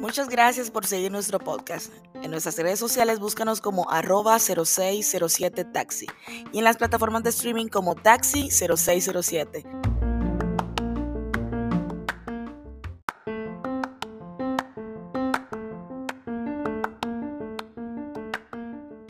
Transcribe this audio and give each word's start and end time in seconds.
Muchas 0.00 0.28
gracias 0.28 0.70
por 0.70 0.84
seguir 0.86 1.10
nuestro 1.12 1.38
podcast. 1.38 1.92
En 2.22 2.30
nuestras 2.30 2.56
redes 2.58 2.78
sociales 2.78 3.18
búscanos 3.18 3.60
como 3.60 3.90
arroba 3.90 4.38
0607 4.38 5.64
taxi 5.66 6.06
y 6.52 6.58
en 6.58 6.64
las 6.64 6.76
plataformas 6.76 7.22
de 7.22 7.30
streaming 7.30 7.68
como 7.68 7.94
taxi 7.94 8.50
0607. 8.50 9.64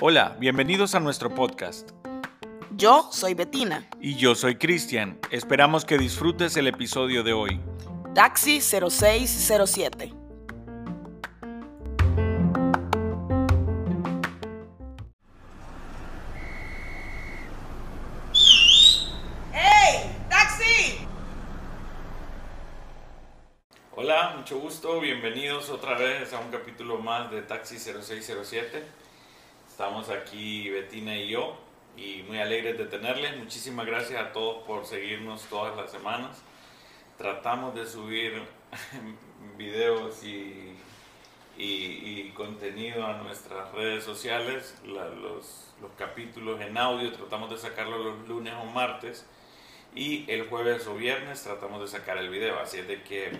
Hola, 0.02 0.36
bienvenidos 0.38 0.94
a 0.94 1.00
nuestro 1.00 1.34
podcast. 1.34 1.90
Yo 2.80 3.10
soy 3.12 3.34
Betina. 3.34 3.86
Y 4.00 4.16
yo 4.16 4.34
soy 4.34 4.56
Cristian. 4.56 5.20
Esperamos 5.30 5.84
que 5.84 5.98
disfrutes 5.98 6.56
el 6.56 6.66
episodio 6.66 7.22
de 7.22 7.34
hoy. 7.34 7.60
Taxi 8.14 8.62
0607. 8.62 10.14
¡Hey! 19.52 20.16
¡Taxi! 20.30 21.06
Hola, 23.94 24.36
mucho 24.38 24.58
gusto. 24.58 25.00
Bienvenidos 25.00 25.68
otra 25.68 25.98
vez 25.98 26.32
a 26.32 26.38
un 26.38 26.50
capítulo 26.50 26.96
más 26.96 27.30
de 27.30 27.42
Taxi 27.42 27.78
0607. 27.78 28.82
Estamos 29.68 30.08
aquí 30.08 30.70
Betina 30.70 31.14
y 31.18 31.28
yo 31.28 31.68
y 32.00 32.22
muy 32.26 32.38
alegres 32.40 32.78
de 32.78 32.86
tenerles. 32.86 33.36
Muchísimas 33.36 33.86
gracias 33.86 34.20
a 34.20 34.32
todos 34.32 34.64
por 34.66 34.86
seguirnos 34.86 35.42
todas 35.44 35.76
las 35.76 35.90
semanas. 35.90 36.42
Tratamos 37.18 37.74
de 37.74 37.86
subir 37.86 38.42
videos 39.58 40.24
y, 40.24 40.74
y- 41.58 42.20
y 42.20 42.32
contenido 42.34 43.06
a 43.06 43.14
nuestras 43.18 43.70
redes 43.72 44.04
sociales, 44.04 44.74
la- 44.86 45.08
los, 45.08 45.74
los 45.80 45.90
capítulos 45.98 46.60
en 46.60 46.76
audio, 46.78 47.12
tratamos 47.12 47.50
de 47.50 47.58
sacarlos 47.58 48.04
los 48.04 48.28
lunes 48.28 48.54
o 48.60 48.64
martes 48.64 49.26
y 49.94 50.30
el 50.30 50.48
jueves 50.48 50.86
o 50.86 50.94
viernes 50.94 51.42
tratamos 51.42 51.80
de 51.82 51.88
sacar 51.98 52.16
el 52.18 52.30
video. 52.30 52.58
Así 52.60 52.78
es 52.78 52.88
de 52.88 53.02
que 53.02 53.32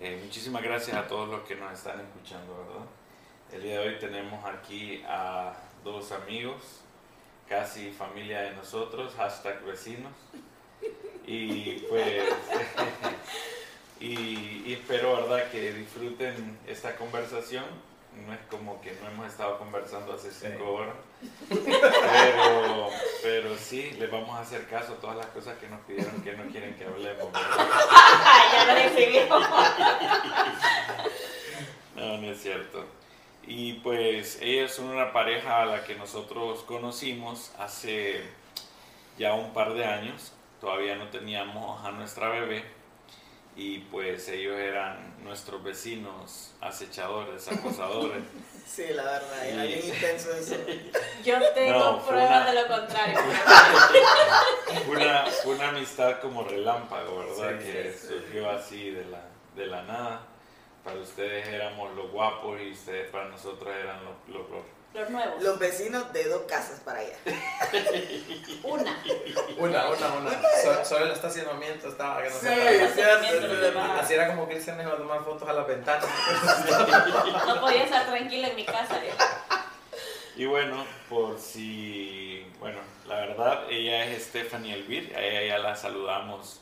eh, 0.00 0.20
muchísimas 0.24 0.62
gracias 0.62 0.96
a 0.96 1.06
todos 1.08 1.28
los 1.28 1.40
que 1.42 1.56
nos 1.56 1.72
están 1.72 2.00
escuchando, 2.00 2.56
¿verdad? 2.56 2.86
El 3.52 3.62
día 3.62 3.80
de 3.80 3.88
hoy 3.88 3.98
tenemos 3.98 4.44
aquí 4.44 5.02
a 5.06 5.54
dos 5.84 6.12
amigos, 6.12 6.82
casi 7.48 7.90
familia 7.90 8.42
de 8.42 8.52
nosotros, 8.52 9.14
hashtag 9.16 9.62
vecinos. 9.64 10.12
Y 11.26 11.80
pues, 11.88 12.24
y, 14.00 14.62
y 14.66 14.72
espero, 14.80 15.16
¿verdad?, 15.16 15.50
que 15.50 15.72
disfruten 15.72 16.58
esta 16.66 16.96
conversación. 16.96 17.64
No 18.26 18.32
es 18.32 18.40
como 18.48 18.80
que 18.80 18.92
no 19.02 19.10
hemos 19.10 19.26
estado 19.26 19.58
conversando 19.58 20.14
hace 20.14 20.30
cinco 20.30 20.72
horas, 20.72 20.94
pero, 21.50 22.88
pero 23.22 23.56
sí, 23.58 23.90
les 23.98 24.10
vamos 24.10 24.34
a 24.34 24.40
hacer 24.40 24.66
caso 24.68 24.94
a 24.94 24.96
todas 24.96 25.18
las 25.18 25.26
cosas 25.26 25.58
que 25.58 25.68
nos 25.68 25.80
pidieron 25.82 26.22
que 26.22 26.32
no 26.32 26.50
quieren 26.50 26.74
que 26.76 26.86
hablemos. 26.86 27.30
¿verdad? 27.30 27.68
ya 28.52 28.64
lo 28.64 28.74
recibió. 28.74 29.22
No, 31.96 32.18
no 32.18 32.30
es 32.30 32.42
cierto. 32.42 32.84
Y 33.46 33.74
pues 33.74 34.38
ellos 34.42 34.72
son 34.72 34.86
una 34.88 35.12
pareja 35.12 35.62
a 35.62 35.66
la 35.66 35.84
que 35.84 35.94
nosotros 35.94 36.62
conocimos 36.62 37.52
hace 37.58 38.22
ya 39.18 39.34
un 39.34 39.52
par 39.52 39.74
de 39.74 39.84
años. 39.84 40.32
Todavía 40.60 40.96
no 40.96 41.08
teníamos 41.10 41.84
a 41.84 41.92
nuestra 41.92 42.28
bebé. 42.28 42.64
Y 43.58 43.78
pues 43.78 44.28
ellos 44.28 44.58
eran 44.58 45.14
nuestros 45.24 45.62
vecinos 45.62 46.52
acechadores, 46.60 47.46
acosadores. 47.52 48.22
Sí, 48.66 48.84
la 48.90 49.04
verdad, 49.04 49.46
era 49.48 49.62
bien 49.62 49.80
intenso 49.86 50.32
eso. 50.34 50.56
Yo 51.24 51.38
tengo 51.54 51.78
No, 51.78 51.98
pruebas 52.06 52.28
una- 52.28 52.50
de 52.52 52.62
lo 52.62 52.66
contrario. 52.68 53.18
Fue 54.86 54.96
una, 54.96 55.24
fue 55.26 55.54
una 55.54 55.68
amistad 55.68 56.20
como 56.20 56.42
relámpago, 56.44 57.18
¿verdad? 57.20 57.58
Sí, 57.60 57.64
que 57.72 57.92
sí, 57.92 57.98
sí. 58.00 58.06
surgió 58.08 58.50
así 58.50 58.90
de 58.90 59.04
la, 59.06 59.20
de 59.54 59.66
la 59.66 59.82
nada. 59.82 60.20
Para 60.86 61.00
ustedes 61.00 61.48
éramos 61.48 61.92
los 61.96 62.10
guapos 62.12 62.60
y 62.60 62.70
ustedes 62.70 63.10
para 63.10 63.24
nosotros 63.28 63.74
eran 63.74 63.98
los, 64.04 64.14
los, 64.28 64.48
los 64.50 64.62
Los 64.94 65.10
nuevos. 65.10 65.42
Los 65.42 65.58
vecinos 65.58 66.12
de 66.12 66.24
dos 66.28 66.42
casas 66.42 66.78
para 66.84 67.00
allá. 67.00 67.16
Una. 68.62 68.96
Una, 69.58 69.88
una, 69.90 70.12
una. 70.12 70.30
So- 70.62 70.84
solo 70.84 71.06
el 71.06 71.10
estacionamiento 71.12 71.88
estaba 71.88 72.22
que 72.22 72.30
no 72.30 72.34
Sí, 72.36 72.46
se 72.46 73.02
paraba. 73.02 73.22
cierto, 73.24 73.80
Así 74.00 74.14
era 74.14 74.28
como 74.28 74.46
Cristian 74.48 74.80
iba 74.80 74.92
a 74.92 74.96
tomar 74.96 75.24
fotos 75.24 75.48
a 75.48 75.52
las 75.54 75.66
ventanas. 75.66 76.06
No 77.46 77.60
podía 77.60 77.82
estar 77.84 78.06
tranquila 78.06 78.48
en 78.48 78.56
mi 78.56 78.64
casa. 78.64 79.04
¿eh? 79.04 79.10
Y 80.36 80.44
bueno, 80.46 80.86
por 81.08 81.38
si, 81.38 82.46
bueno, 82.60 82.78
la 83.08 83.16
verdad, 83.16 83.64
ella 83.70 84.04
es 84.04 84.24
Stephanie 84.26 84.74
Elvir, 84.74 85.12
a 85.16 85.20
ella 85.20 85.42
ya 85.56 85.58
la 85.58 85.74
saludamos 85.74 86.60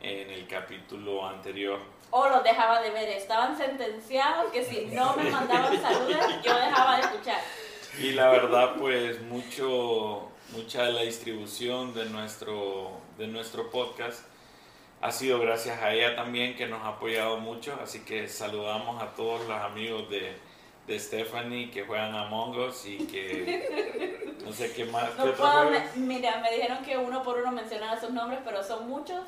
en 0.00 0.30
el 0.30 0.46
capítulo 0.46 1.26
anterior. 1.26 1.80
O 2.10 2.28
los 2.28 2.42
dejaba 2.42 2.80
de 2.80 2.90
ver. 2.90 3.08
Estaban 3.10 3.56
sentenciados 3.56 4.50
que 4.52 4.64
si 4.64 4.86
no 4.86 5.14
me 5.16 5.30
mandaban 5.30 5.80
saludos, 5.80 6.24
yo 6.42 6.56
dejaba 6.56 6.96
de 6.96 7.02
escuchar. 7.02 7.40
Y 8.00 8.12
la 8.12 8.28
verdad, 8.30 8.74
pues 8.78 9.20
mucho, 9.22 10.28
mucha 10.52 10.84
de 10.84 10.92
la 10.92 11.02
distribución 11.02 11.92
de 11.94 12.06
nuestro, 12.06 12.92
de 13.18 13.26
nuestro 13.26 13.70
podcast 13.70 14.22
ha 15.00 15.12
sido 15.12 15.38
gracias 15.38 15.80
a 15.82 15.92
ella 15.92 16.16
también, 16.16 16.56
que 16.56 16.66
nos 16.66 16.82
ha 16.84 16.88
apoyado 16.88 17.36
mucho. 17.38 17.78
Así 17.82 18.00
que 18.04 18.28
saludamos 18.28 19.02
a 19.02 19.14
todos 19.14 19.46
los 19.46 19.60
amigos 19.60 20.08
de, 20.10 20.36
de 20.86 20.98
Stephanie 20.98 21.70
que 21.70 21.84
juegan 21.84 22.14
a 22.14 22.28
Us 22.32 22.86
y 22.86 22.98
que 23.06 24.34
no 24.44 24.52
sé 24.52 24.72
qué 24.72 24.86
más. 24.86 25.10
¿qué 25.10 25.18
No 25.18 25.24
otro 25.24 25.36
puedo, 25.36 25.70
me- 25.70 25.84
mira, 25.96 26.38
me 26.38 26.50
dijeron 26.52 26.78
que 26.84 26.96
uno 26.96 27.22
por 27.22 27.38
uno 27.38 27.52
mencionara 27.52 28.00
sus 28.00 28.10
nombres, 28.10 28.40
pero 28.44 28.62
son 28.64 28.88
muchos. 28.88 29.20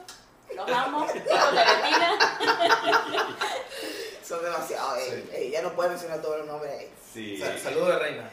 Los 0.56 0.70
amo. 0.70 1.04
Hijos 1.04 1.14
de 1.14 1.64
Betina. 1.64 2.18
Son 4.26 4.42
demasiado. 4.44 4.96
Sí. 5.00 5.50
ya 5.50 5.62
no 5.62 5.72
puede 5.72 5.90
mencionar 5.90 6.20
todos 6.22 6.38
los 6.38 6.46
nombres. 6.46 6.88
Sí. 7.12 7.36
Sa- 7.38 7.58
Saludos 7.58 7.88
de 7.88 7.98
reina. 7.98 8.30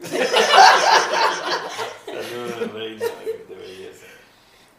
Saludos 2.06 2.60
de 2.60 2.66
reina 2.66 3.06
de, 3.24 3.44
de 3.48 3.54
belleza. 3.54 4.06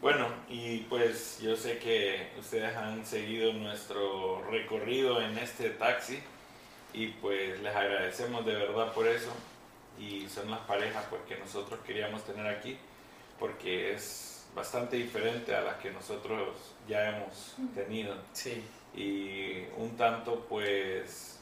Bueno, 0.00 0.28
y 0.48 0.78
pues 0.80 1.38
yo 1.40 1.56
sé 1.56 1.78
que 1.78 2.30
ustedes 2.38 2.76
han 2.76 3.04
seguido 3.04 3.52
nuestro 3.54 4.42
recorrido 4.50 5.20
en 5.20 5.36
este 5.38 5.70
taxi 5.70 6.22
y 6.92 7.08
pues 7.08 7.58
les 7.60 7.74
agradecemos 7.74 8.44
de 8.46 8.54
verdad 8.54 8.92
por 8.92 9.06
eso 9.08 9.30
y 9.98 10.28
son 10.28 10.50
las 10.50 10.60
parejas 10.60 11.04
pues 11.10 11.22
que 11.26 11.36
nosotros 11.36 11.80
queríamos 11.86 12.22
tener 12.24 12.46
aquí 12.46 12.78
porque 13.38 13.94
es 13.94 14.35
bastante 14.56 14.96
diferente 14.96 15.54
a 15.54 15.60
las 15.60 15.76
que 15.76 15.90
nosotros 15.90 16.74
ya 16.88 17.10
hemos 17.10 17.54
tenido. 17.74 18.16
Sí. 18.32 18.64
y 18.94 19.66
un 19.76 19.94
tanto 19.98 20.46
pues 20.48 21.38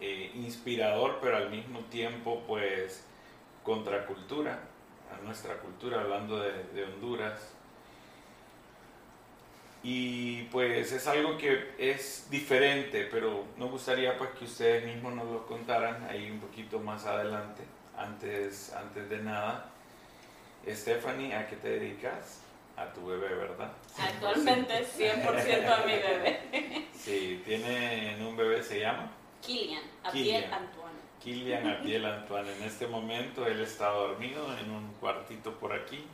eh, 0.00 0.30
inspirador 0.36 1.18
pero 1.20 1.36
al 1.36 1.50
mismo 1.50 1.80
tiempo 1.90 2.44
pues 2.46 3.04
contracultura 3.64 4.60
a 5.12 5.20
nuestra 5.24 5.56
cultura 5.56 6.00
hablando 6.00 6.38
de, 6.38 6.52
de 6.72 6.84
Honduras. 6.84 7.50
Y 9.82 10.44
pues 10.44 10.92
es 10.92 11.06
algo 11.08 11.36
que 11.36 11.74
es 11.76 12.28
diferente 12.30 13.08
pero 13.10 13.44
nos 13.58 13.72
gustaría 13.72 14.16
pues 14.16 14.30
que 14.30 14.44
ustedes 14.44 14.84
mismos 14.86 15.12
nos 15.14 15.26
lo 15.26 15.46
contaran 15.46 16.04
ahí 16.04 16.30
un 16.30 16.38
poquito 16.38 16.78
más 16.78 17.04
adelante 17.04 17.64
antes 17.96 18.72
antes 18.72 19.10
de 19.10 19.18
nada 19.18 19.73
Stephanie 20.72 21.34
¿a 21.34 21.46
qué 21.48 21.56
te 21.56 21.68
dedicas? 21.68 22.40
a 22.76 22.86
tu 22.92 23.06
bebé 23.06 23.34
¿verdad? 23.34 23.70
Actualmente 23.98 24.84
100% 24.84 25.68
a 25.68 25.86
mi 25.86 25.92
bebé. 25.92 26.86
Sí, 26.98 27.40
tienen 27.46 28.20
un 28.26 28.36
bebé, 28.36 28.62
se 28.64 28.80
llama 28.80 29.12
Kilian, 29.40 29.82
Abdiel. 30.02 30.44
Antoine. 30.44 30.98
Kilian 31.22 31.66
Abdiel 31.68 32.04
Antoine. 32.04 32.50
En 32.56 32.62
este 32.64 32.86
momento 32.88 33.46
él 33.46 33.60
está 33.60 33.88
dormido 33.90 34.46
en 34.58 34.70
un 34.70 34.92
cuartito 34.94 35.52
por 35.58 35.72
aquí 35.72 36.04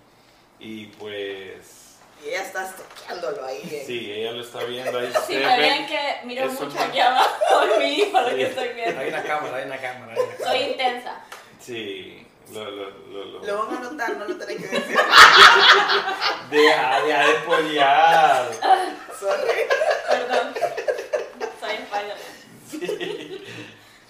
y 0.59 0.87
pues 0.89 1.97
Y 2.23 2.29
ella 2.29 2.43
está 2.43 2.71
toqueándolo 2.77 3.43
ahí. 3.47 3.63
eh. 3.71 3.85
sí, 3.87 4.13
ella 4.13 4.33
lo 4.33 4.43
está 4.43 4.63
viendo 4.65 4.99
ahí. 4.99 5.07
Ustedes 5.07 5.47
me 5.47 5.59
ven- 5.59 5.79
ven 5.79 5.87
que 5.87 6.27
miro 6.27 6.45
eso 6.45 6.65
mucho 6.67 6.77
no- 6.77 6.83
aquí 6.85 7.01
abajo 7.01 7.37
por 7.51 7.79
mí, 7.79 8.09
por 8.13 8.23
lo 8.23 8.29
Sí. 8.31 8.37
que 8.37 8.43
estoy 8.43 8.69
viendo. 8.75 9.01
Hay 9.01 9.09
una 9.09 9.23
cámara, 9.23 9.57
hay 9.57 9.65
una 9.65 9.79
cámara. 9.79 10.13
Hay 10.13 10.19
una 10.23 10.35
cámara. 10.37 10.51
Soy 10.53 10.59
intensa. 10.73 11.25
Sí, 11.59 12.27
lo, 12.53 12.71
lo, 12.71 12.91
lo, 12.91 13.25
lo- 13.25 13.45
Lo 13.45 13.67
van 13.67 13.77
a 13.77 13.81
notar, 13.81 14.17
no 14.17 14.25
lo 14.27 14.37
tenés 14.37 14.57
que 14.57 14.67
decir. 14.69 14.97
Deja, 16.51 17.01
deja 17.03 17.27
de 17.29 17.35
poliar. 17.47 18.51
Sorry. 19.19 19.69
Perdón. 20.09 20.55
Soy 21.61 21.75
Spider-Man. 21.75 23.41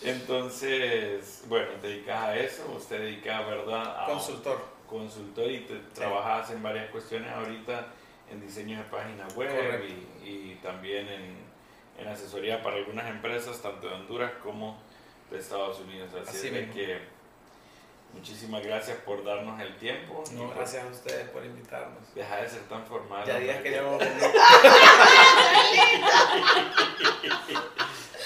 Entonces, 0.03 1.43
bueno, 1.49 1.69
te 1.81 1.89
dedicas 1.89 2.23
a 2.23 2.37
eso, 2.37 2.73
usted 2.77 3.01
dedica, 3.01 3.43
¿verdad? 3.43 4.03
A 4.03 4.07
Consultor. 4.07 4.59
consultor 4.89 5.51
y 5.51 5.61
te 5.61 5.77
trabajas 5.95 6.51
en 6.51 6.63
varias 6.63 6.91
cuestiones 6.91 7.31
ahorita 7.33 7.87
en 8.31 8.41
diseño 8.41 8.79
de 8.79 8.85
páginas 8.85 9.35
web 9.37 9.85
y, 9.85 10.27
y 10.27 10.61
también 10.63 11.07
en, 11.09 11.37
en 11.99 12.09
asesoría 12.09 12.63
para 12.63 12.77
algunas 12.77 13.09
empresas, 13.11 13.61
tanto 13.61 13.89
de 13.89 13.95
Honduras 13.95 14.33
como 14.43 14.81
de 15.31 15.39
Estados 15.39 15.81
Unidos. 15.81 16.09
Así, 16.15 16.39
Así 16.39 16.49
es 16.49 16.71
que 16.71 16.99
muchísimas 18.13 18.63
gracias 18.65 18.99
por 18.99 19.25
darnos 19.25 19.61
el 19.61 19.77
tiempo. 19.77 20.23
y 20.31 20.35
No, 20.35 20.47
por 20.49 20.57
gracias 20.57 20.85
a 20.85 20.87
ustedes 20.89 21.29
por 21.31 21.45
invitarnos. 21.45 22.15
Dejar 22.15 22.43
de 22.43 22.49
ser 22.49 22.63
tan 22.69 22.85
formal. 22.87 23.25
Ya 23.27 23.39
días 23.39 23.57
que- 23.59 23.63
queríamos 23.65 23.99
venir. 23.99 24.31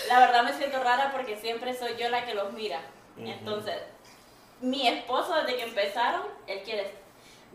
La 0.08 0.18
verdad 0.20 0.42
me 0.42 0.52
siento 0.52 0.82
rara 0.82 1.10
porque 1.12 1.36
siempre 1.36 1.74
soy 1.76 1.96
yo 1.98 2.08
la 2.10 2.24
que 2.24 2.34
los 2.34 2.52
mira. 2.52 2.80
Entonces, 3.18 3.76
mi 4.60 4.86
esposo 4.88 5.34
desde 5.42 5.56
que 5.56 5.62
empezaron, 5.64 6.22
él 6.46 6.62
quiere... 6.64 7.02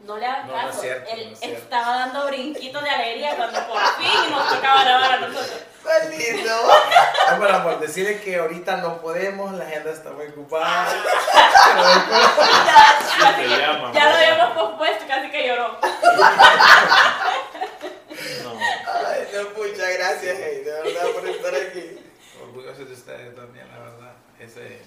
No 0.05 0.15
le 0.17 0.25
hagan 0.25 0.47
No, 0.47 0.53
no 0.53 0.59
es 0.61 0.65
caso. 0.67 0.81
cierto, 0.81 1.09
él 1.11 1.25
no 1.27 1.33
es 1.33 1.39
cierto. 1.39 1.57
estaba 1.57 1.97
dando 1.97 2.25
brinquitos 2.27 2.81
de 2.81 2.89
alegría 2.89 3.35
cuando 3.35 3.59
por 3.67 3.81
fin 3.97 4.31
nos 4.31 4.47
tocaba 4.49 4.83
grabar 4.85 5.11
a 5.11 5.19
nosotros. 5.19 5.61
¡Qué 5.83 6.09
lindo! 6.33 6.51
Ah, 7.27 7.35
bueno, 7.37 7.63
por 7.63 7.79
decirle 7.79 8.19
que 8.21 8.37
ahorita 8.37 8.77
no 8.77 8.99
podemos, 9.01 9.53
la 9.53 9.65
agenda 9.65 9.91
está 9.91 10.11
muy 10.11 10.27
ocupada. 10.27 10.87
Pero 11.65 11.87
después- 11.87 12.49
Ya, 13.19 13.57
llaman, 13.57 13.93
ya 13.93 14.09
lo 14.09 14.15
habíamos 14.15 14.57
pospuesto, 14.57 15.05
casi 15.07 15.29
que 15.31 15.47
lloró. 15.47 15.77
No, 18.43 18.59
Ay, 19.07 19.27
no, 19.33 19.49
muchas 19.57 19.93
gracias, 19.97 20.37
hey, 20.39 20.61
de 20.65 20.71
verdad, 20.71 21.07
por 21.13 21.27
estar 21.27 21.55
aquí. 21.55 21.99
Orgulloso 22.41 22.85
de 22.85 22.93
ustedes 22.93 23.35
también, 23.35 23.67
la 23.71 23.79
verdad. 23.79 24.13
Ese, 24.39 24.81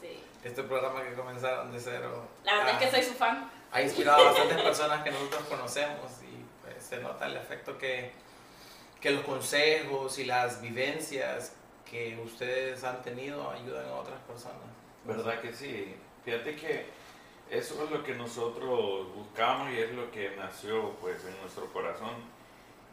Sí. 0.00 0.24
este 0.42 0.62
programa 0.62 1.02
que 1.04 1.14
comenzaron 1.14 1.72
de 1.72 1.80
cero. 1.80 2.28
La 2.44 2.56
verdad 2.56 2.74
ah, 2.74 2.78
es 2.82 2.90
que 2.90 2.96
soy 2.96 3.02
su 3.12 3.14
fan. 3.18 3.50
Ha 3.72 3.82
inspirado 3.82 4.22
a 4.22 4.30
bastantes 4.30 4.62
personas 4.62 5.02
que 5.02 5.10
nosotros 5.10 5.42
conocemos 5.48 6.10
y 6.22 6.44
pues, 6.62 6.84
se 6.84 6.98
nota 6.98 7.26
el 7.26 7.36
efecto 7.36 7.76
que, 7.78 8.12
que 9.04 9.10
los 9.10 9.22
consejos 9.24 10.18
y 10.18 10.24
las 10.24 10.62
vivencias 10.62 11.54
que 11.84 12.18
ustedes 12.24 12.82
han 12.84 13.02
tenido 13.02 13.50
ayudan 13.50 13.86
a 13.86 13.96
otras 13.96 14.18
personas. 14.22 14.56
¿Verdad 15.04 15.42
que 15.42 15.52
sí? 15.52 15.94
Fíjate 16.24 16.56
que 16.56 16.86
eso 17.50 17.84
es 17.84 17.90
lo 17.90 18.02
que 18.02 18.14
nosotros 18.14 19.14
buscamos 19.14 19.70
y 19.72 19.78
es 19.78 19.92
lo 19.92 20.10
que 20.10 20.34
nació 20.36 20.92
pues 21.02 21.22
en 21.26 21.38
nuestro 21.42 21.66
corazón 21.70 22.14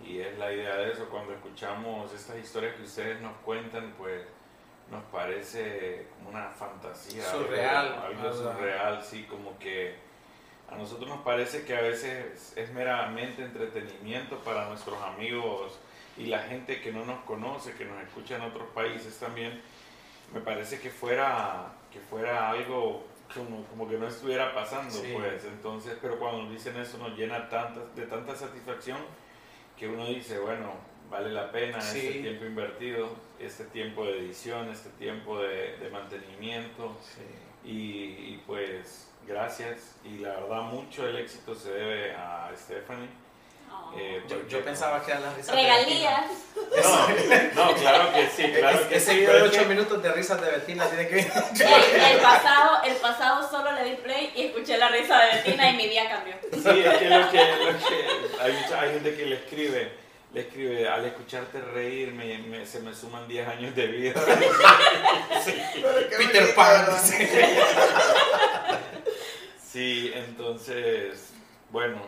y 0.06 0.20
es 0.20 0.38
la 0.38 0.52
idea 0.52 0.76
de 0.76 0.92
eso 0.92 1.08
cuando 1.10 1.32
escuchamos 1.34 2.12
estas 2.14 2.38
historias 2.40 2.76
que 2.76 2.84
ustedes 2.84 3.22
nos 3.22 3.38
cuentan 3.46 3.94
pues 3.98 4.24
nos 4.92 5.06
parece 5.06 6.08
como 6.18 6.32
una 6.32 6.50
fantasía 6.50 7.24
algo- 7.32 7.46
Surreal, 7.46 7.88
algo, 7.94 8.22
¿verdad? 8.22 8.34
surreal 8.54 9.04
sí 9.06 9.24
como 9.30 9.58
que 9.60 9.96
a 10.70 10.76
nosotros 10.76 11.08
nos 11.08 11.22
parece 11.22 11.64
que 11.64 11.74
a 11.78 11.82
veces 11.82 12.52
es 12.58 12.70
meramente 12.74 13.44
entretenimiento 13.44 14.40
para 14.40 14.68
nuestros 14.68 15.02
amigos 15.02 15.80
y 16.18 16.26
la 16.26 16.40
gente 16.40 16.82
que 16.82 16.92
no 16.92 17.06
nos 17.06 17.20
conoce 17.22 17.74
que 17.74 17.86
nos 17.86 18.02
escucha 18.04 18.36
en 18.36 18.42
otros 18.44 18.68
países 18.74 19.18
también 19.20 19.62
me 20.34 20.42
parece 20.42 20.80
que 20.80 20.90
fuera 20.90 21.74
que 21.92 22.00
fuera 22.00 22.50
algo 22.50 23.06
como, 23.34 23.64
como 23.66 23.88
que 23.90 23.98
no 23.98 24.08
estuviera 24.08 24.54
pasando 24.54 24.92
Sí. 24.94 25.12
pues 25.14 25.44
entonces 25.46 25.98
pero 26.02 26.20
cuando 26.20 26.44
nos 26.44 26.52
dicen 26.52 26.76
eso 26.78 26.98
nos 26.98 27.18
llena 27.18 27.48
de 27.96 28.06
tanta 28.06 28.36
satisfacción 28.36 28.98
que 29.78 29.88
uno 29.88 30.06
dice 30.08 30.38
bueno 30.40 30.74
vale 31.10 31.32
la 31.32 31.52
pena 31.52 31.80
Sí. 31.82 32.00
este 32.08 32.20
tiempo 32.22 32.46
invertido 32.46 33.10
este 33.40 33.64
tiempo 33.66 34.06
de 34.06 34.20
edición 34.20 34.70
este 34.70 34.90
tiempo 34.92 35.40
de, 35.42 35.78
de 35.78 35.90
mantenimiento 35.90 36.98
Sí. 37.02 37.22
y, 37.70 38.34
y, 38.34 38.44
pues 38.48 39.10
gracias 39.28 39.96
y 40.04 40.18
la 40.20 40.30
verdad 40.34 40.62
mucho 40.64 41.06
del 41.06 41.18
éxito 41.18 41.54
se 41.56 41.72
debe 41.72 42.14
a 42.16 42.52
Stephanie 42.56 43.08
Oh. 43.74 43.92
eh, 43.98 44.24
Yo, 44.28 44.36
porque- 44.38 44.50
yo 44.52 44.64
pensaba 44.64 45.04
que 45.04 45.12
eran 45.12 45.24
las 45.24 45.36
risas 45.36 45.56
Regalías. 45.56 46.22
Betina. 46.56 46.84
no, 47.56 47.66
no 47.66 47.74
claro 47.76 48.14
que 48.14 48.28
sí 48.30 48.52
claro 48.52 48.80
Es- 48.80 48.88
que 48.88 48.96
ese 48.98 49.12
sí, 49.12 49.18
video 49.20 49.34
de 49.34 49.40
es 49.40 49.46
8 49.50 49.60
que- 49.60 49.66
minutos 49.66 50.04
de 50.04 50.12
risas 50.12 50.42
de 50.42 50.52
Betina 50.52 50.88
tiene 50.88 51.08
que 51.08 51.16
ver. 51.16 51.32
El, 51.60 52.02
el 52.02 52.18
pasado, 52.20 52.84
el 52.84 52.96
pasado 52.96 53.50
solo 53.50 53.72
le 53.74 53.84
di 53.84 53.96
play 53.98 54.32
y 54.36 54.42
escuché 54.48 54.78
la 54.78 54.90
risa 54.90 55.20
de 55.20 55.36
Bettina 55.36 55.70
y 55.72 55.78
mi 55.78 55.88
día 55.88 56.10
cambió. 56.10 56.36
Sí, 56.52 56.80
es 56.80 56.98
que 56.98 57.10
lo 57.10 57.30
que, 57.32 57.38
lo 57.38 57.78
que 57.80 58.42
hay, 58.42 58.54
mucha, 58.54 58.80
hay 58.82 58.94
gente 58.94 59.16
que 59.16 59.26
le 59.26 59.36
escribe, 59.36 59.92
le 60.34 60.42
escribe, 60.42 60.88
al 60.88 61.04
escucharte 61.06 61.60
reír 61.60 62.14
me, 62.14 62.38
me- 62.40 62.66
se 62.66 62.80
me 62.80 62.94
suman 62.96 63.28
10 63.28 63.48
años 63.48 63.76
de 63.76 63.88
vida. 63.88 64.22
Peter 66.18 66.56
Pan. 66.56 66.86
dice. 66.94 67.60
Sí, 69.72 70.12
entonces, 70.14 71.32
bueno, 71.70 72.02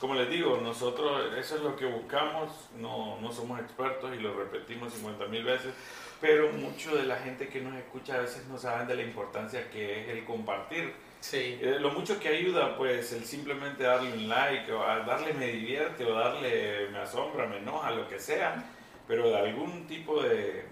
como 0.00 0.14
les 0.14 0.28
digo, 0.28 0.58
nosotros 0.62 1.32
eso 1.38 1.56
es 1.56 1.62
lo 1.62 1.76
que 1.76 1.86
buscamos, 1.86 2.50
no, 2.78 3.18
no 3.20 3.32
somos 3.32 3.60
expertos 3.60 4.14
y 4.14 4.18
lo 4.20 4.34
repetimos 4.34 4.92
50 4.92 5.26
mil 5.26 5.44
veces, 5.44 5.72
pero 6.20 6.50
mucho 6.52 6.94
de 6.96 7.04
la 7.04 7.16
gente 7.16 7.48
que 7.48 7.60
nos 7.60 7.74
escucha 7.76 8.14
a 8.16 8.18
veces 8.20 8.46
no 8.46 8.58
saben 8.58 8.86
de 8.86 8.96
la 8.96 9.02
importancia 9.02 9.70
que 9.70 10.02
es 10.02 10.08
el 10.08 10.24
compartir. 10.24 10.92
Sí. 11.20 11.58
Eh, 11.60 11.78
lo 11.80 11.90
mucho 11.90 12.20
que 12.20 12.28
ayuda, 12.28 12.76
pues, 12.76 13.12
el 13.12 13.24
simplemente 13.24 13.84
darle 13.84 14.12
un 14.12 14.28
like, 14.28 14.70
o 14.72 14.80
darle 14.80 15.32
me 15.32 15.46
divierte, 15.48 16.04
o 16.04 16.14
darle 16.14 16.88
me 16.90 16.98
asombra, 16.98 17.46
me 17.46 17.58
enoja, 17.58 17.90
lo 17.92 18.06
que 18.08 18.18
sea, 18.18 18.62
pero 19.08 19.28
de 19.30 19.38
algún 19.38 19.86
tipo 19.86 20.22
de, 20.22 20.64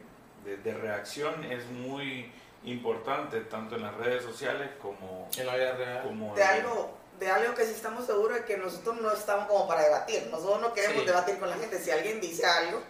de- 0.44 0.56
de 0.58 0.74
reacción 0.74 1.42
es 1.44 1.64
muy 1.70 2.30
importante, 2.64 3.40
tanto 3.40 3.76
en 3.76 3.82
las 3.82 3.94
redes 3.96 4.22
sociales 4.22 4.68
como, 4.80 5.28
En 5.38 5.46
la 5.46 5.56
vida 5.56 5.72
real. 5.74 6.02
como 6.04 6.34
De 6.34 6.42
algo, 6.42 6.98
de 7.22 7.30
algo 7.30 7.54
que 7.54 7.64
sí 7.64 7.70
estamos 7.72 8.04
seguros 8.06 8.36
de 8.38 8.44
que 8.44 8.56
nosotros 8.56 9.00
no 9.00 9.12
estamos 9.12 9.46
como 9.46 9.68
para 9.68 9.82
debatir. 9.84 10.26
Nosotros 10.30 10.60
no 10.60 10.72
queremos 10.74 11.00
Sí. 11.02 11.06
debatir 11.06 11.38
con 11.38 11.48
la 11.48 11.56
gente. 11.56 11.78
Si 11.78 11.90
alguien 11.90 12.20
dice 12.20 12.44
algo, 12.44 12.82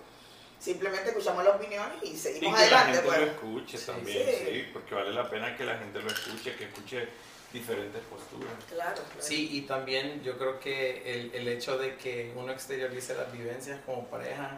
simplemente 0.58 1.11
escuchamos 1.11 1.44
la 1.44 1.50
opinión 1.50 1.87
y 2.02 2.08
Y 2.11 2.17
seguimos 2.17 2.58
que 2.58 2.70
la 2.70 2.81
adelante. 2.81 2.93
gente 2.93 3.06
pues. 3.08 3.20
lo 3.20 3.26
escuche 3.26 3.79
Sí. 3.79 3.87
también, 3.87 4.26
Sí. 4.26 4.44
sí, 4.46 4.70
porque 4.73 4.94
vale 4.94 5.11
la 5.12 5.29
pena 5.29 5.55
que 5.56 5.64
la 5.64 5.76
gente 5.79 6.00
lo 6.00 6.08
escuche, 6.08 6.56
que 6.56 6.64
escuche 6.64 7.08
diferentes 7.52 8.00
posturas. 8.05 8.52
Claro, 8.70 8.94
claro. 9.02 9.20
Sí, 9.20 9.49
y 9.58 9.62
también 9.62 10.23
yo 10.23 10.38
creo 10.38 10.58
que 10.58 11.12
el, 11.12 11.35
el 11.35 11.49
hecho 11.49 11.76
de 11.76 11.96
que 11.96 12.32
uno 12.35 12.50
exteriorice 12.52 13.14
las 13.14 13.31
vivencias 13.31 13.78
como 13.85 14.06
pareja, 14.06 14.56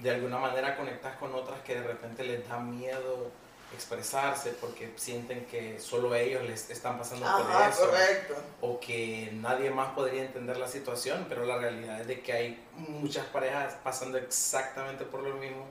de 0.00 0.10
alguna 0.10 0.38
manera 0.38 0.76
conectas 0.76 1.16
con 1.16 1.34
otras 1.34 1.60
que 1.62 1.74
de 1.74 1.82
repente 1.82 2.22
les 2.22 2.48
da 2.48 2.58
miedo 2.60 3.32
expresarse 3.74 4.50
porque 4.60 4.92
sienten 4.96 5.46
que 5.46 5.78
solo 5.80 6.14
ellos 6.14 6.42
les 6.44 6.70
están 6.70 6.98
pasando 6.98 7.26
por 7.26 7.62
eso 7.68 7.86
correcto. 7.86 8.34
o 8.60 8.80
que 8.80 9.30
nadie 9.34 9.70
más 9.70 9.90
podría 9.92 10.22
entender 10.22 10.56
la 10.56 10.68
situación, 10.68 11.26
pero 11.28 11.44
la 11.44 11.56
realidad 11.58 12.00
es 12.00 12.06
de 12.06 12.20
que 12.20 12.32
hay 12.32 12.64
muchas 12.76 13.26
parejas 13.26 13.74
pasando 13.84 14.18
exactamente 14.18 15.04
por 15.04 15.22
lo 15.22 15.34
mismo 15.36 15.64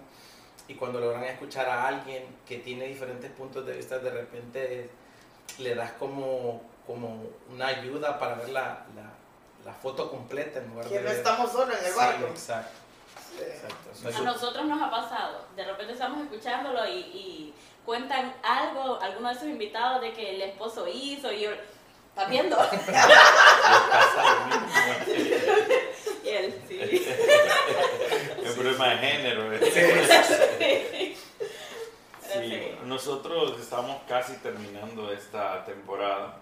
y 0.68 0.76
cuando 0.76 1.00
logran 1.00 1.24
escuchar 1.26 1.68
a 1.68 1.88
alguien 1.88 2.24
que 2.48 2.60
tiene 2.60 2.86
diferentes 2.86 3.32
puntos 3.32 3.66
de 3.66 3.74
vista, 3.74 4.00
de 4.00 4.12
repente 4.12 4.90
le 5.58 5.76
das 5.76 5.92
como, 5.94 6.62
como 6.86 7.24
una 7.52 7.68
ayuda 7.68 8.18
para 8.20 8.36
ver 8.36 8.50
la, 8.50 8.86
la, 8.96 9.12
la 9.66 9.74
foto 9.74 10.10
completa 10.10 10.60
en 10.60 10.70
lugar 10.70 10.88
Que 10.88 11.00
de 11.00 11.04
no 11.04 11.10
estamos 11.10 11.52
solos 11.52 11.76
en 11.80 11.86
el 11.86 11.92
Sí, 11.92 11.98
barco. 11.98 12.26
exacto, 12.28 12.72
Sí. 13.36 13.44
exacto. 13.44 14.20
A 14.20 14.24
nosotros 14.24 14.66
nos 14.66 14.82
ha 14.82 14.90
pasado. 14.90 15.46
De 15.56 15.64
repente 15.66 15.94
estamos 15.94 16.22
escuchándolo 16.24 16.86
y, 16.88 16.98
y 17.00 17.54
cuentan 17.94 18.36
algo, 18.44 19.00
alguno 19.02 19.30
de 19.30 19.34
sus 19.36 19.46
invitados, 19.46 20.00
de 20.02 20.14
que 20.14 20.36
el 20.36 20.42
esposo 20.44 20.88
hizo 20.88 21.34
y 21.34 21.42
yo. 21.42 21.50
¿Estás 22.10 22.30
viendo? 22.30 22.56
Y 26.24 26.30
él, 26.30 26.54
sí. 26.68 26.80
El 28.46 28.54
problema 28.54 28.90
de 28.90 28.98
género. 28.98 29.52
¿eh? 29.52 31.16
Sí, 32.22 32.30
sí. 32.32 32.76
nosotros 32.84 33.60
estamos 33.60 33.98
casi 34.08 34.34
terminando 34.38 35.12
esta 35.12 35.66
temporada. 35.66 36.38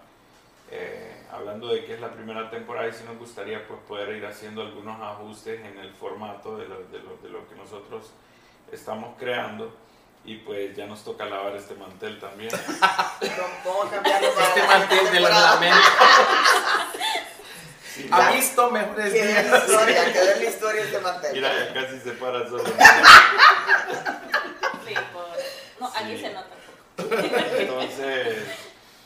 Eh, 0.70 1.22
hablando 1.32 1.68
de 1.68 1.86
que 1.86 1.94
es 1.94 2.00
la 2.00 2.12
primera 2.12 2.50
temporada 2.50 2.88
y 2.88 2.92
si 2.92 3.04
nos 3.04 3.16
gustaría 3.16 3.66
pues 3.66 3.80
poder 3.88 4.14
ir 4.14 4.26
haciendo 4.26 4.60
algunos 4.60 5.00
ajustes 5.00 5.58
en 5.64 5.78
el 5.78 5.94
formato 5.94 6.58
de 6.58 6.68
lo, 6.68 6.80
de 6.88 6.98
lo- 6.98 7.16
de 7.22 7.30
lo 7.30 7.48
que 7.48 7.54
nosotros 7.54 8.10
estamos 8.70 9.16
creando 9.18 9.72
y 10.28 10.36
pues 10.44 10.76
ya 10.76 10.86
nos 10.86 11.02
toca 11.04 11.24
lavar 11.24 11.56
este 11.56 11.74
mantel 11.74 12.18
también. 12.20 12.50
Cambiarlo 13.90 14.34
para 14.34 14.48
Este 14.48 14.62
mantel 14.66 14.98
de 15.10 15.20
la 15.20 15.28
temporada. 15.28 15.54
lamento 15.54 15.78
Sí, 17.94 18.08
ha 18.12 18.30
visto 18.30 18.70
mejores 18.70 19.12
Quedó 19.12 19.24
en 19.24 19.50
la 19.50 19.58
historia, 19.58 20.12
quedó 20.12 20.32
en 20.32 20.38
la 20.38 20.44
historia 20.50 20.82
este 20.84 21.00
mantel. 21.00 21.32
Mira, 21.32 21.52
ya 21.52 21.72
casi 21.74 21.98
se 21.98 22.10
para 22.12 22.46
solo. 22.48 22.64
Sí, 24.86 24.94
por... 25.12 25.26
No, 25.80 25.86
aquí 25.88 26.16
Sí. 26.16 26.20
se 26.20 26.32
nota 26.32 26.48
un 26.98 27.08
poco. 27.08 27.22
Entonces, 27.58 28.36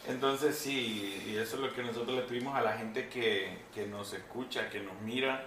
entonces 0.09 0.59
sí, 0.59 1.25
y 1.27 1.37
eso 1.39 1.57
es 1.57 1.63
lo 1.63 1.73
que 1.73 1.83
nosotros 1.83 2.17
le 2.17 2.23
pedimos 2.23 2.55
a 2.57 2.61
la 2.63 2.73
gente 2.73 3.09
que, 3.09 3.59
que 3.73 3.87
nos 3.87 4.13
escucha, 4.13 4.69
que 4.69 4.81
nos 4.81 5.01
mira, 5.01 5.45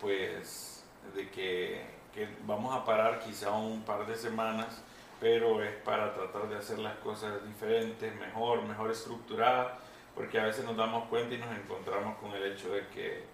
pues 0.00 0.82
de 1.14 1.28
que, 1.30 1.84
que 2.14 2.28
vamos 2.44 2.74
a 2.74 2.84
parar 2.84 3.20
quizá 3.20 3.50
un 3.50 3.82
par 3.84 4.06
de 4.06 4.16
semanas, 4.16 4.82
pero 5.20 5.62
es 5.62 5.72
para 5.84 6.14
tratar 6.14 6.48
de 6.48 6.56
hacer 6.56 6.78
las 6.78 6.96
cosas 6.98 7.44
diferentes, 7.46 8.14
mejor, 8.16 8.62
mejor 8.62 8.90
estructuradas, 8.90 9.72
porque 10.14 10.40
a 10.40 10.44
veces 10.46 10.64
nos 10.64 10.76
damos 10.76 11.08
cuenta 11.08 11.34
y 11.34 11.38
nos 11.38 11.56
encontramos 11.56 12.16
con 12.18 12.32
el 12.32 12.52
hecho 12.52 12.72
de 12.72 12.86
que, 12.88 13.24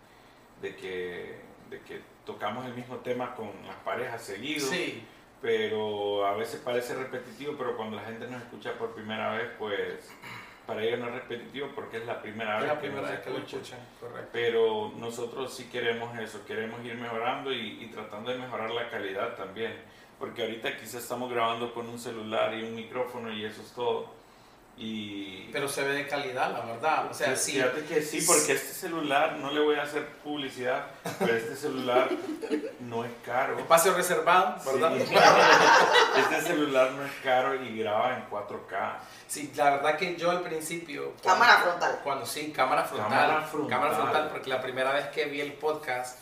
de 0.61 0.77
que 0.77 1.47
de 1.71 1.81
que 1.81 2.01
tocamos 2.25 2.65
el 2.67 2.75
mismo 2.75 2.97
tema 2.97 3.35
con 3.35 3.51
las 3.67 3.77
parejas 3.77 4.23
seguido, 4.23 4.67
Sí, 4.67 5.05
pero 5.43 6.27
a 6.27 6.37
veces 6.37 6.61
parece 6.65 6.95
repetitivo, 6.95 7.55
pero 7.59 7.77
cuando 7.77 7.97
la 7.97 8.03
gente 8.03 8.27
nos 8.29 8.43
escucha 8.43 8.73
por 8.75 8.95
primera 8.95 9.33
vez, 9.33 9.51
pues 9.59 10.11
para 10.67 10.83
ellos 10.83 10.99
no 10.99 11.09
es 11.09 11.15
repetitivo 11.15 11.69
porque 11.75 11.99
es 11.99 12.07
la 12.07 12.21
primera 12.21 12.57
es 12.57 12.63
vez 12.63 12.69
la 12.69 12.75
que 12.75 12.81
primera 12.81 13.03
nos 13.03 13.11
vez 13.11 13.21
que 13.21 13.31
lo 13.31 13.39
escuchan. 13.39 13.79
correcto. 14.01 14.29
Pero 14.33 14.93
nosotros 14.97 15.55
sí 15.55 15.69
queremos 15.71 16.17
eso, 16.19 16.45
queremos 16.45 16.85
ir 16.85 16.97
mejorando 16.97 17.53
y, 17.53 17.85
y 17.85 17.87
tratando 17.87 18.31
de 18.31 18.39
mejorar 18.39 18.71
la 18.71 18.89
calidad 18.89 19.37
también. 19.37 19.75
Porque 20.19 20.43
ahorita 20.43 20.77
quizás 20.77 21.03
estamos 21.03 21.31
grabando 21.31 21.75
con 21.75 21.89
un 21.89 21.99
celular 21.99 22.55
y 22.55 22.63
un 22.63 22.75
micrófono 22.75 23.31
y 23.33 23.45
eso 23.45 23.61
es 23.61 23.73
todo. 23.73 24.17
Y 24.79 25.49
Pero 25.53 25.69
se 25.69 25.83
ve 25.83 25.95
de 25.95 26.07
calidad, 26.07 26.53
la 26.53 26.61
verdad. 26.61 27.07
O 27.11 27.15
sea, 27.15 27.35
Sí. 27.35 27.53
Fíjate 27.53 27.85
que 27.85 28.03
sí, 28.03 28.23
porque 28.27 28.53
este 28.53 28.75
celular, 28.75 29.37
no 29.39 29.51
le 29.51 29.61
voy 29.61 29.77
a 29.77 29.85
hacer 29.85 30.07
publicidad, 30.23 30.85
pero 31.19 31.35
este 31.35 31.57
celular 31.57 32.11
no 32.81 33.05
es 33.05 33.11
caro. 33.25 33.59
Espacio 33.59 33.95
reservado, 33.95 34.57
¿verdad? 34.65 34.93
Sí. 34.99 35.15
Este 36.21 36.43
celular 36.43 36.93
no 36.93 37.05
es 37.05 37.13
caro 37.23 37.55
y 37.55 37.79
graba 37.79 38.17
en 38.17 38.29
4K. 38.29 38.95
Sí, 39.27 39.53
la 39.57 39.71
verdad 39.71 39.97
que 39.97 40.17
yo 40.17 40.31
al 40.31 40.43
principio. 40.43 41.13
Cámara 41.23 41.59
frontal. 41.59 42.01
Cuando 42.03 42.27
sí, 42.27 42.53
cámara 42.53 42.85
frontal. 42.85 43.11
Cámara 43.11 43.43
frontal. 43.43 43.71
Cámara 43.71 43.95
frontal, 43.95 44.29
porque 44.31 44.51
la 44.51 44.61
primera 44.61 44.93
vez 44.93 45.07
que 45.07 45.25
vi 45.27 45.41
el 45.41 45.55
podcast, 45.55 46.19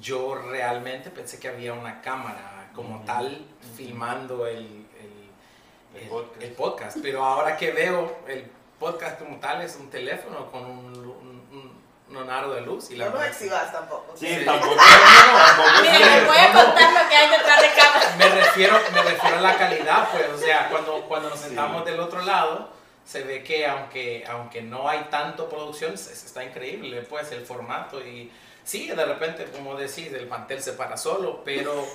yo 0.00 0.34
realmente 0.34 1.10
pensé 1.10 1.38
que 1.38 1.48
había 1.48 1.72
una 1.74 2.00
cámara 2.00 2.53
como 2.74 3.04
tal 3.04 3.46
filmando 3.76 4.46
el, 4.46 4.58
el, 5.00 5.94
El 5.94 6.02
el- 6.02 6.08
podcast. 6.08 6.42
el 6.42 6.52
podcast. 6.52 6.96
Pero 7.02 7.24
ahora 7.24 7.56
que 7.56 7.70
veo 7.72 8.18
el 8.28 8.50
podcast 8.78 9.18
como 9.20 9.36
tal, 9.38 9.62
es 9.62 9.76
un 9.76 9.88
teléfono 9.90 10.50
con 10.50 10.64
un, 10.64 10.86
un, 10.96 11.48
un- 11.52 11.84
un 12.16 12.30
aro 12.30 12.52
de 12.54 12.60
luz. 12.60 12.90
Y 12.90 12.96
la 12.96 13.06
No 13.06 13.12
verdad- 13.12 13.28
exhibas 13.28 13.72
tampoco. 13.72 14.14
Sí, 14.16 14.26
Sí. 14.28 14.44
tampoco. 14.44 14.76
tampoco 14.76 15.68
es 15.76 15.82
Miren, 15.82 15.98
que- 15.98 16.04
les 16.16 16.26
voy 16.26 16.36
a 16.36 16.52
contar 16.52 16.92
lo 17.02 17.08
que 17.08 17.16
hay 17.16 17.30
detrás 17.30 17.60
de 17.62 17.68
cámara. 17.74 18.14
me 18.18 18.28
refiero, 18.28 18.78
me 18.92 19.02
refiero 19.02 19.36
a 19.38 19.40
la 19.40 19.56
calidad, 19.56 20.08
pues, 20.12 20.28
o 20.28 20.38
sea, 20.38 20.68
cuando, 20.70 21.00
cuando 21.08 21.30
nos 21.30 21.38
Sí. 21.38 21.46
sentamos 21.46 21.84
del 21.84 21.98
otro 22.00 22.22
lado, 22.22 22.70
se 23.04 23.22
ve 23.22 23.42
que 23.42 23.66
aunque, 23.66 24.24
aunque 24.28 24.62
no 24.62 24.88
hay 24.88 25.06
tanto 25.10 25.48
producción, 25.48 25.94
está 25.94 26.44
increíble, 26.44 27.02
pues, 27.02 27.30
el 27.32 27.44
formato 27.44 28.00
y 28.00 28.30
sí, 28.64 28.88
de 28.88 29.04
repente, 29.04 29.44
como 29.46 29.76
decís, 29.76 30.12
el 30.12 30.26
mantel 30.26 30.62
se 30.62 30.72
para 30.72 30.96
solo, 30.96 31.42
pero, 31.44 31.86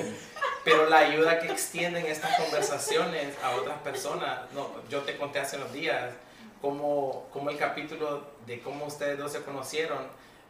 pero 0.64 0.88
la 0.88 0.98
ayuda 0.98 1.38
que 1.40 1.48
extienden 1.50 2.06
estas 2.06 2.36
conversaciones 2.38 3.34
a 3.42 3.52
otras 3.56 3.78
personas, 3.80 4.40
no, 4.52 4.68
yo 4.88 5.00
te 5.02 5.16
conté 5.16 5.40
hace 5.40 5.56
unos 5.56 5.72
días 5.72 6.12
cómo, 6.60 7.26
cómo 7.32 7.50
el 7.50 7.56
capítulo 7.56 8.24
de 8.46 8.60
cómo 8.60 8.86
ustedes 8.86 9.18
dos 9.18 9.32
se 9.32 9.42
conocieron 9.42 9.98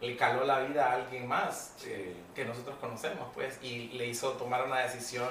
le 0.01 0.17
caló 0.17 0.45
la 0.45 0.61
vida 0.61 0.87
a 0.91 0.95
alguien 0.95 1.29
más 1.29 1.75
eh, 1.85 2.15
que 2.35 2.45
nosotros 2.47 2.75
conocemos, 2.81 3.29
pues, 3.35 3.59
y 3.63 3.89
le 3.89 4.07
hizo 4.07 4.31
tomar 4.33 4.65
una 4.65 4.79
decisión 4.81 5.29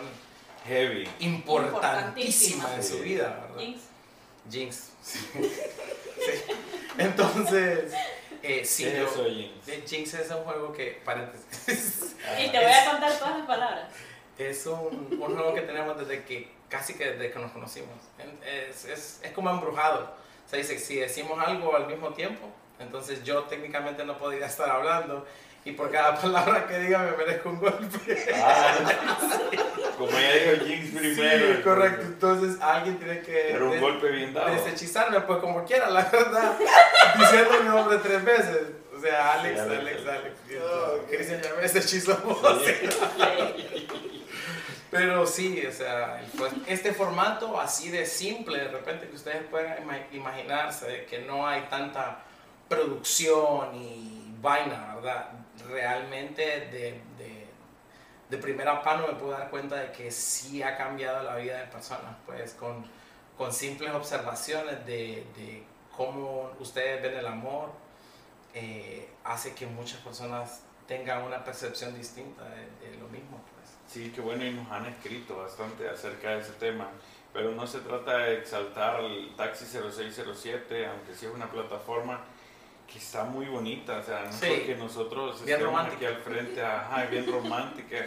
Heavy. 0.67 1.09
importantísima 1.19 2.75
en 2.75 2.83
Sí. 2.83 2.89
su 2.97 2.99
vida, 2.99 3.47
¿verdad? 3.49 3.57
Jinx. 3.59 3.81
Jinx. 4.49 4.89
Sí. 5.01 5.19
Sí. 6.19 6.53
Entonces, 6.97 7.93
eh, 8.43 8.65
sí, 8.65 8.83
¿Qué 8.85 8.97
yo- 8.97 9.05
es 9.05 9.11
eso, 9.11 9.23
James? 9.23 9.67
eh, 9.67 9.83
Jinx 9.87 10.13
es 10.15 10.29
un 10.31 10.43
juego 10.43 10.73
que, 10.73 11.01
paréntesis, 11.05 12.15
Y 12.43 12.49
te 12.49 12.57
voy 12.57 12.71
a 12.71 12.89
contar 12.91 13.17
todas 13.17 13.37
las 13.37 13.47
palabras. 13.47 13.89
es 14.37 14.65
un, 14.65 15.17
un 15.21 15.35
juego 15.35 15.53
que 15.53 15.61
tenemos 15.61 15.97
desde 15.99 16.23
que, 16.23 16.49
casi 16.69 16.93
que 16.93 17.11
desde 17.11 17.31
que 17.31 17.39
nos 17.39 17.51
conocimos. 17.51 17.95
Es, 18.45 18.85
es, 18.85 19.19
es 19.23 19.31
como 19.33 19.49
embrujado. 19.49 20.15
O 20.45 20.49
sea, 20.49 20.57
dice, 20.59 20.79
si 20.79 20.95
decimos 20.95 21.37
algo 21.45 21.75
al 21.75 21.87
mismo 21.87 22.13
tiempo, 22.13 22.47
entonces 22.79 23.23
yo 23.23 23.43
técnicamente 23.43 24.03
no 24.05 24.17
podría 24.17 24.45
estar 24.47 24.69
hablando 24.69 25.25
y 25.69 25.71
por 25.73 25.91
cada 25.91 26.19
palabra 26.19 26.67
que 26.67 26.79
diga 26.79 26.99
me 26.99 27.17
merezco 27.17 27.49
un 27.49 27.59
golpe. 27.59 28.33
Ah, 28.35 28.75
como 29.97 30.11
ella 30.17 30.53
dijo 30.53 30.65
Jinx 30.65 30.97
primero. 30.97 31.55
Sí, 31.55 31.61
correcto. 31.63 32.01
Entonces 32.05 32.61
alguien 32.61 32.97
tiene 32.97 33.21
que 33.21 33.49
Pero 33.51 33.65
un 33.65 33.71
des- 33.71 33.81
golpe 33.81 34.09
bien 34.09 34.33
dado. 34.33 34.49
deshechizarme, 34.51 35.21
pues 35.21 35.39
como 35.39 35.63
quiera, 35.65 35.89
la 35.89 36.03
verdad. 36.05 36.57
Diciendo 37.19 37.51
mi 37.63 37.69
nombre 37.69 37.97
tres 37.99 38.23
veces. 38.23 38.61
O 38.97 39.01
sea, 39.01 39.33
Alex, 39.33 39.53
Sí, 39.55 39.59
Alex. 39.61 39.79
Alex, 39.79 40.07
Alex. 40.07 40.35
Oh. 40.61 40.97
Cristian 41.09 41.41
ya 41.41 41.53
me 41.55 41.61
deshechizó. 41.61 42.17
Pero 44.91 45.27
sí, 45.27 45.63
o 45.67 45.71
sea, 45.71 46.19
pues, 46.37 46.51
este 46.65 46.93
formato 46.93 47.59
así 47.61 47.89
de 47.91 48.05
simple, 48.07 48.57
de 48.57 48.67
repente 48.69 49.07
que 49.07 49.15
ustedes 49.15 49.43
puedan 49.43 49.77
ima- 49.83 50.01
imaginarse 50.11 50.87
de 50.87 51.05
que 51.05 51.19
no 51.19 51.47
hay 51.47 51.61
tanta 51.69 52.19
producción 52.67 53.75
y 53.75 54.33
vaina, 54.41 54.95
¿verdad? 54.95 55.29
Realmente 55.67 56.41
de, 56.41 57.01
de, 57.17 57.47
de 58.29 58.37
primera 58.37 58.81
mano 58.81 59.07
me 59.07 59.13
puedo 59.13 59.31
dar 59.31 59.49
cuenta 59.49 59.75
de 59.75 59.91
que 59.91 60.11
sí 60.11 60.63
ha 60.63 60.77
cambiado 60.77 61.23
la 61.23 61.35
vida 61.35 61.59
de 61.59 61.67
personas, 61.67 62.15
pues 62.25 62.53
con, 62.53 62.85
con 63.37 63.51
simples 63.53 63.91
observaciones 63.91 64.85
de, 64.85 65.25
de 65.35 65.63
cómo 65.95 66.51
ustedes 66.59 67.01
ven 67.01 67.15
el 67.15 67.27
amor, 67.27 67.71
eh, 68.53 69.09
hace 69.23 69.53
que 69.53 69.65
muchas 69.65 69.99
personas 69.99 70.61
tengan 70.87 71.23
una 71.23 71.43
percepción 71.43 71.95
distinta 71.95 72.43
de, 72.45 72.89
de 72.89 72.97
lo 72.97 73.07
mismo, 73.09 73.41
pues. 73.53 73.69
Sí, 73.87 74.11
qué 74.13 74.21
bueno, 74.21 74.45
y 74.45 74.51
nos 74.51 74.71
han 74.71 74.85
escrito 74.85 75.37
bastante 75.37 75.87
acerca 75.89 76.29
de 76.31 76.39
ese 76.41 76.53
tema. 76.53 76.89
Pero 77.33 77.51
no 77.51 77.67
se 77.67 77.79
trata 77.79 78.17
de 78.17 78.39
exaltar 78.39 78.99
el 79.01 79.35
Taxi 79.35 79.65
0607, 79.65 80.87
aunque 80.87 81.13
sí 81.13 81.27
es 81.27 81.31
una 81.31 81.49
plataforma 81.49 82.21
que 82.91 82.97
está 82.99 83.23
muy 83.23 83.45
bonita. 83.47 83.97
O 83.99 84.03
sea, 84.03 84.25
no 84.25 84.31
Sí. 84.33 84.47
porque 84.49 84.75
nosotros 84.75 85.43
Bien 85.45 85.57
estemos 85.59 85.73
romántica. 85.77 85.95
aquí 86.07 86.15
al 86.15 86.21
frente, 86.21 86.61
ajá, 86.65 87.05
bien 87.05 87.31
romántica. 87.31 87.97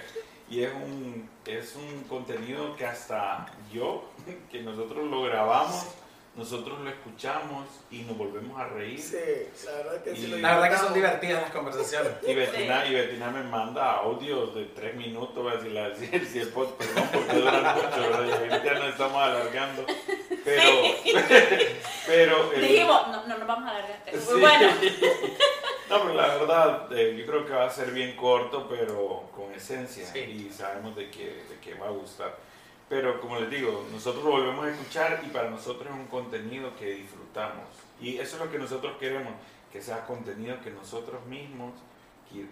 Y 0.51 0.62
es 0.62 0.73
un, 0.75 1.29
es 1.47 1.77
un 1.77 2.05
contenido 2.05 2.77
que 2.77 2.85
hasta 2.85 3.47
yo, 3.73 4.05
que 4.51 4.61
nosotros 4.62 5.09
lo 5.11 5.23
grabamos, 5.23 5.87
nosotros 6.35 6.81
lo 6.81 6.89
escuchamos 6.89 7.67
y 7.91 8.03
nos 8.03 8.17
volvemos 8.17 8.59
a 8.59 8.67
reír. 8.69 8.99
Sí, 9.01 9.17
la 9.67 9.73
verdad 9.73 10.03
que 10.03 10.17
sí. 10.17 10.27
Lo 10.29 10.37
La 10.39 10.55
verdad 10.59 10.71
que 10.71 10.77
son 10.87 10.95
divertidas 10.95 11.43
las 11.43 11.51
conversaciones. 11.51 12.12
Y 12.27 12.35
Betina, 12.35 12.87
y 12.87 12.95
Betina 12.95 13.31
me 13.31 13.43
manda 13.43 13.93
audios 13.97 14.55
de 14.55 14.65
tres 14.67 14.95
minutos, 14.97 15.53
si, 15.62 15.69
la, 15.71 15.95
si, 15.95 16.09
el- 16.11 16.27
si 16.27 16.39
el 16.41 16.49
podcast, 16.49 16.91
perdón, 16.91 17.09
porque 17.12 17.37
duran 17.37 17.75
mucho, 17.75 18.01
¿verdad? 18.01 18.27
Y 18.49 18.53
ahorita 18.53 18.75
nos 18.75 18.89
estamos 18.89 19.17
alargando. 19.23 19.87
Pero, 20.45 20.62
pero 22.07 22.53
el- 22.53 22.61
Dijimos, 22.62 23.09
no, 23.09 23.27
no 23.27 23.39
nos 23.39 23.47
vamos 23.47 23.69
a 23.71 23.77
alargar. 23.77 24.03
Sí. 24.12 24.41
Bueno, 24.41 24.69
No, 25.91 26.01
pero 26.05 26.15
la 26.15 26.27
verdad, 26.29 26.89
eh, 26.97 27.15
yo 27.19 27.27
creo 27.27 27.45
que 27.45 27.53
va 27.53 27.67
a 27.67 27.71
ser 27.71 27.91
bien 27.91 28.17
corto, 28.17 28.67
pero 28.67 29.25
con 29.37 29.53
esencia. 29.53 30.07
Sí. 30.07 30.21
Y 30.21 30.51
sabemos 30.51 30.97
de 30.97 31.11
que, 31.11 31.45
de 31.51 31.59
que 31.62 31.75
va 31.75 31.89
a 31.89 31.91
gustar. 31.91 32.35
Pero 32.93 33.19
como 33.23 33.41
les 33.41 33.49
digo, 33.49 33.87
nosotros 33.91 34.23
lo 34.23 34.33
volvemos 34.33 34.67
a 34.67 34.71
escuchar 34.71 35.23
y 35.25 35.29
para 35.31 35.49
nosotros 35.49 35.87
es 35.87 35.95
un 35.99 36.09
contenido 36.09 36.77
que 36.77 36.91
disfrutamos. 36.97 37.65
Y 37.99 38.19
eso 38.19 38.37
es 38.37 38.45
lo 38.45 38.51
que 38.51 38.59
nosotros 38.59 38.99
queremos, 39.01 39.33
que 39.73 39.81
sea 39.81 40.05
contenido 40.05 40.61
que 40.63 40.71
nosotros 40.71 41.25
mismos 41.25 41.73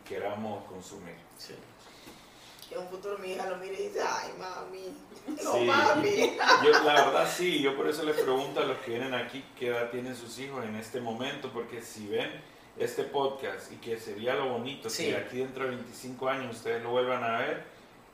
queramos 0.08 0.64
consumir. 0.64 1.16
Sí. 1.36 1.54
En 2.70 2.78
un 2.78 2.88
futuro 2.88 3.18
mi 3.18 3.32
hija 3.32 3.50
lo 3.50 3.58
mira 3.58 3.74
y 3.78 3.88
dice, 3.88 4.00
ay, 4.02 4.30
mami. 4.38 4.96
No, 5.44 5.52
Sí. 5.52 5.64
mami. 5.66 6.38
Yo, 6.64 6.84
la 6.84 7.04
verdad 7.04 7.30
sí, 7.30 7.60
yo 7.60 7.76
por 7.76 7.86
eso 7.86 8.02
les 8.04 8.16
pregunto 8.18 8.60
a 8.60 8.64
los 8.64 8.78
que 8.78 8.92
vienen 8.92 9.12
aquí 9.12 9.44
qué 9.58 9.66
edad 9.68 9.90
tienen 9.90 10.16
sus 10.16 10.38
hijos 10.38 10.64
en 10.64 10.74
este 10.76 11.02
momento, 11.02 11.50
porque 11.52 11.82
si 11.82 12.06
ven 12.06 12.30
este 12.78 13.04
podcast 13.04 13.70
y 13.72 13.76
que 13.76 13.98
sería 14.00 14.36
lo 14.36 14.48
bonito 14.48 14.88
Sí. 14.88 15.08
que 15.08 15.16
aquí 15.16 15.36
dentro 15.36 15.64
de 15.64 15.70
25 15.76 16.28
años 16.30 16.56
ustedes 16.56 16.82
lo 16.82 16.92
vuelvan 16.92 17.22
a 17.24 17.40
ver 17.40 17.69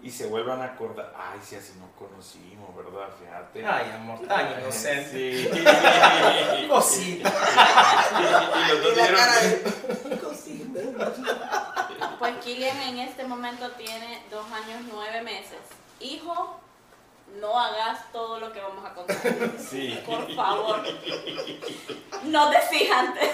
y 0.06 0.10
se 0.10 0.26
vuelvan 0.26 0.60
a 0.62 0.66
acordar, 0.66 1.12
ay, 1.18 1.40
si 1.42 1.56
así 1.56 1.72
nos 1.80 1.90
conocimos, 1.98 2.74
¿verdad? 2.76 3.08
Fíjate. 3.18 3.66
Ay, 3.66 3.90
amor, 3.94 4.20
tan 4.26 4.60
inocente. 4.60 5.50
Sí. 5.52 6.66
Cosita. 6.68 7.32
y, 8.12 8.22
y 8.22 8.68
los 8.72 8.82
dos 8.84 8.92
Y 8.92 8.96
la 8.96 9.02
vieron- 9.02 9.16
cara 9.20 9.40
de 9.40 10.18
cosita. 10.18 11.12
pues 12.18 12.36
Kilian 12.44 12.76
en 12.82 12.98
este 13.00 13.24
momento 13.24 13.70
tiene 13.72 14.22
dos 14.30 14.46
años, 14.52 14.82
nueve 14.92 15.22
meses. 15.22 15.58
Hijo, 16.00 16.60
no 17.40 17.58
hagas 17.58 18.00
todo 18.12 18.38
lo 18.40 18.52
que 18.52 18.60
vamos 18.60 18.84
a 18.84 18.94
contar. 18.94 19.16
Sí. 19.70 20.00
Por 20.06 20.34
favor. 20.34 20.82
No 22.24 22.50
decís 22.50 22.90
antes. 22.90 23.30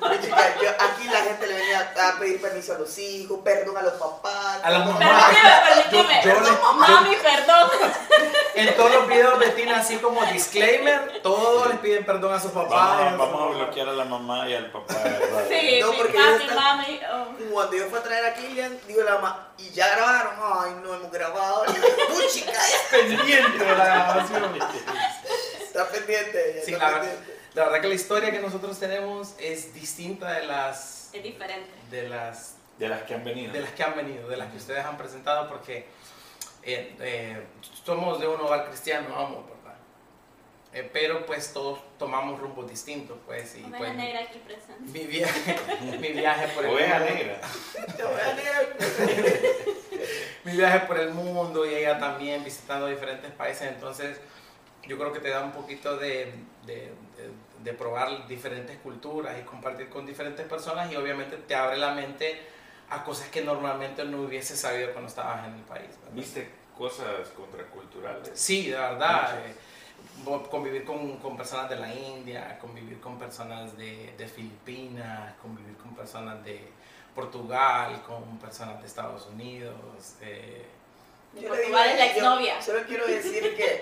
Oye, 0.00 0.20
chica, 0.20 0.54
yo- 0.62 0.70
aquí 0.78 1.04
la 1.08 1.20
gente 1.22 1.46
le 1.46 1.54
venía 1.54 1.92
a 2.08 2.18
pedir 2.18 2.40
permiso 2.42 2.74
a 2.74 2.78
los 2.78 2.98
hijos, 2.98 3.40
perdón 3.42 3.76
a 3.78 3.82
los 3.82 3.94
papás. 3.94 4.60
A 4.62 4.70
las 4.70 4.82
perdón- 4.86 4.98
mamás. 5.00 5.24
Permíteme, 5.34 6.20
permíteme. 6.22 6.22
Yo- 6.24 6.34
yo 6.34 6.40
le- 6.40 6.78
Mami, 6.78 7.16
perdón. 7.16 7.70
En 8.54 8.76
todos 8.76 8.92
los 8.92 9.08
videos 9.08 9.38
de 9.40 9.48
Tina, 9.50 9.78
así 9.80 9.96
como 9.96 10.24
disclaimer, 10.26 11.20
todos 11.22 11.68
les 11.68 11.78
piden 11.78 12.04
perdón 12.04 12.34
a 12.34 12.40
sus 12.40 12.52
Vamos, 12.52 12.70
papás. 12.72 13.12
a- 13.12 13.16
vamos 13.16 13.40
a 13.42 13.58
bloquear 13.58 13.88
a 13.88 13.92
la 13.92 14.04
mamá 14.04 14.48
y 14.48 14.54
al 14.54 14.70
papá. 14.70 14.94
¿verdad? 15.02 15.44
Sí, 15.48 15.80
No, 15.80 15.92
mi 15.92 15.96
porque 15.98 16.12
papi, 16.12 16.28
ella 16.28 16.36
está- 16.44 16.54
mami. 16.54 17.00
oh. 17.12 17.26
Cuando 17.52 17.76
yo 17.76 17.86
fui 17.88 17.98
a 17.98 18.02
traer 18.02 18.24
a 18.26 18.34
Kilian, 18.34 18.78
digo 18.86 19.02
la 19.02 19.14
mamá, 19.14 19.48
y 19.58 19.70
ya 19.70 19.88
grabaron. 19.96 20.34
Ay, 20.38 20.72
no 20.82 20.94
hemos 20.94 21.10
grabado. 21.10 21.64
Y 21.66 21.74
yo, 21.76 22.16
Uy, 22.16 22.24
chica, 22.30 22.52
ya 22.52 22.96
pendiente 22.98 23.64
de 23.64 23.74
la 23.76 23.84
grabación. 23.84 24.58
está 25.62 25.88
pendiente. 25.88 26.54
ya 26.56 26.64
Sí, 26.64 26.72
está 26.74 26.90
la, 26.90 27.00
pendiente. 27.00 27.38
la 27.54 27.64
verdad 27.64 27.80
que 27.80 27.88
la 27.88 27.94
historia 27.94 28.30
que 28.30 28.40
nosotros 28.40 28.78
tenemos 28.78 29.34
es 29.38 29.72
distinta 29.74 30.30
de 30.32 30.46
las 30.46 31.08
Es 31.12 31.22
diferente. 31.22 31.70
de 31.90 32.08
las 32.08 32.56
De 32.78 32.88
las 32.88 33.02
que 33.02 33.14
han 33.14 33.24
venido. 33.24 33.52
de 33.52 33.60
las 33.60 33.70
que 33.72 33.82
han 33.82 33.96
venido, 33.96 34.28
de 34.28 34.36
las 34.36 34.50
que 34.50 34.56
ustedes 34.58 34.84
han 34.84 34.96
presentado, 34.98 35.48
porque 35.48 35.86
eh, 36.62 36.96
eh, 37.00 37.42
somos 37.84 38.20
de 38.20 38.26
un 38.28 38.40
hogar 38.40 38.66
cristiano, 38.68 39.08
vamos, 39.14 39.44
¿verdad? 39.46 39.76
Eh, 40.72 40.88
pero 40.92 41.26
pues 41.26 41.52
todos 41.52 41.80
tomamos 41.98 42.40
rumbos 42.40 42.68
distintos, 42.70 43.18
pues, 43.26 43.56
y 43.56 43.60
Oveja 43.64 43.76
pues 43.78 43.94
negra 43.94 44.20
aquí 44.20 44.38
presente. 44.38 44.80
mi 44.98 45.06
viaje, 45.06 45.56
mi 46.00 46.08
viaje 46.12 46.48
por 46.54 46.64
el 46.64 46.70
Oveja 46.72 46.98
mundo, 47.00 47.14
negra. 47.14 47.40
mi 50.44 50.52
viaje 50.52 50.80
por 50.86 50.98
el 50.98 51.10
mundo 51.10 51.66
y 51.66 51.74
ella 51.74 51.98
también 51.98 52.42
visitando 52.44 52.86
diferentes 52.86 53.30
países, 53.32 53.68
entonces 53.68 54.18
yo 54.86 54.98
creo 54.98 55.12
que 55.12 55.20
te 55.20 55.28
da 55.28 55.42
un 55.44 55.52
poquito 55.52 55.96
de, 55.96 56.32
de, 56.66 56.74
de- 56.74 57.52
de 57.62 57.72
probar 57.74 58.26
diferentes 58.26 58.76
culturas 58.78 59.36
y 59.38 59.42
compartir 59.44 59.88
con 59.88 60.04
diferentes 60.04 60.44
personas 60.48 60.90
y 60.90 60.96
obviamente 60.96 61.36
te 61.36 61.54
abre 61.54 61.76
la 61.76 61.92
mente 61.94 62.40
a 62.94 63.04
cosas 63.04 63.28
que 63.28 63.42
normalmente 63.42 64.04
no 64.04 64.22
hubiese 64.22 64.56
sabido 64.56 64.92
cuando 64.92 65.08
estabas 65.08 65.46
en 65.46 65.54
el 65.54 65.62
país. 65.62 65.88
¿verdad? 66.00 66.12
¿Viste 66.14 66.50
cosas 66.76 67.28
contraculturales? 67.36 68.30
Sí, 68.34 68.70
de 68.70 68.76
verdad. 68.78 69.38
Eh, 69.46 69.54
convivir 70.50 70.84
con, 70.84 71.16
con 71.18 71.36
personas 71.36 71.70
de 71.70 71.76
la 71.76 71.92
India, 71.94 72.58
convivir 72.60 73.00
con 73.00 73.18
personas 73.18 73.76
de, 73.76 74.12
de 74.16 74.28
Filipinas, 74.28 75.34
convivir 75.40 75.76
con 75.76 75.94
personas 75.94 76.42
de 76.44 76.68
Portugal, 77.14 78.02
con 78.06 78.38
personas 78.38 78.80
de 78.80 78.86
Estados 78.86 79.26
Unidos. 79.26 79.74
eh, 80.20 80.66
Yo 81.34 81.40
le 81.40 81.46
digo 81.46 81.54
Portugal 81.56 81.88
es 81.90 81.98
la 81.98 82.06
yo 82.06 82.12
exnovia. 82.12 82.62
Solo 82.62 82.82
quiero 82.86 83.06
decir 83.06 83.56
que 83.56 83.80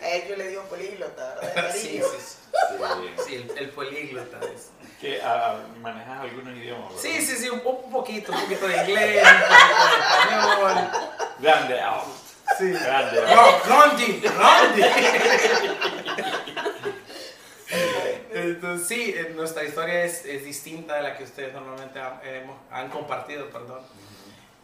a 0.04 0.08
él 0.10 0.28
yo 0.28 0.36
le 0.36 0.48
digo 0.48 0.62
políglota, 0.64 1.34
¿verdad? 1.42 1.70
sí, 1.74 2.00
sí, 2.00 2.36
Sí. 2.70 3.22
sí, 3.26 3.34
el, 3.34 3.58
el 3.58 3.70
políglota. 3.70 4.38
es- 4.54 4.70
Que 5.00 5.20
ah, 5.24 5.56
manejas 5.80 6.20
algunos 6.20 6.54
idiomas, 6.56 6.88
¿verdad? 6.88 7.00
Sí, 7.02 7.22
sí, 7.24 7.36
sí, 7.36 7.48
un, 7.48 7.62
un 7.64 7.90
poquito, 7.90 8.32
un 8.32 8.40
poquito 8.42 8.68
de 8.68 8.76
inglés, 8.76 9.22
un 9.24 9.40
poquito 9.40 10.66
de 10.66 10.80
español. 10.82 10.90
Grande 11.38 11.80
out. 11.80 12.04
Sí. 12.58 12.70
Grande 12.72 13.20
out. 13.20 13.28
No, 13.30 13.58
Rondi, 13.74 14.22
Rondi. 14.26 14.82
Entonces, 18.32 18.86
sí, 18.88 19.14
eh, 19.16 19.32
nuestra 19.34 19.64
historia 19.64 20.04
es, 20.04 20.24
es 20.24 20.44
distinta 20.44 20.96
de 20.96 21.02
la 21.02 21.16
que 21.16 21.24
ustedes 21.24 21.52
normalmente 21.52 21.98
han, 22.00 22.20
hemos- 22.24 22.58
han 22.70 22.88
compartido, 22.90 23.48
perdón. 23.50 23.80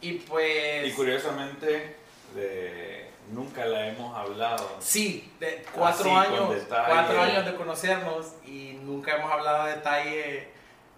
Y 0.00 0.12
pues... 0.14 0.87
Y 0.87 0.93
curiosamente, 0.93 1.97
de- 2.35 3.06
nunca 3.33 3.64
la 3.64 3.88
hemos 3.88 4.16
hablado. 4.16 4.76
Sí, 4.80 5.33
de 5.40 5.64
cuatro 5.75 6.16
Así, 6.16 6.28
años, 6.33 6.54
cuatro 6.68 7.21
años 7.21 7.45
de 7.47 7.54
conocernos 7.56 8.33
y 8.45 8.78
nunca 8.83 9.16
hemos 9.16 9.30
hablado 9.33 9.62
a 9.62 9.68
detalle 9.68 10.49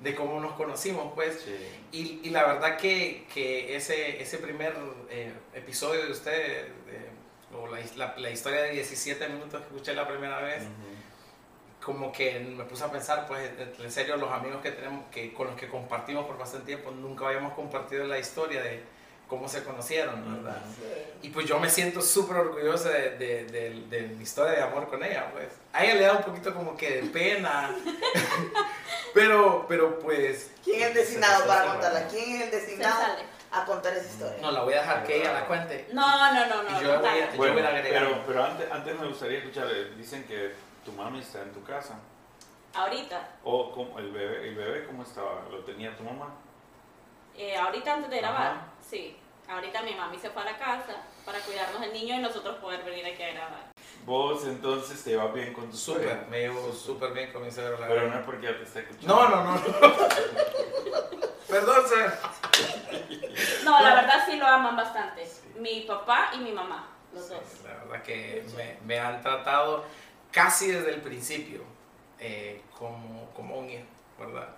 de 0.01 0.15
cómo 0.15 0.41
nos 0.41 0.53
conocimos, 0.53 1.13
pues. 1.15 1.41
Sí. 1.45 1.57
Y, 1.93 2.21
y 2.29 2.31
la 2.31 2.45
verdad 2.45 2.77
que, 2.77 3.27
que 3.33 3.75
ese, 3.77 4.23
ese 4.23 4.39
primer 4.39 4.75
eh, 5.11 5.33
episodio 5.55 6.05
de 6.05 6.13
ustedes, 6.13 6.67
eh, 6.89 7.11
o 7.57 7.67
la, 7.67 7.79
la- 7.97 8.15
la 8.17 8.31
historia 8.31 8.63
de 8.63 8.71
17 8.73 9.29
minutos 9.29 9.61
que 9.61 9.67
escuché 9.67 9.95
la 9.95 10.07
primera 10.07 10.39
vez, 10.41 10.63
como 11.83 12.13
que 12.13 12.39
me 12.41 12.65
puse 12.65 12.85
a 12.85 12.91
pensar, 12.91 13.27
pues 13.27 13.51
en 13.79 13.91
serio, 13.91 14.17
los 14.17 14.31
amigos 14.31 14.61
que 14.63 14.73
tenemos, 14.73 15.05
que, 15.11 15.33
con 15.33 15.47
los 15.47 15.57
que 15.57 15.69
compartimos 15.69 16.27
por 16.27 16.37
bastante 16.37 16.67
tiempo, 16.67 16.91
nunca 16.91 17.27
habíamos 17.27 17.55
compartido 17.55 18.05
la 18.05 18.19
historia 18.19 18.63
de 18.63 18.83
cómo 19.29 19.49
se 19.49 19.63
conocieron, 19.63 20.43
¿verdad? 20.43 20.59
Y 21.23 21.29
pues 21.31 21.47
yo 21.47 21.59
me 21.59 21.69
siento 21.69 22.01
súper 22.01 22.37
orgulloso 22.39 22.89
de, 22.89 23.11
de, 23.19 23.45
de- 23.45 23.85
de 23.89 24.01
mi 24.09 24.23
historia 24.23 24.53
de 24.53 24.63
amor 24.63 24.89
con 24.89 25.03
ella, 25.05 25.31
pues. 25.33 25.49
A 25.73 25.85
ella 25.85 25.95
le 25.95 26.01
da 26.03 26.13
un 26.15 26.23
poquito 26.23 26.55
como 26.55 26.77
que 26.77 27.03
de 27.03 27.09
pena, 27.11 27.75
pero, 29.15 29.67
pero 29.69 29.99
pues, 29.99 30.51
¿Quién 30.65 30.81
es 30.83 30.87
el 30.89 30.95
designado 30.95 31.47
para 31.47 31.65
contarla? 31.73 32.07
¿Quién 32.09 32.37
es 32.37 32.43
el 32.43 32.51
designado 32.51 33.03
a 33.51 33.65
contar 33.65 33.95
esa 33.95 34.07
historia? 34.07 34.39
no, 34.41 34.51
la 34.51 34.63
voy 34.63 34.75
a 34.75 34.81
dejar 34.81 35.05
que 35.05 35.17
ella 35.21 35.33
la 35.33 35.47
cuente. 35.47 35.89
No, 35.93 36.33
no, 36.33 36.47
no, 36.47 36.63
no. 36.63 36.79
Y 36.79 36.83
yo 36.83 36.93
no, 36.95 36.99
voy 37.01 37.09
a- 37.09 37.11
dale. 37.11 37.29
Yo 37.33 37.37
Bueno, 37.37 37.53
hubiera 37.55 37.69
agregado. 37.71 38.07
pero, 38.11 38.25
pero 38.27 38.45
antes, 38.45 38.71
antes 38.73 39.01
me 39.01 39.07
gustaría 39.09 39.39
escuchar, 39.39 39.67
eh, 39.71 39.93
dicen 39.97 40.25
que 40.25 40.53
tu 40.85 40.93
mami 40.93 41.21
está 41.21 41.43
en 41.43 41.53
tu 41.53 41.63
casa. 41.65 41.99
Ahorita, 42.75 43.29
O 43.45 43.73
cómo- 43.73 43.99
el 43.99 44.11
bebé, 44.13 44.49
el 44.49 44.55
bebé 44.55 44.87
¿cómo 44.87 45.03
estaba? 45.03 45.43
¿Lo 45.51 45.59
tenía 45.65 45.97
tu 45.97 46.05
mamá? 46.05 46.29
eh, 47.37 47.57
ahorita 47.57 47.95
antes 47.95 48.11
de 48.11 48.19
grabar, 48.19 48.43
Ajá. 48.49 48.67
Sí. 48.89 49.17
Ahorita 49.49 49.81
mi 49.83 49.95
mami 49.95 50.19
se 50.19 50.29
fue 50.29 50.43
a 50.43 50.45
la 50.45 50.59
casa 50.59 51.03
para 51.25 51.39
cuidarnos 51.41 51.81
del 51.81 51.93
niño 51.95 52.17
y 52.17 52.19
nosotros 52.19 52.57
poder 52.59 52.85
venir 52.85 53.07
aquí 53.07 53.23
a 53.23 53.33
grabar. 53.33 53.71
Vos 54.05 54.45
entonces 54.45 55.03
te 55.03 55.17
vas 55.17 55.33
bien 55.33 55.55
con 55.55 55.71
tu 55.71 55.77
Súper, 55.77 56.03
suegra. 56.03 56.27
me 56.29 56.41
llevo 56.41 56.71
súper 56.73 57.13
bien 57.13 57.33
con 57.33 57.43
mi 57.43 57.51
suegro, 57.51 57.79
la 57.79 57.89
Pero 57.89 58.09
no 58.09 58.19
es 58.19 58.25
porque 58.27 58.47
ya 58.47 58.57
te 58.59 58.65
está 58.65 58.81
escuchando. 58.81 59.15
No, 59.15 59.29
no, 59.31 59.45
no. 59.45 59.61
Perdón, 61.49 61.83
sir. 61.89 62.13
No, 63.65 63.81
la 63.81 63.95
verdad 63.95 64.25
sí 64.29 64.37
lo 64.37 64.47
aman 64.47 64.77
bastante. 64.77 65.27
Mi 65.59 65.81
papá 65.83 66.31
y 66.35 66.39
mi 66.39 66.53
mamá, 66.53 66.87
los 67.15 67.25
Sí, 67.27 67.33
dos. 67.35 67.65
la 67.65 67.75
verdad 67.85 68.03
que 68.03 68.45
me, 68.55 68.77
me 68.85 68.99
han 69.01 69.23
tratado 69.23 69.85
casi 70.31 70.71
desde 70.71 70.91
el 70.93 71.01
principio 71.01 71.63
eh, 72.19 72.61
como, 72.79 73.31
como 73.35 73.57
un 73.59 73.71
hijo, 73.71 73.85
¿verdad? 74.19 74.49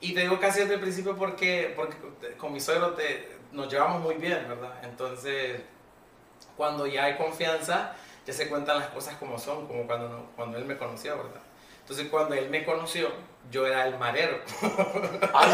Y 0.00 0.14
te 0.14 0.20
digo 0.22 0.38
casi 0.40 0.60
desde 0.60 0.74
el 0.74 0.80
principio 0.80 1.16
porque, 1.16 1.72
porque 1.76 1.96
con 2.36 2.52
mi 2.52 2.60
suegro 2.60 2.94
te, 2.94 3.35
nos 3.52 3.70
llevamos 3.72 4.02
muy 4.02 4.14
bien, 4.16 4.46
¿verdad? 4.48 4.72
Entonces, 4.82 5.60
cuando 6.56 6.86
ya 6.86 7.04
hay 7.04 7.16
confianza, 7.16 7.92
ya 8.26 8.32
se 8.32 8.48
cuentan 8.48 8.78
las 8.78 8.88
cosas 8.88 9.14
como 9.16 9.38
son, 9.38 9.66
como 9.66 9.86
cuando, 9.86 10.08
no- 10.08 10.26
cuando 10.36 10.58
él 10.58 10.64
me 10.64 10.76
conoció, 10.76 11.16
¿verdad? 11.16 11.40
Entonces, 11.80 12.08
cuando 12.08 12.34
él 12.34 12.48
me 12.50 12.64
conoció, 12.64 13.10
yo 13.50 13.64
era 13.66 13.86
el 13.86 13.96
marero. 13.98 14.38
Ay, 15.32 15.52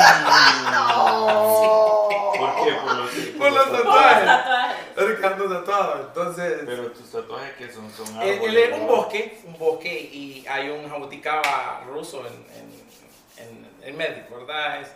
Oh. 1.04 2.32
¿Por 2.38 2.64
qué? 2.64 2.72
Por 2.72 2.94
los, 2.96 3.10
Por 3.10 3.22
los 3.22 3.36
Por 3.36 3.52
los 3.52 3.72
tatuajes. 3.72 4.24
tatuajes. 4.26 4.76
Ricardo 4.96 5.48
tatuado. 5.60 6.00
Entonces, 6.08 6.62
Pero 6.64 6.90
tus 6.92 7.10
tatuajes 7.10 7.52
que 7.56 7.70
son, 7.72 7.90
son 7.90 8.06
Él, 8.22 8.34
árboles, 8.34 8.42
él 8.48 8.56
es 8.58 8.72
un 8.80 8.86
¿no? 8.86 8.96
bosque, 8.96 9.40
un 9.44 9.58
bosque 9.58 9.92
y 10.12 10.46
hay 10.48 10.70
un 10.70 10.88
jabuticaba 10.88 11.82
ruso 11.86 12.24
en, 12.26 12.32
en, 12.56 13.46
en, 13.48 13.70
en 13.82 13.96
medio, 13.96 14.24
¿verdad? 14.30 14.80
Es 14.80 14.88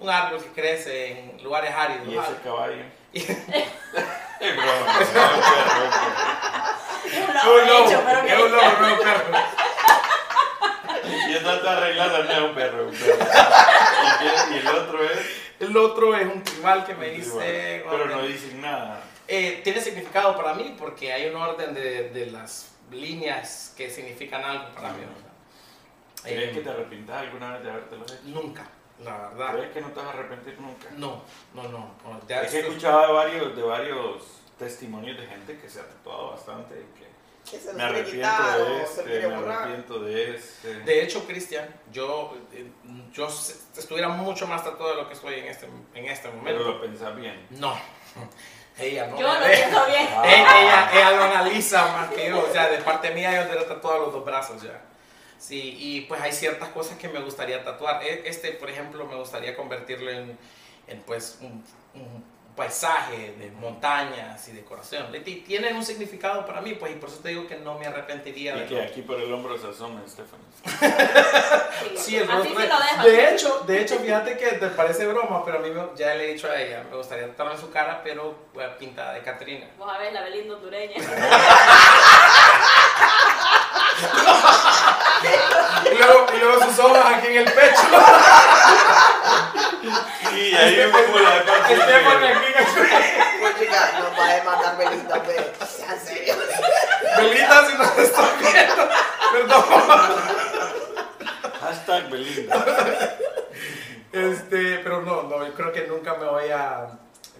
un 0.00 0.10
árbol 0.10 0.42
que 0.42 0.48
crece 0.60 1.10
en 1.12 1.42
lugares 1.42 1.72
áridos. 1.74 2.06
Y 2.08 2.16
ese 2.16 2.36
caballo. 2.42 2.84
Es 4.40 4.54
broma, 4.54 4.70
un 4.70 5.08
perro, 5.12 5.82
es 5.82 5.84
un 5.84 5.90
perro. 5.90 6.28
Es 7.08 7.46
un 7.46 7.58
Es 7.58 7.66
lobo 7.66 8.02
pero 8.06 8.20
es 8.28 8.40
un 8.44 8.52
lobo, 8.52 8.62
no 8.80 8.86
un 8.92 8.98
perro. 9.00 9.38
Y 11.28 11.34
de 11.62 11.70
arreglarlo, 11.70 12.24
no 12.24 12.30
es 12.30 12.38
un 12.40 12.54
perro, 12.54 12.88
es 12.90 13.00
un 13.02 13.06
perro. 13.06 13.26
¿Y, 14.52 14.56
el 14.58 14.68
otro 14.68 15.04
es. 15.04 15.18
El 15.58 15.76
otro 15.76 16.16
es 16.16 16.26
un 16.26 16.42
tribal 16.44 16.84
que 16.86 16.94
me 16.94 17.10
tribal. 17.10 17.38
Pero 17.90 18.06
no 18.06 18.22
dicen 18.22 18.60
nada. 18.60 19.00
Eh, 19.26 19.60
tiene 19.64 19.80
significado 19.80 20.36
para 20.36 20.54
mí 20.54 20.76
porque 20.78 21.12
hay 21.12 21.28
un 21.28 21.36
orden 21.36 21.74
de, 21.74 22.10
de 22.10 22.26
las 22.26 22.70
líneas 22.92 23.74
que 23.76 23.90
significan 23.90 24.44
algo 24.44 24.68
para 24.74 24.90
mí. 24.92 25.02
¿Crees 26.22 26.50
Eh, 26.50 26.52
que 26.54 26.60
te 26.60 26.70
arrepintas 26.70 27.16
alguna 27.22 27.54
vez 27.54 27.64
de 27.64 27.70
habértelo 27.70 28.04
hecho? 28.04 28.18
Nunca, 28.24 28.68
la 29.04 29.16
verdad. 29.28 29.54
¿Crees 29.54 29.72
que 29.72 29.80
no 29.80 29.88
te 29.88 29.94
vas 30.00 30.06
a 30.06 30.10
arrepentir 30.10 30.60
nunca? 30.60 30.88
No, 30.96 31.22
no, 31.54 31.62
no. 31.64 31.78
no, 32.04 32.20
ya 32.28 32.42
Es 32.42 32.50
que 32.50 32.58
he 32.58 32.60
escuchado 32.60 33.06
de 33.06 33.12
varios, 33.12 33.56
de 33.56 33.62
varios 33.62 34.22
testimonios 34.58 35.18
de 35.18 35.26
gente 35.26 35.58
que 35.58 35.68
se 35.68 35.80
ha 35.80 35.84
tatuado 35.86 36.30
bastante 36.32 36.74
y 36.74 36.98
que 36.98 37.08
Que 37.50 37.58
se 37.62 37.72
me 37.72 37.78
lo 37.82 37.88
arrepiento 37.88 38.64
de 38.64 38.82
este, 38.82 39.22
lo 39.22 39.28
me 39.30 39.36
borrar. 39.36 39.58
arrepiento 39.62 39.98
de 40.00 40.34
este. 40.36 40.74
De 40.80 41.02
hecho, 41.02 41.24
Cristian, 41.26 41.68
yo, 41.92 42.36
eh, 42.52 42.70
yo 43.12 43.28
estuviera 43.28 44.08
mucho 44.08 44.46
más 44.46 44.64
tatuado 44.64 44.96
de 44.96 45.02
lo 45.02 45.08
que 45.08 45.14
estoy 45.14 45.34
en 45.40 45.46
este, 45.46 45.66
en 45.94 46.04
este 46.06 46.28
Pero 46.28 46.36
momento. 46.36 46.64
lo 46.64 46.80
pensás 46.80 47.14
bien. 47.16 47.46
No, 47.50 47.78
ella 48.78 49.06
no. 49.06 49.18
Yo 49.18 49.26
lo 49.26 49.46
ella, 49.46 49.64
pienso 49.64 49.86
bien. 49.86 50.08
Ah. 50.14 50.24
ella, 50.26 50.90
ella 50.92 51.10
lo 51.12 51.22
analiza 51.22 51.86
más 51.92 52.10
que 52.10 52.28
yo. 52.28 52.44
O 52.44 52.52
sea, 52.52 52.68
de 52.68 52.78
parte 52.78 53.12
mía 53.12 53.32
yo 53.32 53.46
tendría 53.48 53.68
tatuado 53.68 54.06
los 54.06 54.12
dos 54.12 54.24
brazos 54.24 54.60
ya. 54.62 54.82
Sí, 55.38 55.76
y 55.78 56.00
pues 56.02 56.20
hay 56.20 56.32
ciertas 56.32 56.70
cosas 56.70 56.98
que 56.98 57.08
me 57.08 57.20
gustaría 57.20 57.64
tatuar. 57.64 58.02
E- 58.04 58.28
Este, 58.28 58.52
por 58.52 58.68
ejemplo, 58.70 59.06
me 59.06 59.14
gustaría 59.16 59.56
convertirlo 59.56 60.10
en, 60.10 60.36
en 60.88 61.00
pues 61.02 61.38
un, 61.40 61.64
un 61.94 62.24
paisaje 62.58 63.34
de 63.38 63.50
montañas 63.52 64.46
y 64.48 64.52
decoración. 64.52 65.06
Tienen 65.46 65.76
un 65.76 65.84
significado 65.84 66.44
para 66.44 66.60
mí, 66.60 66.74
pues, 66.74 66.92
y 66.92 66.96
por 66.96 67.08
eso 67.08 67.20
te 67.20 67.28
digo 67.30 67.46
que 67.46 67.56
no 67.56 67.78
me 67.78 67.86
arrepentiría 67.86 68.54
Y 68.56 68.60
de 68.60 68.66
que 68.66 68.74
lo- 68.74 68.82
aquí 68.82 69.00
por 69.02 69.18
el 69.20 69.32
hombro 69.32 69.56
se 69.56 69.68
asome 69.68 70.02
Stephanie. 70.06 70.44
Sí, 71.96 72.16
el 72.16 72.30
Así 72.30 72.48
lo 72.52 72.58
dejo. 72.58 73.02
de 73.04 73.30
hecho, 73.30 73.60
de 73.66 73.80
hecho, 73.80 73.98
fíjate 74.00 74.36
que 74.36 74.46
te 74.52 74.66
parece 74.68 75.06
broma, 75.06 75.44
pero 75.44 75.58
a 75.58 75.60
mí 75.60 75.70
me- 75.70 75.88
ya 75.96 76.14
le 76.14 76.24
he 76.30 76.34
dicho 76.34 76.50
a 76.50 76.60
ella, 76.60 76.84
me 76.90 76.96
gustaría 76.96 77.28
tatuarme 77.28 77.56
su 77.58 77.70
cara, 77.70 78.00
pero 78.02 78.34
eh, 78.60 78.68
pintada 78.78 79.12
de 79.14 79.22
Catrina. 79.22 79.66
Vos 79.78 79.88
a 79.90 79.98
ver 79.98 80.12
la 80.12 80.22
Belinda 80.22 80.54
hondureña. 80.56 80.96
Y 85.84 85.96
luego, 85.98 86.26
y 86.34 86.38
luego 86.38 86.64
sus 86.64 86.78
ojos 86.78 86.98
aquí 87.04 87.26
en 87.28 87.36
el 87.38 87.44
pecho. 87.52 87.82
Y 90.34 90.54
ahí 90.54 90.76
me 90.76 90.86
pongo 90.88 91.18
la 91.20 91.34
de 91.36 91.40
parte 91.42 91.74
Estefan 91.74 92.24
aquí. 92.24 92.52
Pues 93.40 93.56
chica, 93.60 93.92
nos 94.00 94.18
va 94.18 94.28
a 94.28 94.34
demandar 94.34 94.76
Belinda, 94.78 95.18
ve. 95.20 95.52
Sea 95.64 95.92
en 95.94 96.00
serio. 96.00 96.34
Belinda, 97.18 97.66
si 97.68 97.74
nos 97.78 97.98
está 97.98 98.30
viendo. 98.40 98.88
Perdón. 99.32 99.64
Hashtag 101.60 102.10
Belinda. 102.10 103.16
Este, 104.12 104.78
pero 104.78 105.02
no, 105.02 105.22
no, 105.24 105.46
yo 105.46 105.54
creo 105.54 105.72
que 105.72 105.86
nunca 105.86 106.14
a, 106.50 106.88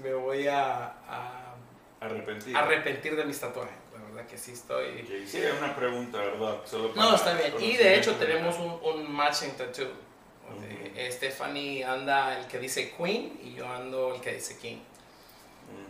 me 0.02 0.12
voy 0.14 0.46
a, 0.46 0.84
a 1.08 1.54
Arrepentido. 2.00 2.56
arrepentir 2.58 3.16
de 3.16 3.24
mis 3.24 3.40
tatuajes. 3.40 3.74
La 3.92 4.04
verdad 4.04 4.26
que 4.30 4.38
sí 4.38 4.52
estoy. 4.52 5.04
Sí, 5.26 5.38
es 5.38 5.52
una 5.58 5.74
pregunta, 5.74 6.18
¿verdad? 6.18 6.58
Solo 6.64 6.88
No, 6.94 6.94
para 6.94 7.16
está 7.16 7.32
bien. 7.34 7.54
Y 7.58 7.76
de 7.76 7.96
hecho 7.96 8.14
tenemos 8.16 8.56
un, 8.58 8.78
un 8.82 9.10
matching 9.12 9.56
tattoo. 9.56 9.88
Eh, 10.96 11.10
Stephanie 11.12 11.84
anda 11.84 12.38
el 12.38 12.46
que 12.46 12.58
dice 12.58 12.94
Queen 12.96 13.38
y 13.42 13.54
yo 13.54 13.68
ando 13.68 14.14
el 14.14 14.20
que 14.20 14.34
dice 14.34 14.58
King. 14.58 14.78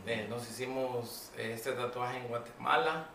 Eh, 0.07 0.27
nos 0.29 0.49
hicimos 0.49 1.31
eh, 1.37 1.53
este 1.55 1.73
tatuaje 1.73 2.19
en 2.19 2.29
Guatemala 2.29 3.07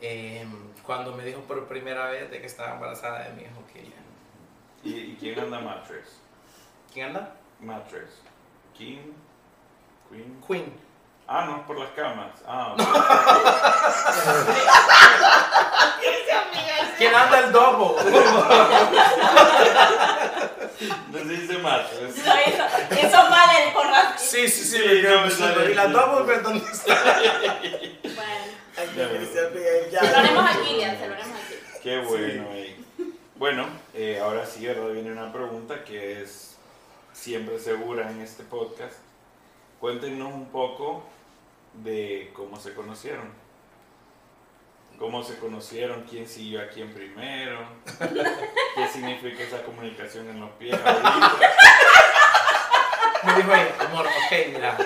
eh, 0.00 0.46
cuando 0.84 1.14
me 1.14 1.24
dijo 1.24 1.40
por 1.40 1.66
primera 1.66 2.10
vez 2.10 2.30
de 2.30 2.40
que 2.40 2.46
estaba 2.46 2.74
embarazada 2.74 3.28
de 3.28 3.34
mi 3.34 3.42
hijo 3.42 3.64
Kylian. 3.72 3.92
¿Y, 4.84 5.12
y 5.12 5.16
quién 5.18 5.38
anda 5.40 5.60
Mattress? 5.60 6.20
¿Quién 6.92 7.06
anda? 7.08 7.36
Mattress. 7.60 8.22
King, 8.76 9.12
Queen. 10.08 10.40
Queen. 10.46 10.87
Ah, 11.28 11.44
no, 11.44 11.66
por 11.66 11.78
las 11.78 11.90
camas. 11.90 12.30
Ah, 12.46 12.72
ok. 12.72 12.80
¿Quién 16.98 17.14
anda 17.14 17.38
el 17.40 17.52
double? 17.52 18.02
No 21.10 21.18
se 21.18 21.24
dice. 21.24 21.58
No, 22.26 22.34
eso, 22.34 22.64
eso 22.90 23.30
vale 23.30 23.72
con 23.74 23.88
razón. 23.88 24.14
sí, 24.18 24.48
sí, 24.48 24.64
sí. 24.64 24.78
Sí, 24.78 25.02
no, 25.02 25.26
me 25.26 25.30
¿Y 25.70 25.74
la 25.74 25.82
aquí. 25.82 25.92
pero 26.26 26.40
dónde 26.42 26.64
está? 26.72 26.94
Bueno, 28.02 28.44
Ya, 28.96 29.08
ya. 29.90 30.00
Ya. 30.02 30.10
lo 30.10 30.16
haremos 30.18 30.44
a 30.44 30.52
Kilian, 30.62 30.98
se 30.98 31.06
lo 31.08 31.14
haremos 31.14 31.36
a 31.38 31.42
Kilian. 31.48 31.82
Qué 31.82 31.98
bueno. 31.98 32.44
ey. 32.52 32.84
Bueno, 33.36 33.66
eh, 33.94 34.20
ahora 34.22 34.46
sí, 34.46 34.66
¿verdad? 34.66 34.88
Viene 34.92 35.12
una 35.12 35.32
pregunta 35.32 35.84
que 35.84 36.22
es 36.22 36.56
siempre 37.12 37.58
segura 37.58 38.08
en 38.10 38.20
este 38.22 38.42
podcast. 38.44 38.94
Cuéntenos 39.80 40.32
un 40.32 40.46
poco 40.46 41.02
de 41.74 42.30
cómo 42.34 42.58
se 42.58 42.74
conocieron. 42.74 43.32
¿Cómo 44.98 45.22
se 45.22 45.38
conocieron? 45.38 46.02
¿Quién 46.10 46.26
siguió 46.26 46.60
a 46.60 46.68
quién 46.68 46.92
primero? 46.92 47.60
¿Qué 48.74 48.88
significa 48.92 49.44
esa 49.44 49.62
comunicación 49.62 50.28
en 50.28 50.40
los 50.40 50.50
pies 50.52 50.74
ahorita? 50.74 51.38
Me 53.24 53.34
dijo 53.36 53.52
ella, 53.52 53.74
amor, 53.80 54.06
ok, 54.06 54.32
mira, 54.52 54.76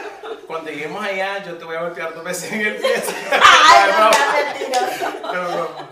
cuando 0.47 0.71
lleguemos 0.71 1.03
allá 1.05 1.43
yo 1.45 1.57
te 1.57 1.65
voy 1.65 1.77
a 1.77 1.83
golpear 1.83 2.15
dos 2.15 2.25
veces 2.25 2.53
en 2.53 2.61
el 2.61 2.77
pie. 2.77 3.03
Ay, 3.31 3.91
no, 3.99 4.11
Broma, 4.13 4.13
seas 4.13 4.55
mentiroso. 4.59 5.21
pero 5.31 5.49
broma. 5.51 5.89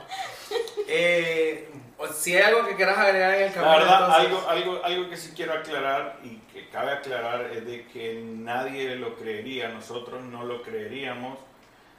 Eh, 0.87 1.70
o 1.98 2.09
si 2.31 2.37
hay 2.37 2.43
algo 2.43 2.64
que 2.64 2.77
quieras 2.77 2.97
agregar 2.97 3.35
en 3.35 3.43
el 3.43 3.49
La 3.49 3.55
camino, 3.55 3.77
verdad, 3.77 4.01
entonces- 4.25 4.25
algo, 4.27 4.49
algo, 4.49 4.85
algo 4.85 5.11
que 5.11 5.16
sí 5.16 5.33
quiero 5.35 5.53
aclarar 5.55 6.21
y 6.23 6.37
que 6.53 6.69
cabe 6.69 6.93
aclarar 6.93 7.51
es 7.53 7.66
de 7.66 7.87
que 7.87 8.23
nadie 8.25 8.95
lo 8.97 9.16
creería, 9.16 9.69
nosotros 9.69 10.23
no 10.23 10.45
lo 10.45 10.62
creeríamos 10.62 11.38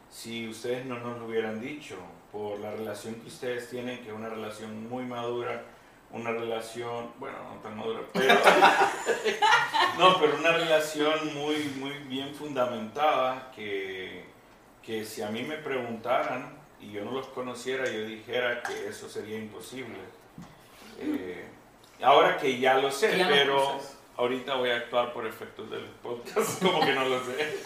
si 0.09 0.47
ustedes 0.47 0.85
no 0.85 0.99
nos 0.99 1.19
lo 1.19 1.25
hubieran 1.25 1.59
dicho, 1.59 1.97
por 2.31 2.59
la 2.59 2.71
relación 2.71 3.15
que 3.15 3.27
ustedes 3.27 3.69
tienen, 3.69 3.99
que 3.99 4.07
es 4.09 4.13
una 4.15 4.29
relación 4.29 4.87
muy 4.89 5.03
madura, 5.03 5.63
una 6.11 6.31
relación, 6.31 7.11
bueno, 7.19 7.37
no 7.53 7.61
tan 7.61 7.77
madura, 7.77 7.99
pero, 8.13 8.33
no, 9.99 10.19
pero 10.19 10.37
una 10.37 10.51
relación 10.53 11.33
muy, 11.33 11.57
muy 11.77 11.91
bien 12.07 12.33
fundamentada, 12.33 13.51
que, 13.53 14.23
que 14.81 15.03
si 15.05 15.21
a 15.21 15.27
mí 15.29 15.43
me 15.43 15.57
preguntaran 15.57 16.57
y 16.79 16.91
yo 16.91 17.03
no 17.05 17.11
los 17.11 17.27
conociera, 17.27 17.85
yo 17.85 18.05
dijera 18.05 18.63
que 18.63 18.87
eso 18.87 19.07
sería 19.09 19.37
imposible. 19.37 19.97
Eh, 21.03 21.45
ahora 22.03 22.37
que 22.37 22.57
ya 22.59 22.75
lo 22.75 22.91
sé, 22.91 23.17
ya 23.17 23.27
pero 23.27 23.55
conoces. 23.63 23.97
ahorita 24.17 24.55
voy 24.55 24.69
a 24.71 24.75
actuar 24.77 25.13
por 25.13 25.25
efectos 25.27 25.69
del 25.69 25.83
podcast, 26.03 26.61
como 26.63 26.79
que 26.85 26.93
no 26.93 27.05
lo 27.05 27.19
sé. 27.23 27.57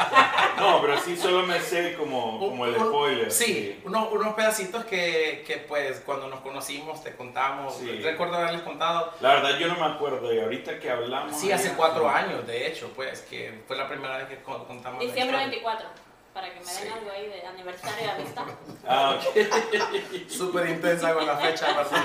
No, 0.57 0.81
pero 0.81 0.97
sí 0.99 1.15
solo 1.17 1.45
me 1.45 1.59
sé 1.59 1.95
como, 1.95 2.39
como 2.39 2.65
el 2.65 2.75
spoiler. 2.75 3.31
Sí, 3.31 3.81
unos, 3.85 4.11
unos 4.11 4.33
pedacitos 4.35 4.85
que, 4.85 5.43
que, 5.45 5.57
pues 5.57 6.01
cuando 6.05 6.27
nos 6.27 6.39
conocimos 6.41 7.03
te 7.03 7.15
contamos. 7.15 7.75
Sí. 7.77 7.99
Recuerdo 8.01 8.35
haberles 8.35 8.61
contado, 8.61 9.13
La 9.21 9.33
verdad 9.35 9.57
yo 9.59 9.67
no 9.67 9.75
me 9.75 9.93
acuerdo 9.93 10.33
y 10.33 10.39
ahorita 10.39 10.79
que 10.79 10.89
hablamos... 10.89 11.35
sí, 11.37 11.51
hace 11.51 11.73
cuatro 11.73 12.09
años, 12.09 12.45
de 12.47 12.67
hecho, 12.67 12.89
pues, 12.95 13.21
que 13.21 13.61
fue 13.67 13.75
la 13.75 13.87
primera 13.89 14.17
vez 14.17 14.27
que 14.27 14.37
con- 14.43 14.63
contamos. 14.65 14.99
Diciembre 15.01 15.37
historia. 15.37 15.47
24, 15.47 15.87
para 16.35 16.53
que 16.53 16.59
me 16.59 16.65
den 16.65 16.75
Sí. 16.75 16.87
algo 16.93 17.09
ahí 17.11 17.27
de 17.29 17.47
aniversario 17.47 18.05
de 18.05 18.11
amistad. 18.11 18.43
Ah, 18.87 19.17
ok. 19.19 20.29
Súper 20.29 20.69
intensa 20.69 21.11
con 21.15 21.25
la 21.25 21.37
fecha, 21.37 21.65
¿verdad? 21.75 22.03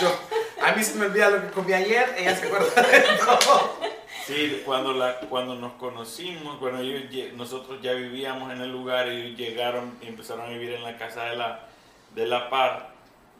Yo, 0.00 0.08
a 0.64 0.72
mí 0.72 0.82
se 0.82 0.94
me 0.94 1.04
olvida 1.06 1.28
lo 1.28 1.42
que 1.42 1.50
comí 1.50 1.74
ayer, 1.74 2.14
ella 2.16 2.34
se 2.34 2.46
acuerda 2.46 2.80
de 2.82 3.00
todo. 3.18 3.76
Sí, 4.26 4.62
cuando, 4.64 4.94
la, 4.94 5.20
cuando 5.28 5.54
nos 5.56 5.74
conocimos, 5.74 6.58
bueno, 6.58 6.80
ellos 6.80 7.10
lle- 7.10 7.32
nosotros 7.32 7.80
ya 7.82 7.92
vivíamos 7.92 8.50
en 8.50 8.62
el 8.62 8.72
lugar 8.72 9.08
y 9.08 9.20
ellos 9.20 9.38
llegaron 9.38 9.98
y 10.00 10.06
empezaron 10.08 10.46
a 10.46 10.48
vivir 10.48 10.72
en 10.72 10.82
la 10.84 10.96
casa 10.96 11.24
de 11.26 11.36
la, 11.36 11.60
de 12.14 12.26
la 12.26 12.48
par 12.48 12.88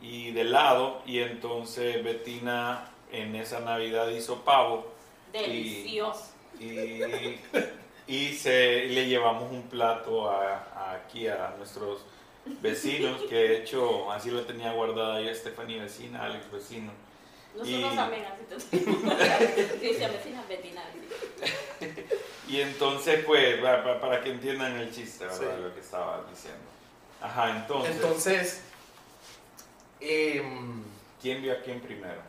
y 0.03 0.33
de 0.33 0.45
lado 0.45 1.01
y 1.07 1.21
entonces 1.21 2.05
Betina 2.05 2.91
en 3.11 3.35
esa 3.37 3.61
Navidad 3.61 4.09
hizo 4.11 4.43
pavo 4.45 4.93
Delicioso. 5.33 6.31
y, 6.61 6.65
y 6.65 7.41
se, 8.35 8.85
y 8.87 8.89
le 8.95 9.07
llevamos 9.07 9.51
un 9.51 9.63
plato 9.69 10.31
a, 10.31 10.55
a 10.75 10.93
aquí 10.93 11.27
a 11.29 11.55
nuestros 11.59 12.01
vecinos, 12.61 13.21
que 13.29 13.35
de 13.35 13.57
hecho 13.59 14.11
así 14.13 14.31
lo 14.31 14.43
tenía 14.43 14.73
guardada 14.73 15.21
yo, 15.21 15.35
Stephanie 15.35 15.81
vecina, 15.81 16.25
Alex 16.25 16.51
vecino. 16.53 16.93
Nosotros 17.57 17.93
Y- 17.93 17.97
también, 17.97 18.25
así. 18.27 18.69
Y 22.49 22.61
entonces, 22.61 23.25
pues, 23.25 23.57
pa- 23.61 23.83
pa- 23.83 24.01
para, 24.01 24.21
que 24.23 24.31
entiendan 24.31 24.77
el 24.77 24.93
chiste, 24.95 25.25
¿verdad? 25.25 25.39
Sí. 25.57 25.63
Lo 25.63 25.75
que 25.75 25.81
estaba 25.81 26.25
diciendo. 26.31 26.61
Ajá, 27.21 27.57
entonces, 27.57 27.95
Entonces, 27.97 28.63
em, 30.01 30.85
¿quién 31.21 31.43
vio 31.43 31.53
a 31.55 31.57
quién 31.63 31.81
primero? 31.81 32.21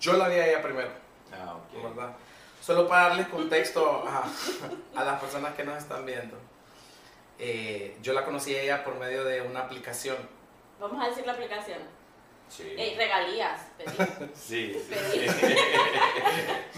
yo 0.00 0.14
la 0.14 0.28
vi 0.28 0.36
a 0.36 0.46
ella 0.48 0.62
primero, 0.62 0.90
Ah, 1.32 1.56
ok. 1.56 1.82
¿verdad? 1.82 2.16
Solo 2.64 2.88
para 2.88 3.08
darles 3.08 3.28
contexto 3.28 4.04
a, 4.08 4.24
a 4.98 5.04
las 5.04 5.20
personas 5.20 5.54
que 5.54 5.64
nos 5.64 5.76
están 5.76 6.06
viendo. 6.06 6.34
Eh, 7.38 7.98
yo 8.00 8.14
la 8.14 8.24
conocí 8.24 8.54
a 8.56 8.62
ella 8.62 8.84
por 8.84 8.94
medio 8.98 9.22
de 9.24 9.42
una 9.42 9.60
aplicación. 9.60 10.16
Vamos 10.80 11.04
a 11.04 11.08
decir 11.10 11.26
la 11.26 11.32
aplicación. 11.32 11.80
Sí. 12.48 12.74
Regalías, 12.96 13.60
Betina. 13.76 14.08
Sí, 14.34 14.72
sí, 14.74 14.86
Pedí. 14.88 15.28
sí. 15.28 15.56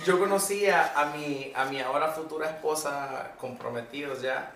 Yo 0.05 0.19
conocí 0.19 0.67
a, 0.69 0.93
a 1.01 1.07
mi, 1.17 1.53
a 1.55 1.67
mi 1.67 1.81
ahora 1.81 2.09
futura 2.11 2.51
esposa, 2.51 3.35
comprometidos 3.39 4.23
ya, 4.23 4.51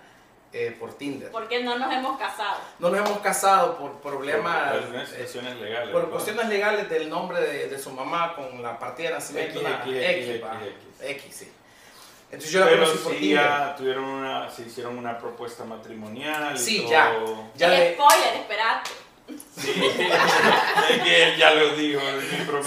eh, 0.53 0.75
por 0.79 0.93
Tinder. 0.97 1.31
Porque 1.31 1.63
no 1.63 1.77
nos 1.77 1.93
hemos 1.93 2.17
casado. 2.19 2.59
No 2.79 2.89
nos 2.89 2.99
hemos 3.07 3.19
casado 3.19 3.77
por 3.77 3.99
problemas, 4.01 4.73
Por 4.77 4.95
eh, 4.95 5.05
situaciones 5.05 5.55
legales. 5.57 5.89
por 5.91 6.09
cuestiones 6.09 6.47
legales 6.49 6.89
del 6.89 7.09
nombre 7.09 7.39
de, 7.41 7.67
de 7.69 7.79
su 7.79 7.91
mamá 7.91 8.35
con 8.35 8.61
la 8.61 8.77
partida 8.77 9.09
de 9.09 9.13
nacimiento. 9.15 9.59
X, 9.59 9.63
la 9.69 9.77
X, 9.85 9.95
X, 9.95 10.29
X. 10.29 10.43
X. 10.99 11.09
X, 11.25 11.35
sí. 11.35 11.51
Entonces 12.25 12.51
yo 12.51 12.59
la 12.61 12.65
Pero 12.67 12.83
conocí 12.83 12.97
por 13.03 13.11
sí, 13.13 13.19
Tinder. 13.19 13.43
ya 13.45 13.75
tuvieron 13.75 14.03
una, 14.05 14.49
se 14.49 14.61
hicieron 14.63 14.97
una 14.97 15.17
propuesta 15.17 15.63
matrimonial 15.65 16.55
y 16.55 16.59
Sí, 16.59 16.81
todo. 16.81 16.89
ya. 16.91 17.13
Ya 17.55 17.69
de- 17.69 17.93
Spoiler, 17.93 18.35
esperate. 18.41 18.89
Sí, 19.57 19.71
es 20.89 21.01
que 21.03 21.23
él 21.23 21.37
ya 21.37 21.53
lo 21.53 21.61
es 21.71 21.77
mi 21.77 21.95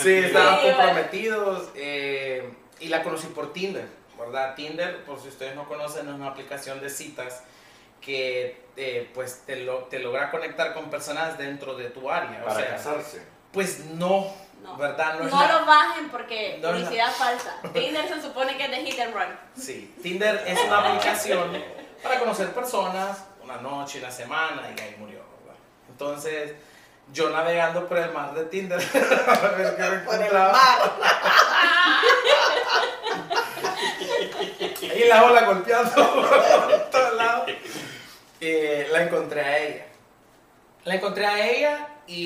Sí, 0.03 0.12
estaban 0.14 0.61
comprometidos 0.62 1.68
eh, 1.75 2.51
y 2.81 2.88
la 2.88 3.03
conocí 3.03 3.27
por 3.29 3.53
Tinder, 3.53 3.87
¿verdad? 4.18 4.55
Tinder, 4.55 5.05
por 5.05 5.20
si 5.20 5.29
ustedes 5.29 5.55
no 5.55 5.66
conocen, 5.68 6.09
es 6.09 6.14
una 6.14 6.29
aplicación 6.29 6.81
de 6.81 6.88
citas 6.90 7.42
que 8.05 8.62
eh, 8.77 9.11
pues 9.14 9.43
te, 9.47 9.57
lo, 9.57 9.79
te 9.85 9.99
logra 10.01 10.31
conectar 10.31 10.75
con 10.75 10.90
personas 10.90 11.38
dentro 11.38 11.75
de 11.75 11.90
tu 11.90 12.11
área. 12.11 12.40
o 12.43 12.47
Para 12.49 12.61
sea, 12.61 12.71
casarse. 12.77 13.23
Pues 13.53 13.81
no, 13.87 14.27
No. 14.62 14.77
¿verdad? 14.77 15.21
No, 15.21 15.40
la- 15.40 15.61
lo 15.61 15.67
bajen 15.67 16.09
porque 16.11 16.59
No 16.61 16.69
es 16.71 16.75
la- 16.75 16.81
publicidad 16.88 17.12
falsa. 17.12 17.57
Tinder 17.73 18.09
se 18.09 18.21
supone 18.21 18.57
que 18.57 18.64
es 18.64 18.71
de 18.71 18.77
hit 18.85 19.01
and 19.01 19.14
run. 19.14 19.38
Sí, 19.57 19.95
Tinder 20.03 20.43
es 20.47 20.59
una 20.67 20.79
aplicación 20.79 21.62
para 22.03 22.19
conocer 22.19 22.49
personas 22.53 23.25
una 23.43 23.57
noche, 23.59 23.99
una 24.01 24.11
semana 24.11 24.62
y 24.77 24.81
ahí 24.81 24.97
murió, 24.99 25.21
¿verdad? 25.43 25.59
Entonces, 25.88 26.53
yo 27.12 27.29
navegando 27.31 27.87
por 27.87 27.99
el 27.99 28.11
mar 28.12 28.33
de 28.35 28.45
Tinder 28.47 28.81
a 28.81 29.49
ver 29.51 29.77
qué 29.77 29.83
me 29.83 29.99
Por 29.99 30.14
el 30.23 30.33
mar. 30.33 30.55
Ahí 34.90 35.05
la 35.09 35.25
ola 35.25 35.43
golpeando 35.45 35.95
por 36.14 36.90
todos 36.90 37.14
lados. 37.14 37.51
Eh, 38.40 38.88
la 38.90 39.03
encontré 39.03 39.40
a 39.40 39.59
ella. 39.59 39.87
La 40.85 40.94
encontré 40.97 41.25
a 41.27 41.47
ella 41.51 41.88
y, 42.07 42.25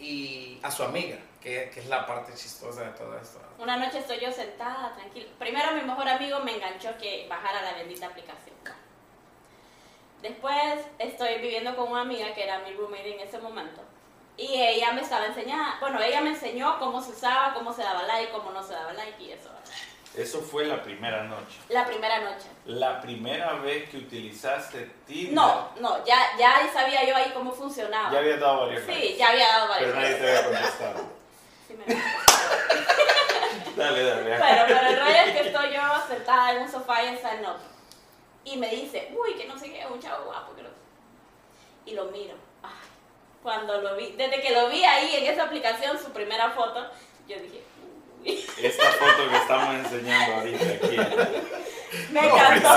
y- 0.00 0.60
a 0.62 0.70
su 0.70 0.82
amiga, 0.82 1.16
que, 1.40 1.70
que 1.72 1.80
es 1.80 1.86
la 1.86 2.04
parte 2.06 2.32
chistosa 2.34 2.82
de 2.82 2.90
todo 2.90 3.16
esto. 3.18 3.40
Una 3.58 3.76
noche 3.76 3.98
estoy 3.98 4.18
yo 4.20 4.30
sentada, 4.32 4.94
tranquila. 4.94 5.26
Primero 5.38 5.72
mi 5.72 5.82
mejor 5.82 6.08
amigo 6.08 6.40
me 6.40 6.54
enganchó 6.56 6.90
que 6.98 7.26
bajara 7.28 7.62
la 7.62 7.74
bendita 7.74 8.06
aplicación. 8.06 8.56
Después 10.22 10.80
estoy 10.98 11.36
viviendo 11.36 11.76
con 11.76 11.92
una 11.92 12.00
amiga 12.00 12.34
que 12.34 12.42
era 12.42 12.58
mi 12.60 12.72
roommate 12.72 13.14
en 13.14 13.20
ese 13.28 13.38
momento. 13.38 13.80
Y 14.36 14.60
ella 14.60 14.92
me 14.92 15.02
estaba 15.02 15.26
enseñando, 15.26 15.78
bueno, 15.80 16.00
ella 16.02 16.20
me 16.20 16.30
enseñó 16.30 16.78
cómo 16.78 17.00
se 17.00 17.12
usaba, 17.12 17.54
cómo 17.54 17.72
se 17.72 17.82
daba 17.82 18.02
like, 18.02 18.32
cómo 18.32 18.50
no 18.50 18.62
se 18.62 18.72
daba 18.74 18.92
like 18.92 19.22
y 19.22 19.32
eso. 19.32 19.50
Eso 20.16 20.40
fue 20.40 20.64
la 20.64 20.82
primera 20.82 21.24
noche. 21.24 21.58
La 21.68 21.84
primera 21.84 22.20
noche. 22.20 22.46
La 22.64 23.00
primera 23.02 23.52
vez 23.54 23.88
que 23.90 23.98
utilizaste 23.98 24.90
Tinder. 25.06 25.34
No, 25.34 25.68
no, 25.80 26.04
ya, 26.06 26.16
ya 26.38 26.68
sabía 26.72 27.04
yo 27.04 27.14
ahí 27.14 27.30
cómo 27.34 27.52
funcionaba. 27.52 28.10
Ya 28.10 28.18
había 28.18 28.36
dado 28.38 28.60
varios 28.66 28.82
Sí, 28.82 28.92
likes, 28.92 29.16
ya 29.18 29.28
había 29.28 29.46
dado 29.48 29.68
varios. 29.68 29.90
Pero 29.92 30.00
nadie 30.02 30.14
te 30.16 30.28
había 30.28 30.44
contestado. 30.44 31.04
Sí, 31.68 31.74
me- 31.74 31.94
Dale, 33.76 34.04
dale. 34.04 34.22
Pero, 34.38 34.64
pero 34.66 34.88
el 34.88 35.00
rollo 35.00 35.16
es 35.26 35.32
que 35.32 35.48
estoy 35.48 35.74
yo 35.74 35.80
sentada 36.08 36.52
en 36.52 36.62
un 36.62 36.70
sofá 36.70 37.02
y 37.04 37.08
está 37.14 37.34
en 37.34 37.44
otro. 37.44 37.66
Y 38.44 38.56
me 38.56 38.68
dice, 38.70 39.12
uy, 39.14 39.34
que 39.34 39.46
no 39.46 39.58
sé 39.58 39.70
qué, 39.70 39.84
un 39.86 40.00
chavo 40.00 40.24
guapo. 40.24 40.54
Que 40.54 40.62
no... 40.62 40.68
Y 41.84 41.92
lo 41.94 42.06
miro. 42.06 42.34
Ay, 42.62 42.70
cuando 43.42 43.82
lo 43.82 43.96
vi, 43.96 44.12
desde 44.12 44.40
que 44.40 44.50
lo 44.52 44.68
vi 44.70 44.82
ahí 44.84 45.16
en 45.16 45.26
esa 45.26 45.44
aplicación, 45.44 45.98
su 45.98 46.10
primera 46.12 46.50
foto, 46.52 46.86
yo 47.28 47.36
dije, 47.38 47.62
Esta 48.26 48.90
foto 48.92 49.30
que 49.30 49.36
estamos 49.36 49.74
enseñando 49.74 50.34
ahorita 50.36 50.64
aquí. 50.64 50.96
me 52.10 52.20
encantó. 52.26 52.76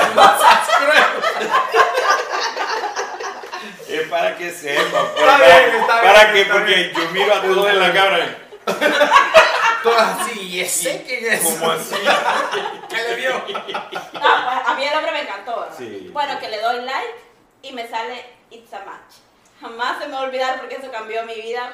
Es 3.88 4.08
para 4.10 4.36
que 4.38 4.52
sepan. 4.52 5.06
Está 5.18 5.38
bien, 5.38 5.82
está 5.82 6.02
para 6.02 6.32
bien, 6.32 6.46
que, 6.46 6.54
porque 6.54 6.76
bien. 6.76 6.94
yo 6.94 7.12
miro 7.12 7.34
a 7.34 7.42
todos 7.42 7.70
en 7.70 7.80
la 7.80 7.94
cámara. 7.94 8.38
Todas 9.82 10.20
así, 10.20 10.40
y 10.42 10.60
ese 10.62 11.04
quién 11.08 11.34
es. 11.34 11.42
Como 11.42 11.72
así. 11.72 11.96
¿Qué 12.90 12.96
le 12.96 13.16
vio? 13.16 13.32
No, 13.32 13.44
pues, 13.44 13.78
a 14.14 14.76
mí 14.76 14.84
el 14.86 14.96
hombre 14.98 15.12
me 15.12 15.22
encantó. 15.22 15.70
Bueno, 16.12 16.40
que 16.40 16.50
le 16.50 16.62
doy 16.62 16.82
like 16.82 17.16
y 17.64 17.72
me 17.72 17.88
sale 17.88 18.26
It's 18.52 18.74
a 18.74 18.80
Match. 18.80 19.16
Jamás 19.62 20.00
se 20.00 20.08
me 20.08 20.14
va 20.14 20.20
a 20.20 20.24
olvidar 20.24 20.60
porque 20.60 20.76
eso 20.76 20.92
cambió 20.92 21.24
mi 21.24 21.36
vida 21.36 21.74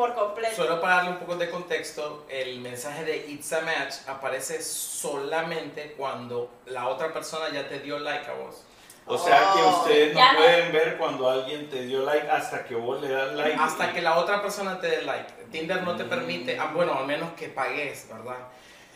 por 0.00 0.14
completo. 0.14 0.56
Solo 0.56 0.80
para 0.80 0.94
darle 0.96 1.10
un 1.10 1.16
poco 1.18 1.36
de 1.36 1.50
contexto, 1.50 2.24
el 2.30 2.60
mensaje 2.60 3.04
de 3.04 3.16
It's 3.28 3.52
a 3.52 3.60
Match 3.60 3.96
aparece 4.06 4.62
solamente 4.62 5.92
cuando 5.96 6.50
la 6.66 6.88
otra 6.88 7.12
persona 7.12 7.50
ya 7.50 7.68
te 7.68 7.80
dio 7.80 7.98
like 7.98 8.26
a 8.30 8.32
vos. 8.34 8.64
O 9.06 9.18
sea 9.18 9.52
que 9.54 9.60
Oh. 9.62 9.80
ustedes 9.80 10.14
no 10.14 10.18
Ya 10.20 10.32
no. 10.32 10.38
pueden 10.38 10.72
ver 10.72 10.96
cuando 10.96 11.28
alguien 11.28 11.68
te 11.68 11.82
dio 11.84 12.02
like 12.04 12.30
hasta 12.30 12.64
que 12.64 12.74
vos 12.76 13.00
le 13.02 13.08
das 13.10 13.34
like. 13.34 13.56
Hasta 13.60 13.92
que 13.92 14.00
la 14.00 14.16
otra 14.18 14.40
persona 14.40 14.80
te 14.80 14.86
dé 14.88 15.02
like. 15.02 15.30
Tinder 15.52 15.82
no 15.82 15.94
te 15.96 16.04
permite, 16.04 16.58
ah, 16.58 16.70
bueno, 16.72 16.94
al 16.98 17.06
menos 17.06 17.32
que 17.34 17.48
pagues, 17.48 18.08
¿verdad? 18.08 18.38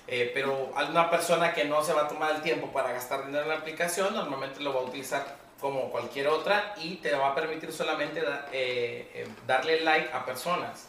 Eh, 0.07 0.31
pero 0.33 0.71
hay 0.77 0.87
una 0.89 1.11
persona 1.11 1.53
que 1.53 1.65
no 1.65 1.83
se 1.83 1.93
va 1.93 2.03
a 2.03 2.09
tomar 2.09 2.31
el 2.35 2.41
tiempo 2.43 2.69
para 2.73 2.93
gastar 2.93 3.27
dinero 3.27 3.43
en 3.43 3.49
la 3.51 3.57
aplicación, 3.57 4.15
normalmente 4.15 4.61
lo 4.61 4.73
va 4.73 4.81
a 4.81 4.85
utilizar 4.85 5.25
como 5.61 5.91
cualquier 5.91 6.29
otra 6.29 6.75
y 6.79 6.97
te 6.97 7.15
va 7.15 7.29
a 7.31 7.35
permitir 7.35 7.73
solamente 7.73 8.21
da- 8.21 8.47
eh, 8.53 9.11
eh, 9.15 9.29
darle 9.47 9.81
like 9.81 10.11
a 10.13 10.25
personas, 10.25 10.89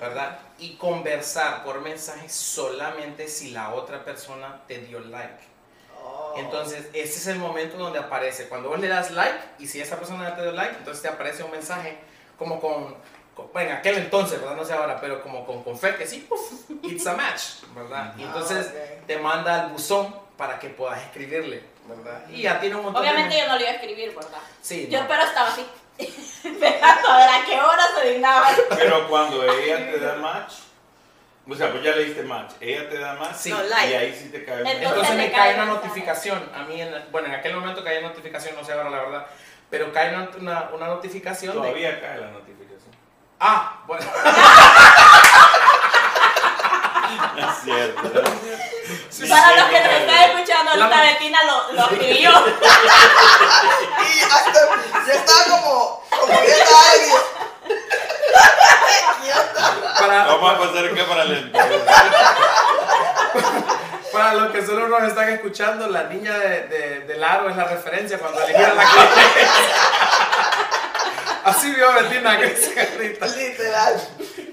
¿verdad? 0.00 0.38
Y 0.58 0.76
conversar 0.76 1.64
por 1.64 1.80
mensaje 1.80 2.28
solamente 2.28 3.28
si 3.28 3.50
la 3.50 3.74
otra 3.74 4.04
persona 4.04 4.62
te 4.66 4.78
dio 4.78 5.00
like. 5.00 5.38
Oh. 6.02 6.34
Entonces, 6.36 6.86
ese 6.92 7.18
es 7.18 7.26
el 7.28 7.38
momento 7.38 7.76
donde 7.76 7.98
aparece. 7.98 8.48
Cuando 8.48 8.68
vos 8.68 8.78
le 8.78 8.88
das 8.88 9.10
like 9.10 9.38
y 9.58 9.66
si 9.66 9.80
esa 9.80 9.96
persona 9.96 10.28
ya 10.30 10.36
te 10.36 10.42
dio 10.42 10.52
like, 10.52 10.76
entonces 10.78 11.02
te 11.02 11.08
aparece 11.08 11.42
un 11.42 11.50
mensaje 11.50 11.98
como 12.38 12.60
con, 12.60 12.94
con- 13.34 13.50
bueno, 13.52 13.70
en 13.70 13.76
aquel 13.76 13.96
entonces, 13.98 14.40
¿verdad? 14.40 14.56
No 14.56 14.64
sé 14.64 14.72
ahora, 14.74 15.00
pero 15.00 15.22
como 15.22 15.44
con 15.46 15.62
confeti, 15.64 16.04
así, 16.04 16.20
puff, 16.20 16.70
it's 16.82 17.06
a 17.06 17.14
match, 17.14 17.62
¿verdad? 17.74 18.14
Y 18.16 18.22
entonces 18.22 18.70
Ah, 18.74 19.02
te 19.06 19.18
manda 19.18 19.62
al 19.64 19.70
buzón 19.70 20.14
para 20.36 20.58
que 20.58 20.68
puedas 20.68 21.00
escribirle, 21.02 21.62
¿verdad? 21.88 22.28
Y 22.28 22.42
ya 22.42 22.60
tiene 22.60 22.76
un 22.76 22.82
montón 22.84 23.02
Obviamente 23.02 23.34
de... 23.34 23.40
yo 23.40 23.46
no 23.48 23.54
lo 23.54 23.60
iba 23.60 23.70
a 23.70 23.74
escribir, 23.74 24.14
¿verdad? 24.14 24.38
Sí, 24.60 24.86
Yo 24.90 25.00
no. 25.02 25.08
pero 25.08 25.22
estaba 25.22 25.48
así, 25.48 25.66
esperando 26.44 27.08
a 27.08 27.18
ver 27.18 27.28
a 27.28 27.44
qué 27.44 27.60
hora 27.60 27.82
se 27.98 28.10
dignaba. 28.10 28.48
Pero 28.76 29.08
cuando 29.08 29.42
ella 29.44 29.90
te 29.90 29.98
da 29.98 30.16
match, 30.16 30.52
o 31.48 31.54
sea, 31.54 31.70
pues 31.70 31.82
ya 31.82 31.94
le 31.94 32.04
diste 32.04 32.22
match, 32.22 32.52
ella 32.60 32.88
te 32.88 32.98
da 32.98 33.14
match 33.14 33.36
Sí. 33.36 33.50
No, 33.50 33.64
y 33.64 33.68
like. 33.68 33.96
ahí 33.96 34.14
sí 34.14 34.30
te 34.30 34.44
cae 34.44 34.62
un 34.62 34.66
Entonces. 34.66 34.90
Entonces 34.90 35.16
me 35.16 35.30
cae 35.30 35.54
una 35.54 35.66
notificación, 35.66 36.50
a 36.54 36.64
mí, 36.64 36.80
en, 36.80 36.92
bueno, 37.12 37.28
en 37.28 37.34
aquel 37.34 37.54
momento 37.54 37.84
caía 37.84 38.00
notificación, 38.00 38.56
no 38.56 38.64
sé 38.64 38.72
ahora 38.72 38.90
la 38.90 39.00
verdad, 39.02 39.26
pero 39.70 39.92
cae 39.92 40.14
una, 40.14 40.30
una, 40.38 40.70
una 40.74 40.86
notificación 40.86 41.54
de... 41.54 41.60
Todavía 41.60 42.00
cae 42.00 42.20
la 42.20 42.28
notificación. 42.28 42.94
Ah, 43.38 43.82
bueno. 43.86 44.04
No 47.36 47.50
es 47.50 47.56
cierto. 47.62 48.02
no 48.02 48.20
es 48.20 48.40
cierto. 48.40 48.75
Sí, 49.10 49.26
Para 49.26 49.48
sí, 49.48 49.54
los 49.60 49.68
que 49.68 49.80
nos 49.80 49.92
están 49.92 50.22
escuchando, 50.30 50.70
ahorita 50.72 50.88
La- 50.88 51.02
Betina 51.02 51.38
lo, 51.44 51.72
lo 51.72 51.82
escribió. 51.90 52.30
Y 52.30 54.20
hasta, 54.22 54.60
yo 55.06 55.12
estaba 55.12 55.44
como, 55.44 56.02
como 56.10 56.40
viendo 56.40 56.76
a 56.76 56.90
alguien. 56.92 57.16
Para, 59.98 60.24
Vamos 60.26 60.52
a 60.52 60.58
pasar 60.58 60.94
cámara 60.94 61.24
lenta. 61.24 61.66
Para 64.12 64.34
los 64.34 64.52
que 64.52 64.64
solo 64.64 64.88
nos 64.88 65.02
están 65.02 65.28
escuchando, 65.30 65.88
la 65.88 66.04
niña 66.04 66.32
de, 66.38 66.62
de, 66.68 67.00
del 67.00 67.22
aro 67.24 67.48
es 67.50 67.56
la 67.56 67.64
referencia 67.64 68.18
cuando 68.18 68.42
eligieron 68.42 68.76
la 68.76 68.84
clase. 68.84 69.48
Así 71.46 71.70
vio 71.72 71.92
Betina 71.92 72.38
que 72.38 72.48
se 72.56 72.74
grita. 72.96 73.26
Literal. 73.26 74.08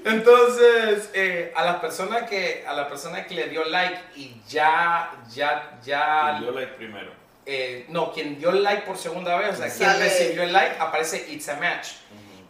Entonces, 0.05 1.09
eh, 1.13 1.51
a 1.55 1.63
la 1.65 1.81
persona 1.81 2.25
que 2.25 2.63
a 2.67 2.73
la 2.73 2.87
persona 2.87 3.25
que 3.25 3.33
le 3.35 3.47
dio 3.49 3.63
like 3.65 3.99
y 4.15 4.35
ya 4.47 5.11
ya 5.29 5.79
ya 5.83 6.37
Y 6.41 6.45
yo 6.45 6.51
like 6.51 6.73
primero. 6.73 7.11
eh, 7.45 7.85
no, 7.89 8.11
quien 8.13 8.37
dio 8.37 8.51
like 8.51 8.83
por 8.83 8.97
segunda 8.97 9.35
vez, 9.37 9.55
o 9.55 9.57
sea, 9.57 9.73
quien 9.73 9.99
recibió 9.99 10.43
el 10.43 10.53
like 10.53 10.75
aparece 10.79 11.25
it's 11.29 11.49
a 11.49 11.55
match. 11.55 11.87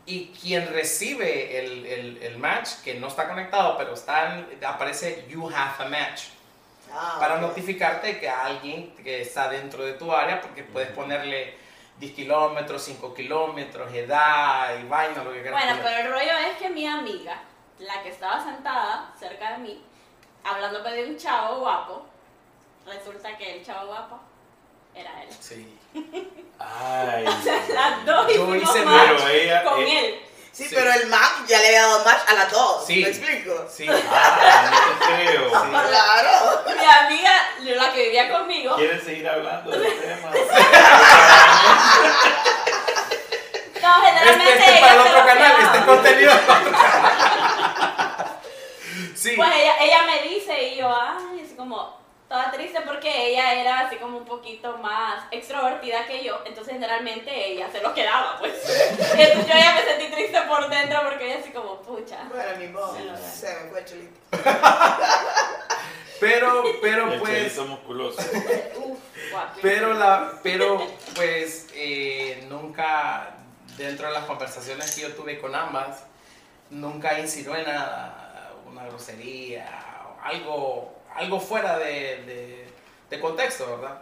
Y 0.05 0.33
quien 0.39 0.67
recibe 0.73 1.59
el, 1.59 1.85
el, 1.85 2.23
el 2.23 2.37
match, 2.37 2.69
que 2.83 2.95
no 2.95 3.07
está 3.07 3.27
conectado, 3.29 3.77
pero 3.77 3.93
está 3.93 4.35
en- 4.35 4.65
aparece 4.65 5.25
you 5.29 5.47
have 5.49 5.85
a 5.85 5.87
match. 5.87 6.23
Ah, 6.91 7.15
para 7.19 7.37
notificarte 7.37 8.19
que 8.19 8.27
alguien 8.29 8.93
que 9.03 9.21
está 9.21 9.47
dentro 9.49 9.83
de 9.85 9.93
tu 9.93 10.13
área, 10.13 10.41
porque 10.41 10.61
puedes 10.63 10.89
ponerle 10.89 11.55
10 12.03 12.15
kilómetros, 12.15 12.83
5 12.83 13.13
kilómetros, 13.13 13.93
edad 13.93 14.77
y 14.77 14.83
vaina, 14.87 15.23
lo 15.23 15.31
que 15.31 15.41
quieras. 15.41 15.63
Bueno, 15.63 15.79
pero 15.83 15.97
el 16.01 16.11
rollo 16.11 16.37
es 16.51 16.57
que 16.57 16.69
mi 16.69 16.85
amiga, 16.85 17.41
la 17.79 18.03
que 18.03 18.09
estaba 18.09 18.43
sentada 18.43 19.09
cerca 19.17 19.51
de 19.53 19.57
mí, 19.59 19.81
hablándome 20.43 20.91
de 20.91 21.05
un 21.05 21.17
chavo 21.17 21.59
guapo, 21.59 22.05
resulta 22.85 23.37
que 23.37 23.57
el 23.59 23.65
chavo 23.65 23.87
guapo 23.87 24.19
era 24.93 25.23
él. 25.23 25.29
Sí. 25.39 25.79
Ay. 26.59 27.23
Las 27.73 28.05
dos 28.05 28.33
Yo 28.35 28.53
hice- 28.55 28.83
match 28.85 29.21
ella. 29.31 29.63
con 29.63 29.79
eh, 29.81 29.99
él. 30.05 30.19
Sí, 30.51 30.65
Sí. 30.65 30.75
pero 30.75 30.91
el 30.93 31.07
match 31.07 31.47
ya 31.47 31.57
le 31.59 31.67
había 31.69 31.81
dado 31.81 32.05
match 32.05 32.21
a 32.29 32.33
las 32.35 32.51
dos. 32.51 32.85
Sí. 32.85 33.01
¿Me 33.01 33.07
explico? 33.09 33.65
Sí. 33.67 33.87
Ah, 33.89 34.69
no 34.71 35.07
te 35.07 35.25
creo. 35.25 35.49
Claro. 35.71 36.61
Mi 36.67 36.85
amiga, 36.85 37.31
la 37.75 37.91
que 37.91 38.03
vivía 38.03 38.29
conmigo, 38.31 38.75
¿Quieres 38.75 39.03
seguir 39.03 39.27
hablando 39.27 39.71
del 39.71 39.99
tema? 39.99 40.31
No, 43.81 44.05
Este, 44.05 44.07
generalmente 44.07 44.53
este 44.53 44.63
es 44.63 44.69
ella 44.69 44.81
para 44.81 44.93
el 44.93 45.01
se 45.01 45.09
otro 45.09 45.19
lo 45.19 45.25
canal, 45.27 45.51
quedaba. 45.55 45.63
este 45.63 45.77
es 45.77 45.83
contenido 45.85 46.31
para 46.47 46.59
otro 46.59 46.71
canal. 46.71 48.39
Sí. 49.15 49.33
Pues 49.35 49.49
ella, 49.55 49.73
ella 49.81 50.03
me 50.03 50.21
dice 50.29 50.63
y 50.63 50.75
yo, 50.77 50.89
ay, 50.89 51.41
así 51.45 51.55
como, 51.55 51.97
toda 52.27 52.51
triste 52.51 52.81
porque 52.81 53.27
ella 53.29 53.53
era 53.53 53.79
así 53.81 53.95
como 53.97 54.17
un 54.17 54.25
poquito 54.25 54.77
más 54.79 55.23
extrovertida 55.31 56.05
que 56.05 56.23
yo, 56.23 56.39
entonces 56.45 56.73
generalmente 56.73 57.31
ella 57.51 57.69
se 57.71 57.81
lo 57.81 57.93
quedaba, 57.93 58.37
pues. 58.39 58.53
Entonces 59.15 59.47
yo 59.47 59.57
ya 59.57 59.73
me 59.73 59.83
sentí 59.83 60.07
triste 60.11 60.41
por 60.43 60.67
dentro 60.69 61.01
porque 61.03 61.25
ella 61.31 61.39
así 61.41 61.51
como, 61.51 61.77
pucha. 61.81 62.17
Bueno, 62.29 62.57
ni 62.59 62.67
modo. 62.67 62.93
Veo. 62.93 63.15
Se 63.17 63.53
me 63.53 63.69
fue 63.69 63.85
chulito. 63.85 64.19
Pero, 66.19 66.63
pero 66.81 67.11
El 67.11 67.19
pues. 67.19 67.57
musculoso. 67.59 68.21
Pero 69.61 69.93
la, 69.93 70.33
pero 70.43 70.85
pues 71.15 71.67
eh, 71.73 72.45
nunca 72.49 73.35
dentro 73.77 74.07
de 74.07 74.13
las 74.13 74.25
conversaciones 74.25 74.93
que 74.95 75.01
yo 75.01 75.13
tuve 75.15 75.39
con 75.39 75.55
ambas, 75.55 76.03
nunca 76.69 77.19
insinué 77.19 77.63
nada, 77.63 78.51
una 78.69 78.85
grosería, 78.85 79.67
algo, 80.23 80.93
algo 81.15 81.39
fuera 81.39 81.77
de, 81.79 82.23
de- 82.25 82.73
de 83.09 83.19
contexto, 83.19 83.77
¿verdad? 83.77 84.01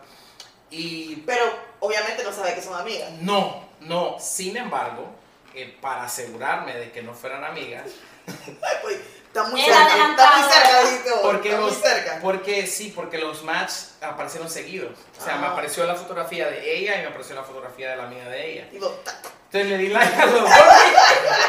Y 0.70 1.18
Pero 1.26 1.44
obviamente 1.82 2.24
no 2.24 2.32
sabe 2.32 2.56
que 2.56 2.62
son 2.62 2.80
amigas. 2.80 3.12
no, 3.22 3.66
no, 3.82 4.18
sin 4.20 4.56
embargo, 4.56 5.10
eh, 5.54 5.78
para 5.82 6.04
asegurarme 6.04 6.74
de 6.76 6.92
que 6.92 7.02
no 7.02 7.14
fueran 7.14 7.44
amigas, 7.44 7.90
pues, 8.82 9.00
está 9.34 9.44
muy 9.46 9.62
Era 9.62 9.76
cerca. 9.88 10.10
Está 10.12 10.38
muy 10.38 10.50
cerca, 10.52 11.22
porque 11.22 11.50
Está 11.50 11.62
muy 11.62 11.70
los, 11.72 11.80
cerca. 11.82 12.20
porque 12.22 12.68
sí, 12.68 12.94
porque 12.96 13.18
los 13.18 13.44
match 13.44 13.72
aparecieron 14.02 14.50
seguidos. 14.50 14.92
O 15.20 15.24
sea, 15.24 15.38
me 15.38 15.48
Ah. 15.48 15.52
apareció 15.52 15.86
la 15.86 15.96
fotografía 15.96 16.48
de 16.50 16.78
ella 16.78 16.96
y 16.98 17.02
me 17.02 17.08
apareció 17.08 17.36
la 17.36 17.44
fotografía 17.44 17.92
de 17.92 17.96
la 17.98 18.04
amiga 18.04 18.26
de 18.30 18.52
ella. 18.52 18.68
Entonces 18.72 19.70
le 19.70 19.78
di 19.78 19.88
like 19.90 20.16
a 20.16 20.26
los 20.28 20.42
dos 20.42 20.50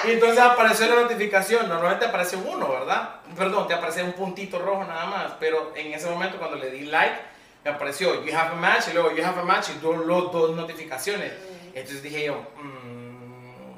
y 0.05 0.11
entonces 0.11 0.39
apareció 0.41 0.87
la 0.87 1.03
notificación. 1.03 1.69
Normalmente 1.69 2.07
aparece 2.07 2.37
un 2.37 2.47
uno, 2.49 2.69
¿verdad? 2.69 3.17
Perdón, 3.37 3.69
te 3.69 3.75
aparece 3.75 4.03
un 4.03 4.13
puntito 4.13 4.59
rojo 4.59 4.83
nada 4.85 5.07
más. 5.07 5.33
Pero 5.39 5.73
en 5.77 5.93
ese 5.93 6.07
momento 6.09 6.37
cuando 6.39 6.57
le 6.57 6.71
di 6.71 6.87
like, 6.87 7.17
me 7.65 7.71
apareció 7.71 8.25
you 8.25 8.37
have 8.37 8.51
a 8.51 8.55
match 8.55 8.89
y 8.91 8.93
luego 8.93 9.13
you 9.13 9.25
have 9.25 9.39
a 9.41 9.45
match 9.45 9.69
y 9.71 9.79
dos, 9.81 10.05
los 10.05 10.33
dos 10.33 10.51
notificaciones. 10.57 11.33
Entonces 11.75 12.03
dije 12.03 12.25
yo, 12.25 12.35
mm, 12.57 12.82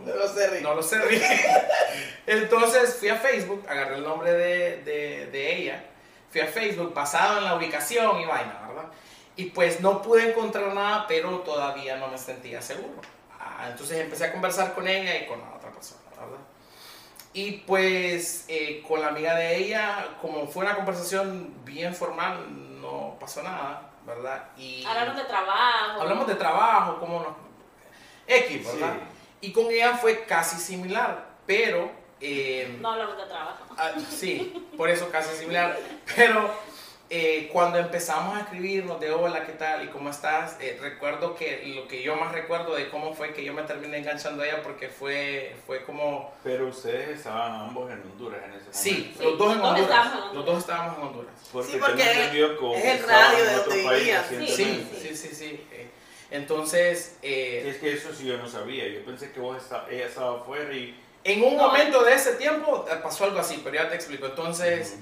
No 0.04 0.14
lo 0.14 0.28
sé, 0.28 0.50
Rick. 0.50 0.62
no 0.62 0.74
lo 0.74 0.82
sé, 0.82 0.98
Rick. 1.00 1.22
Entonces 2.26 2.96
fui 2.98 3.08
a 3.08 3.16
Facebook, 3.16 3.64
agarré 3.68 3.96
el 3.96 4.04
nombre 4.04 4.32
de, 4.32 4.82
de, 4.82 5.26
de 5.26 5.56
ella, 5.56 5.84
fui 6.30 6.40
a 6.40 6.46
Facebook 6.46 6.92
basado 6.94 7.38
en 7.38 7.44
la 7.44 7.54
ubicación 7.54 8.20
y 8.20 8.24
vaina, 8.24 8.60
¿verdad? 8.66 8.84
Y 9.36 9.46
pues 9.46 9.80
no 9.80 10.00
pude 10.02 10.30
encontrar 10.30 10.72
nada, 10.74 11.06
pero 11.08 11.40
todavía 11.40 11.96
no 11.96 12.08
me 12.08 12.18
sentía 12.18 12.62
seguro. 12.62 13.00
Ah, 13.40 13.66
entonces 13.70 13.98
empecé 13.98 14.24
a 14.26 14.32
conversar 14.32 14.74
con 14.74 14.86
ella 14.88 15.16
y 15.18 15.26
con 15.26 15.40
la 15.40 15.54
otra 15.54 15.70
persona, 15.70 16.00
¿verdad? 16.10 16.38
Y 17.32 17.52
pues 17.66 18.44
eh, 18.48 18.82
con 18.86 19.00
la 19.00 19.08
amiga 19.08 19.34
de 19.34 19.56
ella, 19.56 20.08
como 20.22 20.46
fue 20.46 20.64
una 20.64 20.76
conversación 20.76 21.52
bien 21.64 21.94
formal, 21.94 22.80
no 22.80 23.16
pasó 23.18 23.42
nada, 23.42 23.90
¿verdad? 24.06 24.44
Y 24.56 24.84
Hablaron 24.86 25.16
de 25.16 25.24
trabajo. 25.24 26.00
hablamos 26.00 26.26
de 26.28 26.34
trabajo, 26.36 27.00
cómo 27.00 27.20
nos... 27.20 27.34
X, 28.26 28.66
¿verdad? 28.66 28.94
Y 29.44 29.52
con 29.52 29.70
ella 29.70 29.96
fue 29.98 30.24
casi 30.24 30.56
similar, 30.56 31.26
pero... 31.46 31.90
eh, 32.20 32.76
No 32.80 32.92
hablamos 32.92 33.16
de 33.18 33.24
trabajo. 33.24 33.64
Ah, 33.76 33.92
sí, 34.08 34.66
por 34.76 34.88
eso 34.88 35.10
casi 35.10 35.36
similar. 35.36 35.78
Pero 36.16 36.50
eh, 37.10 37.50
cuando 37.52 37.78
empezamos 37.78 38.36
a 38.36 38.40
escribirnos 38.40 38.98
de 39.00 39.10
hola, 39.12 39.44
¿qué 39.44 39.52
tal? 39.52 39.84
¿Y 39.84 39.88
cómo 39.88 40.08
estás? 40.08 40.56
Eh, 40.60 40.78
recuerdo 40.80 41.34
que 41.34 41.62
lo 41.76 41.86
que 41.86 42.02
yo 42.02 42.16
más 42.16 42.32
recuerdo 42.32 42.74
de 42.74 42.88
cómo 42.88 43.14
fue 43.14 43.34
que 43.34 43.44
yo 43.44 43.52
me 43.52 43.62
terminé 43.64 43.98
enganchando 43.98 44.42
a 44.42 44.46
ella 44.46 44.62
porque 44.62 44.88
fue, 44.88 45.54
fue 45.66 45.84
como... 45.84 46.32
Pero 46.42 46.68
ustedes 46.68 47.18
estaban 47.18 47.52
ambos 47.68 47.90
en 47.92 48.00
Honduras 48.00 48.40
en 48.44 48.50
ese 48.52 48.60
momento. 48.60 48.78
Sí, 48.78 49.14
Sí, 49.18 49.24
los 49.24 49.38
dos 49.38 49.52
en 49.52 49.60
Honduras. 49.60 49.82
estábamos 49.82 50.12
en 50.14 50.22
Honduras. 50.22 50.34
Los 50.34 50.46
dos 50.46 50.58
estábamos 50.58 50.96
en 50.98 51.02
Honduras. 51.04 51.34
Porque, 51.52 51.72
Sí, 51.72 51.78
porque 51.78 52.02
es 52.78 52.84
el 52.84 53.06
radio 53.06 53.44
de 53.44 53.56
otro 53.56 53.74
donde 53.76 54.46
Sí. 54.48 54.88
sí, 55.02 55.14
sí, 55.14 55.28
sí. 55.34 55.60
Entonces, 56.30 57.16
eh, 57.22 57.64
Es 57.68 57.76
que 57.78 57.92
eso 57.92 58.12
sí 58.14 58.26
yo 58.26 58.36
no 58.38 58.48
sabía. 58.48 58.88
Yo 58.88 59.04
pensé 59.04 59.30
que 59.32 59.40
vos 59.40 59.56
esta- 59.62 59.86
ella 59.90 60.06
estaba 60.06 60.40
afuera 60.40 60.72
y... 60.74 60.94
en 61.24 61.42
un 61.42 61.56
No. 61.56 61.68
momento 61.68 62.02
de 62.04 62.14
ese 62.14 62.34
tiempo 62.34 62.86
eh, 62.90 62.94
pasó 63.02 63.24
algo 63.24 63.38
así, 63.38 63.60
pero 63.62 63.76
ya 63.76 63.88
te 63.88 63.94
explico. 63.96 64.26
Entonces... 64.26 64.96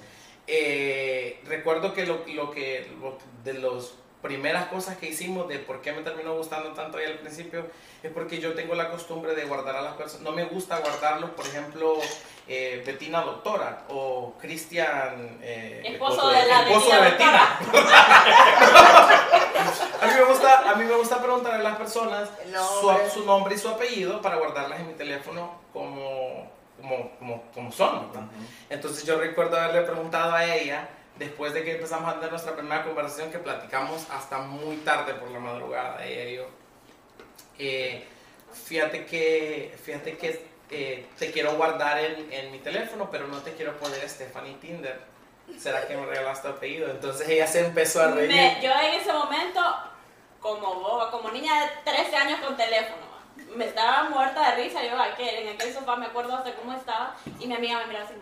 Eh, 0.48 1.40
recuerdo 1.46 1.94
que 1.94 2.04
lo, 2.04 2.24
lo 2.35 2.50
que 2.50 2.87
lo- 3.00 3.16
de 3.44 3.54
las 3.54 3.92
primeras 4.22 4.66
cosas 4.66 4.96
que 4.96 5.08
hicimos 5.08 5.48
de 5.48 5.58
por 5.58 5.82
qué 5.82 5.92
me 5.92 6.02
terminó 6.02 6.37
gustando 6.37 6.72
tanto 6.72 6.96
ahí 6.96 7.06
al 7.06 7.18
principio 7.18 7.66
es 8.02 8.12
porque 8.12 8.38
yo 8.38 8.54
tengo 8.54 8.76
la 8.76 8.88
costumbre 8.88 9.35
de 9.35 9.44
guardar 9.44 9.76
a 9.76 9.82
las 9.82 9.94
personas 9.94 10.22
no 10.22 10.32
me 10.32 10.44
gusta 10.44 10.78
guardarlos 10.78 11.30
por 11.30 11.44
ejemplo 11.44 11.98
eh, 12.46 12.82
Betina 12.87 13.22
doctora 13.22 13.85
o 13.88 14.35
Cristian 14.40 15.40
eh, 15.42 15.82
Esposo 15.85 16.30
de 16.30 16.46
la 16.46 16.62
esposo 16.62 16.94
de 16.94 17.00
Betina 17.00 17.58
Betina 17.72 17.72
a 20.00 20.06
mí 20.06 20.12
me 20.14 20.24
gusta 20.24 20.70
a 20.70 20.74
mí 20.76 20.85
me 20.85 20.94
gusta 20.94 21.20
preguntar 21.20 21.54
a 21.54 21.58
las 21.58 21.76
personas 21.76 22.30
su, 22.80 22.87
nombre. 22.87 23.11
su 23.11 23.26
nombre 23.26 23.54
y 23.56 23.58
su 23.58 23.68
apellido 23.68 24.22
para 24.22 24.37
guardarlas 24.37 24.78
en 24.80 24.87
mi 24.87 24.94
teléfono 24.94 25.50
como 25.72 26.48
como, 26.80 27.11
como, 27.18 27.42
como 27.54 27.72
son 27.72 28.08
¿verdad? 28.08 28.28
entonces 28.70 29.04
yo 29.04 29.18
recuerdo 29.18 29.56
haberle 29.56 29.82
preguntado 29.82 30.32
a 30.32 30.44
ella, 30.44 30.88
después 31.18 31.53
de 31.55 31.64
que 31.64 31.72
empezamos 31.77 32.09
a 32.11 32.14
tener 32.16 32.31
nuestra 32.31 32.55
primera 32.57 32.85
conversación, 32.85 33.31
que 33.31 33.38
platicamos 33.38 34.07
hasta 34.11 34.38
muy 34.38 34.77
tarde 34.79 35.14
por 35.14 35.31
la 35.31 35.38
madrugada, 35.38 36.05
ella 36.05 36.25
y 36.31 36.37
yo. 36.37 36.46
eh, 37.59 38.05
fíjate 38.66 39.05
que, 39.07 39.75
fíjate 39.85 40.16
que 40.16 40.46
eh, 40.70 41.07
te 41.18 41.31
quiero 41.31 41.55
guardar 41.57 41.98
en, 41.98 42.33
en 42.33 42.51
mi 42.53 42.59
teléfono, 42.59 43.09
pero 43.11 43.27
no 43.29 43.38
te 43.42 43.53
quiero 43.53 43.77
poner 43.79 44.09
Stephanie 44.09 44.55
Tinder. 44.55 45.01
¿Será 45.59 45.87
que 45.87 45.96
me 45.96 46.07
regalaste 46.07 46.48
apellido? 46.48 46.90
Entonces 46.90 47.29
ella 47.29 47.46
se 47.46 47.61
empezó 47.66 48.03
a 48.03 48.09
reír. 48.12 48.29
Me- 48.33 48.59
yo 48.62 48.70
en 48.70 48.94
ese 49.01 49.12
momento, 49.12 49.61
como 50.40 50.75
boba, 50.77 51.11
como 51.11 51.31
niña 51.31 51.53
de 51.85 51.90
13 51.92 52.16
años 52.16 52.40
con 52.40 52.57
teléfono, 52.57 53.03
me 53.55 53.66
estaba 53.66 54.09
muerta 54.09 54.51
de 54.57 54.62
risa. 54.64 54.83
Yo 54.83 54.98
aquel, 54.98 55.29
en 55.46 55.48
aquel 55.55 55.75
sofá 55.75 55.96
me 55.96 56.07
acuerdo 56.07 56.35
hasta 56.37 56.55
cómo 56.55 56.72
estaba 56.72 57.16
y 57.38 57.46
mi 57.46 57.55
amiga 57.55 57.79
me 57.81 57.87
miraba 57.88 58.07
así. 58.07 58.14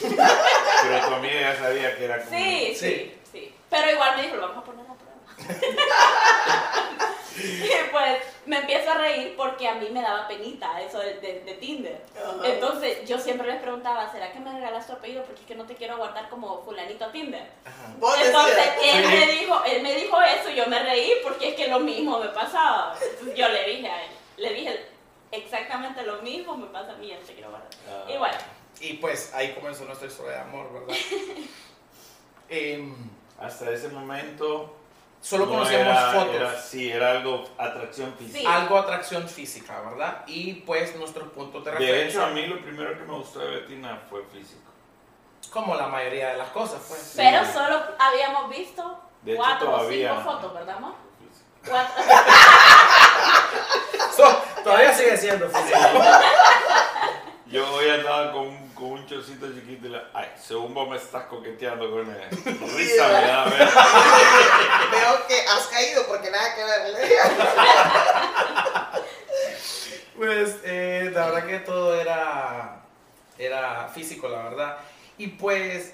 Pero 0.00 1.08
tu 1.08 1.14
amiga 1.14 1.40
ya 1.40 1.56
sabía 1.58 1.96
que 1.96 2.04
era 2.04 2.18
como... 2.24 2.30
Sí, 2.36 2.74
Sí. 2.74 2.74
sí, 2.76 3.18
sí. 3.32 3.54
Pero 3.70 3.90
igual 3.90 4.16
me 4.16 4.22
dijo, 4.22 4.36
lo 4.36 4.48
vamos 4.48 4.58
a 4.58 4.64
poner 4.64 4.86
a 4.86 4.94
prueba. 4.94 5.16
y 7.38 7.90
pues 7.92 8.18
me 8.46 8.58
empiezo 8.60 8.90
a 8.90 8.94
reír 8.94 9.34
porque 9.36 9.68
a 9.68 9.74
mí 9.74 9.88
me 9.90 10.00
daba 10.00 10.26
penita 10.26 10.80
eso 10.80 10.98
de, 11.00 11.14
de- 11.20 11.40
de 11.40 11.54
Tinder. 11.54 12.00
Ajá. 12.16 12.36
Entonces 12.44 13.06
yo 13.06 13.18
siempre 13.18 13.46
les 13.46 13.60
preguntaba, 13.60 14.10
¿será 14.10 14.32
que 14.32 14.40
me 14.40 14.52
regalas 14.52 14.86
tu 14.86 14.94
apellido? 14.94 15.22
Porque 15.24 15.40
es 15.42 15.46
que 15.46 15.54
no 15.54 15.64
te 15.66 15.74
quiero 15.74 15.96
guardar 15.98 16.28
como 16.30 16.62
fulanito 16.64 17.08
Tinder. 17.10 17.46
Ajá. 17.64 17.92
Vos 17.98 18.16
Entonces 18.24 18.66
él 18.82 19.04
Sí. 19.04 19.10
me 19.10 19.26
dijo, 19.32 19.62
él 19.66 19.82
me 19.82 19.94
dijo 19.94 20.22
eso 20.22 20.50
y 20.50 20.54
yo 20.54 20.66
me 20.66 20.78
reí 20.78 21.12
porque 21.22 21.50
es 21.50 21.54
que 21.56 21.68
lo 21.68 21.80
mismo 21.80 22.18
me 22.18 22.28
pasaba. 22.28 22.94
Entonces 23.02 23.34
yo 23.36 23.48
le 23.48 23.64
dije 23.64 23.88
a 23.90 24.02
él, 24.04 24.10
le 24.38 24.54
dije 24.54 24.86
exactamente 25.32 26.02
lo 26.04 26.22
mismo 26.22 26.56
me 26.56 26.66
pasa 26.68 26.92
a 26.92 26.96
mí, 26.96 27.08
yo 27.08 27.14
no 27.16 27.26
te 27.26 27.34
quiero 27.34 27.50
guardar. 27.50 27.68
Ah. 27.90 28.04
Y 28.10 28.16
bueno, 28.16 28.36
Y 28.80 28.94
pues 28.94 29.32
ahí 29.34 29.54
comenzó 29.54 29.84
nuestra 29.84 30.06
historia 30.08 30.32
de 30.32 30.40
amor, 30.40 30.72
¿verdad? 30.72 30.94
Em, 32.48 32.94
Hasta 33.40 33.70
ese 33.70 33.88
momento... 33.88 34.76
solo 35.20 35.46
no 35.46 35.52
conocíamos 35.52 35.86
era- 35.96 36.12
fotos. 36.12 36.34
era- 36.36 36.60
sí, 36.62 36.90
era 36.90 37.10
algo 37.12 37.44
atracción 37.58 38.14
física. 38.16 38.38
Sí. 38.38 38.46
algo 38.46 38.78
atracción 38.78 39.28
física, 39.28 39.80
¿verdad? 39.80 40.22
Y 40.28 40.54
pues 40.54 40.94
nuestros 40.96 41.28
puntos 41.32 41.64
de 41.64 41.70
referencia. 41.72 41.96
De 42.04 42.08
hecho, 42.08 42.24
a 42.24 42.28
mí 42.30 42.46
lo 42.46 42.60
primero 42.62 42.96
que 42.96 43.04
me 43.04 43.14
gustó 43.14 43.40
de 43.40 43.48
Betina 43.56 44.00
fue 44.08 44.22
físico. 44.32 44.60
Como 45.50 45.74
la 45.74 45.88
mayoría 45.88 46.28
de 46.30 46.36
las 46.36 46.50
cosas, 46.50 46.80
pues. 46.88 47.14
pero 47.16 47.44
solo 47.52 47.80
habíamos 47.98 48.48
visto 48.50 49.00
De 49.22 49.32
hecho, 49.32 49.42
cuatro 49.42 49.68
o 49.68 49.76
todavía- 49.78 50.14
cinco 50.16 50.30
fotos, 50.30 50.54
¿verdad, 50.54 50.76
amor? 50.76 50.94
Cuatro. 51.68 52.02
So, 54.16 54.24
todavía 54.64 54.94
sigue 54.94 55.16
siendo 55.16 55.46
físico. 55.50 55.78
Yo 57.46 57.70
hoy 57.74 57.90
andaba 57.90 58.32
con 58.32 58.46
un, 58.46 58.65
con 58.76 58.92
un 58.92 59.06
chorcito 59.06 59.52
chiquito 59.52 59.86
y 59.86 59.90
la... 59.90 60.10
Ay, 60.12 60.28
según 60.40 60.74
vos 60.74 60.88
me 60.88 60.96
estás 60.96 61.24
coqueteando 61.24 61.90
con 61.90 62.08
él. 62.08 62.28
Risa 62.76 63.08
me 63.08 63.26
da 63.26 63.42
a 63.42 63.48
ver. 63.48 63.58
Veo 64.92 65.26
que 65.26 65.40
has 65.40 65.66
caído 65.68 66.06
porque 66.06 66.30
nada 66.30 66.54
que 66.54 66.64
ver. 66.64 66.96
Pues 70.16 70.60
eh, 70.64 71.10
la 71.12 71.26
verdad 71.26 71.46
que 71.46 71.58
todo 71.58 72.00
era, 72.00 72.80
era 73.36 73.86
físico, 73.88 74.28
la 74.28 74.44
verdad. 74.44 74.78
Y 75.18 75.26
pues, 75.26 75.92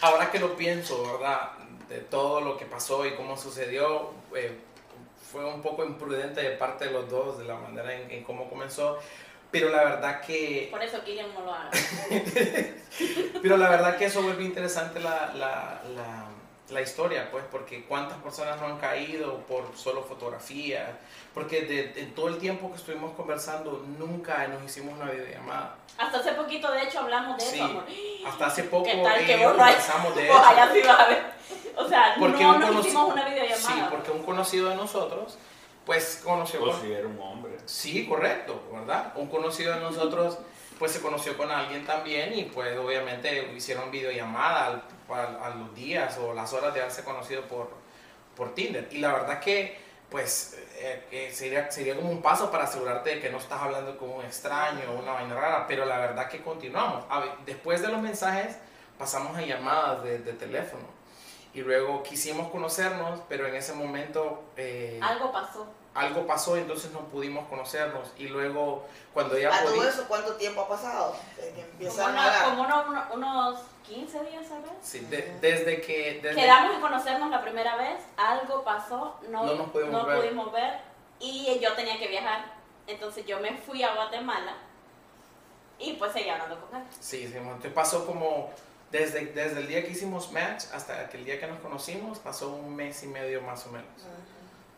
ahora 0.00 0.32
que 0.32 0.40
lo 0.40 0.56
pienso, 0.56 1.12
¿verdad? 1.12 1.52
De 1.88 1.98
todo 1.98 2.40
lo 2.40 2.56
que 2.56 2.64
pasó 2.64 3.06
y 3.06 3.14
cómo 3.14 3.36
sucedió, 3.36 4.10
eh, 4.34 4.58
fue 5.30 5.44
un 5.44 5.62
poco 5.62 5.84
imprudente 5.84 6.42
de 6.42 6.56
parte 6.56 6.86
de 6.86 6.90
los 6.90 7.08
dos, 7.08 7.38
de 7.38 7.44
la 7.44 7.54
manera 7.54 7.94
en, 7.94 8.10
en 8.10 8.24
cómo 8.24 8.50
comenzó. 8.50 8.98
Pero 9.54 9.70
la 9.70 9.84
verdad 9.84 10.20
que 10.20 10.68
Por 10.70 10.82
eso 10.82 11.02
Kilian 11.04 11.32
no 11.32 11.42
lo 11.42 11.54
haga. 11.54 11.70
Pero 13.42 13.56
la 13.56 13.68
verdad 13.68 13.96
que 13.96 14.06
eso 14.06 14.22
vuelve 14.22 14.44
interesante 14.44 15.00
la, 15.00 15.32
la, 15.34 15.80
la, 15.94 16.24
la 16.70 16.80
historia, 16.80 17.28
pues, 17.30 17.44
porque 17.50 17.84
cuántas 17.84 18.18
personas 18.18 18.60
no 18.60 18.66
han 18.66 18.78
caído 18.78 19.38
por 19.46 19.76
solo 19.76 20.02
fotografía, 20.02 20.96
porque 21.34 21.62
de, 21.62 22.00
en 22.00 22.14
todo 22.14 22.28
el 22.28 22.38
tiempo 22.38 22.70
que 22.70 22.76
estuvimos 22.78 23.12
conversando 23.14 23.84
nunca 23.98 24.46
nos 24.48 24.62
hicimos 24.64 24.94
una 25.00 25.10
videollamada. 25.10 25.76
Hasta 25.98 26.18
hace 26.18 26.32
poquito, 26.32 26.70
de 26.72 26.82
hecho, 26.82 27.00
hablamos 27.00 27.36
de 27.38 27.44
Sí. 27.44 27.54
eso, 27.56 27.64
amor. 27.64 27.84
Hasta 28.26 28.46
hace 28.46 28.64
poco 28.64 28.84
¿Qué 28.84 28.96
tal 29.02 29.18
ella 29.20 29.26
que 29.26 29.46
vos 29.46 29.56
no 29.56 29.64
hay- 29.64 29.74
conversamos 29.74 30.16
de 30.16 30.24
eso. 30.28 30.44
allá 30.44 30.70
sí 30.72 30.80
vas 30.86 31.00
a 31.00 31.08
ver. 31.08 31.22
O 31.76 31.88
sea, 31.88 32.14
Porque 32.18 32.42
no 32.42 32.58
nos 32.58 32.70
conoci- 32.70 32.80
hicimos 32.86 33.12
una 33.12 33.24
videollamada. 33.28 33.58
Sí, 33.74 33.82
porque 33.90 34.10
un 34.10 34.22
conocido 34.22 34.68
de 34.70 34.76
nosotros, 34.76 35.38
pues 35.86 36.20
conoció 36.24 36.60
Vos 36.60 36.76
con- 36.76 36.82
sí 36.86 36.92
era 36.92 37.06
un 37.06 37.18
hombre. 37.20 37.52
Sí, 37.66 38.06
correcto, 38.06 38.62
¿verdad? 38.72 39.12
Un 39.16 39.28
conocido 39.28 39.74
de 39.74 39.80
nosotros 39.80 40.38
pues 40.78 40.90
se 40.92 41.00
conoció 41.00 41.36
con 41.36 41.50
alguien 41.50 41.84
también 41.86 42.36
y 42.36 42.44
pues 42.44 42.76
obviamente 42.76 43.52
hicieron 43.54 43.90
videollamada 43.90 44.66
al- 44.66 44.82
al- 45.08 45.42
a, 45.42 45.50
los 45.50 45.74
días 45.74 46.18
o 46.18 46.34
las 46.34 46.52
horas 46.52 46.74
de 46.74 46.80
haberse 46.80 47.04
conocido 47.04 47.42
por, 47.42 47.70
por 48.36 48.54
Tinder. 48.54 48.88
Y 48.90 48.98
la 48.98 49.12
verdad 49.12 49.38
que 49.40 49.78
pues 50.10 50.58
eh, 50.76 51.04
que 51.10 51.32
sería, 51.32 51.70
sería 51.70 51.96
como 51.96 52.10
un 52.10 52.22
paso 52.22 52.50
para 52.50 52.64
asegurarte 52.64 53.10
de 53.16 53.20
que 53.20 53.30
no 53.30 53.38
estás 53.38 53.60
hablando 53.62 53.96
con 53.98 54.10
un 54.10 54.24
extraño 54.24 54.80
o 54.90 54.98
una 55.00 55.12
vaina 55.12 55.34
rara, 55.34 55.66
pero 55.66 55.84
la 55.86 55.98
verdad 55.98 56.28
que 56.28 56.40
continuamos. 56.42 57.04
A 57.08 57.20
ver, 57.20 57.30
después 57.46 57.80
de 57.82 57.88
los 57.88 58.00
mensajes 58.00 58.56
pasamos 58.98 59.36
a 59.36 59.42
llamadas 59.42 60.02
de, 60.04 60.18
de 60.20 60.32
teléfono 60.34 60.84
y 61.54 61.60
luego 61.60 62.02
quisimos 62.02 62.50
conocernos, 62.50 63.20
pero 63.28 63.46
en 63.46 63.54
ese 63.54 63.72
momento... 63.72 64.42
eh, 64.56 64.98
Algo 65.02 65.30
pasó. 65.32 65.66
algo 65.94 66.26
pasó, 66.26 66.56
entonces 66.56 66.90
no 66.90 67.00
pudimos 67.02 67.46
conocernos. 67.48 68.08
Y 68.18 68.26
luego, 68.28 68.84
cuando 69.12 69.38
ya 69.38 69.54
A 69.54 69.62
todo 69.62 69.76
podí- 69.76 69.86
eso, 69.88 70.04
¿cuánto 70.08 70.34
tiempo 70.34 70.62
ha 70.62 70.68
pasado? 70.68 71.14
Como, 71.78 72.04
una- 72.08 72.42
como 72.44 72.62
uno- 72.62 72.84
uno- 72.88 73.04
unos 73.12 73.60
15 73.86 74.24
días, 74.24 74.46
¿sabes? 74.48 74.70
Sí, 74.82 75.00
de- 75.00 75.36
desde 75.40 75.80
que... 75.80 76.18
Desde, 76.22 76.40
Quedamos 76.40 76.74
en 76.74 76.80
conocernos 76.80 77.30
la 77.30 77.40
primera 77.42 77.76
vez, 77.76 78.00
algo 78.16 78.64
pasó, 78.64 79.20
no, 79.28 79.44
No 79.44 79.54
nos 79.54 79.70
pudimos 79.70 79.92
no 79.92 80.06
ver. 80.06 80.18
pudimos 80.20 80.52
ver 80.52 80.80
y 81.20 81.58
yo 81.60 81.72
tenía 81.74 81.98
que 81.98 82.08
viajar. 82.08 82.52
Entonces 82.88 83.24
yo 83.26 83.38
me 83.40 83.56
fui 83.58 83.82
a 83.84 83.94
Guatemala 83.94 84.54
y 85.78 85.92
pues 85.94 86.12
seguí 86.12 86.28
hablando 86.28 86.58
con 86.66 86.80
él. 86.80 86.86
Sí, 87.00 87.28
sí, 87.28 87.36
entonces 87.36 87.72
pasó 87.72 88.04
como... 88.06 88.50
Desde, 88.94 89.26
desde 89.26 89.58
el 89.58 89.66
día 89.66 89.82
que 89.84 89.90
hicimos 89.90 90.30
match 90.30 90.66
hasta 90.72 91.08
que 91.08 91.16
el 91.16 91.24
día 91.24 91.40
que 91.40 91.48
nos 91.48 91.58
conocimos, 91.58 92.20
pasó 92.20 92.50
un 92.50 92.76
mes 92.76 93.02
y 93.02 93.08
medio 93.08 93.42
más 93.42 93.66
o 93.66 93.70
menos. 93.70 93.88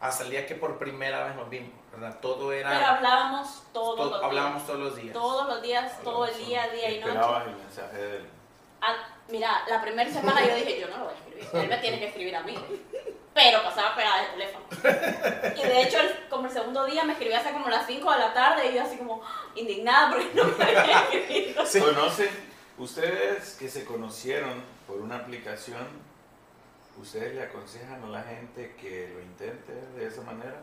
Hasta 0.01 0.25
el 0.25 0.31
día 0.31 0.47
que 0.47 0.55
por 0.55 0.79
primera 0.79 1.25
vez 1.27 1.37
nos 1.37 1.51
vimos, 1.51 1.69
¿verdad? 1.93 2.17
Todo 2.23 2.51
era... 2.51 2.71
Pero 2.71 2.87
hablábamos 2.87 3.63
todos 3.75 3.97
todo- 3.97 4.11
los 4.17 4.25
hablábamos 4.25 4.63
días. 4.63 4.67
todos 4.67 4.81
los 4.81 4.97
días. 4.97 5.13
Todos 5.13 5.49
los 5.49 5.63
días, 5.63 6.03
todo 6.03 6.25
el 6.27 6.37
día, 6.39 6.69
día 6.69 6.91
y 6.93 7.01
noche. 7.01 7.11
Esperabas 7.13 7.47
el 7.47 7.57
mensaje 7.57 7.97
de 7.99 8.17
él. 8.17 8.27
Al- 8.81 9.07
Mira, 9.29 9.51
la 9.69 9.83
primera 9.83 10.11
semana 10.11 10.47
yo 10.47 10.55
dije, 10.55 10.81
yo 10.81 10.89
no 10.89 10.97
lo 10.99 11.05
voy 11.07 11.13
a 11.13 11.17
escribir, 11.19 11.49
él 11.65 11.69
me 11.69 11.77
tiene 11.79 11.99
que 11.99 12.07
escribir 12.07 12.37
a 12.37 12.43
mí. 12.43 12.57
Pero 13.35 13.63
pasaba 13.65 13.95
pegada 13.97 14.23
de 14.23 14.29
teléfono. 14.29 14.65
Y 15.57 15.63
de 15.67 15.83
hecho, 15.83 15.99
el- 16.01 16.29
como 16.31 16.47
el 16.47 16.53
segundo 16.55 16.87
día 16.87 17.05
me 17.05 17.13
escribió 17.13 17.37
hasta 17.37 17.53
como 17.53 17.69
las 17.69 17.87
5 17.87 18.13
de 18.13 18.19
la 18.19 18.33
tarde 18.33 18.71
y 18.71 18.75
yo 18.77 18.83
así 18.83 18.97
como 18.97 19.21
indignada 19.57 20.11
porque 20.11 20.31
no 20.33 20.45
me 20.45 20.65
había 20.65 21.01
escrito. 21.13 21.65
¿Conocen? 21.85 22.46
Ustedes 22.79 23.55
que 23.59 23.69
se 23.69 23.85
conocieron 23.85 24.63
por 24.87 24.99
una 24.99 25.17
aplicación, 25.17 25.87
¿ustedes 27.01 27.35
le 27.35 27.43
aconsejan 27.43 28.03
a 28.05 28.09
la 28.09 28.23
gente 28.23 28.75
que 28.81 29.11
lo 29.15 29.21
intente 29.23 29.73
de 29.97 30.07
esa 30.07 30.21
manera? 30.23 30.61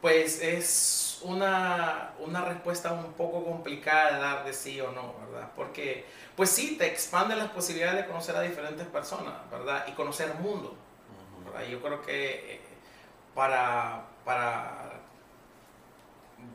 Pues 0.00 0.40
es 0.40 1.18
una, 1.22 2.12
una 2.20 2.44
respuesta 2.46 2.92
un 2.92 3.12
poco 3.12 3.44
complicada 3.44 4.12
de 4.14 4.18
dar 4.18 4.44
de 4.44 4.52
sí 4.54 4.80
o 4.80 4.90
no, 4.92 5.14
¿verdad? 5.30 5.50
Porque, 5.54 6.06
pues 6.36 6.50
sí, 6.50 6.76
te 6.78 6.86
expande 6.86 7.36
las 7.36 7.50
posibilidades 7.50 7.98
de 8.02 8.06
conocer 8.06 8.34
a 8.34 8.40
diferentes 8.40 8.86
personas, 8.86 9.34
¿verdad? 9.50 9.86
Y 9.86 9.92
conocer 9.92 10.30
el 10.30 10.38
mundo, 10.38 10.74
¿verdad? 11.44 11.68
Yo 11.68 11.80
creo 11.82 12.00
que 12.02 12.54
eh, 12.54 12.60
para, 13.34 14.04
para 14.24 15.00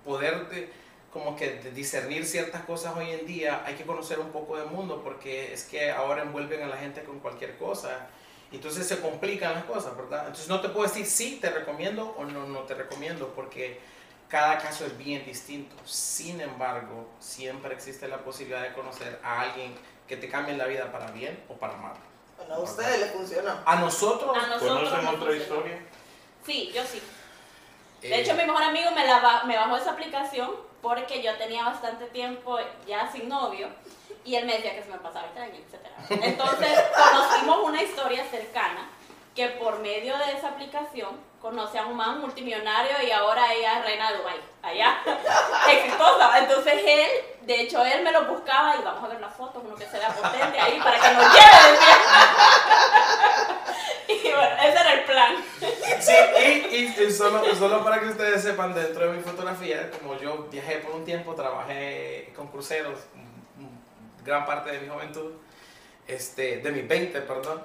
poder 0.03 0.47
de- 0.49 0.84
como 1.15 1.33
que 1.37 1.49
discernir 1.73 2.25
ciertas 2.25 2.65
cosas 2.65 2.93
hoy 2.97 3.09
en 3.09 3.25
día 3.25 3.63
hay 3.65 3.75
que 3.75 3.85
conocer 3.85 4.19
un 4.19 4.31
poco 4.33 4.57
del 4.57 4.67
mundo 4.67 5.01
porque 5.01 5.53
es 5.53 5.63
que 5.63 5.89
ahora 5.89 6.23
envuelven 6.23 6.61
a 6.61 6.67
la 6.67 6.75
gente 6.75 7.05
con 7.05 7.19
cualquier 7.19 7.57
cosa 7.57 8.09
entonces 8.51 8.85
se 8.85 8.99
complican 8.99 9.53
las 9.53 9.63
cosas, 9.63 9.95
¿verdad? 9.95 10.19
Entonces 10.27 10.49
no 10.49 10.59
te 10.59 10.67
puedo 10.67 10.85
decir 10.87 11.05
sí 11.05 11.39
te 11.41 11.49
recomiendo 11.49 12.13
o 12.17 12.25
no, 12.25 12.45
no 12.45 12.59
te 12.63 12.73
recomiendo 12.73 13.29
porque 13.33 13.79
cada 14.27 14.57
caso 14.57 14.85
es 14.85 14.97
bien 14.97 15.25
distinto. 15.25 15.75
Sin 15.85 16.41
embargo, 16.41 17.07
siempre 17.19 17.73
existe 17.73 18.07
la 18.09 18.17
posibilidad 18.19 18.61
de 18.61 18.73
conocer 18.73 19.19
a 19.23 19.41
alguien 19.41 19.73
que 20.07 20.17
te 20.17 20.27
cambie 20.29 20.55
la 20.57 20.67
vida 20.67 20.91
para 20.91 21.11
bien 21.11 21.41
o 21.49 21.53
para 21.53 21.77
mal. 21.77 21.93
Bueno, 22.37 22.55
a 22.55 22.59
ustedes 22.59 22.99
les 22.99 23.11
funcionó. 23.11 23.51
A 23.65 23.75
nosotros, 23.77 24.37
A 24.37 24.47
nosotros 24.47 24.69
¿Conocen 24.89 24.99
otra 24.99 25.09
funcionó. 25.11 25.37
historia? 25.37 25.79
Sí, 26.45 26.71
yo 26.73 26.83
sí. 26.83 27.01
eh, 28.01 28.09
De 28.09 28.21
hecho, 28.21 28.35
mi 28.35 28.43
mejor 28.43 28.63
amigo 28.63 28.91
me, 28.91 29.05
la 29.07 29.43
me 29.45 29.55
bajó 29.57 29.77
esa 29.77 29.91
aplicación 29.91 30.64
porque 30.85 31.21
yo 31.23 31.35
tenía 31.35 31.65
bastante 31.65 32.05
tiempo 32.05 32.59
ya 32.85 33.11
sin 33.11 33.27
novio 33.27 33.69
y 34.23 34.35
él 34.35 34.45
me 34.45 34.53
decía 34.53 34.75
que 34.75 34.83
se 34.83 34.89
me 34.89 34.99
pasaba 34.99 35.25
tren, 35.33 35.51
etc. 35.55 35.83
Entonces, 36.11 36.79
conocimos 36.95 37.57
una 37.63 37.81
historia 37.81 38.23
cercana 38.29 38.87
que 39.33 39.47
por 39.47 39.79
medio 39.79 40.15
de 40.19 40.33
esa 40.33 40.49
aplicación 40.49 41.19
conoce 41.41 41.79
a 41.79 41.87
un 41.87 41.95
man 41.95 42.21
multimillonario 42.21 43.01
y 43.03 43.09
ahora 43.09 43.51
ella 43.51 43.79
es 43.79 43.85
reina 43.85 44.11
de 44.11 44.17
Dubai, 44.19 44.39
allá, 44.61 44.99
exitosa. 45.71 46.37
Entonces 46.37 46.75
él, 46.85 47.09
de 47.41 47.61
hecho, 47.61 47.83
él 47.83 48.03
me 48.03 48.11
lo 48.11 48.25
buscaba 48.25 48.75
y 48.75 48.83
vamos 48.83 49.05
a 49.05 49.07
ver 49.07 49.19
las 49.19 49.33
fotos, 49.33 49.63
uno 49.65 49.75
que 49.75 49.87
se 49.87 49.97
vea 49.97 50.09
potente 50.09 50.59
ahí 50.59 50.79
para 50.79 50.99
que 50.99 51.13
nos 51.15 51.33
lleve. 51.33 51.79
Ese 54.07 54.27
era 54.79 54.93
el 54.93 55.03
plan. 55.05 55.35
Sí, 55.99 56.13
y, 56.71 57.03
y- 57.03 57.11
solo, 57.11 57.43
solo 57.55 57.83
para 57.83 57.99
que 57.99 58.07
ustedes 58.07 58.41
sepan, 58.41 58.73
dentro 58.73 59.09
de 59.11 59.17
mi 59.17 59.23
fotografía, 59.23 59.89
como 59.91 60.19
yo 60.19 60.47
viajé 60.51 60.77
por 60.77 60.95
un 60.95 61.05
tiempo, 61.05 61.33
trabajé 61.35 62.31
con 62.35 62.47
cruceros 62.47 62.99
gran 64.23 64.45
parte 64.45 64.71
de 64.71 64.79
mi 64.79 64.89
juventud, 64.89 65.33
este, 66.07 66.57
de 66.57 66.71
mis 66.71 66.87
20, 66.87 67.21
perdón. 67.21 67.61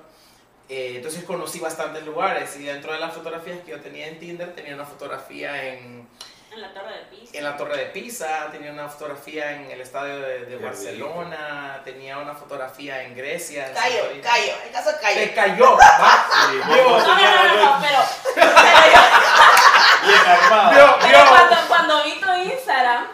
Eh, 0.69 0.93
entonces 0.97 1.25
conocí 1.25 1.59
bastantes 1.59 2.05
lugares 2.05 2.57
y 2.57 2.65
dentro 2.65 2.93
de 2.93 3.01
las 3.01 3.13
fotografías 3.15 3.59
que 3.65 3.73
yo 3.73 3.81
tenía 3.81 4.07
en 4.07 4.19
Tinder, 4.21 4.55
tenía 4.55 4.75
una 4.75 4.85
fotografía 4.85 5.73
en, 5.73 6.07
En 6.53 6.61
la 6.61 6.73
torre 6.75 6.93
de 6.93 7.05
Pisa. 7.05 7.39
en 7.39 7.45
la 7.45 7.57
Torre 7.57 7.77
de 7.77 7.87
Pisa, 7.87 8.49
tenía 8.51 8.73
una 8.73 8.89
fotografía 8.89 9.53
en 9.53 9.71
el 9.71 9.81
estadio 9.81 10.19
de, 10.21 10.57
Barcelona, 10.57 11.81
tenía 11.85 12.19
una 12.19 12.35
fotografía 12.35 13.03
en 13.05 13.15
Grecia. 13.17 13.69
en 13.69 13.75
Cayo. 13.75 14.03
Cayo, 14.23 14.53
el 14.67 14.73
caso 14.73 14.91
Se 14.91 14.99
Cayo. 15.01 15.35
cayó, 15.35 15.77
¿va? 15.77 16.27
Sí, 16.51 16.57
No, 16.67 16.77
no, 16.77 16.99
no, 16.99 17.07
no, 17.07 17.65
no, 17.65 17.81
pero, 17.81 17.99
pero, 18.35 18.51
yo- 18.93 20.09
bien 20.09 20.27
armado. 20.27 20.99
Pero 21.01 21.19
cuando, 21.29 21.57
cuando 21.69 22.03
vi 22.05 22.21
tu 22.21 22.33
Instagram, 22.53 23.07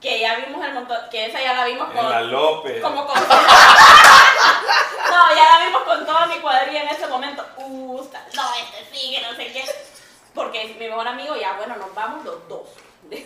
que 0.00 0.20
ya 0.20 0.36
vimos 0.36 0.64
el 0.64 0.72
montón, 0.74 0.98
que 1.10 1.26
esa 1.26 1.40
ya 1.42 1.52
la 1.54 1.64
vimos 1.66 1.88
En 1.90 1.96
la 2.08 2.18
con, 2.20 2.30
López. 2.32 2.80
como 2.82 3.06
con... 3.06 3.20
No, 5.10 5.34
ya 5.34 5.58
la 5.58 5.64
vimos 5.66 5.82
con 5.82 6.06
toda 6.06 6.26
mi 6.26 6.38
cuadrilla 6.38 6.82
en 6.82 6.88
ese 6.88 7.06
momento. 7.06 7.44
Uh, 7.56 8.02
no, 8.34 8.50
este 8.54 8.84
sigue, 8.96 9.20
no 9.22 9.34
sé 9.36 9.52
qué. 9.52 9.64
Porque 10.38 10.64
mi 10.78 10.86
mejor 10.88 11.06
amigo, 11.08 11.34
ya, 11.36 11.54
bueno, 11.56 11.74
nos 11.76 11.92
vamos 11.94 12.24
los 12.24 12.48
dos. 12.48 12.68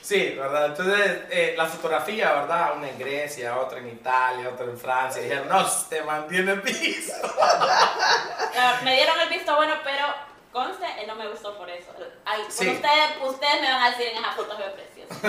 Sí, 0.00 0.30
¿verdad? 0.38 0.66
Entonces, 0.66 1.18
eh, 1.30 1.54
la 1.54 1.66
fotografía, 1.66 2.32
¿verdad? 2.32 2.74
Una 2.78 2.88
en 2.88 2.98
Grecia, 2.98 3.58
otra 3.58 3.78
en 3.78 3.88
Italia, 3.88 4.48
otra 4.48 4.64
en 4.64 4.78
Francia. 4.78 5.20
Dijeron, 5.20 5.46
no, 5.50 5.66
te 5.90 6.02
mantiene 6.02 6.56
piso. 6.56 7.12
Eh, 8.54 8.72
me 8.82 8.94
dieron 8.94 9.20
el 9.20 9.28
visto 9.28 9.54
bueno, 9.54 9.74
pero 9.84 10.06
conste, 10.50 10.86
él 11.00 11.06
no 11.06 11.14
me 11.14 11.28
gustó 11.28 11.56
por 11.58 11.68
eso. 11.70 11.90
Ay, 12.24 12.42
por 12.42 12.50
Sí. 12.50 12.68
ustedes, 12.70 13.10
ustedes 13.22 13.60
me 13.60 13.70
van 13.70 13.82
a 13.82 13.90
decir 13.90 14.06
en 14.08 14.16
esa 14.16 14.32
foto 14.32 14.56
preciosa. 14.56 14.97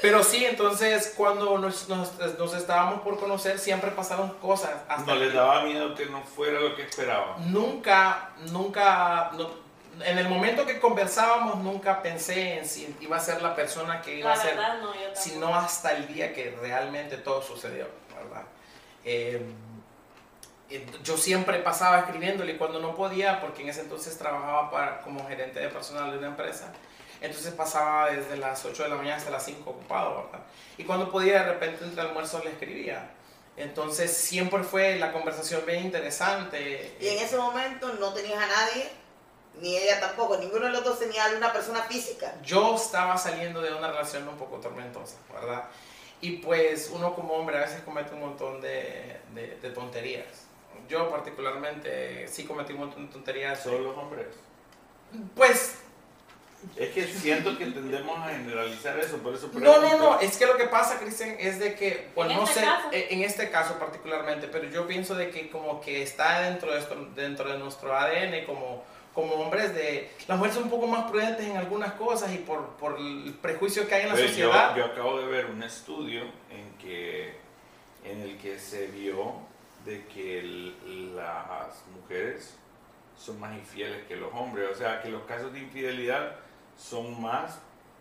Pero 0.00 0.22
sí, 0.22 0.44
entonces, 0.44 1.12
cuando 1.16 1.58
nos, 1.58 1.88
nos, 1.88 2.12
nos 2.38 2.54
estábamos 2.54 3.00
por 3.00 3.18
conocer, 3.18 3.58
siempre 3.58 3.90
pasaron 3.90 4.30
cosas. 4.34 4.70
Hasta 4.88 5.12
No 5.12 5.18
les 5.18 5.34
daba 5.34 5.62
miedo 5.64 5.92
que 5.96 6.06
no 6.06 6.22
fuera 6.22 6.60
lo 6.60 6.76
que 6.76 6.82
esperaban. 6.82 7.52
Nunca, 7.52 8.30
nunca, 8.52 9.30
no- 9.34 9.50
en 10.04 10.16
el 10.18 10.28
momento 10.28 10.64
que 10.64 10.78
conversábamos, 10.78 11.56
nunca 11.56 12.00
pensé 12.00 12.58
en 12.60 12.68
si 12.68 12.94
iba 13.00 13.16
a 13.16 13.20
ser 13.20 13.42
la 13.42 13.56
persona 13.56 14.00
que 14.00 14.18
iba 14.20 14.28
La 14.28 14.34
a 14.36 14.40
ser. 14.40 14.54
verdad, 14.54 14.78
no, 14.80 14.94
yo 14.94 15.00
tampoco. 15.00 15.20
sino 15.20 15.52
hasta 15.56 15.90
el 15.96 16.06
día 16.06 16.32
que 16.32 16.56
realmente 16.60 17.16
todo 17.16 17.42
sucedió, 17.42 17.88
¿verdad? 18.16 18.42
Eh, 19.04 19.42
yo 21.02 21.16
siempre 21.16 21.58
pasaba 21.58 21.98
escribiéndole 21.98 22.52
y 22.52 22.56
cuando 22.56 22.78
no 22.78 22.94
podía, 22.94 23.40
porque 23.40 23.62
en 23.62 23.70
ese 23.70 23.80
entonces 23.80 24.16
trabajaba 24.16 24.70
para, 24.70 25.00
como 25.00 25.26
gerente 25.26 25.58
de 25.58 25.68
personal 25.70 26.12
de 26.12 26.18
una 26.18 26.28
empresa, 26.28 26.72
entonces 27.20 27.52
pasaba 27.54 28.10
desde 28.10 28.36
las 28.36 28.64
8 28.64 28.82
de 28.84 28.88
la 28.88 28.94
mañana 28.96 29.16
hasta 29.16 29.30
las 29.30 29.44
5 29.44 29.68
ocupado, 29.70 30.24
¿verdad? 30.24 30.46
Y 30.76 30.84
cuando 30.84 31.10
podía, 31.10 31.42
de 31.44 31.52
repente 31.52 31.84
entre 31.84 32.00
almuerzos 32.02 32.44
le 32.44 32.50
escribía. 32.52 33.10
Entonces 33.56 34.16
siempre 34.16 34.62
fue 34.62 34.96
la 34.98 35.12
conversación 35.12 35.62
bien 35.66 35.84
interesante. 35.84 36.96
Y 37.00 37.08
en 37.08 37.18
ese 37.18 37.36
momento 37.36 37.92
no 37.94 38.12
tenías 38.14 38.40
a 38.40 38.46
nadie, 38.46 38.88
ni 39.60 39.76
ella 39.76 39.98
tampoco. 39.98 40.36
Ninguno 40.38 40.66
de 40.66 40.72
los 40.72 40.84
dos 40.84 41.00
tenía 41.00 41.24
alguna 41.24 41.52
persona 41.52 41.82
física. 41.82 42.34
yo 42.44 42.76
estaba 42.76 43.18
saliendo 43.18 43.60
de 43.60 43.74
una 43.74 43.88
relación 43.90 44.28
un 44.28 44.36
poco 44.36 44.58
tormentosa, 44.58 45.16
¿verdad? 45.32 45.64
Y 46.20 46.36
pues 46.38 46.90
uno 46.92 47.14
como 47.16 47.34
hombre 47.34 47.56
a 47.58 47.60
veces 47.62 47.80
comete 47.82 48.14
un 48.14 48.20
montón 48.20 48.60
de, 48.60 49.20
de- 49.34 49.58
de 49.60 49.70
tonterías. 49.70 50.26
Yo 50.88 51.10
particularmente 51.10 52.28
sí 52.28 52.44
cometí 52.44 52.72
un 52.74 52.80
montón 52.80 53.06
de 53.08 53.12
tonterías. 53.12 53.60
Solo 53.62 53.80
los 53.80 53.96
hombres. 53.98 54.26
Pues 55.34 55.78
Es 56.76 56.90
que 56.90 57.06
siento 57.06 57.56
que 57.56 57.66
tendemos 57.66 58.18
a 58.18 58.30
generalizar 58.30 58.98
eso, 58.98 59.18
por 59.18 59.32
eso 59.34 59.48
no, 59.54 59.80
no, 59.80 59.96
no, 59.96 60.20
es 60.20 60.36
que 60.36 60.44
lo 60.44 60.56
que 60.56 60.64
pasa, 60.64 60.98
Cristian, 60.98 61.36
es 61.38 61.60
de 61.60 61.74
que, 61.74 62.08
pues 62.14 62.28
En 62.30 62.36
no 62.36 62.42
este 62.44 62.60
sé, 62.60 62.66
caso. 62.66 62.88
eh, 62.92 63.06
en 63.10 63.22
este 63.22 63.48
caso 63.50 63.78
particularmente, 63.78 64.48
pero 64.48 64.68
yo 64.68 64.86
pienso 64.88 65.14
de 65.14 65.30
que 65.30 65.50
como 65.50 65.80
que 65.80 66.02
está 66.02 66.40
dentro 66.40 66.72
de, 66.72 66.80
esto, 66.80 66.96
dentro 67.14 67.48
de 67.52 67.58
nuestro 67.58 67.96
ADN 67.96 68.44
como, 68.44 68.82
como 69.14 69.34
hombres 69.34 69.72
de... 69.72 70.10
Las 70.26 70.36
mujeres 70.36 70.54
son 70.56 70.64
un 70.64 70.70
poco 70.70 70.88
más 70.88 71.08
prudentes 71.08 71.46
en 71.46 71.56
algunas 71.56 71.92
cosas 71.92 72.32
y 72.34 72.38
por, 72.38 72.70
por 72.76 72.98
el 72.98 73.36
prejuicio 73.40 73.86
que 73.86 73.94
hay 73.94 74.02
en 74.02 74.08
la 74.08 74.14
Pues 74.14 74.36
yo, 74.36 74.48
sociedad. 74.48 74.76
yo 74.76 74.84
acabo 74.86 75.20
de 75.20 75.26
ver 75.26 75.46
un 75.46 75.62
estudio 75.62 76.22
en, 76.50 76.72
que, 76.80 77.34
en 78.04 78.20
el 78.20 78.36
que 78.38 78.58
se 78.58 78.88
vio 78.88 79.34
de 79.84 80.04
que 80.06 80.40
el- 80.40 81.14
las 81.14 81.84
mujeres 81.94 82.56
son 83.16 83.38
más 83.38 83.54
infieles 83.56 84.04
que 84.08 84.16
los 84.16 84.32
hombres. 84.34 84.68
O 84.72 84.74
sea, 84.76 85.00
que 85.02 85.08
los 85.08 85.22
casos 85.22 85.52
de 85.52 85.60
infidelidad 85.60 86.36
son 86.78 87.20
más 87.20 87.58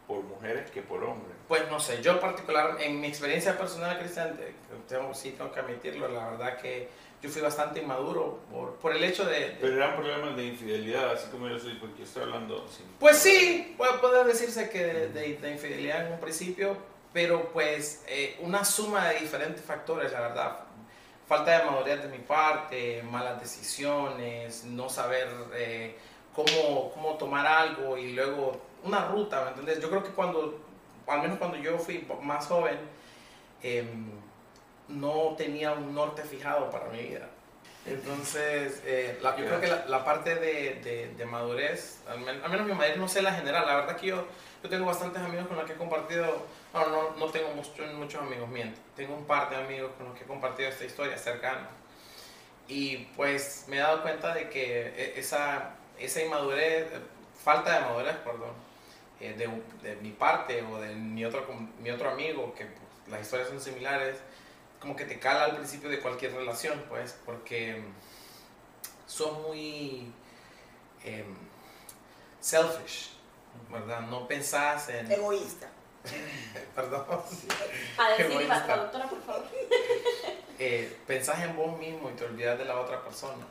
por 0.08 0.24
mujeres 0.24 0.72
que 0.72 0.82
por 0.82 1.04
hombres. 1.04 1.36
Pues 1.50 1.70
no 1.70 1.80
sé, 1.82 2.02
yo 2.02 2.18
particular, 2.22 2.78
en 2.80 3.02
mi 3.02 3.08
experiencia 3.08 3.58
personal, 3.58 4.00
Cristian, 4.00 4.38
te- 4.38 4.54
tengo, 4.88 5.14
sí 5.14 5.32
tengo 5.32 5.52
que 5.52 5.60
admitirlo, 5.60 6.08
la 6.08 6.30
verdad 6.30 6.58
que 6.58 6.88
yo 7.22 7.30
fui 7.30 7.42
bastante 7.42 7.82
inmaduro 7.82 8.40
por, 8.52 8.76
por 8.76 8.96
el 8.96 9.04
hecho 9.04 9.26
de... 9.26 9.40
de- 9.40 9.58
Pero 9.60 9.76
eran 9.76 9.96
problemas 9.98 10.38
de 10.38 10.46
infidelidad, 10.46 11.12
así 11.12 11.28
como 11.30 11.50
yo 11.50 11.60
soy, 11.60 11.74
porque 11.74 12.04
estoy 12.04 12.24
hablando 12.24 12.66
sin... 12.70 12.86
pues 13.00 13.18
sí, 13.18 13.74
puede, 13.78 13.98
puede 13.98 14.24
decirse 14.24 14.70
que 14.70 14.84
de, 14.86 15.10
de- 15.10 15.38
de 15.38 15.52
infidelidad 15.52 16.06
en 16.08 16.14
un 16.14 16.20
principio, 16.20 16.78
pero 17.12 17.50
pues 17.52 18.04
eh, 18.08 18.38
una 18.42 18.64
suma 18.64 19.10
de 19.10 19.20
diferentes 19.22 19.64
factores, 19.66 20.12
la 20.14 20.22
verdad. 20.22 20.60
Falta 21.28 21.60
de 21.60 21.66
madurez 21.70 22.02
de 22.04 22.08
mi 22.08 22.20
parte, 22.20 23.04
malas 23.04 23.42
decisiones, 23.42 24.64
no 24.64 24.88
saber 24.88 25.28
eh, 25.56 25.98
cómo, 26.38 26.92
cómo 26.94 27.16
tomar 27.18 27.46
algo 27.48 27.98
y 27.98 28.14
luego 28.14 28.62
una 28.84 29.06
ruta, 29.08 29.42
¿me 29.44 29.48
entiendes? 29.50 29.80
Yo 29.82 29.90
creo 29.90 30.04
que 30.04 30.12
cuando, 30.12 30.60
al 31.08 31.22
menos 31.24 31.40
cuando 31.40 31.58
yo 31.58 31.78
fui 31.80 32.08
más 32.22 32.46
joven, 32.48 32.78
em, 33.64 34.06
no 34.88 35.34
tenía 35.36 35.72
un 35.74 35.94
norte 35.96 36.22
fijado 36.22 36.70
para 36.70 36.86
mi 36.90 37.02
vida. 37.02 37.28
Entonces, 37.88 38.82
eh, 38.86 39.18
la- 39.22 39.36
yo 39.36 39.46
creo 39.46 39.60
que 39.62 39.68
la, 39.68 39.86
la 39.88 40.06
parte 40.06 40.36
de, 40.36 40.76
de- 40.84 41.14
de 41.18 41.26
madurez, 41.26 42.02
al, 42.08 42.20
men- 42.20 42.42
al 42.44 42.52
menos 42.52 42.68
mi 42.68 42.74
madurez, 42.74 42.98
no 42.98 43.08
sé 43.08 43.22
la 43.22 43.34
general, 43.34 43.66
la 43.66 43.76
verdad 43.78 43.96
que 43.98 44.08
yo, 44.08 44.26
yo 44.62 44.70
tengo 44.70 44.86
bastantes 44.86 45.22
amigos 45.22 45.48
con 45.48 45.58
los 45.58 45.66
que 45.66 45.74
he 45.74 45.78
compartido, 45.78 46.46
no, 46.74 47.12
no, 47.18 47.26
tengo 47.32 47.50
mucho- 47.50 47.84
muchos 47.96 48.22
amigos, 48.22 48.48
miento, 48.50 48.80
tengo 48.96 49.16
un 49.16 49.26
par 49.26 49.50
de 49.50 49.56
amigos 49.56 49.92
con 49.98 50.08
los 50.10 50.18
que 50.18 50.24
he 50.26 50.28
compartido 50.28 50.70
esta 50.70 50.86
historia 50.86 51.18
cercana. 51.18 51.70
Y 52.68 52.98
pues 53.16 53.66
me 53.70 53.78
he 53.78 53.80
dado 53.80 54.02
cuenta 54.02 54.34
de 54.34 54.50
que 54.50 54.88
e- 54.88 55.14
esa, 55.20 55.76
esa 56.00 56.22
inmadurez, 56.22 56.92
eh, 56.92 57.00
falta 57.44 57.74
de 57.74 57.82
madurez, 57.82 58.16
perdón, 58.18 58.52
eh, 59.20 59.34
de, 59.34 59.48
de 59.90 59.96
mi 60.02 60.12
parte 60.12 60.62
o 60.64 60.80
de 60.80 60.94
mi 60.96 61.26
otro, 61.26 61.46
com- 61.48 61.72
mi 61.80 61.90
otro 61.92 62.10
amigo, 62.10 62.54
que 62.56 62.66
pues, 62.66 63.10
las 63.10 63.22
historias 63.22 63.50
son 63.50 63.60
similares, 63.62 64.18
como 64.80 64.96
que 64.96 65.06
te 65.06 65.18
cala 65.20 65.46
al 65.46 65.56
principio 65.56 65.90
de 65.90 66.00
cualquier 66.00 66.34
relación, 66.34 66.84
pues, 66.90 67.18
porque 67.26 67.76
mm, 67.78 69.10
son 69.10 69.42
muy 69.44 70.12
em, 71.04 71.36
selfish, 72.40 73.12
¿verdad? 73.72 74.02
No 74.02 74.28
pensás 74.28 74.90
en... 74.90 75.12
Egoísta. 75.12 75.68
Perdón. 76.76 77.06
A 77.98 78.10
decir, 78.12 78.32
bonita. 78.34 78.66
traductora, 78.66 79.10
por 79.10 79.22
favor. 79.24 79.46
eh, 80.60 80.96
pensás 81.06 81.40
en 81.42 81.56
vos 81.56 81.78
mismo 81.78 82.10
y 82.10 82.14
te 82.14 82.24
olvidas 82.26 82.58
de 82.58 82.66
la 82.66 82.80
otra 82.80 83.02
persona. 83.04 83.46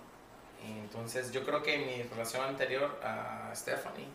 Y 0.67 0.79
entonces 0.79 1.31
yo 1.33 1.45
creo 1.45 1.63
que 1.63 1.75
en 1.75 1.87
mi 1.87 2.03
relación 2.03 2.45
anterior 2.45 2.99
a 3.03 3.53
Stephanie, 3.55 4.09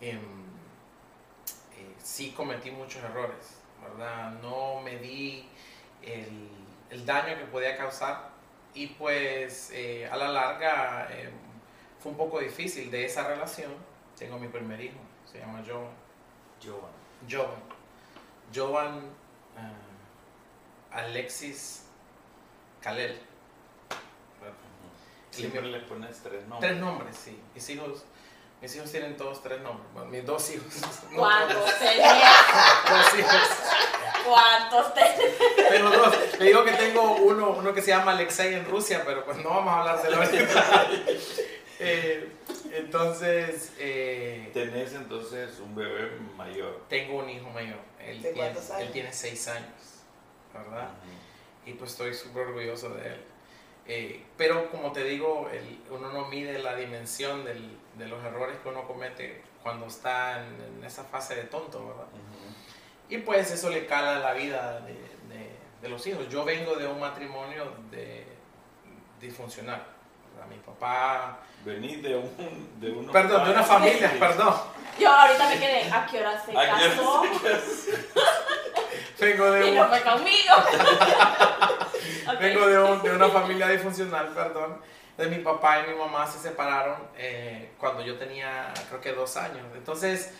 em, 0.00 0.18
eh, 0.18 1.94
sí 2.02 2.32
cometí 2.32 2.70
muchos 2.70 3.02
errores, 3.04 3.60
¿verdad? 3.80 4.32
No 4.42 4.80
me 4.80 4.96
di 4.96 5.48
el, 6.02 6.48
el 6.90 7.06
daño 7.06 7.36
que 7.36 7.44
podía 7.44 7.76
causar 7.76 8.30
y 8.74 8.88
pues 8.88 9.70
eh, 9.72 10.08
a 10.10 10.16
la 10.16 10.28
larga 10.28 11.08
em, 11.10 11.32
fue 12.00 12.12
un 12.12 12.18
poco 12.18 12.40
difícil 12.40 12.90
de 12.90 13.04
esa 13.04 13.26
relación. 13.28 13.72
Tengo 14.18 14.38
mi 14.38 14.48
primer 14.48 14.80
hijo, 14.80 14.98
se 15.30 15.38
llama 15.38 15.62
Joan. 15.66 15.90
Joan. 16.62 16.92
Jovan. 17.28 17.62
Jovan 18.54 19.00
ah, 19.56 20.96
Alexis 20.98 21.86
Kalel. 22.80 23.29
Siempre 25.30 25.62
le 25.62 25.80
pones 25.80 26.18
tres 26.22 26.46
nombres. 26.46 26.70
Tres 26.70 26.80
nombres, 26.80 27.16
sí. 27.16 27.40
Mis 27.54 27.70
hijos, 27.70 28.04
mis 28.60 28.74
hijos 28.76 28.90
tienen 28.90 29.16
todos 29.16 29.42
tres 29.42 29.60
nombres. 29.60 29.86
Bueno, 29.94 30.08
mis 30.10 30.24
dos 30.26 30.50
hijos. 30.50 30.66
¿Cuántos 31.14 31.78
tenías? 31.78 32.34
dos 32.88 33.18
hijos. 33.18 33.48
¿Cuántos 34.26 34.94
tenías? 34.94 35.70
Tengo 35.70 35.90
dos. 35.90 36.16
Le 36.38 36.44
digo 36.46 36.64
que 36.64 36.72
tengo 36.72 37.12
uno, 37.16 37.50
uno 37.50 37.72
que 37.74 37.80
se 37.82 37.88
llama 37.90 38.12
Alexei 38.12 38.54
en 38.54 38.64
Rusia, 38.66 39.02
pero 39.06 39.24
pues 39.24 39.38
no 39.38 39.50
vamos 39.50 39.72
a 39.72 39.80
hablárselo 39.80 40.16
ahorita. 40.22 40.86
Eh, 41.82 42.30
entonces, 42.74 43.72
eh, 43.78 44.50
Tenés 44.52 44.92
entonces 44.92 45.58
un 45.60 45.74
bebé 45.74 46.10
mayor. 46.36 46.82
tengo 46.90 47.20
un 47.20 47.30
hijo 47.30 47.48
mayor. 47.48 47.78
Él 47.98 48.20
¿De 48.20 48.32
tiene, 48.32 48.36
cuántos 48.36 48.70
años? 48.70 48.82
él 48.88 48.92
tiene 48.92 49.12
seis 49.14 49.48
años, 49.48 49.72
¿verdad? 50.52 50.90
y 51.64 51.72
pues 51.72 51.92
estoy 51.92 52.12
súper 52.12 52.48
orgulloso 52.48 52.90
de 52.90 53.06
él. 53.14 53.24
Eh, 53.92 54.22
pero 54.36 54.70
como 54.70 54.92
te 54.92 55.02
digo, 55.02 55.50
el- 55.52 55.80
uno 55.90 56.12
no 56.12 56.28
mide 56.28 56.60
la 56.60 56.76
dimensión 56.76 57.44
del- 57.44 57.76
de 57.98 58.06
los 58.06 58.22
errores 58.24 58.56
que 58.62 58.68
uno 58.68 58.86
comete 58.86 59.42
cuando 59.64 59.86
está 59.86 60.38
en, 60.46 60.76
en 60.78 60.84
esa 60.84 61.02
fase 61.02 61.34
de 61.34 61.42
tonto, 61.42 61.84
¿verdad? 61.88 62.06
Y 63.08 63.18
pues 63.18 63.50
eso 63.50 63.68
le 63.68 63.86
cala 63.86 64.20
la 64.20 64.32
vida 64.32 64.80
de, 64.82 64.92
de- 64.92 65.56
de 65.82 65.88
los 65.88 66.06
hijos. 66.06 66.28
Yo 66.28 66.44
vengo 66.44 66.76
de 66.76 66.86
un 66.86 67.00
matrimonio 67.00 67.72
de, 67.90 68.24
disfuncional. 69.20 69.84
¿Verdad? 70.40 70.46
Mi 70.48 70.56
papá... 70.62 71.38
Venís 71.64 72.02
de 72.02 72.16
un. 72.16 72.80
De 72.80 72.90
unos 72.90 73.12
Perdón, 73.12 73.44
de 73.44 73.50
una 73.50 73.62
familia, 73.62 74.12
perdón. 74.18 74.54
Yo 74.98 75.10
ahorita 75.12 75.48
me 75.48 75.58
quedé, 75.58 75.92
¿a 75.92 76.06
qué 76.06 76.18
hora 76.20 76.42
se 76.42 76.56
¿A 76.56 76.62
qué 76.64 76.70
hora 76.70 76.80
casó? 76.96 77.22
Vengo 79.18 79.50
de 79.50 79.66
Y 79.66 79.70
un, 79.70 79.76
no 79.76 79.88
fue 79.88 80.00
conmigo. 80.02 80.54
Vengo 82.40 82.66
de, 82.66 82.78
un- 82.78 83.02
de 83.02 83.10
una 83.10 83.28
familia 83.28 83.68
disfuncional, 83.68 84.28
perdón. 84.28 84.80
De 85.18 85.26
mi 85.26 85.36
papá 85.42 85.80
y 85.84 85.90
mi 85.90 85.96
mamá 85.98 86.26
se 86.26 86.38
separaron 86.38 86.96
eh, 87.18 87.72
cuando 87.78 88.02
yo 88.02 88.16
tenía, 88.16 88.72
creo 88.88 89.00
que 89.02 89.12
dos 89.12 89.36
años. 89.36 89.66
Entonces, 89.74 90.32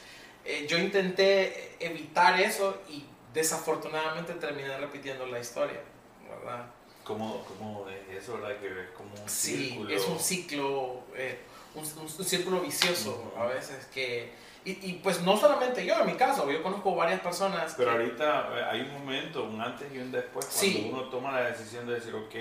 eh, 0.46 0.66
yo 0.66 0.78
intenté 0.78 1.76
evitar 1.80 2.40
eso 2.40 2.80
y 2.88 3.04
desafortunadamente 3.34 4.32
terminé 4.34 4.74
repitiendo 4.78 5.26
la 5.26 5.38
historia, 5.38 5.80
¿verdad? 6.26 6.64
¿Cómo, 7.04 7.44
cómo 7.44 7.86
es 7.88 8.22
eso, 8.22 8.34
verdad? 8.38 8.58
Que 8.60 8.66
es 8.68 8.90
como 8.90 9.10
un 9.10 9.28
Sí, 9.28 9.68
círculo. 9.70 9.90
es 9.90 10.06
un 10.06 10.18
ciclo, 10.18 11.00
eh, 11.16 11.40
un, 11.74 11.82
un- 11.84 12.02
un 12.02 12.24
círculo 12.24 12.60
vicioso 12.60 13.30
Ujú. 13.32 13.40
a 13.42 13.46
veces 13.46 13.86
que... 13.86 14.32
Y, 14.64 14.72
y, 14.90 15.00
pues 15.02 15.22
no 15.22 15.38
solamente 15.38 15.86
yo, 15.86 15.98
en 16.00 16.06
mi 16.06 16.14
caso, 16.14 16.50
yo 16.50 16.62
conozco 16.62 16.94
varias 16.94 17.20
personas 17.20 17.74
Pero 17.78 17.90
que- 17.92 17.96
ahorita 17.96 18.50
eh, 18.58 18.64
hay 18.70 18.80
un 18.82 18.92
momento, 18.92 19.44
un 19.44 19.58
antes 19.60 19.90
y 19.92 19.98
un 19.98 20.12
después, 20.12 20.44
cuando 20.46 20.60
Sí. 20.60 20.90
uno 20.92 21.02
toma 21.08 21.32
la 21.32 21.46
decisión 21.50 21.86
de 21.86 21.94
decir, 21.94 22.14
ok, 22.14 22.34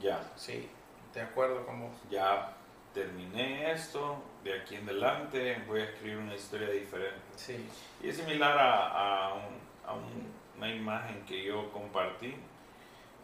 ya, 0.00 0.20
Sí, 0.36 0.68
de 1.12 1.20
acuerdo 1.20 1.64
con 1.66 1.80
vos. 1.82 1.92
ya 2.10 2.54
terminé 2.94 3.70
esto, 3.72 4.16
de 4.42 4.60
aquí 4.60 4.76
en 4.76 4.88
adelante 4.88 5.62
voy 5.66 5.80
a 5.80 5.84
escribir 5.84 6.16
una 6.18 6.34
historia 6.34 6.68
diferente. 6.70 7.20
Sí, 7.36 7.56
Y 8.02 8.08
es 8.08 8.16
similar 8.16 8.56
a, 8.58 9.28
a 9.30 9.34
un- 9.34 9.60
a 9.86 9.92
un- 9.94 10.32
una 10.56 10.74
imagen 10.74 11.24
que 11.26 11.44
yo 11.44 11.70
compartí 11.72 12.34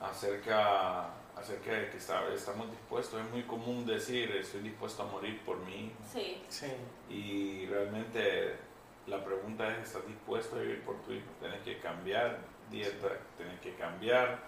acerca, 0.01 1.09
acerca 1.37 1.73
de 1.73 1.91
que 1.91 1.97
está- 1.99 2.27
estamos 2.35 2.71
dispuestos. 2.71 3.21
Es 3.21 3.31
muy 3.31 3.43
común 3.43 3.87
decir, 3.87 4.31
estoy 4.33 4.61
dispuesto 4.63 5.03
a 5.03 5.07
morir 5.07 5.41
por 5.45 5.59
hijo. 5.69 5.93
Sí. 6.13 6.43
sí, 6.49 6.67
Y 7.09 7.67
realmente 7.67 8.57
la 9.07 9.25
pregunta 9.25 9.69
es, 9.77 9.89
¿estás 9.89 10.07
dispuesto 10.07 10.57
a 10.57 10.61
vivir 10.61 10.83
por 10.83 10.97
tu 11.03 11.13
hijo? 11.13 11.27
Tienes 11.41 11.61
que 11.63 11.79
cambiar 11.79 12.39
dieta, 12.71 13.09
tienes 13.37 13.61
que 13.61 13.75
cambiar 13.75 14.39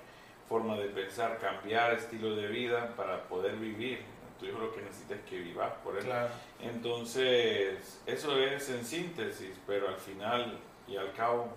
forma 0.48 0.76
de 0.76 0.88
pensar, 0.88 1.38
cambiar 1.38 1.94
estilo 1.94 2.34
de 2.36 2.48
vida 2.48 2.94
para 2.96 3.22
poder 3.28 3.56
vivir. 3.56 4.02
Tu 4.38 4.46
hijo 4.46 4.58
lo 4.58 4.74
que 4.74 4.82
necesita 4.82 5.14
es 5.14 5.20
que 5.22 5.38
vivas 5.38 5.72
por 5.84 5.96
él. 5.96 6.04
claro. 6.04 6.28
Entonces, 6.60 8.00
eso 8.06 8.36
es 8.38 8.68
en 8.70 8.84
síntesis, 8.84 9.56
pero 9.66 9.88
al 9.88 9.96
final 9.96 10.58
y 10.88 10.96
al 10.96 11.12
cabo, 11.12 11.48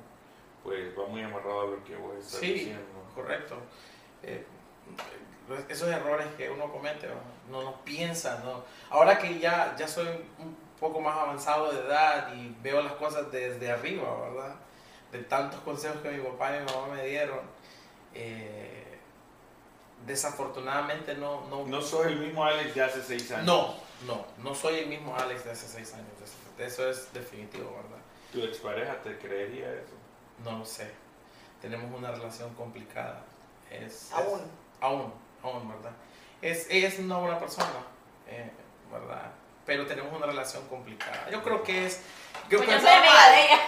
pues 0.66 0.98
va 1.00 1.06
muy 1.08 1.22
amarrado 1.24 1.62
a 1.62 1.66
lo 1.68 1.84
que 1.86 1.96
vos 1.96 2.18
estás 2.18 2.40
Sí. 2.42 2.54
diciendo. 2.54 2.84
Correcto. 3.16 3.56
Eh, 4.24 4.44
esos 5.70 5.88
errores 5.90 6.28
que 6.38 6.50
uno 6.50 6.70
comete, 6.72 7.08
no 7.50 7.62
no 7.62 7.82
piensa, 7.86 8.42
¿no? 8.44 8.64
Ahora 8.90 9.18
que 9.20 9.38
ya, 9.40 9.76
ya 9.78 9.88
soy 9.88 10.08
un 10.40 10.58
poco 10.80 11.00
más 11.00 11.16
avanzado 11.18 11.72
de 11.72 11.80
edad 11.82 12.34
y 12.36 12.54
veo 12.64 12.82
las 12.82 12.94
cosas 12.94 13.32
desde 13.32 13.72
arriba, 13.72 14.22
¿verdad? 14.28 14.56
De 15.12 15.20
tantos 15.20 15.60
consejos 15.62 16.02
que 16.02 16.10
mi 16.10 16.24
papá 16.24 16.58
y 16.58 16.60
mi 16.62 16.66
mamá 16.66 16.96
me 16.96 17.06
dieron, 17.06 17.40
eh, 18.16 18.98
desafortunadamente 20.06 21.16
no... 21.16 21.48
No, 21.50 21.66
No 21.68 21.82
sos 21.82 22.08
el 22.08 22.18
mismo 22.20 22.44
Alex 22.44 22.74
de 22.76 22.84
hace 22.84 23.02
seis 23.04 23.32
años. 23.32 23.46
no, 23.46 23.76
no, 24.08 24.26
no 24.44 24.56
soy 24.56 24.80
el 24.80 24.88
mismo 24.88 25.16
Alex 25.16 25.46
de 25.46 25.52
hace 25.52 25.68
seis 25.68 25.94
años, 25.94 26.08
eso 26.58 26.90
es 26.90 27.12
definitivo, 27.14 27.72
¿verdad? 27.76 28.04
¿Tu 28.32 28.44
expareja 28.44 29.02
te 29.02 29.18
creería 29.18 29.72
eso? 29.74 29.94
No 30.44 30.60
lo 30.60 30.66
sé. 30.66 30.92
Tenemos 31.62 31.92
una 31.98 32.12
relación 32.12 32.54
complicada. 32.56 33.22
Es, 33.72 34.12
Aún. 34.14 34.40
es- 34.40 34.46
aún, 34.82 35.14
aún, 35.44 35.70
¿verdad? 35.70 35.92
Es, 36.42 36.68
ella 36.70 36.88
es 36.90 37.00
una 37.00 37.18
buena 37.18 37.40
persona, 37.40 37.68
eh, 38.28 38.52
¿verdad? 38.92 39.32
Pero 39.66 39.86
tenemos 39.88 40.14
una 40.16 40.28
relación 40.28 40.68
complicada. 40.68 41.28
Yo 41.32 41.42
creo 41.42 41.64
que 41.64 41.88
es... 41.88 42.02
Yo 42.50 42.60
Pues 42.60 42.70
yo 42.70 42.80
soy 42.80 42.90
amiga 42.90 43.30
de 43.32 43.42
ella. 43.42 43.60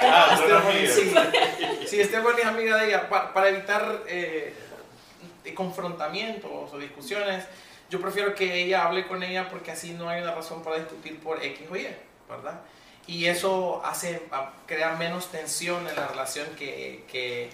Ah, 0.02 0.36
amigas. 0.68 0.94
sí, 1.88 2.00
es 2.00 2.10
amiga 2.48 2.76
de 2.78 2.86
ella. 2.88 3.08
Pa- 3.10 3.34
Para, 3.34 3.48
evitar 3.50 4.02
eh, 4.06 4.54
confrontamientos 5.54 6.72
o 6.72 6.78
discusiones, 6.78 7.44
yo 7.90 8.00
prefiero 8.00 8.34
que 8.34 8.62
ella 8.62 8.86
hable 8.86 9.06
con 9.06 9.22
ella 9.22 9.48
porque 9.50 9.72
así 9.72 9.92
no 9.92 10.08
hay 10.08 10.22
una 10.22 10.34
razón 10.34 10.62
para 10.62 10.76
discutir 10.76 11.20
por 11.20 11.42
X 11.44 11.68
o 11.70 11.76
Y, 11.76 11.88
¿verdad? 12.28 12.60
Y 13.06 13.26
eso 13.26 13.82
hace, 13.84 14.22
crea 14.66 14.92
menos 14.94 15.26
tensión 15.30 15.86
en 15.88 15.96
la 15.96 16.06
relación 16.08 16.46
que, 16.56 17.04
que, 17.10 17.50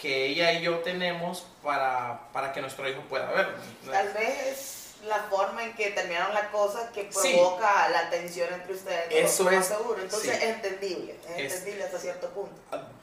que 0.00 0.26
ella 0.26 0.52
y 0.52 0.62
yo 0.62 0.78
tenemos 0.78 1.46
para, 1.62 2.20
para 2.32 2.52
que 2.52 2.60
nuestro 2.60 2.88
hijo 2.88 3.02
pueda 3.02 3.30
ver. 3.32 3.48
Tal 3.90 4.12
vez 4.14 4.94
la 5.06 5.18
forma 5.24 5.62
en 5.62 5.74
que 5.74 5.90
terminaron 5.90 6.32
las 6.34 6.46
cosas 6.48 6.90
que 6.90 7.12
Sí. 7.12 7.34
provoca 7.34 7.88
la 7.90 8.08
tensión 8.08 8.52
entre 8.52 8.72
ustedes. 8.72 9.06
Eso 9.10 9.50
es- 9.50 9.66
seguro. 9.66 10.00
Entonces 10.02 10.30
sí. 10.30 10.36
es 10.36 10.42
entendible. 10.42 11.16
Es, 11.36 11.38
Es- 11.38 11.52
entendible 11.58 11.84
hasta 11.84 11.98
cierto 11.98 12.28
punto. 12.30 12.54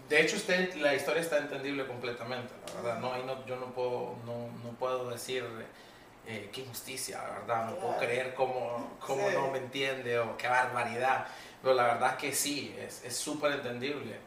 De 0.09 0.19
hecho, 0.21 0.35
usted, 0.35 0.73
la 0.75 0.93
historia 0.95 1.21
está 1.21 1.37
entendible 1.37 1.85
completamente, 1.87 2.51
la 2.75 2.81
verdad. 2.81 2.99
No, 2.99 3.13
ahí 3.13 3.23
no, 3.23 3.45
yo 3.45 3.55
no 3.55 3.67
puedo, 3.67 4.15
no, 4.25 4.47
no 4.63 4.77
puedo 4.77 5.09
decir 5.09 5.45
eh, 6.25 6.49
qué 6.53 6.61
injusticia, 6.61 7.17
la 7.21 7.39
verdad. 7.39 7.65
No 7.65 7.75
puedo 7.75 7.93
Claro. 7.97 8.05
creer 8.07 8.33
cómo, 8.33 8.97
cómo 9.05 9.27
Sí. 9.29 9.35
no 9.35 9.49
me 9.51 9.57
entiende 9.59 10.19
o 10.19 10.35
qué 10.37 10.47
barbaridad. 10.47 11.27
Pero 11.63 11.73
la 11.73 11.83
verdad 11.85 12.11
es 12.11 12.17
que 12.17 12.33
sí, 12.33 12.75
es 12.77 13.03
es 13.03 13.15
súper 13.15 13.53
entendible. 13.53 14.17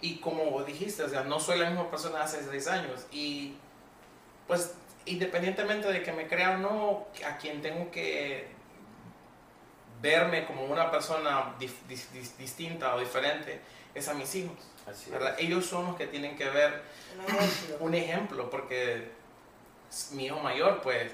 Y 0.00 0.16
como 0.20 0.44
vos 0.50 0.64
dijiste, 0.64 1.02
o 1.02 1.08
sea, 1.08 1.24
no 1.24 1.38
soy 1.40 1.58
la 1.58 1.68
misma 1.68 1.90
persona 1.90 2.18
de 2.18 2.24
hace 2.24 2.42
seis 2.48 2.66
años. 2.68 3.04
Y 3.12 3.54
pues 4.46 4.74
independientemente 5.06 5.92
de 5.92 6.02
que 6.02 6.12
me 6.12 6.26
crea 6.28 6.52
o 6.52 6.58
no, 6.58 7.06
a 7.26 7.36
quien 7.36 7.60
tengo 7.60 7.90
que 7.90 8.48
verme 10.00 10.46
como 10.46 10.64
una 10.64 10.90
persona 10.90 11.54
dif- 11.58 11.82
dis- 11.88 12.08
dis- 12.12 12.36
distinta 12.36 12.94
o 12.94 13.00
diferente 13.00 13.60
es 13.94 14.08
a 14.08 14.14
mis 14.14 14.34
hijos. 14.34 14.56
Así 14.86 15.10
¿verdad? 15.10 15.34
es. 15.38 15.46
Ellos 15.46 15.64
son 15.66 15.86
los 15.86 15.96
que 15.96 16.06
tienen 16.06 16.36
que 16.36 16.48
ver 16.50 16.82
Un 17.80 17.94
ejemplo. 17.94 18.50
porque 18.50 19.10
mi 20.12 20.26
hijo 20.26 20.40
mayor, 20.40 20.82
pues, 20.82 21.12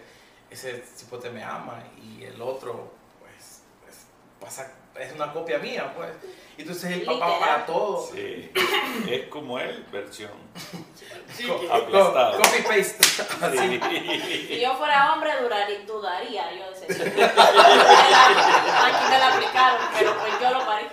ese 0.51 0.83
cipote 0.97 1.31
me 1.31 1.45
ama 1.45 1.83
y 2.03 2.25
el 2.25 2.41
otro, 2.43 2.93
pues, 3.21 3.63
pues, 3.85 3.97
pasa, 4.41 4.73
es 4.99 5.13
una 5.13 5.33
copia 5.33 5.59
mía, 5.59 5.93
pues. 5.95 6.11
Entonces 6.59 6.91
el 6.93 7.03
papá 7.03 7.27
Literal. 7.27 7.39
para 7.41 7.67
todo. 7.67 8.07
Sí. 8.15 8.51
Es 9.11 9.29
como 9.29 9.59
él, 9.59 9.85
versión. 9.91 10.31
Co- 11.47 11.73
Aplastado. 11.75 12.37
co- 12.37 12.43
Copy 12.43 12.63
paste. 12.63 13.23
Así. 13.41 13.81
Si 14.51 14.55
Sí. 14.57 14.61
yo 14.61 14.77
fuera 14.77 15.13
hombre, 15.15 15.31
duraría, 15.41 15.81
dudaría 15.87 16.53
yo 16.53 16.71
de 16.71 16.77
ese 16.87 16.87
tipo. 17.05 17.23
Aquí 17.23 19.05
me 19.11 19.19
la 19.19 19.29
aplicaron, 19.35 19.81
pero 19.99 20.15
pues 20.19 20.33
yo 20.41 20.51
lo 20.51 20.67
parí. 20.67 20.87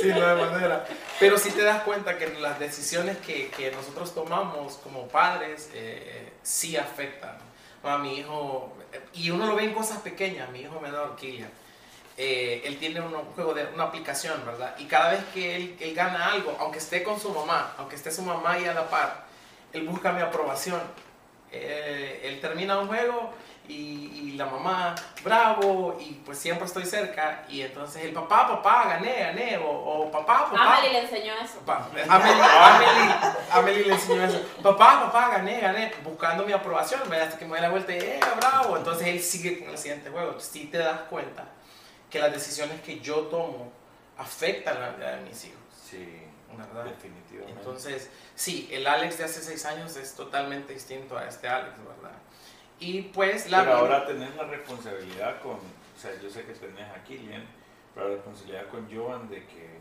Sí, 0.00 0.08
no 0.08 0.26
hay 0.26 0.36
manera. 0.36 0.86
Pero 1.18 1.38
si 1.38 1.50
te 1.50 1.62
das 1.62 1.82
cuenta 1.82 2.16
que 2.16 2.28
las 2.38 2.58
decisiones 2.58 3.16
que, 3.18 3.50
que 3.50 3.70
nosotros 3.72 4.14
tomamos 4.14 4.74
como 4.78 5.08
padres 5.08 5.68
eh, 5.74 6.32
sí 6.42 6.76
afectan 6.76 7.36
a 7.82 7.98
mi 7.98 8.18
hijo. 8.18 8.72
Y 9.14 9.30
uno 9.30 9.46
lo 9.46 9.54
ve 9.56 9.64
en 9.64 9.74
cosas 9.74 9.98
pequeñas, 9.98 10.48
mi 10.50 10.60
hijo 10.60 10.78
menor, 10.80 11.16
Kilian. 11.16 11.50
Eh, 12.22 12.60
él 12.66 12.76
tiene 12.78 13.00
un 13.00 13.14
juego 13.34 13.54
de 13.54 13.64
una 13.72 13.84
aplicación, 13.84 14.42
¿verdad? 14.44 14.74
Y 14.78 14.84
cada 14.84 15.12
vez 15.12 15.24
que 15.32 15.56
él, 15.56 15.76
él 15.80 15.94
gana 15.94 16.32
algo, 16.32 16.54
aunque 16.60 16.76
esté 16.76 17.02
con 17.02 17.18
su 17.18 17.30
mamá, 17.32 17.72
aunque 17.78 17.96
esté 17.96 18.10
su 18.10 18.20
mamá 18.22 18.52
ahí 18.52 18.66
a 18.66 18.74
la 18.74 18.90
par, 18.90 19.24
él 19.72 19.88
busca 19.88 20.12
mi 20.12 20.20
aprobación. 20.20 20.82
Eh, 21.52 22.20
él 22.24 22.40
termina 22.40 22.78
un 22.78 22.88
juego 22.88 23.32
y, 23.66 23.72
y 24.22 24.32
la 24.36 24.44
mamá, 24.46 24.94
bravo, 25.24 25.96
y 25.98 26.12
pues 26.26 26.38
siempre 26.38 26.66
estoy 26.66 26.84
cerca. 26.84 27.44
Y 27.48 27.62
entonces 27.62 28.04
el 28.04 28.12
papá, 28.12 28.46
papá, 28.48 28.84
gané, 28.88 29.20
gané, 29.20 29.56
o, 29.58 29.68
o 29.70 30.10
papá, 30.10 30.44
papá. 30.50 30.76
Amelie 30.76 30.92
le 30.92 30.98
enseñó 31.00 31.32
eso. 31.42 31.58
Pa- 31.64 31.86
Amelie, 31.86 32.04
Amelie, 32.10 33.14
Amelie 33.50 33.84
le 33.86 33.94
enseñó 33.94 34.24
eso. 34.24 34.40
Papá, 34.62 35.00
papá, 35.06 35.30
gané, 35.30 35.60
gané, 35.60 35.92
buscando 36.04 36.44
mi 36.44 36.52
aprobación, 36.52 37.00
¿verdad? 37.08 37.28
hasta 37.28 37.38
que 37.38 37.44
me 37.46 37.52
doy 37.52 37.60
la 37.62 37.70
vuelta 37.70 37.92
y, 37.94 37.98
eh, 37.98 38.20
bravo. 38.36 38.76
Entonces 38.76 39.06
él 39.08 39.20
sigue 39.22 39.58
con 39.60 39.70
el 39.70 39.78
siguiente 39.78 40.10
juego. 40.10 40.38
Si 40.38 40.66
te 40.66 40.78
das 40.78 41.00
cuenta 41.08 41.44
que 42.10 42.18
las 42.18 42.32
decisiones 42.32 42.80
que 42.82 43.00
yo 43.00 43.22
tomo 43.28 43.72
afectan 44.18 44.80
la 44.80 44.90
vida 44.90 45.16
de 45.16 45.22
mis 45.22 45.44
hijos, 45.44 45.58
Sí, 45.88 46.22
¿verdad? 46.56 46.84
definitivamente. 46.84 47.58
Entonces, 47.58 48.10
sí, 48.34 48.68
el 48.72 48.86
Alex 48.86 49.18
de 49.18 49.24
hace 49.24 49.40
seis 49.40 49.64
años 49.66 49.96
es 49.96 50.14
totalmente 50.14 50.72
distinto 50.74 51.16
a 51.16 51.26
este 51.26 51.48
Alex, 51.48 51.76
¿verdad? 51.78 52.16
Y 52.78 53.02
pues 53.02 53.50
la 53.50 53.60
pero 53.60 53.74
ahora 53.74 54.06
tenés 54.06 54.34
la 54.36 54.44
responsabilidad 54.44 55.40
con, 55.42 55.56
o 55.56 56.00
sea, 56.00 56.10
yo 56.22 56.30
sé 56.30 56.44
que 56.44 56.52
tenés 56.54 56.88
a 56.90 57.02
Killian, 57.04 57.44
pero 57.94 58.08
la 58.08 58.14
responsabilidad 58.16 58.66
con 58.68 58.88
Joan 58.94 59.28
de 59.28 59.44
que, 59.46 59.80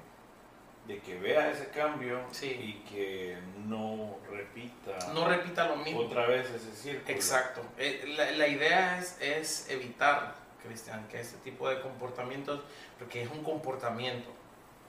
de 0.88 1.00
que 1.00 1.20
vea 1.20 1.52
ese 1.52 1.70
cambio 1.70 2.22
Sí. 2.32 2.48
y 2.48 2.90
que 2.90 3.38
no 3.68 4.18
repita 4.32 5.14
no 5.14 5.28
repita 5.28 5.68
lo 5.68 5.76
mismo. 5.78 6.02
otra 6.02 6.26
vez 6.28 6.50
ese 6.50 6.72
círculo. 6.76 7.14
Exacto. 7.16 7.62
Eh, 7.78 8.14
La, 8.18 8.32
la 8.32 8.48
idea 8.48 9.00
es, 9.00 9.18
es 9.22 9.70
evitar, 9.70 10.34
Cristian, 10.64 11.08
que 11.08 11.20
este 11.20 11.38
tipo 11.38 11.70
de 11.70 11.82
comportamientos, 11.82 12.62
porque 12.98 13.24
es 13.24 13.32
un 13.32 13.44
comportamiento, 13.44 14.30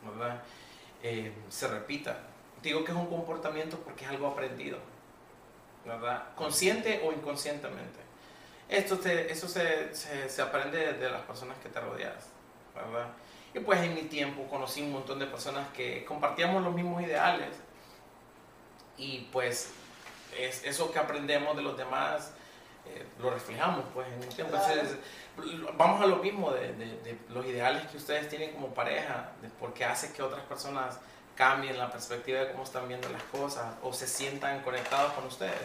¿verdad? 0.05 0.43
Eh, 1.03 1.33
se 1.49 1.69
repita. 1.69 2.19
Digo 2.63 2.85
que 2.85 2.93
es 2.93 2.97
un 2.97 3.07
comportamiento 3.07 3.79
porque 3.79 4.05
es 4.05 4.11
algo 4.11 4.29
aprendido, 4.29 4.79
¿verdad? 5.85 6.35
Consciente 6.35 7.01
o 7.05 7.13
inconscientemente. 7.13 8.01
Esto, 8.69 8.97
se, 9.03 9.31
eso 9.31 9.49
se, 9.49 9.95
se, 9.95 10.29
se 10.29 10.43
aprende 10.43 10.93
de 10.93 11.11
las 11.11 11.23
personas 11.23 11.57
que 11.59 11.69
te 11.69 11.81
rodeas, 11.81 12.27
¿verdad? 12.75 13.09
Y 13.53 13.61
pues 13.61 13.81
en 13.81 13.95
mi 13.95 14.03
tiempo 14.03 14.47
conocí 14.49 14.81
un 14.83 14.93
montón 14.93 15.19
de 15.19 15.27
personas 15.27 15.69
que 15.73 16.05
compartíamos 16.05 16.63
los 16.63 16.73
mismos 16.73 17.03
ideales 17.03 17.49
y 18.97 19.29
pues 19.33 19.73
es 20.39 20.65
eso 20.65 20.93
que 20.93 20.99
aprendemos 20.99 21.57
de 21.57 21.63
los 21.63 21.77
demás 21.77 22.33
eh, 22.87 23.05
lo 23.21 23.31
reflejamos 23.31 23.85
pues 23.93 24.07
en 24.09 24.23
el 24.23 24.29
tiempo. 24.29 24.55
Entonces, 24.55 24.97
vamos 25.77 26.01
a 26.03 26.07
lo 26.07 26.17
mismo 26.17 26.51
de, 26.53 27.17
los 27.31 27.45
ideales 27.47 27.87
que 27.89 27.97
ustedes 27.97 28.29
tienen 28.29 28.53
como 28.53 28.69
pareja, 28.75 29.31
porque 29.59 29.85
hace 29.85 30.13
que 30.13 30.23
otras 30.23 30.43
personas 30.45 30.99
cambien 31.37 31.79
la 31.79 31.91
perspectiva 31.91 32.41
de 32.41 32.53
cómo 32.53 32.65
están 32.65 32.87
viendo 32.89 33.09
las 33.09 33.23
cosas 33.25 33.75
o 33.83 33.93
se 33.93 34.07
sientan 34.07 34.63
conectados 34.63 35.13
con 35.15 35.25
ustedes. 35.27 35.61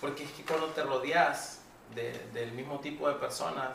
Porque 0.00 0.24
es 0.24 0.30
que 0.32 0.42
cuando 0.44 0.66
te 0.68 0.82
rodeas 0.82 1.60
de- 1.94 2.18
del 2.32 2.52
mismo 2.52 2.80
tipo 2.80 3.08
de 3.08 3.14
personas, 3.14 3.70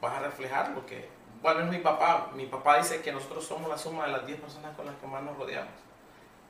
vas 0.00 0.14
a 0.14 0.20
reflejar 0.20 0.70
lo 0.70 0.86
que... 0.86 1.08
Bueno, 1.42 1.60
es 1.60 1.66
mi 1.70 1.78
papá. 1.78 2.30
Mi 2.34 2.46
papá 2.46 2.78
dice 2.78 3.02
que 3.02 3.12
nosotros 3.12 3.44
somos 3.44 3.68
la 3.68 3.76
suma 3.76 4.06
de 4.06 4.12
las 4.12 4.26
10 4.26 4.40
personas 4.40 4.74
con 4.76 4.86
las 4.86 4.94
que 4.96 5.06
más 5.06 5.22
nos 5.22 5.36
rodeamos. 5.36 5.72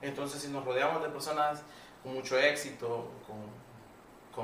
Entonces, 0.02 0.42
si 0.42 0.48
nos 0.48 0.64
rodeamos 0.64 1.02
de 1.02 1.08
personas 1.08 1.62
con 2.02 2.14
mucho 2.14 2.38
éxito, 2.38 3.10
con, 3.26 3.36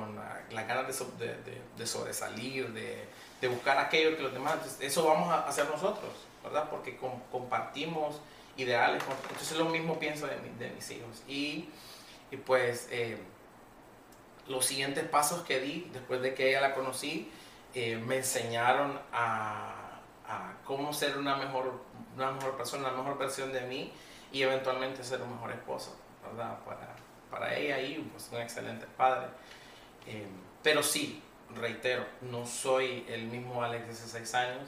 con 0.00 0.16
la, 0.16 0.62
ganas 0.64 0.86
de- 1.18 1.60
de 1.76 1.86
sobresalir, 1.86 2.72
de, 2.72 3.06
de 3.42 3.48
buscar 3.48 3.76
aquello 3.76 4.16
que 4.16 4.22
los 4.22 4.32
demás, 4.32 4.54
entonces, 4.54 4.80
eso 4.80 5.04
vamos 5.06 5.28
a 5.30 5.40
hacer 5.46 5.68
nosotros, 5.68 6.12
¿verdad? 6.42 6.70
Porque 6.70 6.96
com- 6.96 7.20
compartimos 7.30 8.20
ideales. 8.56 9.02
Entonces, 9.30 9.58
lo 9.58 9.66
mismo 9.66 9.98
pienso 9.98 10.26
de, 10.28 10.36
mi- 10.36 10.58
de 10.58 10.70
mis 10.70 10.90
hijos. 10.92 11.22
Y, 11.28 11.68
y 12.30 12.36
pues, 12.38 12.88
eh, 12.90 13.18
los 14.48 14.64
siguientes 14.64 15.04
pasos 15.08 15.42
que 15.42 15.60
di 15.60 15.90
después 15.92 16.22
de 16.22 16.34
que 16.34 16.50
ella 16.50 16.60
la 16.60 16.74
conocí, 16.74 17.30
eh, 17.74 17.96
me 17.96 18.16
enseñaron 18.18 19.00
a, 19.12 20.00
a 20.28 20.54
cómo 20.64 20.92
ser 20.92 21.16
una 21.18 21.36
mejor, 21.36 21.82
una 22.14 22.30
mejor 22.32 22.56
persona, 22.56 22.88
una 22.88 22.98
mejor 23.02 23.18
versión 23.18 23.52
de 23.52 23.62
mí 23.62 23.92
y 24.32 24.42
eventualmente 24.42 25.02
ser 25.04 25.20
un 25.22 25.32
mejor 25.34 25.52
esposo, 25.52 25.96
¿verdad? 26.24 26.58
Para, 26.64 26.94
para 27.30 27.56
ella 27.56 27.80
y 27.80 27.98
pues, 28.12 28.28
un 28.32 28.40
excelente 28.40 28.86
padre. 28.96 29.26
Eh, 30.06 30.26
pero 30.62 30.82
sí, 30.82 31.22
reitero, 31.56 32.04
no 32.22 32.46
soy 32.46 33.04
el 33.08 33.26
mismo 33.26 33.62
Alex 33.62 33.86
de 33.86 33.92
hace 33.92 34.08
seis 34.08 34.34
años 34.34 34.62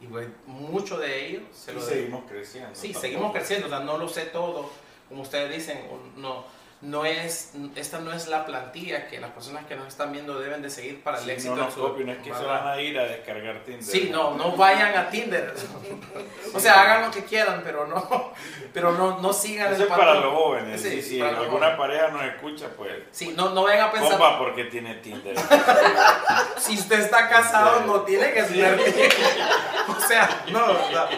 y 0.00 0.06
pues, 0.06 0.28
mucho 0.46 0.98
de 0.98 1.28
ello 1.28 1.40
se 1.52 1.72
Y 1.72 1.74
lo 1.74 1.80
seguimos 1.80 2.24
creciendo. 2.28 2.74
Sí, 2.74 2.92
seguimos 2.92 3.32
creciendo, 3.32 3.66
o 3.66 3.70
sea, 3.70 3.80
no 3.80 3.98
lo 3.98 4.08
sé 4.08 4.26
todo, 4.26 4.70
como 5.08 5.22
ustedes 5.22 5.54
dicen, 5.54 5.80
no, 6.16 6.44
no 6.84 7.04
es, 7.06 7.52
esta 7.76 7.98
no 8.00 8.12
es 8.12 8.28
la 8.28 8.44
plantilla 8.44 9.08
que 9.08 9.18
las 9.18 9.30
personas 9.30 9.64
que 9.66 9.74
nos 9.74 9.88
están 9.88 10.12
viendo 10.12 10.38
deben 10.38 10.60
de 10.60 10.68
seguir 10.68 11.02
para 11.02 11.18
el 11.18 11.24
Sí, 11.24 11.30
éxito 11.30 11.56
no 11.56 11.64
nos 11.64 11.74
copien, 11.74 12.06
no 12.06 12.12
es 12.12 12.18
que 12.18 12.34
se 12.34 12.44
van 12.44 12.66
a 12.66 12.80
ir 12.80 12.98
a 12.98 13.04
descargar 13.04 13.64
Tinder. 13.64 13.82
Sí, 13.82 14.10
no, 14.12 14.34
no 14.34 14.54
vayan 14.56 14.94
a 14.96 15.08
Tinder. 15.08 15.54
o 16.54 16.60
sea, 16.60 16.82
hagan 16.82 17.02
lo 17.06 17.10
que 17.10 17.24
quieran, 17.24 17.62
pero 17.64 17.86
no, 17.86 18.32
pero 18.74 18.92
no, 18.92 19.18
no 19.20 19.32
sigan 19.32 19.72
Eso 19.72 19.82
el 19.84 19.88
es 19.90 19.96
para 19.96 20.14
los 20.16 20.32
jóvenes. 20.34 20.80
Sí, 20.80 21.00
si 21.00 21.20
alguna 21.20 21.48
jóvenes. 21.50 21.76
pareja 21.78 22.08
nos 22.08 22.24
escucha, 22.24 22.66
pues. 22.76 22.92
Sí, 23.10 23.32
no, 23.36 23.50
no 23.50 23.62
vayan 23.62 23.88
a 23.88 23.90
pensar, 23.92 24.10
Compa, 24.12 24.38
porque 24.38 24.64
tiene 24.64 24.94
Tinder. 24.96 25.34
si 26.58 26.74
usted 26.74 27.00
está 27.00 27.28
casado, 27.28 27.80
no 27.86 28.02
tiene 28.02 28.30
que 28.32 28.44
ser. 28.44 28.80
o 29.88 30.00
sea, 30.06 30.44
no, 30.50 30.66
¿verdad? 30.66 31.10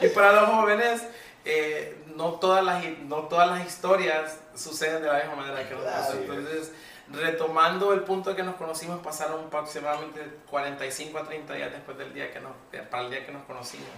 Y 0.00 0.08
para 0.08 0.32
los 0.32 0.48
jóvenes, 0.48 1.02
eh, 1.44 1.98
no, 2.14 2.32
todas 2.34 2.64
las, 2.64 2.84
no 3.00 3.22
todas 3.24 3.48
las 3.50 3.66
historias 3.66 4.38
suceden 4.54 5.02
de 5.02 5.08
la 5.08 5.18
misma 5.18 5.36
manera 5.36 5.68
que 5.68 5.74
nos 5.74 5.82
Claro. 5.82 5.98
pasó. 6.04 6.12
Entonces, 6.18 6.72
retomando 7.10 7.92
el 7.92 8.00
punto 8.00 8.34
que 8.34 8.42
nos 8.42 8.56
conocimos, 8.56 9.00
pasaron 9.00 9.44
aproximadamente 9.46 10.38
45 10.50 11.18
a 11.18 11.24
30 11.24 11.54
días 11.54 11.70
después 11.72 11.96
del 11.98 12.12
día 12.14 12.32
que 12.32 12.40
nos, 12.40 12.52
para 12.90 13.04
el 13.04 13.10
día 13.10 13.26
que 13.26 13.32
nos 13.32 13.44
conocimos. 13.44 13.88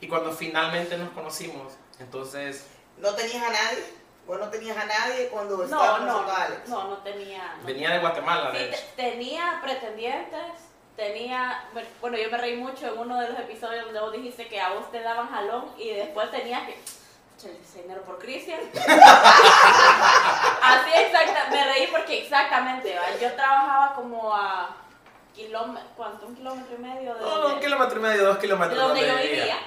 Y 0.00 0.08
cuando 0.08 0.32
finalmente 0.32 0.96
nos 0.98 1.10
conocimos, 1.10 1.72
entonces 2.00 2.66
¿No 2.98 3.14
tenías 3.14 3.42
a 3.42 3.50
nadie? 3.50 3.84
¿Vos 4.26 4.38
no 4.38 4.48
tenías 4.48 4.76
a 4.76 4.84
nadie 4.84 5.28
cuando 5.28 5.56
No, 5.56 5.64
estabas 5.64 6.02
no, 6.02 6.20
Alex? 6.32 6.68
no, 6.68 6.88
no 6.88 6.96
tenía. 6.98 7.54
no 7.60 7.66
venía 7.66 7.90
de 7.90 7.98
Guatemala, 7.98 8.50
Sí, 8.52 8.58
de 8.58 8.68
hecho. 8.70 8.78
tenía 8.96 9.60
pretendientes, 9.62 10.40
tenía, 10.96 11.64
bueno, 12.00 12.16
yo 12.16 12.30
me 12.30 12.38
reí 12.38 12.56
mucho 12.56 12.86
en 12.86 12.98
uno 12.98 13.20
de 13.20 13.28
los 13.30 13.38
episodios 13.40 13.84
donde 13.86 14.00
vos 14.00 14.12
dijiste 14.12 14.46
que 14.48 14.60
a 14.60 14.74
vos 14.74 14.90
te 14.92 15.00
daban 15.00 15.28
jalón 15.28 15.66
y 15.76 15.90
después 15.90 16.30
tenía 16.30 16.64
que, 16.66 16.78
"Chale, 17.38 17.58
ese 17.62 17.82
dinero 17.82 18.02
por 18.02 18.18
Cristian. 18.18 18.60
Así 20.62 20.90
exacta, 20.94 21.48
me 21.50 21.64
reí 21.64 21.86
porque 21.88 22.22
exactamente, 22.22 22.94
¿va? 22.96 23.02
yo 23.20 23.32
trabajaba 23.34 23.94
como 23.94 24.34
a 24.34 24.76
kilómetro, 25.34 25.88
¿cuánto? 25.96 26.26
Un 26.26 26.36
kilómetro 26.36 26.74
y 26.76 26.78
medio 26.78 27.14
de, 27.14 27.20
no, 27.20 27.46
un 27.54 27.60
kilómetro 27.60 27.98
y 27.98 28.02
medio, 28.02 28.24
dos 28.26 28.34
de 28.36 28.40
kilómetros. 28.40 28.78
donde 28.78 29.00
yo 29.06 29.16
vivía. 29.16 29.30
vivía. 29.30 29.58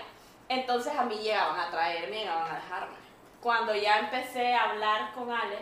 Entonces 0.47 0.93
a 0.97 1.03
mí 1.03 1.15
llegaban 1.17 1.59
a 1.59 1.71
traerme, 1.71 2.19
llegaban 2.19 2.51
a 2.51 2.55
dejarme. 2.55 2.95
Cuando 3.41 3.75
ya 3.75 3.99
empecé 3.99 4.53
a 4.53 4.63
hablar 4.69 5.13
con 5.13 5.31
Alex, 5.31 5.61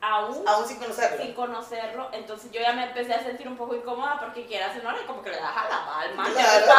aún 0.00 0.42
Aún 0.46 0.66
sin 0.68 0.78
conocerlo. 0.78 1.22
sin 1.22 1.34
conocerlo, 1.34 2.08
entonces 2.12 2.50
yo 2.52 2.60
ya 2.60 2.72
me 2.72 2.84
empecé 2.84 3.14
a 3.14 3.22
sentir 3.22 3.48
un 3.48 3.56
poco 3.56 3.74
incómoda 3.74 4.18
porque 4.20 4.46
quieras 4.46 4.76
o 4.78 4.82
no, 4.82 4.94
como 5.06 5.22
que 5.22 5.30
le 5.30 5.36
das 5.40 5.56
a 5.56 5.68
la 5.68 5.86
palma. 5.86 6.24
Claro. 6.32 6.66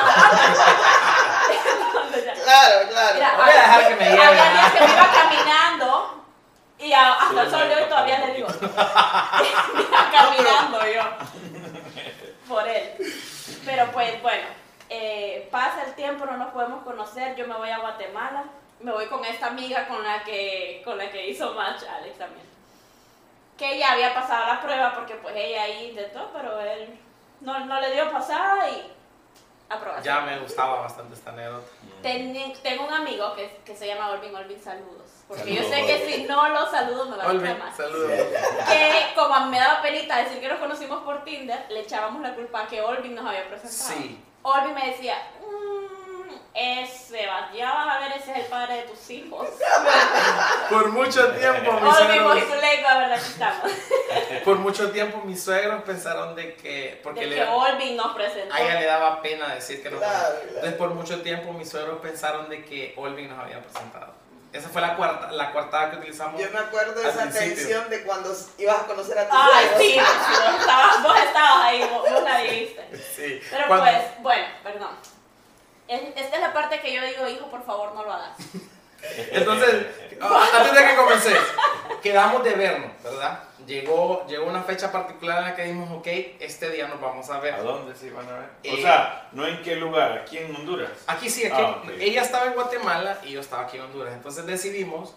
Claro, 2.43 2.87
claro. 2.89 3.13
Mira, 3.15 3.33
Voy 3.35 3.49
a 3.49 3.53
dejar 3.53 3.87
que 3.87 3.95
me 3.95 4.05
lleve, 4.09 4.23
había 4.23 4.49
días 4.51 4.71
que 4.71 4.79
me 4.79 4.93
iba 4.93 5.11
caminando 5.11 6.23
y 6.79 6.93
a- 6.93 7.13
hasta 7.13 7.41
el 7.43 7.51
sol 7.51 7.69
de 7.69 7.75
hoy 7.75 7.83
todavía 7.89 8.19
le 8.19 8.33
digo. 8.35 8.47
Iba 8.61 10.11
caminando 10.11 10.79
yo. 10.87 11.01
pues 13.93 14.21
bueno, 14.21 14.47
eh, 14.89 15.47
pasa 15.51 15.83
el 15.85 15.93
tiempo, 15.95 16.25
no 16.25 16.37
nos 16.37 16.53
podemos 16.53 16.83
conocer, 16.83 17.35
yo 17.35 17.47
me 17.47 17.55
voy 17.55 17.69
a 17.69 17.79
Guatemala, 17.79 18.43
me 18.79 18.91
voy 18.91 19.07
con 19.07 19.23
esta 19.25 19.47
amiga 19.47 19.87
con 19.87 20.03
la 20.03 20.23
que, 20.23 20.81
con 20.85 20.97
la 20.97 21.09
que 21.11 21.27
hizo 21.29 21.53
match 21.53 21.83
Alex 21.83 22.17
también. 22.17 22.45
Que 23.57 23.75
ella 23.75 23.91
había 23.93 24.13
pasado 24.13 24.45
la 24.53 24.61
prueba 24.61 24.93
porque 24.93 25.15
pues 25.15 25.35
ella 25.35 25.63
ahí 25.63 25.87
intentó, 25.89 26.29
pero 26.33 26.59
él 26.61 26.99
no, 27.41 27.59
no 27.65 27.79
le 27.81 27.91
dio 27.91 28.11
pasada 28.11 28.69
y 28.69 28.93
aprobación. 29.69 30.03
Ya 30.03 30.21
me 30.21 30.39
gustaba 30.39 30.81
bastante 30.81 31.15
esta 31.15 31.31
anécdota. 31.31 31.67
Ten- 32.01 32.53
tengo 32.61 32.85
un 32.87 32.93
amigo 32.93 33.33
que, 33.35 33.59
que 33.65 33.75
se 33.75 33.87
llama 33.87 34.11
Olvin, 34.11 34.35
Olvin, 34.35 34.61
saludos. 34.61 35.11
Porque 35.27 35.55
yo 35.55 35.61
sé 35.63 35.69
Saludos, 35.71 35.87
que 35.91 36.05
si 36.13 36.23
no 36.23 36.47
los 36.49 36.71
saludo 36.71 37.05
me 37.05 37.17
va 37.17 37.23
a 37.23 37.27
Olvin, 37.27 37.59
más. 37.59 37.75
saludos. 37.75 38.11
Que 38.69 39.07
como 39.15 39.39
me 39.47 39.59
daba 39.59 39.81
penita 39.81 40.17
decir 40.17 40.39
que 40.39 40.47
nos 40.47 40.59
conocimos 40.59 41.03
por 41.03 41.23
Tinder, 41.25 41.65
le 41.69 41.81
echábamos 41.81 42.21
la 42.21 42.33
culpa 42.33 42.61
a 42.61 42.67
que 42.67 42.81
Olvin 42.81 43.15
nos 43.15 43.25
había 43.25 43.47
presentado. 43.49 43.99
Sí. 44.01 44.23
Olvin 44.43 44.73
me 44.75 44.87
decía, 44.91 45.15
"Mm, 46.57 46.79
ese 46.83 47.27
va, 47.27 47.51
ya 47.53 47.71
vas 47.73 47.95
a 47.95 47.99
ver, 47.99 48.11
ese 48.13 48.31
es 48.31 48.37
el 48.37 48.45
padre 48.45 48.75
de 48.77 48.81
tus 48.83 49.09
hijos. 49.11 49.47
Por 50.69 50.91
mucho 50.91 51.27
tiempo 51.33 51.71
mis 51.73 51.83
Olvin, 51.83 52.07
suegros, 52.07 52.33
Mojizuleco, 52.35 52.87
a 52.87 52.97
ver, 52.99 53.13
aquí 53.13 53.25
estamos. 53.27 53.71
por 54.43 54.55
mucho 54.57 54.91
tiempo 54.91 55.21
mis 55.23 55.43
suegros 55.43 55.83
pensaron 55.83 56.35
de 56.35 56.55
que 56.55 56.99
porque 57.03 57.21
De 57.21 57.27
le, 57.27 57.35
que 57.37 57.43
Olvin 57.45 57.95
nos 57.97 58.13
presentó. 58.15 58.53
a 58.53 58.61
ella 58.61 58.79
le 58.79 58.85
daba 58.85 59.21
pena 59.21 59.53
decir 59.55 59.81
que 59.83 59.89
no. 59.89 59.97
Claro, 59.97 60.17
claro. 60.35 60.47
Entonces 60.47 60.73
por 60.73 60.89
mucho 60.91 61.21
tiempo 61.21 61.53
mis 61.53 61.69
suegros 61.69 61.99
pensaron 61.99 62.49
de 62.49 62.63
que 62.65 62.93
Olvin 62.97 63.29
nos 63.29 63.39
había 63.39 63.59
presentado. 63.61 64.13
Esa 64.53 64.69
fue 64.69 64.81
la 64.81 64.95
cuarta, 64.95 65.31
la 65.31 65.51
cuartada 65.51 65.91
que 65.91 65.97
utilizamos. 65.97 66.41
Yo 66.41 66.49
me 66.51 66.59
acuerdo 66.59 66.99
de 67.01 67.09
esa 67.09 67.29
tensión 67.29 67.89
de 67.89 68.03
cuando 68.03 68.33
ibas 68.57 68.79
a 68.81 68.85
conocer 68.85 69.19
a 69.19 69.27
tus 69.29 69.37
Ay, 69.39 69.65
suegros. 69.65 69.81
sí, 69.81 69.91
sí, 69.93 69.99
vos 69.99 70.59
estabas, 70.61 71.03
vos 71.03 71.17
estabas 71.19 71.63
ahí, 71.65 71.89
vos, 71.91 72.09
vos 72.09 72.23
la 72.23 72.41
viviste. 72.41 72.85
Sí. 73.15 73.41
Pero 73.51 73.67
Cuando- 73.67 73.85
pues, 73.85 74.03
bueno, 74.19 74.47
perdón. 74.63 74.89
Es- 75.87 76.01
Esta 76.15 76.35
es 76.35 76.41
la 76.41 76.53
parte 76.53 76.79
que 76.79 76.93
yo 76.93 77.01
digo, 77.03 77.27
hijo, 77.27 77.47
por 77.49 77.63
favor, 77.65 77.93
no 77.93 78.03
lo 78.03 78.13
hagas. 78.13 78.37
Entonces, 79.31 79.85
antes 80.21 80.73
de 80.73 80.87
que 80.87 80.95
comencé, 80.95 81.35
quedamos 82.01 82.43
de 82.43 82.53
vernos, 82.53 82.91
¿verdad? 83.03 83.43
Llegó, 83.67 84.25
llegó 84.27 84.45
una 84.47 84.63
fecha 84.63 84.91
particular 84.91 85.39
en 85.39 85.43
la 85.45 85.55
que 85.55 85.63
dijimos, 85.63 85.91
ok, 85.91 86.07
este 86.39 86.69
día 86.71 86.87
nos 86.87 86.99
vamos 87.01 87.29
a 87.29 87.39
ver. 87.39 87.53
¿A 87.53 87.61
dónde 87.61 87.93
se 87.95 88.07
iban 88.07 88.27
a 88.27 88.33
ver? 88.33 88.49
O 88.49 88.75
Eh, 88.77 88.81
sea, 88.81 89.27
no 89.33 89.45
en 89.45 89.61
qué 89.61 89.75
lugar, 89.75 90.13
aquí 90.19 90.37
en 90.37 90.55
Honduras. 90.55 90.89
Aquí 91.07 91.29
sí, 91.29 91.45
aquí, 91.45 91.61
Ah, 91.61 91.81
ella 91.99 92.21
estaba 92.21 92.45
en 92.47 92.53
Guatemala 92.53 93.17
y 93.23 93.31
yo 93.33 93.41
estaba 93.41 93.63
aquí 93.63 93.77
en 93.77 93.83
Honduras. 93.83 94.13
Entonces 94.13 94.45
decidimos, 94.45 95.15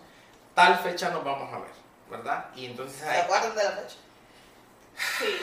tal 0.54 0.76
fecha 0.78 1.10
nos 1.10 1.22
vamos 1.24 1.52
a 1.54 1.58
ver, 1.60 1.70
¿verdad? 2.10 2.46
Y 2.56 2.66
entonces 2.66 2.98
¿Se 3.00 3.08
ahí- 3.08 3.20
acuerdan 3.20 3.54
de 3.54 3.64
la 3.64 3.70
fecha? 3.70 3.96
Sí. 5.18 5.36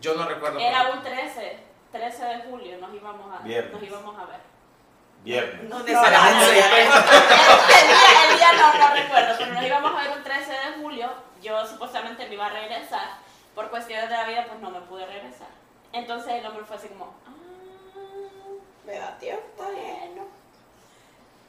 yo 0.00 0.14
no 0.14 0.26
recuerdo. 0.26 0.58
Era 0.58 0.90
un 0.90 1.02
13, 1.02 1.58
13 1.92 2.24
de 2.24 2.42
julio, 2.44 2.78
nos 2.78 2.92
íbamos 2.94 3.38
a, 3.38 3.42
Viernes. 3.44 3.72
nos 3.72 3.82
íbamos 3.82 4.18
a 4.18 4.24
ver. 4.24 4.40
Viernes. 5.28 5.68
No, 5.68 5.78
No, 5.78 5.84
no, 5.92 6.00
A 6.00 6.10
las 6.10 6.22
no, 6.32 6.38
11 6.40 6.58
y 6.58 6.60
no, 6.62 6.68
30. 6.70 6.98
El 7.80 7.86
día, 7.88 8.30
el 8.30 8.36
día 8.38 8.52
no, 8.54 8.74
no 8.78 8.94
recuerdo, 8.94 9.34
pero 9.38 9.52
nos 9.52 9.62
íbamos 9.62 9.92
a 9.94 10.02
ver 10.02 10.16
un 10.16 10.22
13 10.24 10.50
de 10.52 10.82
julio. 10.82 11.10
Yo 11.42 11.66
supuestamente 11.66 12.26
me 12.26 12.34
iba 12.34 12.46
a 12.46 12.48
regresar. 12.48 13.08
Por 13.54 13.68
cuestiones 13.68 14.08
de 14.08 14.16
la 14.16 14.24
vida, 14.24 14.44
pues 14.48 14.58
no 14.60 14.70
me 14.70 14.80
pude 14.80 15.04
regresar. 15.04 15.48
Entonces 15.92 16.32
el 16.32 16.46
hombre 16.46 16.64
fue 16.64 16.76
así 16.76 16.88
como, 16.88 17.14
ah, 17.26 17.30
Me 18.86 18.98
da 18.98 19.18
tiempo. 19.18 19.42
bueno. 19.64 20.22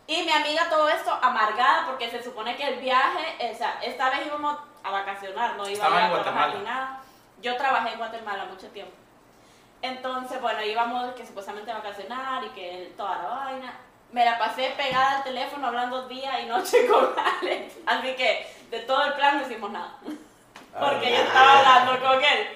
Y 0.07 0.23
mi 0.23 0.31
amiga 0.31 0.67
todo 0.69 0.89
esto 0.89 1.17
amargada 1.21 1.85
porque 1.85 2.09
se 2.09 2.21
supone 2.21 2.55
que 2.57 2.67
el 2.67 2.79
viaje, 2.79 3.51
o 3.53 3.55
sea, 3.57 3.79
esta 3.81 4.09
vez 4.09 4.25
íbamos 4.25 4.57
a 4.83 4.89
vacacionar, 4.91 5.55
no 5.55 5.63
iba 5.63 5.71
Estaba 5.73 5.97
a, 5.97 5.99
ir 5.99 6.05
a 6.05 6.09
trabajar 6.23 6.33
Guatemala. 6.49 6.55
ni 6.57 6.63
nada. 6.65 6.99
Yo 7.41 7.55
trabajé 7.55 7.91
en 7.93 7.97
Guatemala 7.99 8.45
mucho 8.45 8.67
tiempo. 8.69 8.91
Entonces, 9.81 10.41
bueno, 10.41 10.61
íbamos 10.63 11.13
que 11.13 11.25
supuestamente 11.25 11.71
a 11.71 11.75
vacacionar 11.75 12.43
y 12.43 12.49
que 12.49 12.93
toda 12.97 13.17
la 13.17 13.29
vaina. 13.29 13.73
Me 14.11 14.25
la 14.25 14.39
pasé 14.39 14.73
pegada 14.75 15.17
al 15.17 15.23
teléfono 15.23 15.67
hablando 15.67 16.07
día 16.07 16.41
y 16.41 16.47
noche 16.47 16.87
con 16.91 17.09
Alex. 17.17 17.75
Así 17.85 18.15
que 18.15 18.47
de 18.71 18.79
todo 18.79 19.03
el 19.03 19.13
plan 19.13 19.37
no 19.39 19.45
hicimos 19.45 19.71
nada. 19.71 19.97
Porque 20.01 21.11
yo 21.11 21.17
estaba 21.17 21.59
hablando 21.59 22.07
con 22.07 22.23
él. 22.23 22.47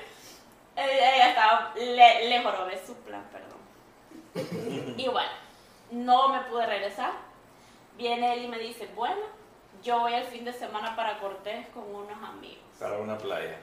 Ella 0.76 1.16
ella 1.16 1.30
estaba, 1.30 1.72
le, 1.76 2.30
le 2.30 2.44
jorobé 2.44 2.82
su 2.86 2.96
plan, 3.04 3.24
perdón. 3.32 4.96
Y 4.98 5.08
bueno, 5.08 5.32
no 5.92 6.30
me 6.30 6.40
pude 6.42 6.66
regresar. 6.66 7.12
Viene 7.98 8.34
él 8.34 8.46
y 8.46 8.48
me 8.48 8.58
dice, 8.58 8.90
bueno, 8.96 9.22
yo 9.84 10.00
voy 10.00 10.14
el 10.14 10.26
fin 10.26 10.46
de 10.46 10.54
semana 10.54 10.96
para 10.96 11.20
Cortés 11.20 11.68
con 11.70 11.84
unos 11.84 12.18
amigos. 12.24 12.64
Para 12.80 12.98
una 12.98 13.18
playa. 13.18 13.58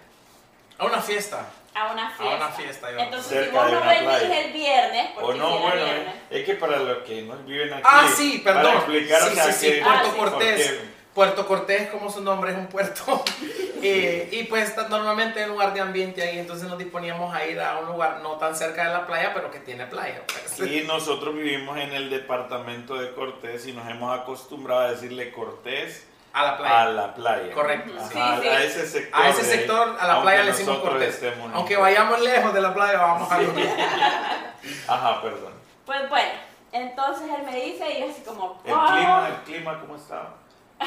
A 0.78 0.84
una 0.84 1.00
fiesta. 1.00 1.46
A 1.74 1.92
una 1.92 2.10
fiesta. 2.10 2.36
una 2.36 2.48
fiesta, 2.48 2.90
íbamos. 2.90 3.04
Entonces, 3.06 3.28
si 3.30 3.34
Cerca 3.44 3.56
vos 3.60 3.66
de 3.66 3.72
no 3.72 3.80
venís 3.80 4.02
playa. 4.02 4.40
el 4.40 4.52
viernes, 4.52 5.10
porque 5.14 5.30
O 5.30 5.34
no, 5.34 5.46
si 5.48 5.52
era 5.54 5.60
bueno, 5.62 5.84
viernes, 5.84 6.14
eh, 6.14 6.40
es 6.40 6.44
que 6.46 6.54
para 6.54 6.76
los 6.78 6.98
que 6.98 7.22
no 7.22 7.36
viven 7.38 7.72
aquí. 7.72 7.82
Ah, 7.84 8.08
sí, 8.16 8.40
perdón. 8.44 8.62
Para 8.64 8.76
explicar, 8.76 9.22
sí, 9.22 9.28
o 9.28 9.34
sea, 9.34 9.44
sí, 9.52 9.66
sí, 9.66 9.72
que- 9.74 9.82
Puerto 9.82 10.00
Ah, 10.08 10.10
sí. 10.12 10.18
Cortés. 10.18 10.66
Porque- 10.68 11.00
Puerto 11.14 11.46
Cortés, 11.46 11.88
como 11.90 12.08
su 12.10 12.22
nombre, 12.22 12.52
es 12.52 12.58
un 12.58 12.66
puerto. 12.68 13.24
Eh, 13.82 14.28
y 14.32 14.44
pues 14.44 14.68
está 14.68 14.88
normalmente 14.90 15.38
en 15.40 15.46
un 15.46 15.52
lugar 15.52 15.72
de 15.72 15.80
ambiente 15.80 16.20
ahí, 16.20 16.38
entonces 16.38 16.68
nos 16.68 16.76
disponíamos 16.76 17.34
a 17.34 17.46
ir 17.46 17.58
a 17.58 17.78
un 17.78 17.86
lugar 17.86 18.20
no 18.22 18.32
tan 18.32 18.54
cerca 18.54 18.84
de 18.86 18.92
la 18.92 19.06
playa, 19.06 19.32
pero 19.32 19.50
que 19.50 19.58
tiene 19.58 19.86
playa. 19.86 20.20
pues. 20.26 20.70
Y 20.70 20.82
nosotros 20.82 21.34
vivimos 21.34 21.78
en 21.78 21.94
el 21.94 22.10
departamento 22.10 22.96
de 22.96 23.10
Cortés 23.14 23.66
y 23.66 23.72
nos 23.72 23.88
hemos 23.88 24.14
acostumbrado 24.20 24.82
a 24.82 24.90
decirle 24.90 25.32
Cortés 25.32 26.06
A 26.32 26.44
la 26.44 26.56
playa. 26.56 26.80
a 26.80 26.84
la 26.86 27.14
playa. 27.14 27.52
Correcto. 27.54 27.92
Sí. 28.12 28.18
Ajá, 28.18 28.36
Sí, 28.36 28.42
sí. 28.42 28.48
A 28.48 28.62
ese 28.62 28.86
sector. 28.86 29.20
A 29.20 29.28
ese 29.28 29.44
sector, 29.44 29.96
a 29.98 30.06
la 30.06 30.12
aunque 30.14 30.24
playa 30.26 30.42
le 30.44 30.52
decimos 30.52 30.78
Cortés. 30.78 31.20
Aunque 31.54 31.76
vayamos 31.76 32.20
lejos 32.20 32.54
de 32.54 32.60
la 32.60 32.72
playa, 32.74 32.98
vamos 32.98 33.30
a 33.30 33.36
Ajá, 34.88 35.22
perdón. 35.22 35.52
Pues 35.86 36.08
bueno, 36.08 36.30
entonces 36.72 37.24
él 37.36 37.44
me 37.44 37.56
dice 37.60 37.90
y 37.90 38.00
yo 38.00 38.10
así 38.10 38.22
como, 38.22 38.60
El 38.64 38.74
"Ah". 38.74 38.86
clima, 38.92 39.28
el 39.28 39.34
clima, 39.44 39.80
¿cómo 39.80 39.96
estaba? 39.96 40.34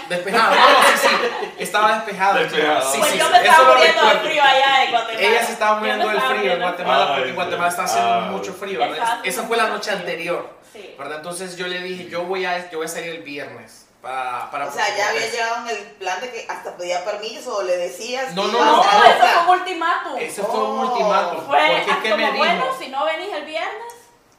Despejado. 0.10 0.56
No, 0.56 0.62
no, 0.72 0.80
sí, 0.98 1.08
sí. 1.08 1.54
Estaba 1.60 1.96
despejado. 1.96 2.38
el. 2.39 2.50
Despejado. 2.50 2.91
Sí, 2.91 2.98
pues 3.00 3.12
sí, 3.12 3.18
yo 3.20 3.26
sí, 3.26 3.32
me 3.32 3.38
estaba 3.39 3.74
muriendo 3.74 4.02
de 4.02 4.08
recuerdo. 4.08 4.30
frío 4.30 4.44
allá 4.44 4.84
en 4.86 4.91
Guatemala. 4.91 5.28
Ella 5.28 5.44
se 5.46 5.52
estaba 5.54 5.80
muriendo 5.80 6.08
del 6.08 6.22
frío 6.22 6.38
en 6.41 6.48
del 6.50 6.60
Guatemala 6.62 7.06
Ay, 7.06 7.14
porque 7.16 7.30
en 7.30 7.36
Guatemala 7.36 7.70
está 7.70 7.84
haciendo 7.84 8.12
ah, 8.14 8.20
mucho 8.22 8.54
frío. 8.54 8.80
Esa 9.24 9.44
fue 9.44 9.58
la 9.58 9.68
noche 9.68 9.91
frío. 9.91 10.00
anterior. 10.00 10.50
Sí. 10.72 10.96
¿verdad? 10.98 11.18
Entonces 11.18 11.56
yo 11.58 11.68
le 11.68 11.80
dije, 11.82 12.10
yo 12.10 12.24
voy 12.24 12.46
a, 12.46 12.72
yo 12.72 12.80
voy 12.80 12.86
a 12.86 12.89
salir 12.89 13.10
el 13.12 13.22
viernes 13.22 13.83
para, 14.04 14.51
para 14.51 14.68
O 14.68 14.72
sea, 14.72 14.95
ya 14.97 15.10
había 15.10 15.32
llegado 15.32 15.68
en 15.70 15.78
el 15.78 15.84
plan 15.93 16.20
de 16.22 16.30
que 16.30 16.45
hasta 16.49 16.76
pedía 16.78 17.04
permiso 17.06 17.56
o 17.58 17.64
le 17.64 17.78
decías. 17.78 18.36
No, 18.36 18.43
no, 18.47 18.60
no. 18.64 18.76
No, 18.76 18.84
eso 18.84 19.26
fue 19.45 19.54
un 19.56 19.60
ultimátum. 19.62 20.18
Ese 20.20 20.43
fue 20.43 20.60
un 20.64 20.80
ultimátum. 20.80 21.45
Fue 21.47 21.60
porque 21.88 22.01
que 22.04 22.10
como, 22.12 22.18
me 22.18 22.24
dijo, 22.34 22.38
bueno, 22.38 22.66
si 22.78 22.88
no 22.89 23.06
venís 23.06 23.34
el 23.34 23.45
viernes, 23.45 23.93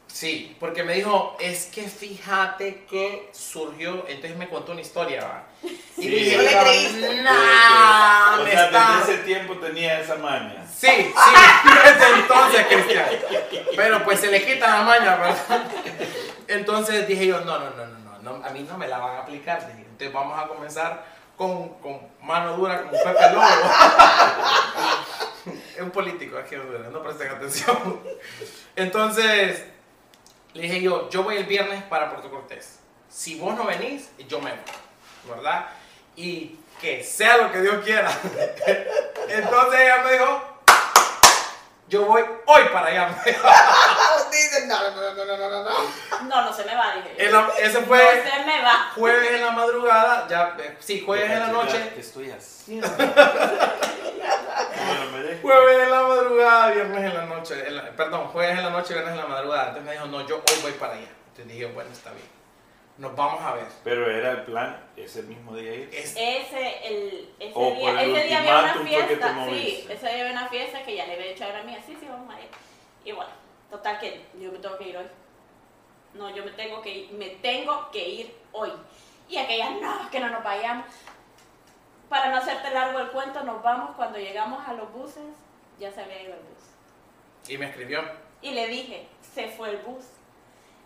sí, 0.06 0.54
porque 0.60 0.84
me 0.84 0.92
dijo, 0.92 1.34
es 1.40 1.64
que 1.66 1.88
fíjate 1.88 2.84
que 2.84 3.30
surgió, 3.32 4.04
entonces 4.06 4.36
me 4.36 4.48
contó 4.50 4.72
una 4.72 4.82
historia, 4.82 5.24
¿va? 5.24 5.42
Y 5.96 6.02
Sí. 6.02 6.08
dije, 6.10 6.36
¿No 6.36 6.42
le 6.42 6.52
yo, 6.52 6.60
creíste? 6.60 7.22
nah, 7.22 8.38
o 8.40 8.44
me 8.44 8.50
sea, 8.50 8.64
está- 8.66 8.96
desde 8.98 9.14
ese 9.14 9.22
tiempo 9.24 9.54
tenía 9.56 9.98
esa 10.00 10.16
maña. 10.16 10.66
Sí, 10.78 10.88
sí, 10.88 11.12
desde 11.84 12.14
entonces, 12.16 12.66
Cristian. 12.66 13.06
Pero 13.74 14.04
pues 14.04 14.20
se 14.20 14.26
le 14.26 14.44
quita 14.44 14.66
la 14.68 14.82
maña, 14.82 15.16
¿verdad? 15.16 15.64
Entonces 16.48 17.06
dije 17.08 17.26
yo, 17.28 17.40
no, 17.40 17.58
no, 17.58 17.70
no, 17.70 17.86
no, 17.86 18.03
no, 18.24 18.44
a 18.44 18.50
mí 18.50 18.66
no 18.68 18.76
me 18.78 18.88
la 18.88 18.98
van 18.98 19.16
a 19.16 19.20
aplicar. 19.20 19.70
Entonces 19.70 20.12
vamos 20.12 20.42
a 20.42 20.48
comenzar 20.48 21.04
con, 21.36 21.68
con 21.80 22.00
mano 22.22 22.56
dura 22.56 22.82
como 22.82 22.92
Pepe 22.92 23.30
Lobo. 23.30 23.44
es 25.76 25.80
un 25.80 25.90
político 25.90 26.38
aquí 26.38 26.56
no 26.56 27.02
presten 27.02 27.28
atención. 27.28 28.00
Entonces 28.74 29.64
le 30.54 30.62
dije 30.62 30.80
yo, 30.80 31.10
yo 31.10 31.22
voy 31.22 31.36
el 31.36 31.44
viernes 31.44 31.82
para 31.84 32.10
Puerto 32.10 32.30
Cortés. 32.30 32.80
Si 33.08 33.38
vos 33.38 33.56
no 33.56 33.66
venís, 33.66 34.10
yo 34.26 34.40
me 34.40 34.50
voy, 34.50 35.36
¿verdad? 35.36 35.66
Y 36.16 36.58
que 36.80 37.04
sea 37.04 37.36
lo 37.36 37.52
que 37.52 37.60
Dios 37.60 37.84
quiera. 37.84 38.10
Entonces 39.28 39.80
ella 39.80 40.02
me 40.04 40.12
dijo, 40.12 40.53
yo 41.88 42.04
voy 42.06 42.22
hoy 42.46 42.62
para 42.72 42.86
allá. 42.88 43.08
Dicen, 44.30 44.66
no, 44.68 44.90
no, 44.90 44.90
no, 44.90 45.14
no, 45.14 45.24
no, 45.36 45.36
no, 45.36 45.62
no. 45.64 45.70
no, 46.24 46.42
no 46.44 46.52
se 46.52 46.64
me 46.64 46.74
va, 46.74 46.94
dije. 46.96 47.26
En 47.26 47.32
la- 47.32 47.48
ese 47.58 47.80
No 47.80 47.86
fue 47.86 47.98
se 48.24 48.44
me 48.44 48.62
va. 48.62 48.90
jueves 48.94 49.30
en 49.30 49.42
la 49.42 49.50
madrugada, 49.52 50.26
ya, 50.28 50.56
eh, 50.58 50.76
sí, 50.80 51.02
jueves 51.04 51.30
en 51.30 51.40
la 51.40 51.46
noche. 51.48 51.92
Me 55.12 55.22
dejo. 55.22 55.42
Jueves 55.42 55.78
en 55.84 55.90
la 55.90 56.02
madrugada, 56.02 56.70
viernes 56.70 57.04
en 57.04 57.14
la 57.14 57.26
noche, 57.26 57.66
en 57.66 57.76
la- 57.76 57.90
perdón, 57.90 58.28
jueves 58.28 58.58
en 58.58 58.64
la 58.64 58.70
noche, 58.70 58.94
viernes 58.94 59.12
en 59.14 59.20
la 59.20 59.26
madrugada. 59.26 59.62
Entonces 59.68 59.84
me 59.84 59.92
dijo, 59.92 60.06
no, 60.06 60.26
yo 60.26 60.36
hoy 60.36 60.58
voy 60.62 60.72
para 60.72 60.94
allá. 60.94 61.08
Entonces 61.28 61.46
dije, 61.52 61.66
bueno, 61.66 61.90
está 61.92 62.10
bien. 62.10 62.26
Nos 62.96 63.16
vamos 63.16 63.42
a 63.42 63.54
ver. 63.54 63.66
Pero 63.82 64.08
era 64.10 64.30
el 64.32 64.42
plan 64.44 64.80
ese 64.96 65.22
mismo 65.24 65.56
día 65.56 65.74
ir. 65.74 65.90
Es- 65.92 66.14
Ese, 66.16 66.86
el, 66.86 67.34
ese 67.40 67.52
O 67.54 67.70
día, 67.72 67.80
por 67.90 67.98
el 68.00 68.16
ese 68.16 68.26
día 68.26 68.38
había 68.38 68.60
una 68.60 68.74
fiesta, 68.84 69.46
sí, 69.48 69.86
ese 69.90 70.06
día 70.06 70.20
había 70.20 70.30
una 70.32 70.48
fiesta 70.48 70.82
que 70.84 70.94
ya 70.96 71.06
le 71.06 71.14
había 71.14 71.26
dicho 71.32 71.44
a 71.44 71.48
la 71.48 71.62
mía, 71.64 71.80
sí, 71.84 71.96
sí, 71.98 72.06
vamos 72.08 72.32
a 72.34 72.40
ir. 72.40 72.48
Y 73.04 73.12
bueno, 73.12 73.30
total 73.70 73.98
que 73.98 74.20
yo 74.40 74.52
me 74.52 74.58
tengo 74.58 74.78
que 74.78 74.88
ir 74.88 74.96
hoy. 74.96 75.06
No, 76.14 76.30
yo 76.34 76.44
me 76.44 76.52
tengo 76.52 76.80
que 76.80 76.90
ir, 76.94 77.12
me 77.12 77.30
tengo 77.30 77.90
que 77.90 78.08
ir 78.08 78.34
hoy. 78.52 78.70
Y 79.28 79.38
aquella, 79.38 79.70
no, 79.70 80.08
que 80.10 80.20
no 80.20 80.28
nos 80.28 80.44
vayamos. 80.44 80.86
Para 82.08 82.28
no 82.30 82.36
hacerte 82.36 82.70
largo 82.70 83.00
el 83.00 83.08
cuento, 83.08 83.42
nos 83.42 83.60
vamos 83.62 83.96
cuando 83.96 84.18
llegamos 84.18 84.66
a 84.68 84.74
los 84.74 84.92
buses, 84.92 85.24
ya 85.80 85.90
se 85.90 86.02
había 86.02 86.22
ido 86.22 86.34
el 86.34 86.40
bus. 86.40 87.48
y 87.50 87.58
me 87.58 87.66
escribió. 87.66 88.02
Y 88.40 88.52
le 88.52 88.68
dije, 88.68 89.08
se 89.34 89.48
fue 89.48 89.70
el 89.70 89.78
bus. 89.78 90.04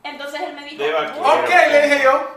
Entonces 0.04 0.40
él 0.40 0.54
me 0.54 0.64
dijo, 0.64 0.82
De 0.82 0.92
vaquero. 0.92 1.14
"Bueno". 1.18 1.42
Ok, 1.42 1.48
le 1.70 1.82
dije 1.88 2.02
yo. 2.04 2.28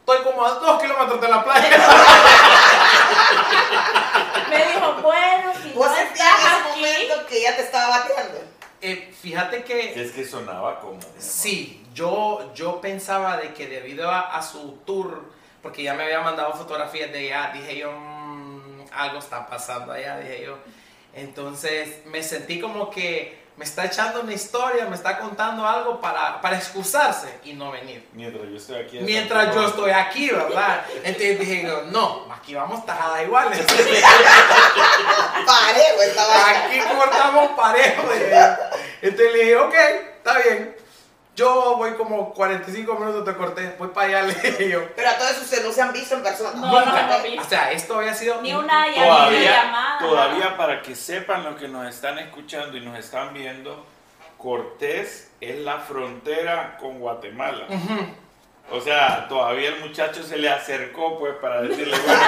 Estoy 0.00 0.18
como 0.24 0.44
a 0.44 0.50
dos 0.50 0.82
kilómetros 0.82 1.20
de 1.20 1.28
la 1.28 1.44
playa. 1.44 1.70
me 4.50 4.56
dijo, 4.66 4.94
bueno, 5.02 5.52
si 5.62 5.70
Vos 5.72 5.88
no 5.88 5.96
estás 5.96 6.20
en 6.20 6.46
ese 6.46 6.70
aquí, 6.70 6.80
momento 6.80 7.26
que 7.28 7.42
ya 7.42 7.56
te 7.56 7.62
estaba 7.62 7.98
bateando. 7.98 8.38
Eh, 8.80 9.14
fíjate 9.20 9.62
que 9.62 10.00
Es 10.02 10.10
que 10.12 10.24
sonaba 10.24 10.80
como. 10.80 10.98
sí, 11.18 11.84
yo, 11.94 12.52
yo 12.54 12.80
pensaba 12.80 13.36
de 13.36 13.52
que 13.54 13.68
debido 13.68 14.10
a, 14.10 14.36
a 14.36 14.42
su 14.42 14.72
tour, 14.84 15.30
porque 15.62 15.82
ya 15.84 15.94
me 15.94 16.02
había 16.04 16.20
mandado 16.20 16.52
fotografías 16.54 17.12
de 17.12 17.26
ella, 17.26 17.50
dije 17.54 17.78
yo, 17.78 17.92
"Mm, 17.92 18.80
algo 18.92 19.18
está 19.20 19.46
pasando 19.46 19.92
allá, 19.92 20.18
dije 20.18 20.42
yo. 20.46 20.58
Entonces 21.14 22.04
me 22.06 22.22
sentí 22.22 22.60
como 22.60 22.90
que 22.90 23.41
me 23.56 23.64
está 23.64 23.84
echando 23.84 24.20
una 24.20 24.32
historia, 24.32 24.86
me 24.86 24.96
está 24.96 25.18
contando 25.18 25.66
algo 25.66 26.00
para, 26.00 26.40
para 26.40 26.56
excusarse 26.56 27.38
y 27.44 27.52
no 27.52 27.70
venir. 27.70 28.08
Mientras 28.12 28.48
yo 28.48 28.56
estoy 28.56 28.82
aquí. 28.82 28.98
en 28.98 29.04
Mientras 29.04 29.54
yo 29.54 29.66
estoy 29.66 29.90
aquí, 29.90 30.30
¿verdad? 30.30 30.84
Entonces 30.96 31.38
dije 31.38 31.62
yo, 31.62 31.82
no, 31.84 32.26
aquí 32.32 32.54
vamos 32.54 32.84
tajadas 32.86 33.22
iguales. 33.24 33.58
Parejo 35.46 36.02
estaba. 36.02 36.50
Aquí 36.50 36.80
cortamos 36.80 37.50
parejo. 37.52 38.02
Entonces 39.02 39.32
le 39.32 39.38
dije, 39.38 39.56
ok, 39.56 39.74
está 40.16 40.38
bien. 40.38 40.81
Yo 41.34 41.76
voy 41.78 41.92
como 41.94 42.34
45 42.34 42.94
minutos 42.96 43.24
te 43.24 43.34
corté, 43.34 43.74
voy 43.78 43.88
para 43.88 44.18
allá, 44.20 44.22
le 44.58 44.68
yo. 44.68 44.80
Pero 44.94 45.08
a 45.08 45.16
todo 45.16 45.28
eso 45.28 45.40
ustedes 45.40 45.64
no 45.64 45.72
se 45.72 45.80
han 45.80 45.92
visto 45.92 46.14
en 46.14 46.22
persona. 46.22 46.50
No, 46.60 46.66
no, 46.66 46.84
Nunca. 46.84 47.06
no. 47.36 47.40
O 47.40 47.44
sea, 47.44 47.72
esto 47.72 47.96
había 47.98 48.12
sido... 48.14 48.42
Ni 48.42 48.52
una 48.52 48.86
ya- 48.94 49.02
Todavía, 49.06 49.38
videollamada. 49.38 49.98
todavía 49.98 50.56
para 50.58 50.82
que 50.82 50.94
sepan 50.94 51.42
lo 51.44 51.56
que 51.56 51.68
nos 51.68 51.86
están 51.88 52.18
escuchando 52.18 52.76
y 52.76 52.80
nos 52.80 52.98
están 52.98 53.32
viendo, 53.32 53.86
Cortés 54.36 55.30
es 55.40 55.58
la 55.60 55.78
frontera 55.78 56.76
con 56.78 56.98
Guatemala. 56.98 57.66
O 58.72 58.80
sea, 58.80 59.28
todavía 59.28 59.68
el 59.68 59.80
muchacho 59.80 60.22
se 60.22 60.36
le 60.38 60.48
acercó 60.48 61.18
pues 61.18 61.34
para 61.36 61.60
decirle, 61.60 61.98
bueno, 61.98 62.22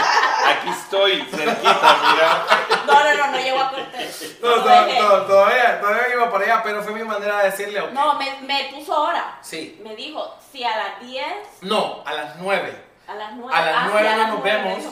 aquí 0.50 0.68
estoy, 0.68 1.22
cerquita, 1.22 1.96
mira. 2.12 2.46
No, 2.86 3.04
no, 3.04 3.14
no, 3.14 3.30
no 3.32 3.38
llegó 3.38 3.60
a 3.60 3.70
Cortés. 3.70 4.38
No, 4.42 4.48
No, 4.56 4.62
to- 4.62 5.22
todavía, 5.26 5.80
todavía 5.80 6.12
iba 6.12 6.30
para 6.30 6.44
allá, 6.44 6.62
pero 6.62 6.82
fue 6.82 6.92
mi 6.92 7.02
manera 7.02 7.38
de 7.38 7.50
decirle, 7.50 7.80
ok. 7.80 7.90
No, 7.92 8.14
me, 8.18 8.40
me 8.42 8.70
puso 8.74 9.00
hora. 9.02 9.38
Sí. 9.40 9.80
Me 9.82 9.96
dijo, 9.96 10.36
si 10.52 10.62
a 10.64 10.76
las 10.76 11.00
10, 11.00 11.24
No, 11.62 12.02
a 12.04 12.12
las 12.12 12.36
9. 12.36 12.76
a 13.08 13.14
las 13.14 13.32
9. 13.32 13.54
A 13.56 13.64
las 13.64 13.86
9 13.90 14.16
no 14.16 14.26
nos 14.28 14.42
vemos. 14.42 14.84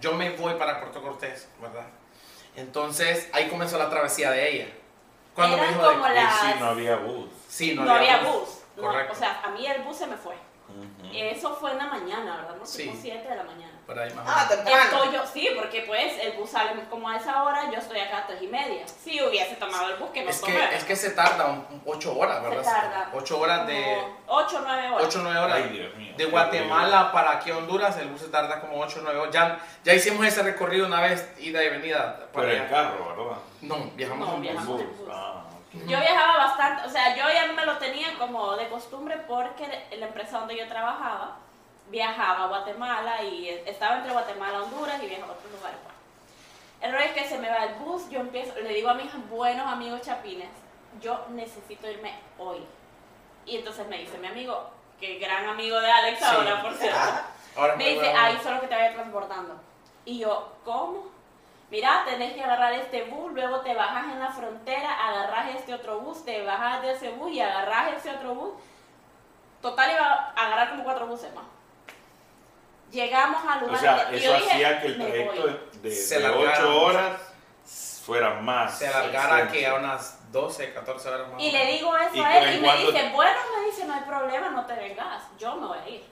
Yo 0.00 0.12
me 0.14 0.30
voy 0.30 0.54
para 0.54 0.80
Puerto 0.80 1.00
Cortés, 1.02 1.48
¿verdad? 1.60 1.86
Entonces, 2.56 3.28
ahí 3.32 3.48
comenzó 3.48 3.78
la 3.78 3.88
travesía 3.90 4.30
de 4.32 4.50
ella. 4.50 4.68
Cuando 5.34 5.56
me 5.56 5.68
dijo 5.68 5.82
de- 5.88 5.94
como 5.94 6.08
Y 6.08 6.14
las- 6.14 6.40
sí, 6.40 6.46
no 6.58 6.66
había 6.66 6.96
bus. 6.96 7.28
Sí, 7.48 7.74
No, 7.74 7.92
había 7.92 8.18
bus. 8.18 8.48
No, 8.76 8.82
Correcto. 8.82 9.12
o 9.12 9.16
sea, 9.16 9.40
a 9.44 9.48
mí 9.50 9.66
el 9.66 9.82
bus 9.82 9.96
se 9.96 10.06
me 10.06 10.16
fue. 10.16 10.34
Ujú. 10.68 11.08
Eso 11.14 11.54
fue 11.56 11.72
en 11.72 11.78
la 11.78 11.86
mañana, 11.86 12.36
¿verdad? 12.36 12.56
No, 12.58 12.66
Sí. 12.66 12.82
tipo 12.84 12.96
7 13.00 13.28
de 13.28 13.36
la 13.36 13.44
mañana. 13.44 13.72
Por 13.86 13.98
ahí 13.98 14.12
más 14.14 14.24
Ah, 14.28 14.46
temprano. 14.48 14.82
Estoy 14.82 15.14
yo, 15.14 15.26
sí, 15.26 15.48
porque 15.56 15.82
pues 15.86 16.12
el 16.20 16.32
bus 16.32 16.50
sale 16.50 16.72
como 16.90 17.08
a 17.08 17.16
esa 17.16 17.44
hora, 17.44 17.70
yo 17.70 17.78
estoy 17.78 18.00
acá 18.00 18.18
a 18.18 18.26
3 18.26 18.42
y 18.42 18.48
media. 18.48 18.86
Si 18.88 19.22
hubiese 19.22 19.54
tomado 19.56 19.88
el 19.90 19.96
bus, 19.96 20.10
que 20.10 20.24
no 20.24 20.30
Es 20.30 20.40
tomé. 20.40 20.54
que, 20.68 20.76
es 20.76 20.84
que 20.84 20.96
se 20.96 21.10
tarda 21.10 21.64
8 21.84 22.18
horas, 22.18 22.42
¿verdad? 22.42 22.64
Se 22.64 22.70
tarda. 22.70 23.10
8 23.14 23.40
horas 23.40 23.66
de... 23.68 23.98
8 24.26 24.56
o 24.56 24.60
9 24.60 24.88
horas. 24.90 25.06
8 25.06 25.18
o 25.18 25.22
9 25.22 25.38
horas. 25.38 25.56
Ay, 25.56 25.68
Dios 25.70 25.94
mío. 25.94 26.14
De 26.16 26.24
Guatemala 26.26 27.12
para 27.12 27.30
aquí 27.32 27.50
a 27.52 27.56
Honduras, 27.58 27.96
el 27.98 28.08
bus 28.08 28.20
se 28.22 28.28
tarda 28.28 28.60
como 28.60 28.78
8 28.80 28.98
o 28.98 29.02
9 29.04 29.18
horas. 29.20 29.32
Ya, 29.32 29.58
ya 29.84 29.94
hicimos 29.94 30.26
ese 30.26 30.42
recorrido 30.42 30.86
una 30.86 31.00
vez, 31.00 31.32
ida 31.38 31.62
y 31.62 31.68
venida. 31.70 32.16
para 32.16 32.32
Por 32.32 32.44
el 32.46 32.60
allá. 32.60 32.68
carro, 32.68 33.08
¿verdad? 33.16 33.38
No, 33.62 33.76
viajamos 33.94 34.28
No, 34.28 34.34
en 34.34 34.40
bus. 34.40 34.46
El 34.48 34.52
Viajamos 34.52 34.66
bus. 34.68 34.80
en 34.82 34.98
bus. 34.98 35.08
Ah. 35.12 35.44
Yo 35.86 36.00
viajaba 36.00 36.38
bastante, 36.38 36.86
o 36.86 36.90
sea, 36.90 37.14
yo 37.16 37.24
ya 37.32 37.52
me 37.52 37.64
lo 37.66 37.76
tenía 37.78 38.16
como 38.18 38.56
de 38.56 38.68
costumbre 38.68 39.16
porque 39.28 39.86
la 39.98 40.06
empresa 40.06 40.38
donde 40.38 40.56
yo 40.56 40.66
trabajaba 40.68 41.36
viajaba 41.88 42.44
a 42.44 42.48
Guatemala 42.48 43.22
y 43.22 43.48
estaba 43.66 43.96
entre 43.98 44.12
Guatemala, 44.12 44.62
Honduras 44.62 45.00
y 45.02 45.06
viajaba 45.06 45.32
a 45.32 45.36
otros 45.36 45.52
lugares. 45.52 45.78
pues. 45.82 45.94
El 46.80 46.92
rollo 46.92 47.04
es 47.04 47.12
que 47.12 47.28
se 47.28 47.38
me 47.38 47.48
va 47.50 47.64
el 47.64 47.74
bus, 47.74 48.08
yo 48.10 48.20
empiezo, 48.20 48.54
le 48.58 48.68
digo 48.74 48.88
a 48.88 48.94
mis 48.94 49.10
buenos 49.28 49.66
amigos 49.66 50.00
chapines, 50.02 50.48
yo 51.00 51.24
necesito 51.30 51.88
irme 51.90 52.12
hoy. 52.38 52.64
Y 53.44 53.56
entonces 53.58 53.86
me 53.88 53.98
dice 53.98 54.18
mi 54.18 54.26
amigo, 54.26 54.70
que 55.00 55.18
gran 55.18 55.46
amigo 55.48 55.80
de 55.80 55.90
Alex 55.90 56.18
Sí. 56.18 56.24
ahora, 56.24 56.62
por 56.62 56.74
cierto. 56.74 56.98
Ahora 57.56 57.72
es 57.72 57.78
Me 57.78 57.84
muy 57.84 57.94
dice, 57.94 58.12
ahí 58.12 58.38
solo 58.42 58.60
que 58.60 58.66
te 58.66 58.74
vaya 58.74 58.92
transbordando. 58.92 59.54
Y 60.04 60.18
yo, 60.18 60.52
¿cómo? 60.64 61.06
Mira, 61.70 62.02
tenés 62.04 62.34
que 62.34 62.42
agarrar 62.44 62.72
este 62.74 63.04
bus, 63.04 63.32
luego 63.32 63.60
te 63.60 63.74
bajas 63.74 64.04
en 64.12 64.20
la 64.20 64.30
frontera, 64.30 65.08
agarras 65.08 65.54
este 65.56 65.74
otro 65.74 65.98
bus, 66.00 66.24
te 66.24 66.42
bajas 66.44 66.80
de 66.82 66.92
ese 66.92 67.10
bus 67.10 67.32
y 67.32 67.40
agarras 67.40 67.94
ese 67.96 68.10
otro 68.12 68.34
bus. 68.34 68.54
Total 69.60 69.90
iba 69.90 70.32
a 70.36 70.46
agarrar 70.46 70.70
como 70.70 70.84
cuatro 70.84 71.06
buses 71.08 71.34
más. 71.34 71.44
Llegamos 72.92 73.42
al 73.44 73.64
O 73.64 73.66
lugar 73.66 73.80
sea, 73.80 74.08
y 74.12 74.20
yo 74.20 74.34
eso 74.34 74.44
dije, 74.44 74.50
hachía 74.52 74.80
que 74.80 74.86
el 74.86 74.98
"Me 74.98 75.04
trayecto 75.06 75.42
voy". 75.42 75.60
de, 75.72 75.88
de, 75.88 75.94
Se 75.94 76.18
de 76.20 76.26
alargara 76.26 76.52
8 76.52 76.70
mucho. 76.70 76.84
horas 76.84 77.20
fuera 78.04 78.34
más. 78.34 78.78
Se 78.78 78.86
alargara 78.86 79.48
que 79.50 79.66
a 79.66 79.74
unas 79.74 80.30
12, 80.30 80.72
14 80.72 81.08
horas 81.08 81.28
más. 81.32 81.42
Y 81.42 81.50
le 81.50 81.66
digo 81.66 81.96
eso 81.96 82.14
¿Y 82.14 82.20
a 82.20 82.38
él 82.38 82.58
y 82.58 82.60
me 82.60 82.76
dice, 82.76 83.10
bueno, 83.12 83.38
me 83.58 83.66
dice, 83.66 83.84
no 83.86 83.94
hay 83.94 84.02
problema, 84.02 84.50
no 84.50 84.64
te 84.66 84.74
vengas, 84.74 85.24
yo 85.36 85.56
me 85.56 85.66
voy 85.66 85.78
a 85.78 85.88
ir. 85.88 86.04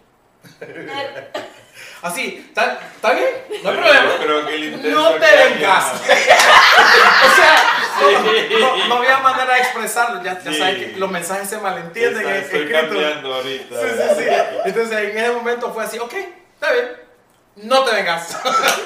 Así, 2.03 2.45
¿está, 2.49 2.79
está 2.95 3.13
bien? 3.15 3.29
No 3.63 3.71
hay 3.71 3.77
problema. 3.77 4.05
yo 4.21 4.47
que 4.47 4.55
el 4.57 4.93
No 4.93 5.11
te 5.13 5.21
vengas. 5.37 5.93
o 6.03 7.35
sea, 7.35 7.65
no, 8.01 8.33
Sí. 8.33 8.49
no, 8.61 8.89
no 8.89 8.95
había 8.97 9.19
manera 9.21 9.55
de 9.55 9.61
expresarlo. 9.61 10.23
Ya, 10.23 10.39
ya 10.39 10.53
Sí. 10.53 10.59
sabes 10.59 10.77
que 10.93 10.99
los 10.99 11.11
mensajes 11.11 11.49
se 11.49 11.57
malentienden 11.59 12.21
Está- 12.21 12.37
en 12.37 12.43
Estoy 12.45 12.61
escrito. 12.61 12.81
cambiando 12.81 13.35
ahorita. 13.35 13.75
Sí, 13.81 13.87
sí, 13.89 14.15
sí. 14.19 14.25
Entonces 14.67 14.99
en 14.99 15.17
ese 15.19 15.31
momento 15.33 15.73
fue 15.73 15.85
así, 15.85 15.99
ok, 15.99 16.13
está 16.55 16.73
bien. 16.73 16.91
No 17.57 17.85
te 17.85 17.95
vengas. 17.95 18.37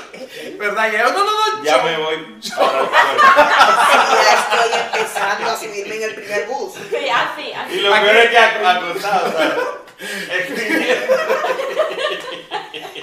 ¿Verdad? 0.59 0.89
Y 0.89 0.93
yo, 0.93 1.05
no, 1.05 1.25
no, 1.25 1.57
no. 1.57 1.65
Ya 1.65 1.77
yo- 1.79 1.83
me 1.85 1.97
voy 1.97 2.17
puerto. 2.17 2.91
Ya 2.93 4.35
estoy 4.39 4.81
empezando 4.95 5.51
a 5.51 5.57
subirme 5.57 5.95
en 5.97 6.03
el 6.05 6.15
primer 6.15 6.47
bus. 6.47 6.75
Sí, 6.75 7.09
así, 7.09 7.53
así. 7.53 7.75
Y 7.75 7.81
lo 7.81 7.91
peor 7.91 8.17
es 8.17 8.31
que 8.31 8.39
ac- 8.39 8.65
acostado, 8.77 9.33
¿sabes? 9.33 9.55
Escribiendo. 10.01 11.15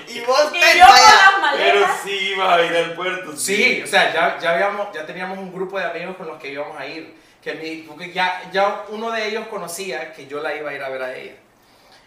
Y 0.08 0.20
vos 0.22 0.50
Y 0.54 0.60
ven 0.60 0.78
yo 0.78 0.86
con 0.86 0.96
las 0.96 1.58
Pero 1.58 1.80
maletas. 1.82 2.02
sí 2.04 2.18
iba 2.34 2.56
a 2.56 2.62
ir 2.64 2.76
al 2.76 2.94
puerto. 2.94 3.36
Sí, 3.36 3.82
o 3.84 3.88
sea, 3.88 4.14
ya, 4.14 4.40
ya, 4.40 4.52
habíamos, 4.54 4.94
ya 4.94 5.06
teníamos 5.06 5.38
un 5.38 5.52
grupo 5.54 5.78
de 5.78 5.86
amigos 5.86 6.16
con 6.16 6.28
los 6.28 6.40
que 6.40 6.52
íbamos 6.52 6.80
a 6.80 6.86
ir. 6.86 7.14
Que 7.44 7.54
mi- 7.54 7.84
porque 7.88 8.12
ya, 8.12 8.50
ya 8.52 8.86
uno 8.90 9.12
de 9.12 9.28
ellos 9.28 9.48
conocía 9.48 10.14
que 10.14 10.26
yo 10.28 10.42
la 10.42 10.56
iba 10.56 10.70
a 10.70 10.74
ir 10.74 10.82
a 10.84 10.90
ver 10.90 11.02
a 11.04 11.16
ella. 11.16 11.36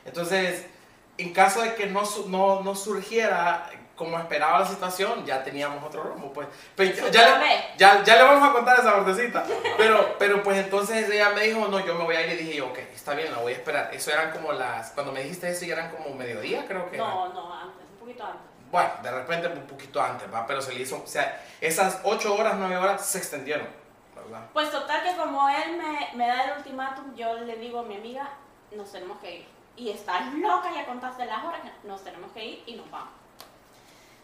Entonces, 0.05 0.64
en 1.18 1.32
caso 1.32 1.62
de 1.62 1.74
que 1.74 1.86
no, 1.86 2.03
no, 2.28 2.62
no 2.62 2.74
surgiera 2.74 3.70
como 3.99 4.16
esperaba 4.18 4.61
la 4.61 4.64
situación, 4.64 5.26
ya 5.26 5.42
teníamos 5.42 5.82
otro 5.84 6.05
rumbo. 6.05 6.32
Pues, 6.32 6.46
Pues, 6.76 6.96
ya, 6.96 7.11
ya 7.11 7.38
le, 7.38 7.44
vez. 7.44 7.64
ya, 7.76 8.03
ya 8.05 8.16
le 8.16 8.22
vamos 8.22 8.49
a 8.49 8.53
contar 8.53 8.78
esa 8.78 8.94
partecita. 8.94 9.44
Pero, 9.76 10.16
pero 10.18 10.42
pues 10.42 10.57
entonces 10.59 11.11
ella 11.11 11.30
me 11.30 11.42
dijo, 11.42 11.66
no, 11.66 11.84
yo 11.84 11.94
me 11.96 12.05
voy 12.05 12.14
a 12.14 12.24
ir 12.26 12.32
y 12.40 12.44
dije 12.44 12.57
yo, 12.59 12.68
ok, 12.68 12.78
está 12.94 13.14
bien, 13.14 13.32
la 13.32 13.38
voy 13.38 13.53
a 13.53 13.57
esperar. 13.57 13.90
Eso 13.92 14.12
eran 14.12 14.30
como 14.30 14.53
las, 14.53 14.92
cuando 14.92 15.12
me 15.12 15.20
dijiste 15.22 15.51
eso, 15.51 15.64
ya 15.66 15.74
eran 15.74 15.90
como 15.90 16.14
mediodía, 16.14 16.64
creo 16.66 16.88
que. 16.88 16.96
era. 16.96 17.07
No, 17.07 17.28
no, 17.32 17.53
antes, 17.53 17.82
un 17.92 17.99
poquito 17.99 18.24
antes. 18.24 18.40
Bueno, 18.70 18.90
de 19.03 19.11
repente 19.11 19.49
un 19.49 19.66
poquito 19.66 20.01
antes, 20.01 20.32
¿va? 20.32 20.46
Pero 20.46 20.62
se 20.62 20.72
le 20.72 20.80
hizo, 20.80 21.03
o 21.03 21.07
sea, 21.07 21.42
esas 21.61 22.01
8 22.05 22.34
horas, 22.34 22.55
9 22.57 22.76
horas 22.76 23.05
se 23.05 23.18
extendieron, 23.18 23.66
¿verdad? 24.14 24.42
Pues 24.53 24.70
total 24.70 25.03
que 25.03 25.16
como 25.16 25.49
él 25.49 25.76
me, 25.76 26.16
me 26.16 26.28
da 26.28 26.44
el 26.44 26.59
ultimátum, 26.59 27.14
yo 27.16 27.34
le 27.34 27.57
digo 27.57 27.80
a 27.80 27.82
mi 27.82 27.96
amiga, 27.96 28.28
nos 28.70 28.92
tenemos 28.92 29.18
que 29.18 29.36
ir. 29.36 29.49
Y 29.74 29.90
estás 29.90 30.32
loca, 30.34 30.70
ya 30.74 30.84
contaste 30.86 31.24
las 31.24 31.42
horas, 31.44 31.61
nos 31.84 32.05
tenemos 32.05 32.30
que 32.32 32.44
ir 32.44 32.62
y 32.66 32.74
nos 32.74 32.90
vamos. 32.90 33.09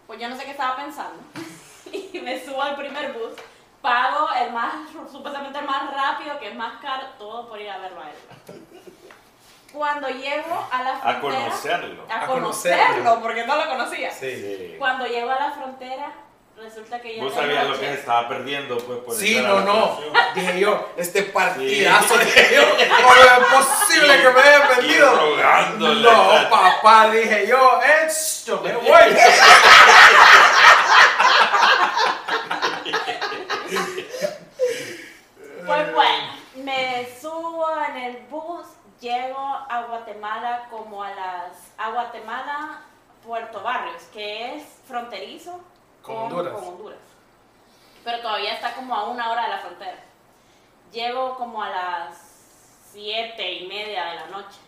Pues 0.07 0.20
yo 0.20 0.28
no 0.28 0.36
sé 0.36 0.44
qué 0.44 0.50
estaba 0.52 0.76
pensando. 0.76 1.22
y 1.92 2.20
me 2.20 2.42
subo 2.44 2.62
al 2.62 2.76
primer 2.76 3.12
bus, 3.12 3.32
pago 3.80 4.28
el 4.34 4.52
más, 4.52 4.74
supuestamente 5.11 5.59
el 5.59 5.64
más 5.66 5.92
rápido, 5.94 6.38
que 6.38 6.48
es 6.48 6.55
más 6.55 6.80
caro, 6.80 7.07
todo 7.18 7.48
por 7.48 7.61
ir 7.61 7.70
a 7.70 7.78
verlo 7.78 8.00
a 8.00 8.11
él. 8.11 8.16
Cuando 9.72 10.09
llego 10.09 10.68
a 10.70 10.82
la 10.82 10.96
A 10.96 11.00
frontera... 11.00 11.44
conocerlo. 11.44 12.07
A 12.09 12.22
A 12.22 12.26
conocerlo, 12.26 12.84
conocerlo. 12.84 13.22
porque 13.22 13.44
no 13.46 13.57
lo 13.57 13.68
conocía. 13.68 14.11
Sí. 14.12 14.76
Cuando 14.78 15.07
llego 15.07 15.30
a 15.32 15.40
la 15.40 15.50
frontera, 15.50 16.12
resulta 16.57 17.00
que 17.00 17.16
ya 17.16 17.22
Vos 17.22 17.34
sabías 17.34 17.66
lo 17.66 17.78
que 17.78 17.86
se 17.86 17.94
estaba 17.94 18.28
perdiendo, 18.28 18.78
pues, 18.78 18.98
por 19.00 19.14
Sí, 19.14 19.40
no, 19.40 19.61
no. 19.61 19.98
Dije 20.34 20.61
yo, 20.61 20.90
este 20.96 21.22
partidazo, 21.24 22.16
dije 22.18 22.55
yo, 22.55 22.62
¿cómo 22.96 23.14
es 23.14 23.66
posible 23.66 24.22
que 24.22 24.28
me 24.30 24.74
vendido? 24.76 25.14
rogándole. 25.16 26.02
No, 26.02 26.50
papá, 26.50 27.11
dije 27.11 27.46
yo, 27.46 27.80
sh, 28.09 28.44
yo 28.46 28.61
me 28.61 28.72
voy. 28.74 29.16
Pues 35.66 35.94
bueno, 35.94 36.32
me 36.57 37.09
subo 37.20 37.66
en 37.88 37.96
el 37.96 38.16
bus, 38.28 38.66
llego 39.00 39.38
a 39.38 39.84
Guatemala 39.88 40.66
como 40.70 41.02
a 41.02 41.11
las... 41.11 41.52
a 41.78 41.90
Guatemala, 41.90 42.80
Puerto 43.26 43.62
Barrios, 43.62 44.02
que 44.12 44.57
es 44.57 44.64
fronterizo 44.86 45.59
Con 46.05 46.16
Honduras. 46.16 46.52
con 46.52 46.64
Honduras. 46.64 46.98
Pero 48.05 48.20
todavía 48.20 48.55
está 48.55 48.74
como 48.74 48.94
a 48.94 49.05
una 49.05 49.30
hora 49.30 49.44
de 49.44 49.48
la 49.48 49.59
frontera. 49.59 49.98
Llego 50.92 51.36
como 51.36 51.62
a 51.62 51.70
las 51.70 52.18
siete 52.92 53.55
y 53.55 53.66
media 53.66 54.05
de 54.05 54.14
la 54.16 54.26
noche. 54.26 54.61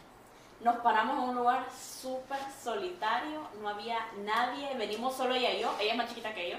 Nos 0.61 0.76
paramos 0.76 1.18
en 1.18 1.28
un 1.28 1.37
lugar 1.37 1.66
súper 1.70 2.39
solitario, 2.62 3.43
no 3.61 3.68
había 3.68 3.99
nadie, 4.24 4.74
venimos 4.76 5.14
solo 5.14 5.34
ella 5.34 5.53
y 5.53 5.61
yo, 5.61 5.70
ella 5.78 5.93
es 5.93 5.99
más 5.99 6.09
chiquita 6.09 6.32
que 6.32 6.51
yo, 6.51 6.57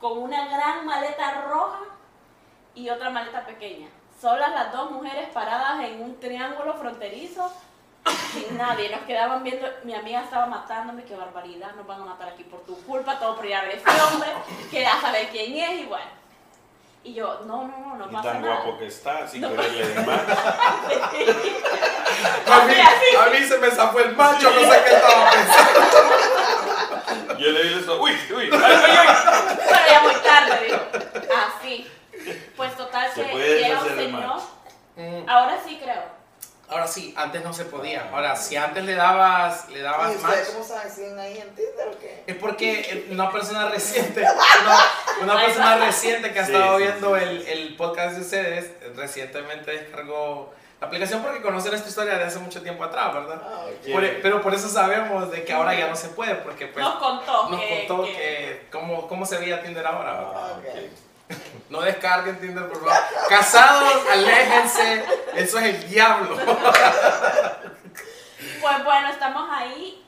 con 0.00 0.18
una 0.18 0.46
gran 0.46 0.86
maleta 0.86 1.42
roja 1.42 1.80
y 2.76 2.88
otra 2.88 3.10
maleta 3.10 3.44
pequeña. 3.44 3.88
Solas 4.20 4.52
las 4.52 4.72
dos 4.72 4.92
mujeres 4.92 5.28
paradas 5.30 5.84
en 5.84 6.00
un 6.00 6.20
triángulo 6.20 6.74
fronterizo, 6.74 7.52
sin 8.32 8.56
nadie. 8.56 8.90
Nos 8.90 9.00
quedaban 9.02 9.42
viendo, 9.42 9.66
mi 9.84 9.94
amiga 9.94 10.22
estaba 10.22 10.46
matándome, 10.46 11.04
qué 11.04 11.14
barbaridad, 11.16 11.72
nos 11.76 11.86
van 11.86 12.02
a 12.02 12.04
matar 12.06 12.28
aquí 12.28 12.44
por 12.44 12.60
tu 12.64 12.80
culpa, 12.84 13.18
todo 13.18 13.36
por 13.36 13.46
ir 13.46 13.54
a 13.54 13.62
ver 13.62 13.72
este 13.72 13.90
hombre, 13.90 14.28
que 14.70 14.86
a 14.86 15.00
saber 15.00 15.28
quién 15.30 15.56
es 15.56 15.80
y 15.82 15.84
bueno. 15.86 16.16
Y 17.04 17.14
yo, 17.14 17.40
no, 17.46 17.62
no, 17.68 17.78
no, 17.78 17.94
no 17.96 18.06
Y 18.10 18.14
pasa 18.14 18.32
tan 18.32 18.42
nada. 18.42 18.54
guapo 18.56 18.78
que 18.78 18.86
está, 18.86 19.28
sin 19.28 19.40
No. 19.42 19.50
quererle 19.50 19.86
de 19.86 20.00
más. 20.02 20.20
A 22.46 22.64
mí, 22.66 22.74
a 23.18 23.30
mí 23.30 23.38
se 23.46 23.58
me 23.58 23.70
zafó 23.70 24.00
el 24.00 24.16
macho, 24.16 24.50
no 24.50 24.60
sé 24.60 24.82
qué 24.84 24.94
estaba 24.94 25.30
pensando. 25.30 25.80
Yo 27.38 27.50
le 27.50 27.62
dije 27.64 27.80
eso, 27.80 28.00
uy, 28.00 28.12
uy, 28.34 28.50
ay, 28.52 28.60
ay, 28.62 28.96
ay. 28.98 29.08
Pero 29.68 29.86
ya 29.88 30.00
muy 30.02 30.14
tarde, 30.14 30.64
digo. 30.66 30.78
Así. 31.46 31.86
Pues 32.56 32.76
total 32.76 33.10
Se 33.14 33.22
que 33.24 33.36
llega 33.36 33.80
un 33.82 33.88
señor. 33.96 34.40
Mm, 34.96 35.28
Ahora 35.28 35.58
sí 35.64 35.78
creo. 35.80 36.02
Ahora 36.68 36.86
sí, 36.88 37.14
antes 37.16 37.44
no 37.44 37.52
se 37.52 37.64
podía. 37.64 38.08
Ahora, 38.12 38.34
si 38.34 38.56
antes 38.56 38.84
le 38.84 38.94
dabas, 38.94 39.68
le 39.68 39.78
¿Y 39.78 39.82
dabas 39.82 40.20
match, 40.20 40.46
cómo 40.52 40.64
saben 40.64 40.90
si 40.90 41.02
ahí 41.04 41.38
en 41.38 41.54
Tinder 41.54 41.88
o 41.94 41.98
qué? 42.00 42.24
es 42.26 42.34
porque 42.36 42.80
eh, 42.80 43.06
una 43.12 43.30
persona 43.30 43.68
reciente, 43.68 44.20
una, 44.20 45.32
una 45.32 45.44
persona 45.44 45.76
reciente 45.76 46.32
que 46.32 46.40
ha 46.40 46.44
Sí, 46.46 46.52
estado 46.52 46.76
sí, 46.78 46.82
viendo 46.82 47.16
sí. 47.16 47.22
El, 47.22 47.46
el 47.46 47.76
podcast 47.76 48.16
de 48.16 48.20
ustedes, 48.22 48.70
recientemente 48.96 49.70
descargó 49.70 50.52
la 50.80 50.88
aplicación 50.88 51.22
porque 51.22 51.40
conoce 51.40 51.68
nuestra 51.68 51.88
historia 51.88 52.18
de 52.18 52.24
hace 52.24 52.40
mucho 52.40 52.60
tiempo 52.60 52.82
atrás, 52.82 53.14
¿verdad? 53.14 53.40
Ah. 53.44 53.66
Sí. 53.84 53.92
Por- 53.92 54.04
e, 54.04 54.08
pero 54.20 54.42
por 54.42 54.52
eso 54.52 54.68
sabemos 54.68 55.30
de 55.30 55.44
que 55.44 55.52
ahora 55.52 55.72
ya 55.72 55.88
no 55.88 55.94
se 55.94 56.08
puede, 56.08 56.34
porque 56.34 56.66
pues 56.66 56.84
Nos 56.84 56.96
contó 56.96 57.48
nos 57.48 57.60
que, 57.60 57.86
contó 57.86 58.04
que- 58.06 58.12
que 58.12 58.66
cómo, 58.72 59.06
cómo 59.06 59.24
se 59.24 59.38
veía 59.38 59.62
Tinder 59.62 59.86
ahora. 59.86 60.12
¿verdad? 60.14 60.32
Ah, 60.34 60.58
Ok. 60.58 60.90
No 61.68 61.80
descarguen 61.80 62.38
Tinder, 62.40 62.68
por 62.68 62.78
favor. 62.78 62.94
Casados, 63.28 64.06
aléjense. 64.10 65.04
Eso 65.34 65.58
es 65.58 65.64
el 65.64 65.88
diablo. 65.90 66.36
Pues 68.60 68.84
bueno, 68.84 69.08
estamos 69.08 69.48
ahí. 69.50 70.04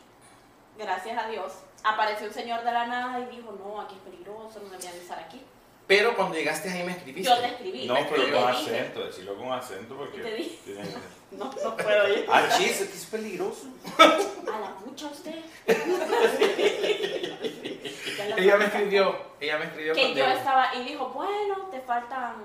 Gracias 0.76 1.22
a 1.22 1.28
Dios. 1.28 1.52
Apareció 1.82 2.28
un 2.28 2.34
señor 2.34 2.62
de 2.62 2.72
la 2.72 2.86
nada 2.86 3.18
y 3.20 3.24
dijo, 3.36 3.52
no, 3.52 3.80
aquí 3.80 3.96
es 3.96 4.00
peligroso, 4.02 4.60
no 4.60 4.68
deberían 4.68 4.94
estar 4.94 5.18
aquí. 5.18 5.44
Pero 5.89 6.14
cuando 6.14 6.36
llegaste 6.36 6.70
ahí 6.70 6.84
me 6.84 6.93
escribiste. 6.93 7.28
Yo 7.28 7.36
te 7.39 7.47
escribí. 7.47 7.86
No, 7.86 7.95
pero 7.95 8.07
escribí, 8.22 8.32
con 8.32 8.51
acento, 8.51 9.07
decirlo 9.07 9.36
con 9.36 9.53
acento 9.53 9.97
porque. 9.97 10.20
Te 10.20 10.34
dije. 10.34 10.59
No, 11.30 11.53
no 11.62 11.76
puedo 11.76 12.09
ir. 12.09 12.24
Ah, 12.26 12.49
chis, 12.57 12.80
es 12.80 13.05
peligroso. 13.05 13.66
A 13.99 14.61
la 14.61 14.74
pucha 14.76 15.09
usted. 15.09 15.34
Ella 18.39 18.57
me 18.57 18.64
escribió. 18.64 19.14
Ella 19.39 19.59
me 19.59 19.66
escribió. 19.66 19.93
Que 19.93 20.14
yo 20.14 20.24
estaba 20.24 20.74
y 20.74 20.84
dijo, 20.84 21.11
bueno, 21.11 21.68
te 21.70 21.80
faltan 21.80 22.36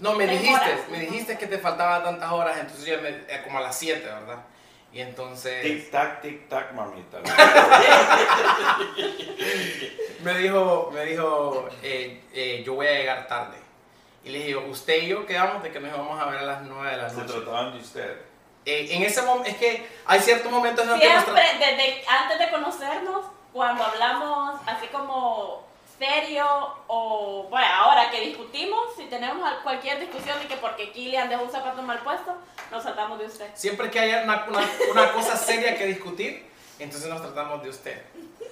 No, 0.00 0.14
me 0.14 0.26
dijiste. 0.26 0.52
horas. 0.52 0.80
Me 0.90 0.98
dijiste 0.98 1.38
que 1.38 1.46
te 1.46 1.58
faltaban 1.58 2.02
tantas 2.02 2.32
horas. 2.32 2.58
Entonces 2.58 2.84
yo 2.84 3.00
me, 3.00 3.10
eh, 3.10 3.40
como 3.44 3.58
a 3.58 3.60
las 3.60 3.78
7, 3.78 4.04
¿verdad? 4.04 4.42
Y 4.94 5.00
entonces 5.00 5.62
Tic 5.62 5.90
tac, 5.90 6.22
tic 6.22 6.48
tac, 6.48 6.72
mamita. 6.72 7.18
me 10.22 10.38
dijo, 10.38 10.90
me 10.94 11.04
dijo 11.06 11.68
eh, 11.82 12.22
eh, 12.32 12.62
yo 12.64 12.74
voy 12.74 12.86
a 12.86 12.92
llegar 12.92 13.26
tarde. 13.26 13.56
Y 14.22 14.30
le 14.30 14.38
dije, 14.38 14.56
usted 14.56 15.02
y 15.02 15.08
yo 15.08 15.26
quedamos 15.26 15.64
de 15.64 15.72
que 15.72 15.80
nos 15.80 15.92
íbamos 15.92 16.20
a 16.20 16.26
ver 16.26 16.38
a 16.38 16.42
las 16.42 16.62
9 16.62 16.90
de 16.92 16.96
la 16.96 17.10
Se 17.10 17.16
noche. 17.16 17.32
trataban 17.32 17.72
de 17.72 17.80
usted. 17.80 18.20
Eh, 18.64 18.86
en 18.90 19.02
ese 19.02 19.20
momento, 19.22 19.50
es 19.50 19.56
que 19.56 19.86
hay 20.06 20.20
ciertos 20.20 20.50
momentos 20.50 20.84
en 20.84 20.90
los 20.90 21.00
que 21.00 21.06
Siempre, 21.06 21.42
desde 21.58 22.04
antes 22.08 22.38
de 22.38 22.50
conocernos, 22.50 23.26
cuando 23.52 23.82
hablamos 23.84 24.60
así 24.64 24.86
como 24.86 25.66
serio 25.98 26.46
o, 26.88 27.46
bueno, 27.50 27.66
ahora 27.74 28.10
que 28.10 28.20
discutimos, 28.20 28.80
si 28.96 29.04
tenemos 29.04 29.46
al- 29.46 29.62
cualquier 29.62 30.00
discusión 30.00 30.38
de 30.40 30.46
que 30.46 30.56
porque 30.56 30.90
Kilian 30.92 31.28
dejó 31.28 31.42
un 31.44 31.50
zapato 31.50 31.82
mal 31.82 31.98
puesto, 32.00 32.36
nos 32.70 32.82
tratamos 32.82 33.18
de 33.18 33.26
usted. 33.26 33.48
Siempre 33.54 33.90
que 33.90 34.00
haya 34.00 34.22
una, 34.24 34.44
una, 34.48 34.60
una 34.90 35.12
cosa 35.12 35.36
seria 35.36 35.76
que 35.76 35.86
discutir, 35.86 36.50
entonces 36.78 37.08
nos 37.08 37.22
tratamos 37.22 37.62
de 37.62 37.68
usted. 37.70 38.02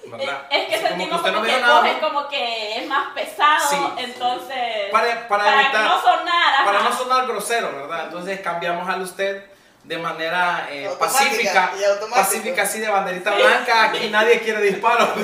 ¿Verdad? 0.05 0.47
Es, 0.49 0.63
es 0.63 0.67
que 0.67 0.75
Así 0.75 0.83
como 0.83 0.89
sentimos 0.89 1.17
usted 1.19 1.33
como, 1.33 1.45
no 1.45 1.49
que 1.53 1.61
nada, 1.61 1.79
coge 1.79 1.99
como 1.99 2.27
que 2.27 2.77
es 2.77 2.87
más 2.87 3.13
pesado, 3.13 3.69
Sí. 3.69 4.03
entonces, 4.03 4.91
Para, 4.91 5.27
para, 5.27 5.43
para 5.45 5.61
evitar, 5.61 5.81
que 5.83 5.87
no 5.89 6.01
sonara, 6.01 6.65
para 6.65 6.79
no 6.81 6.93
sonar 6.93 7.27
grosero, 7.27 7.71
¿verdad? 7.73 8.05
Entonces 8.05 8.39
cambiamos 8.41 8.87
al 8.89 9.01
usted 9.01 9.45
de 9.83 9.97
manera 9.97 10.67
eh, 10.71 10.89
pacífica, 10.97 11.73
pacífica 12.09 12.63
así 12.63 12.79
de 12.79 12.87
banderita 12.87 13.35
blanca, 13.35 13.89
aquí 13.89 14.09
nadie 14.09 14.39
quiere 14.39 14.61
disparos. 14.61 15.09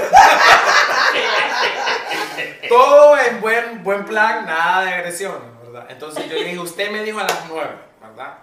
Todo 2.68 3.18
en 3.18 3.39
buen, 3.39 3.84
buen 3.84 4.05
plan, 4.05 4.45
nada 4.45 4.84
de 4.84 4.93
agresión, 4.93 5.41
¿verdad? 5.64 5.88
Entonces 5.89 6.28
yo 6.28 6.36
le 6.36 6.43
dije, 6.43 6.60
usted 6.60 6.91
me 6.91 7.03
dijo 7.03 7.20
a 7.20 7.24
las 7.24 7.45
9, 7.47 7.70
¿verdad? 8.01 8.38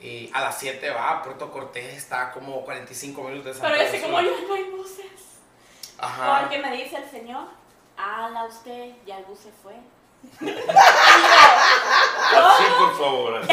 Y 0.00 0.30
a 0.32 0.40
las 0.40 0.58
7 0.58 0.90
va, 0.90 1.22
Puerto 1.22 1.50
Cortés 1.50 1.94
está 1.94 2.30
como 2.32 2.62
45 2.62 3.22
minutos 3.22 3.46
de 3.46 3.54
San 3.54 3.70
pero 3.70 3.90
sé 3.90 4.00
como 4.00 4.20
yo 4.20 4.30
no 4.48 4.54
hay 4.54 4.64
buses. 4.64 5.04
Ajá. 5.98 6.40
Porque 6.40 6.58
me 6.58 6.76
dice 6.76 6.96
el 6.96 7.10
señor, 7.10 7.48
ala 7.96 8.44
usted, 8.44 8.92
ya 9.06 9.18
el 9.18 9.24
bus 9.24 9.40
se 9.40 9.50
fue. 9.62 9.74
Así, 12.36 12.64
por 12.78 12.98
favor. 12.98 13.36
así. 13.36 13.52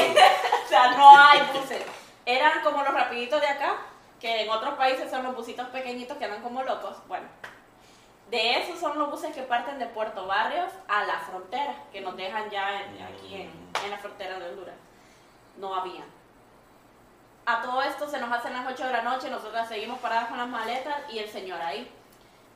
O 0.66 0.68
sea, 0.70 0.92
no 0.92 1.18
hay 1.18 1.40
buses. 1.54 1.84
Eran 2.26 2.62
como 2.64 2.84
los 2.84 2.94
rapiditos 2.94 3.42
de 3.42 3.48
acá, 3.48 3.76
que 4.20 4.42
en 4.44 4.50
otros 4.50 4.76
países 4.76 5.10
son 5.10 5.24
los 5.24 5.36
busitos 5.36 5.68
pequeñitos 5.70 6.18
que 6.18 6.26
andan 6.26 6.42
como 6.42 6.64
locos. 6.64 6.96
Bueno, 7.08 7.28
de 8.30 8.60
esos 8.62 8.80
son 8.80 8.98
los 8.98 9.10
buses 9.12 9.34
que 9.36 9.42
parten 9.42 9.80
de 9.80 9.88
Puerto 9.88 10.26
Barrios 10.28 10.72
a 10.88 11.04
la 11.04 11.20
frontera, 11.20 11.76
que 11.92 12.02
nos 12.02 12.16
dejan 12.16 12.50
ya 12.50 12.82
en- 12.82 13.02
aquí 13.04 13.34
en, 13.36 13.52
en 13.84 13.92
la 13.92 13.98
frontera 13.98 14.40
de 14.40 14.50
Honduras. 14.50 14.76
No 15.58 15.76
había. 15.76 16.04
A 17.46 17.62
todo 17.62 17.82
esto 17.82 18.08
se 18.08 18.20
nos 18.20 18.32
hacen 18.32 18.54
las 18.54 18.66
8 18.68 18.86
de 18.86 18.92
la 18.94 19.02
noche, 19.02 19.30
nosotras 19.30 19.68
seguimos 19.68 20.00
paradas 20.00 20.30
con 20.30 20.38
las 20.38 20.48
maletas 20.48 20.96
y 21.10 21.20
el 21.20 21.30
señor 21.30 21.60
ahí. 21.62 21.92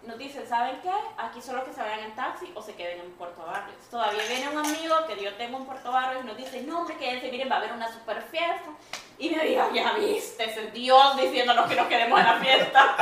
Nos 0.07 0.17
dice, 0.19 0.45
¿saben 0.45 0.79
qué? 0.81 0.91
Aquí 1.17 1.41
solo 1.41 1.65
que 1.65 1.73
se 1.73 1.81
vayan 1.81 2.01
en 2.01 2.15
taxi 2.15 2.51
o 2.53 2.61
se 2.61 2.75
queden 2.75 2.99
en 2.99 3.11
Puerto 3.13 3.43
Barrios. 3.43 3.77
Todavía 3.89 4.21
viene 4.27 4.49
un 4.49 4.57
amigo 4.59 4.95
que 5.07 5.23
yo 5.23 5.33
tengo 5.33 5.57
en 5.57 5.65
Puerto 5.65 5.91
Barrios 5.91 6.23
y 6.23 6.27
nos 6.27 6.37
dice, 6.37 6.61
no 6.61 6.79
hombre, 6.79 6.95
quédense, 6.97 7.31
miren, 7.31 7.49
va 7.49 7.55
a 7.55 7.57
haber 7.57 7.73
una 7.73 7.91
super 7.91 8.21
fiesta. 8.21 8.69
Y 9.17 9.29
me 9.29 9.43
dijo, 9.45 9.69
ya 9.73 9.93
viste, 9.93 10.43
es 10.43 10.73
Dios 10.73 11.17
diciéndonos 11.17 11.67
que 11.67 11.75
nos 11.75 11.87
quedemos 11.87 12.19
en 12.19 12.25
la 12.25 12.39
fiesta. 12.39 12.95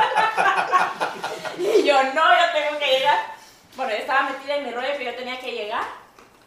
y 1.58 1.82
yo, 1.82 2.02
no, 2.02 2.22
yo 2.22 2.52
tengo 2.52 2.78
que 2.78 2.86
llegar. 2.86 3.18
Bueno, 3.76 3.92
yo 3.92 3.98
estaba 3.98 4.30
metida 4.30 4.56
en 4.56 4.64
mi 4.64 4.70
rollo 4.70 4.96
que 4.96 5.04
yo 5.04 5.14
tenía 5.14 5.38
que 5.40 5.52
llegar. 5.52 5.82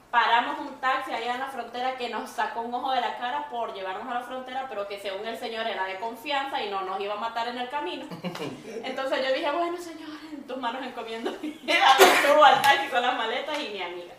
Paramos 0.10 0.58
un 0.60 0.80
taxi 0.80 1.12
allá 1.12 1.34
en 1.34 1.42
la 1.42 1.48
frontera 1.48 1.98
que 1.98 2.08
nos 2.08 2.30
sacó 2.30 2.62
un 2.62 2.74
ojo 2.74 2.92
de 2.92 3.02
la 3.02 3.18
cara 3.18 3.50
por 3.50 3.74
llevarnos 3.74 4.08
a 4.08 4.20
la 4.20 4.22
frontera, 4.22 4.66
pero 4.70 4.88
que 4.88 4.98
según 5.00 5.28
el 5.28 5.38
señor 5.38 5.68
era 5.68 5.84
de 5.84 6.00
confianza 6.00 6.64
y 6.64 6.70
no 6.70 6.82
nos 6.82 7.00
iba 7.02 7.14
a 7.16 7.18
matar 7.18 7.50
en 7.50 7.58
el 7.58 7.70
camino. 7.70 8.06
Entonces 8.84 9.28
yo 9.28 9.34
dije, 9.34 9.52
bueno 9.52 9.78
señor, 9.78 10.10
en 10.24 10.27
tus 10.48 10.58
manos 10.58 10.84
encomiendo. 10.84 11.32
Subo 11.32 12.44
al 12.44 12.62
taxi 12.62 12.88
con 12.90 13.02
las 13.02 13.16
maletas 13.16 13.60
y 13.60 13.70
mi 13.70 13.82
amiga. 13.82 14.14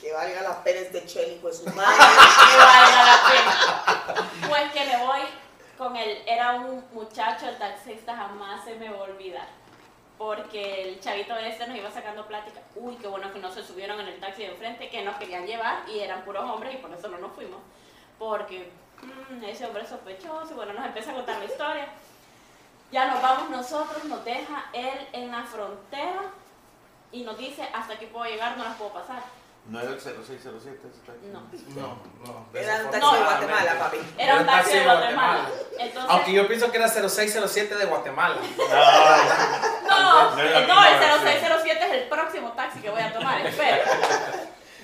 Que 0.00 0.12
valga 0.12 0.42
la 0.42 0.62
Pérez 0.62 0.92
de 0.92 1.04
Cheli, 1.06 1.38
pues 1.42 1.58
su 1.58 1.64
madre. 1.74 1.96
Que 1.96 2.56
valga 2.56 3.04
la 3.04 3.20
pena. 3.28 4.48
Pues 4.48 4.72
que 4.72 4.84
me 4.84 4.96
voy 5.04 5.20
con 5.76 5.96
él. 5.96 6.22
Era 6.26 6.52
un 6.52 6.84
muchacho, 6.92 7.48
el 7.48 7.58
taxista 7.58 8.16
jamás 8.16 8.64
se 8.64 8.74
me 8.76 8.88
va 8.90 8.98
a 8.98 9.02
olvidar. 9.02 9.48
Porque 10.16 10.82
el 10.82 11.00
chavito 11.00 11.36
este 11.36 11.66
nos 11.66 11.76
iba 11.76 11.90
sacando 11.90 12.26
plática. 12.26 12.60
Uy, 12.74 12.96
qué 12.96 13.06
bueno 13.06 13.32
que 13.32 13.38
no 13.38 13.52
se 13.52 13.62
subieron 13.62 14.00
en 14.00 14.08
el 14.08 14.20
taxi 14.20 14.42
de 14.42 14.48
enfrente, 14.50 14.88
que 14.88 15.02
nos 15.02 15.16
querían 15.16 15.46
llevar 15.46 15.88
y 15.88 16.00
eran 16.00 16.24
puros 16.24 16.42
hombres 16.44 16.74
y 16.74 16.78
por 16.78 16.92
eso 16.92 17.08
no 17.08 17.18
nos 17.18 17.32
fuimos. 17.32 17.60
Porque 18.18 18.70
mm, 19.02 19.44
ese 19.44 19.66
hombre 19.66 19.84
es 19.84 19.88
sospechoso 19.88 20.48
y 20.50 20.54
bueno, 20.54 20.72
nos 20.72 20.86
empieza 20.86 21.12
a 21.12 21.14
contar 21.14 21.38
la 21.38 21.44
historia. 21.44 21.88
Ya 22.90 23.06
nos 23.06 23.20
vamos 23.22 23.50
nosotros, 23.50 24.04
nos 24.04 24.24
deja 24.24 24.64
él 24.72 25.08
en 25.12 25.30
la 25.30 25.42
frontera 25.44 26.22
y 27.12 27.22
nos 27.22 27.36
dice, 27.36 27.62
hasta 27.74 27.94
aquí 27.94 28.06
puedo 28.06 28.24
llegar, 28.24 28.56
no 28.56 28.64
las 28.64 28.76
puedo 28.76 28.92
pasar. 28.92 29.22
¿No 29.66 29.80
era 29.80 29.90
el 29.90 30.00
0607 30.00 30.88
ese 30.88 31.00
taxi? 31.04 31.26
No. 31.26 31.40
No, 31.78 31.98
no. 32.24 32.46
Era 32.58 32.76
un 32.84 32.90
taxi 32.90 33.16
de. 33.16 33.22
Guatemala, 33.24 33.78
papi. 33.78 33.98
Era 34.16 34.36
un 34.36 34.46
taxi 34.46 34.72
de 34.78 34.84
Guatemala. 34.84 35.48
Entonces, 35.78 36.10
Aunque 36.10 36.32
yo 36.32 36.48
pienso 36.48 36.70
que 36.70 36.78
era 36.78 36.88
0607 36.88 37.74
de 37.74 37.84
Guatemala. 37.84 38.36
No, 39.88 40.30
No 40.30 40.40
el 40.40 40.98
versión. 40.98 41.24
0607 41.24 41.84
es 41.86 41.92
el 41.92 42.08
próximo 42.08 42.52
taxi 42.52 42.80
que 42.80 42.88
voy 42.88 43.02
a 43.02 43.12
tomar, 43.12 43.44
espera. 43.46 43.84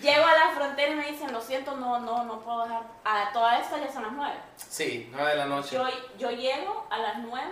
Llego 0.03 0.27
a 0.27 0.35
la 0.35 0.51
frontera 0.55 0.93
y 0.93 0.97
me 0.97 1.11
dicen, 1.13 1.33
lo 1.33 1.41
siento, 1.41 1.75
no, 1.77 1.99
no, 2.01 2.25
no 2.25 2.41
puedo 2.41 2.65
dejar. 2.65 2.83
A 3.07 3.33
toda 3.33 3.59
esta 3.59 3.79
ya 3.79 3.91
son 3.91 4.03
las 4.03 4.13
9. 4.13 4.35
Sí, 4.57 5.09
9 5.13 5.31
de 5.31 5.37
la 5.37 5.47
noche. 5.47 5.77
Yo, 5.77 5.87
yo 6.19 6.31
llego 6.31 6.87
a 6.91 6.99
las 6.99 7.19
9, 7.21 7.47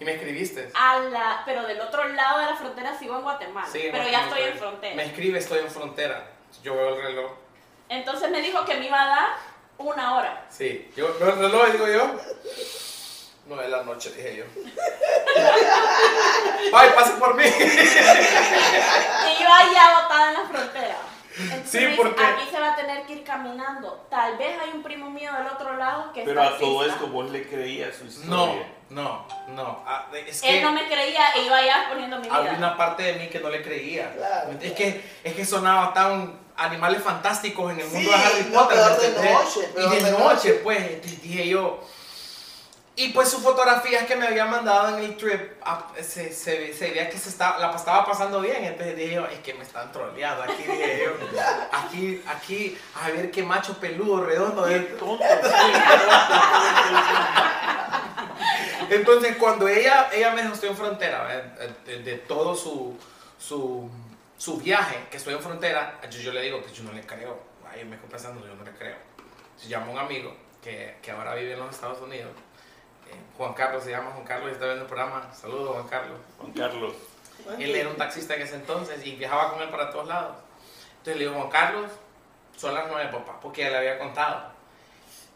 Y 0.00 0.04
me 0.04 0.14
escribiste. 0.14 0.70
a 0.74 0.98
la, 0.98 1.42
pero 1.44 1.62
del 1.66 1.80
otro 1.80 2.06
lado 2.08 2.38
de 2.40 2.46
la 2.46 2.56
frontera 2.56 2.98
sigo 2.98 3.16
en 3.16 3.22
Guatemala. 3.22 3.66
Sí, 3.70 3.88
pero 3.92 4.08
ya 4.08 4.24
estoy 4.24 4.42
en 4.42 4.54
Me 4.54 4.58
frontera. 4.58 5.02
escribe, 5.02 5.38
estoy 5.38 5.58
en 5.60 5.70
frontera. 5.70 6.26
Yo 6.62 6.74
veo 6.74 6.96
el 6.96 7.02
reloj. 7.02 7.32
Entonces 7.88 8.30
me 8.30 8.40
dijo 8.40 8.64
que 8.64 8.76
me 8.76 8.86
iba 8.86 9.00
a 9.02 9.06
dar 9.06 9.28
una 9.78 10.16
hora. 10.16 10.46
Sí, 10.48 10.90
yo, 10.96 11.14
no, 11.20 11.26
el 11.26 11.38
reloj 11.38 11.68
digo 11.72 11.86
yo. 11.86 12.16
No 13.46 13.56
de 13.56 13.68
la 13.68 13.82
noche, 13.82 14.10
dije 14.12 14.36
yo. 14.36 14.44
Ay, 16.72 16.90
pase 16.94 17.12
por 17.18 17.34
mí. 17.34 17.44
Y 17.44 19.42
yo 19.42 19.48
allá 19.52 20.02
botada 20.02 20.28
en 20.28 20.34
la 20.34 20.44
frontera. 20.48 20.96
Entonces 21.38 21.70
Sí, 21.70 21.78
me 21.86 21.96
porque- 21.96 22.24
Aquí 22.24 22.48
se 22.50 22.60
va 22.60 22.72
a 22.72 22.76
tener 22.76 23.06
que 23.06 23.12
ir 23.14 23.24
caminando. 23.24 24.06
Tal 24.10 24.36
vez 24.38 24.58
hay 24.60 24.70
un 24.74 24.82
primo 24.82 25.10
mío 25.10 25.32
del 25.32 25.46
otro 25.48 25.76
lado 25.76 26.12
que 26.12 26.20
es 26.20 26.26
Pero 26.26 26.42
a 26.42 26.58
todo 26.58 26.84
esto 26.86 27.06
vos 27.08 27.30
le 27.30 27.48
creías 27.48 27.96
su 27.96 28.04
historia. 28.06 28.30
no, 28.30 28.79
no. 28.90 29.82
Ah, 29.86 30.06
Es 30.26 30.42
Él 30.42 30.62
no 30.62 30.72
me 30.72 30.86
creía 30.86 31.30
e 31.34 31.42
iba 31.44 31.56
allá 31.56 31.86
poniendo 31.88 32.18
mi 32.18 32.28
había 32.28 32.40
vida. 32.52 32.58
una 32.58 32.76
parte 32.76 33.02
de 33.04 33.12
mí 33.14 33.28
que 33.28 33.38
no 33.40 33.48
le 33.48 33.62
creía. 33.62 34.12
Claro. 34.14 34.50
Es 34.60 34.72
que, 34.72 35.04
es 35.24 35.34
que 35.34 35.44
sonaba 35.46 35.94
tan 35.94 36.38
animales 36.56 37.02
fantásticos 37.02 37.72
en 37.72 37.80
el 37.80 37.86
mundo 37.86 37.98
Sí, 38.00 38.06
de 38.06 38.14
Harry 38.26 38.50
no, 38.50 38.60
Potter. 38.68 38.78
¿me 38.78 39.22
de 39.22 39.32
noche, 39.32 39.60
y 39.76 39.80
de, 39.80 39.88
de 40.04 40.10
noche, 40.12 40.24
noche. 40.24 40.52
pues, 40.64 41.22
dije 41.22 41.48
yo. 41.48 41.80
Y 42.96 43.10
pues 43.10 43.30
sus 43.30 43.42
fotografías 43.42 44.04
que 44.04 44.14
me 44.14 44.26
había 44.26 44.44
mandado 44.44 44.98
en 44.98 45.04
el 45.04 45.16
trip, 45.16 45.52
ah, 45.64 45.86
se, 46.02 46.34
se, 46.34 46.74
se 46.74 46.90
veía 46.90 47.08
que 47.08 47.16
se 47.16 47.30
estaba, 47.30 47.58
la 47.58 47.74
estaba 47.74 48.04
pasando 48.04 48.40
bien. 48.42 48.62
Entonces 48.62 48.94
dije 48.94 49.14
yo, 49.14 49.24
es 49.26 49.38
que 49.38 49.54
me 49.54 49.62
están 49.62 49.90
troleando 49.90 50.42
aquí, 50.42 50.64
dije 50.64 51.04
yo. 51.06 51.12
Aquí, 51.72 52.22
aquí, 52.26 52.78
a 53.02 53.08
ver 53.08 53.30
qué 53.30 53.42
macho 53.42 53.78
peludo, 53.80 54.22
redondo. 54.24 54.64
Qué 54.66 54.76
es. 54.76 54.98
tonto, 54.98 55.24
sí, 55.24 55.40
tonto. 55.40 55.48
Entonces, 58.90 59.36
cuando 59.36 59.68
ella, 59.68 60.10
ella 60.12 60.32
me 60.32 60.42
dijo, 60.42 60.54
estoy 60.54 60.70
en 60.70 60.76
frontera, 60.76 61.28
de, 61.86 62.02
de 62.02 62.18
todo 62.18 62.54
su, 62.56 62.98
su, 63.38 63.88
su 64.36 64.56
viaje, 64.58 65.06
que 65.10 65.16
estoy 65.16 65.34
en 65.34 65.40
frontera, 65.40 66.00
yo, 66.10 66.18
yo 66.20 66.32
le 66.32 66.42
digo 66.42 66.62
que 66.62 66.72
yo 66.72 66.82
no 66.82 66.92
le 66.92 67.06
creo. 67.06 67.38
Ahí 67.70 67.84
me 67.84 67.94
estoy 67.94 68.10
pensando, 68.10 68.44
yo 68.44 68.54
no 68.54 68.64
le 68.64 68.72
creo. 68.72 68.96
Se 69.56 69.68
llama 69.68 69.92
un 69.92 69.98
amigo 69.98 70.34
que, 70.60 70.96
que 71.00 71.12
ahora 71.12 71.34
vive 71.36 71.52
en 71.52 71.60
los 71.60 71.70
Estados 71.74 72.00
Unidos. 72.00 72.32
eh, 73.08 73.14
Juan 73.36 73.54
Carlos 73.54 73.84
se 73.84 73.90
llama 73.90 74.10
Juan 74.10 74.24
Carlos 74.24 74.48
y 74.50 74.52
está 74.54 74.64
viendo 74.64 74.82
el 74.82 74.88
programa. 74.88 75.32
Saludos, 75.32 75.70
Juan 75.76 75.88
Carlos. 75.88 76.18
Juan 76.38 76.52
Carlos. 76.52 76.94
Él 77.58 77.74
era 77.74 77.88
un 77.88 77.96
taxista 77.96 78.34
en 78.34 78.42
ese 78.42 78.56
entonces 78.56 79.06
y 79.06 79.14
viajaba 79.16 79.52
con 79.52 79.62
él 79.62 79.68
para 79.70 79.90
todos 79.90 80.08
lados. 80.08 80.36
Entonces 80.98 81.16
le 81.16 81.24
digo, 81.26 81.36
Juan 81.38 81.48
Carlos, 81.48 81.90
son 82.56 82.74
las 82.74 82.88
nueve, 82.88 83.08
papá, 83.12 83.38
porque 83.40 83.62
ya 83.62 83.70
le 83.70 83.78
había 83.78 83.98
contado. 83.98 84.50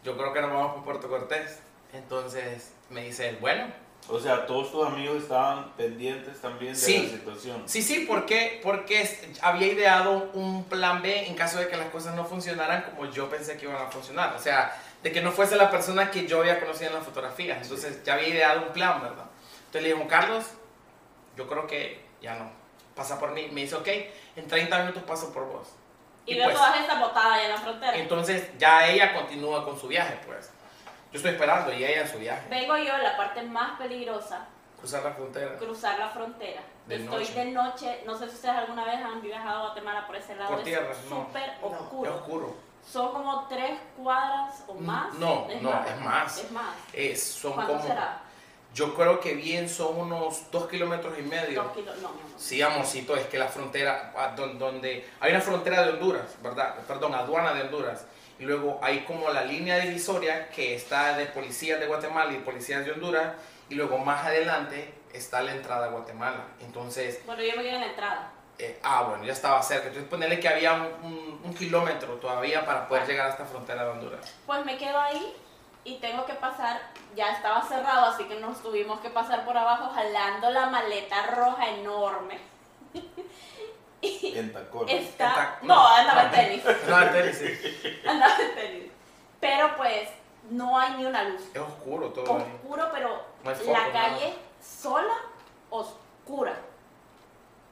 Yo 0.03 0.15
creo 0.17 0.33
que 0.33 0.41
nos 0.41 0.51
vamos 0.51 0.75
por 0.75 0.83
Puerto 0.83 1.07
Cortés. 1.07 1.59
Entonces 1.93 2.73
me 2.89 3.03
dice 3.03 3.29
él, 3.29 3.37
bueno, 3.41 3.65
O 4.07 4.19
sea, 4.19 4.45
todos 4.45 4.71
tus 4.71 4.85
amigos 4.85 5.23
estaban 5.23 5.71
pendientes 5.71 6.39
también 6.39 6.73
de 6.73 6.79
Sí. 6.79 7.01
la 7.03 7.09
situación. 7.17 7.63
Sí, 7.65 7.81
sí, 7.81 8.05
porque, 8.07 8.59
porque 8.61 9.09
había 9.41 9.65
ideado 9.65 10.29
un 10.33 10.63
plan 10.65 11.01
B 11.01 11.25
en 11.27 11.33
caso 11.33 11.57
de 11.57 11.67
que 11.67 11.75
las 11.75 11.89
cosas 11.89 12.13
no 12.13 12.23
funcionaran 12.23 12.83
como 12.83 13.09
yo 13.09 13.27
pensé 13.31 13.57
que 13.57 13.65
iban 13.65 13.77
a 13.81 13.89
funcionar. 13.89 14.35
O 14.35 14.39
sea, 14.39 14.79
de 15.01 15.11
que 15.11 15.21
no 15.21 15.31
fuese 15.31 15.55
la 15.55 15.71
persona 15.71 16.11
que 16.11 16.27
yo 16.27 16.41
había 16.41 16.59
conocido 16.59 16.89
en 16.91 16.97
las 16.97 17.03
fotografías. 17.05 17.59
Entonces 17.63 18.03
ya 18.03 18.13
había 18.13 18.27
ideado 18.27 18.61
un 18.67 18.73
plan, 18.73 19.01
¿verdad? 19.01 19.25
Entonces 19.65 19.89
le 19.89 19.95
Juan 19.95 20.07
Carlos, 20.07 20.45
yo 21.35 21.47
creo 21.47 21.65
que 21.65 21.99
ya 22.21 22.35
no. 22.35 22.51
Pasa 22.95 23.19
por 23.19 23.31
mí. 23.31 23.49
Me 23.51 23.61
dice, 23.61 23.73
ok, 23.75 23.87
en 24.35 24.47
30 24.47 24.79
minutos 24.81 25.01
paso 25.01 25.33
por 25.33 25.47
vos. 25.47 25.69
Y 26.27 26.33
Y 26.33 26.35
veo 26.35 26.45
pues- 26.45 26.57
todas 26.57 26.79
estas 26.79 26.99
botadas 26.99 27.33
allá 27.33 27.45
en 27.45 27.51
la 27.53 27.57
frontera. 27.57 27.95
Entonces 27.97 28.49
ya 28.59 28.87
ella 28.87 29.13
continúa 29.15 29.65
con 29.65 29.79
su 29.79 29.87
viaje, 29.87 30.19
pues. 30.27 30.51
Yo 31.15 31.19
estoy 31.19 31.31
esperando 31.31 31.71
y 31.71 31.77
ella 31.81 32.01
en 32.01 32.11
su 32.11 32.17
viaje. 32.19 32.45
Vengo 32.49 32.75
yo, 32.75 32.97
la 32.97 33.15
parte 33.15 33.41
más 33.43 33.79
peligrosa, 33.79 34.47
Cruzar 34.77 35.01
la 35.05 35.13
frontera. 35.13 35.55
cruzar 35.57 35.97
la 35.97 36.09
frontera. 36.09 36.61
De 36.87 36.95
Estoy 36.97 37.19
noche. 37.23 37.33
de 37.33 37.45
noche, 37.51 38.03
no 38.05 38.17
sé 38.17 38.27
si 38.27 38.35
ustedes 38.35 38.55
alguna 38.55 38.83
vez 38.83 38.95
han 38.97 39.21
viajado 39.21 39.59
a 39.59 39.65
Guatemala 39.67 40.05
por 40.05 40.17
ese 40.17 40.35
lado. 40.35 40.49
Por 40.49 40.59
es 40.59 40.65
tierra, 40.65 40.89
no. 41.09 41.25
súper 41.25 41.53
No. 41.61 41.67
oscuro. 41.69 42.09
Es 42.11 42.17
oscuro. 42.17 42.55
Son 42.91 43.11
como 43.13 43.47
tres 43.47 43.79
cuadras 43.95 44.61
o 44.67 44.73
más. 44.73 45.13
No, 45.13 45.47
no, 45.61 45.85
es 45.85 46.01
más. 46.01 46.37
Es 46.37 46.51
más. 46.51 46.75
Eh, 46.91 47.15
son 47.15 47.53
¿Cuánto 47.53 47.75
como... 47.75 47.87
será? 47.87 48.19
Yo 48.73 48.93
creo 48.93 49.21
que 49.21 49.35
bien 49.35 49.69
son 49.69 49.97
unos 49.97 50.51
dos 50.51 50.67
kilómetros 50.67 51.17
y 51.17 51.21
medio. 51.21 51.63
Dos 51.63 51.71
kilos. 51.71 51.95
No, 52.01 52.09
no. 52.09 52.17
Sí, 52.37 52.61
amorcito, 52.61 53.15
es 53.15 53.25
que 53.27 53.39
la 53.39 53.47
frontera, 53.47 54.11
ah, 54.17 54.33
don- 54.35 54.59
donde 54.59 55.09
hay 55.21 55.31
una 55.31 55.39
frontera 55.39 55.81
de 55.83 55.93
Honduras, 55.93 56.35
¿verdad? 56.43 56.75
Perdón, 56.85 57.15
aduana 57.15 57.53
de 57.53 57.61
Honduras. 57.61 58.05
Y 58.39 58.43
luego 58.43 58.79
hay 58.83 59.01
como 59.05 59.29
la 59.29 59.43
línea 59.43 59.77
divisoria 59.79 60.49
que 60.49 60.75
está 60.75 61.15
de 61.17 61.25
policías 61.27 61.79
de 61.79 61.87
Guatemala 61.87 62.31
y 62.33 62.37
policías 62.39 62.85
de 62.85 62.91
Honduras. 62.91 63.33
Y 63.69 63.75
luego 63.75 63.97
más 63.97 64.25
adelante 64.25 64.93
está 65.13 65.41
la 65.41 65.53
entrada 65.53 65.85
a 65.87 65.89
Guatemala. 65.89 66.43
Entonces, 66.61 67.21
Bueno, 67.25 67.41
yo 67.43 67.55
me 67.55 67.63
quedé 67.63 67.75
en 67.75 67.81
la 67.81 67.87
entrada. 67.87 68.31
eh, 68.59 68.79
ah, 68.83 69.03
bueno, 69.03 69.23
ya 69.23 69.33
estaba 69.33 69.61
cerca. 69.63 69.87
Entonces 69.87 70.09
ponerle 70.09 70.39
que 70.39 70.47
había 70.49 70.73
un, 70.73 70.85
un- 71.03 71.41
un 71.45 71.53
kilómetro 71.53 72.15
todavía 72.15 72.65
para 72.65 72.87
poder 72.87 73.05
llegar 73.07 73.27
a 73.27 73.29
esta 73.31 73.45
frontera 73.45 73.83
de 73.85 73.89
Honduras. 73.91 74.33
Pues 74.45 74.65
me 74.65 74.77
quedo 74.77 74.99
ahí 74.99 75.33
y 75.85 75.97
tengo 75.99 76.25
que 76.25 76.33
pasar, 76.33 76.81
ya 77.15 77.31
estaba 77.31 77.61
cerrado, 77.63 78.07
así 78.07 78.23
que 78.25 78.39
nos 78.39 78.61
tuvimos 78.61 78.99
que 79.01 79.09
pasar 79.09 79.45
por 79.45 79.55
abajo 79.57 79.89
jalando 79.93 80.49
la 80.49 80.65
maleta 80.67 81.25
roja 81.27 81.69
enorme. 81.69 82.39
En 84.35 84.53
tacones. 84.53 84.93
Está, 85.03 85.25
En 85.27 85.33
tac- 85.35 85.61
no, 85.63 85.87
andaba 85.87 86.23
en 86.23 86.31
tenis, 86.31 86.63
No, 86.87 87.01
en 87.01 87.11
tenis, 87.11 87.37
sí. 87.37 87.99
andaba 88.07 88.35
en 88.39 88.55
tenis. 88.55 88.91
Pero 89.39 89.75
pues 89.77 90.09
no 90.49 90.77
hay 90.79 90.93
ni 90.97 91.05
una 91.05 91.23
luz. 91.23 91.41
Es 91.53 91.61
oscuro 91.61 92.09
todo 92.09 92.37
ahí. 92.37 92.43
Oscuro, 92.61 92.89
pero 92.93 93.23
No 93.43 93.49
hay 93.49 93.55
foco, 93.55 93.71
la 93.71 93.87
nada. 93.87 93.91
calle 93.91 94.33
sola, 94.61 95.13
oscura. 95.69 96.53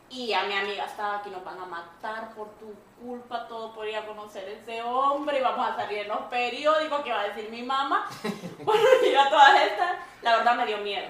Y 0.10 0.32
a 0.34 0.44
mi 0.44 0.54
amiga 0.54 0.86
estaba 0.86 1.18
aquí, 1.18 1.30
nos 1.32 1.44
van 1.44 1.60
a 1.60 1.66
matar 1.66 2.34
por 2.36 2.48
tu 2.60 2.72
culpa, 3.04 3.48
todo 3.48 3.74
por 3.74 3.88
ir 3.88 3.96
a 3.98 4.06
conocer 4.06 4.48
a 4.48 4.52
ese 4.52 4.84
hombre, 4.84 5.40
y 5.40 5.42
vamos 5.42 5.68
a 5.68 5.76
salir 5.76 6.00
en 6.00 6.08
los 6.10 6.20
periódicos, 6.30 7.02
que 7.02 7.12
va 7.12 7.22
a 7.22 7.28
decir 7.30 7.50
mi 7.50 7.64
mamá. 7.64 8.08
Bueno, 8.64 8.84
y 9.04 9.16
a 9.16 9.28
todas 9.30 9.60
estas, 9.62 9.98
la 10.22 10.38
verdad 10.38 10.56
me 10.56 10.66
dio 10.68 10.78
miedo, 10.78 11.08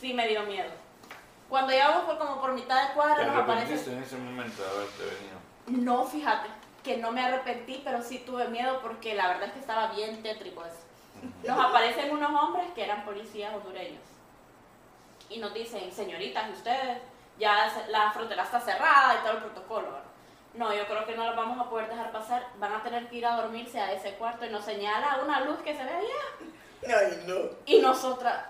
sí 0.00 0.14
me 0.14 0.26
dio 0.26 0.42
miedo. 0.44 0.70
Cuando 1.48 1.72
llegamos 1.72 2.04
por 2.04 2.18
como 2.18 2.40
por 2.40 2.52
mitad 2.52 2.82
de 2.82 2.88
¿Te 2.88 2.94
cuadra 2.94 3.24
nos 3.24 3.36
aparece... 3.36 3.92
en 3.92 4.02
ese 4.02 4.16
momento 4.16 4.62
de 4.62 4.68
haberte 4.68 5.04
venido? 5.04 5.84
No, 5.84 6.04
fíjate, 6.04 6.48
que 6.82 6.96
no 6.96 7.12
me 7.12 7.24
arrepentí, 7.24 7.82
pero 7.84 8.02
sí 8.02 8.18
tuve 8.20 8.48
miedo 8.48 8.80
porque 8.80 9.14
la 9.14 9.28
verdad 9.28 9.48
es 9.48 9.52
que 9.52 9.60
estaba 9.60 9.88
bien 9.88 10.22
tétrico 10.22 10.64
eso. 10.64 10.86
Nos 11.44 11.58
aparecen 11.58 12.12
unos 12.12 12.30
hombres 12.30 12.66
que 12.74 12.84
eran 12.84 13.04
policías 13.04 13.54
hondureños. 13.54 14.02
Y 15.28 15.38
nos 15.38 15.52
dicen, 15.54 15.90
señoritas, 15.90 16.48
¿y 16.48 16.52
ustedes? 16.52 16.98
Ya 17.38 17.72
la 17.88 18.12
frontera 18.12 18.44
está 18.44 18.60
cerrada 18.60 19.14
y 19.14 19.18
todo 19.18 19.32
el 19.32 19.38
protocolo. 19.38 19.86
¿verdad? 19.86 20.02
No, 20.54 20.72
yo 20.72 20.86
creo 20.86 21.04
que 21.04 21.16
no 21.16 21.26
los 21.26 21.36
vamos 21.36 21.58
a 21.58 21.68
poder 21.68 21.88
dejar 21.88 22.12
pasar. 22.12 22.46
Van 22.58 22.72
a 22.72 22.82
tener 22.82 23.08
que 23.08 23.16
ir 23.16 23.26
a 23.26 23.36
dormirse 23.36 23.78
a 23.80 23.92
ese 23.92 24.14
cuarto 24.14 24.46
y 24.46 24.50
nos 24.50 24.64
señala 24.64 25.20
una 25.24 25.40
luz 25.40 25.58
que 25.58 25.76
se 25.76 25.84
ve 25.84 25.90
allá. 25.90 26.98
Ay, 26.98 27.24
no. 27.26 27.34
Y 27.66 27.80
nosotras, 27.80 28.44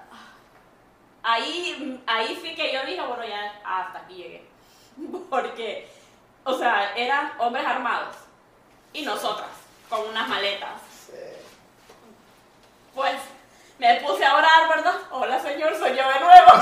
ahí, 1.26 2.00
ahí 2.06 2.38
sí 2.40 2.54
que 2.54 2.72
yo 2.72 2.86
dije, 2.86 3.02
bueno, 3.02 3.24
ya 3.24 3.52
hasta 3.64 3.98
aquí 3.98 4.14
llegué. 4.14 4.48
Porque, 5.30 5.90
o 6.44 6.56
sea, 6.56 6.94
eran 6.94 7.32
hombres 7.38 7.66
armados. 7.66 8.14
Y 8.92 9.02
nosotras, 9.02 9.48
con 9.90 10.08
unas 10.08 10.28
maletas. 10.28 10.80
Sí. 11.06 11.16
Pues 12.94 13.16
me 13.78 13.96
puse 13.96 14.24
a 14.24 14.36
orar, 14.36 14.68
¿verdad? 14.68 14.94
Hola, 15.10 15.38
Señor, 15.38 15.76
soy 15.76 15.90
yo 15.90 16.08
de 16.08 16.20
nuevo. 16.20 16.46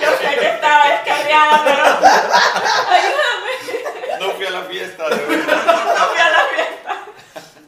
yo 0.00 0.10
sé 0.18 0.34
que 0.38 0.48
estaba 0.48 0.88
descarriada, 0.88 1.62
pero 1.64 1.84
ayúdame. 2.90 3.52
No 4.18 4.30
fui 4.32 4.44
a 4.44 4.50
la 4.50 4.60
fiesta, 4.62 5.08
de 5.08 5.24
verdad. 5.24 5.94
No 5.96 6.08
fui 6.08 6.20
a 6.20 6.28
la 6.28 6.44
fiesta. 6.54 6.96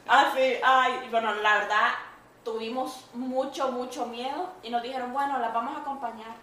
Así, 0.08 0.58
ay, 0.62 1.08
bueno, 1.10 1.32
la 1.36 1.54
verdad, 1.54 1.94
tuvimos 2.44 3.06
mucho, 3.14 3.70
mucho 3.70 4.06
miedo 4.06 4.50
y 4.62 4.70
nos 4.70 4.82
dijeron, 4.82 5.12
bueno, 5.12 5.38
las 5.38 5.52
vamos 5.52 5.76
a 5.76 5.80
acompañar. 5.80 6.34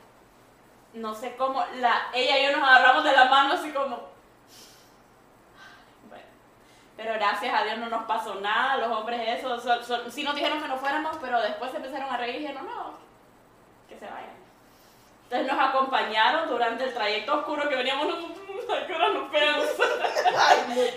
No 0.94 1.14
sé 1.14 1.36
cómo, 1.36 1.64
la, 1.76 2.08
ella 2.14 2.40
y 2.40 2.44
yo 2.52 2.58
nos 2.58 2.68
agarramos 2.68 3.04
de 3.04 3.12
la 3.12 3.26
mano 3.26 3.54
así 3.54 3.72
como... 3.72 3.98
Bueno, 6.10 6.24
pero 6.98 7.14
gracias 7.14 7.54
a 7.54 7.64
Dios 7.64 7.78
no 7.78 7.90
nos 7.90 8.06
pasó 8.06 8.36
nada, 8.36 8.78
los 8.78 8.98
hombres 8.98 9.42
son- 9.86 10.12
sí 10.12 10.24
nos 10.24 10.36
dijeron 10.36 10.62
que 10.62 10.68
no 10.68 10.78
fuéramos, 10.78 11.18
pero 11.22 11.40
después 11.42 11.72
se 11.72 11.78
empezaron 11.78 12.10
a 12.12 12.18
reír 12.18 12.36
y 12.36 12.40
dijeron, 12.40 12.66
no, 12.66 12.94
que 13.88 13.98
se 14.00 14.06
vayan. 14.06 14.40
Entonces 15.26 15.54
nos 15.54 15.70
acompañaron 15.70 16.50
durante 16.50 16.86
el 16.86 16.94
trayecto 16.94 17.36
oscuro 17.36 17.70
que 17.70 17.76
veníamos 17.76 18.08
nosotros, 18.08 18.40
¿a 18.70 18.88
qué 18.88 18.94
hora 18.96 19.10
nos 19.10 19.30
pegamos? 19.30 19.66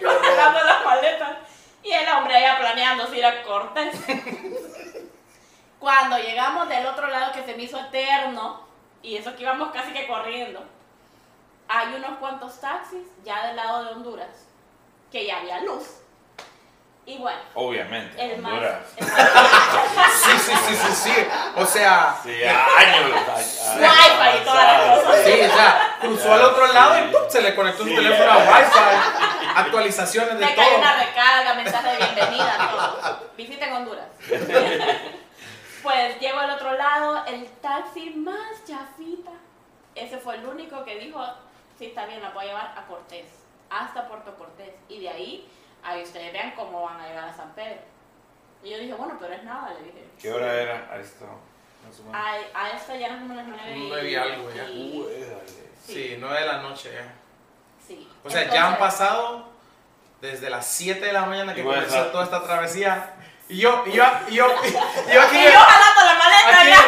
Cargando 0.01 0.65
las 0.65 0.85
maletas. 0.85 1.39
Y 1.83 1.91
el 1.91 2.09
hombre 2.09 2.37
allá 2.37 2.59
planeando 2.59 3.07
si 3.09 3.19
ir 3.19 3.27
a 3.27 3.43
Cortés. 3.43 3.95
Cuando 5.83 6.17
llegamos 6.17 6.69
del 6.69 6.87
otro 6.87 7.09
lado 7.09 7.33
que 7.33 7.43
se 7.43 7.55
me 7.57 7.65
hizo 7.65 7.77
eterno, 7.77 8.61
y 9.03 9.17
eso 9.17 9.35
que 9.35 9.43
íbamos 9.43 9.73
casi 9.73 9.93
que 9.93 10.07
corriendo, 10.07 10.65
hay 11.69 11.93
unos 11.95 12.19
cuantos 12.21 12.61
taxis 12.61 13.01
ya 13.25 13.49
del 13.49 13.57
lado 13.57 13.83
de 13.87 13.91
Honduras, 13.91 14.47
que 15.11 15.27
ya 15.27 15.39
había 15.39 15.59
luz. 15.63 15.85
Y 17.05 17.19
bueno, 17.19 17.41
Obviamente, 17.55 18.15
el 18.33 18.41
más... 18.41 18.53
Honduras. 18.53 18.79
el 18.97 19.07
más- 19.09 20.13
Sí, 20.23 20.31
sí, 20.39 20.53
sí, 20.69 20.77
sí, 20.77 20.93
sí. 20.95 21.27
O 21.57 21.67
sea, 21.67 22.15
Sí, 22.23 22.31
años. 22.45 23.11
Wi-Fi 23.11 24.39
y 24.41 24.45
toda 24.45 24.65
la 24.79 24.95
cosa. 25.03 25.25
sí, 25.25 25.33
o 25.41 25.53
sea, 25.53 25.97
cruzó 26.01 26.33
al 26.33 26.43
otro 26.43 26.73
lado 26.73 26.99
y 27.01 27.11
¡pum! 27.11 27.23
se 27.29 27.43
le 27.43 27.57
conectó 27.57 27.83
su 27.83 27.89
Sí, 27.89 27.97
teléfono 27.97 28.25
ya. 28.25 28.35
a 28.35 28.39
Wi-Fi. 28.53 29.57
actualizaciones 29.57 30.39
de 30.39 30.47
Me 30.47 30.55
cae 30.55 30.69
todo. 30.69 30.79
una 30.79 30.95
recarga, 30.95 31.55
mensaje 31.55 31.89
de 31.91 31.97
bienvenida, 31.97 32.71
todo. 32.71 33.19
Visiten 33.37 33.73
Honduras. 33.73 34.07
pues 35.83 36.19
llego 36.21 36.39
al 36.39 36.51
otro 36.51 36.73
lado, 36.75 37.25
el 37.27 37.47
taxi 37.61 38.11
más 38.11 38.65
chafita. 38.67 39.33
Ese 39.95 40.19
fue 40.19 40.37
el 40.37 40.47
único 40.47 40.85
que 40.85 40.99
dijo, 40.99 41.23
sí, 41.79 41.87
está 41.87 42.07
bien, 42.07 42.23
la 42.23 42.31
voy 42.31 42.45
a 42.45 42.49
llevar 42.49 42.75
a 42.79 42.87
Cortés, 42.87 43.27
hasta 43.71 44.09
Puerto 44.09 44.35
Cortés. 44.37 44.73
Y 44.89 45.01
de 45.01 45.09
ahí, 45.09 45.49
ahí 45.83 46.03
ustedes 46.03 46.33
vean 46.33 46.53
cómo 46.53 46.83
van 46.85 47.01
a 47.01 47.09
llegar 47.09 47.29
a 47.29 47.35
San 47.35 47.53
Pedro. 47.53 47.81
Y 48.63 48.71
yo 48.71 48.79
dije, 48.79 48.95
bueno, 48.95 49.17
pero 49.21 49.35
es 49.35 49.43
nada, 49.45 49.75
le 49.75 49.81
dije. 49.85 50.07
¿Qué 50.21 50.33
hora 50.33 50.55
era? 50.55 50.89
Ahí 50.93 51.01
está. 51.03 51.27
Más 51.27 51.99
o 52.01 52.05
menos. 52.05 52.17
A, 52.55 52.61
a 52.65 52.71
esta 52.71 52.97
ya 52.97 53.07
eran 53.07 53.21
como 53.23 53.35
las 53.35 53.47
nueve 53.47 53.77
y, 53.77 53.89
Nueve 53.89 54.11
y 54.11 54.15
algo 54.15 54.51
ya. 54.53 54.65
y- 54.69 54.99
Uh, 55.01 55.09
eh. 55.11 55.39
Sí, 55.85 56.17
9 56.17 56.41
de 56.41 56.47
la 56.47 56.63
noche 56.63 56.93
ya. 56.95 57.13
sí. 57.85 58.09
O 58.23 58.31
sea, 58.31 58.49
ya 58.49 58.69
han 58.69 58.79
pasado 58.79 59.49
desde 60.21 60.49
las 60.49 60.65
7 60.65 61.05
de 61.05 61.13
la 61.13 61.27
mañana 61.27 61.53
que 61.55 61.63
a 61.63 61.65
comenzó 61.65 62.07
toda 62.13 62.23
esta 62.23 62.45
travesía. 62.45 63.12
Y 63.53 63.59
yo, 63.59 63.85
y 63.87 63.93
yo, 63.93 64.05
y 64.29 64.35
yo, 64.37 64.47
y 64.65 65.12
yo 65.12 65.23
aquí, 65.23 65.37
Y 65.37 65.45
yo 65.45 65.61
jalando 65.61 66.05
la 66.07 66.15
maleta 66.15 66.65
ya. 66.65 66.79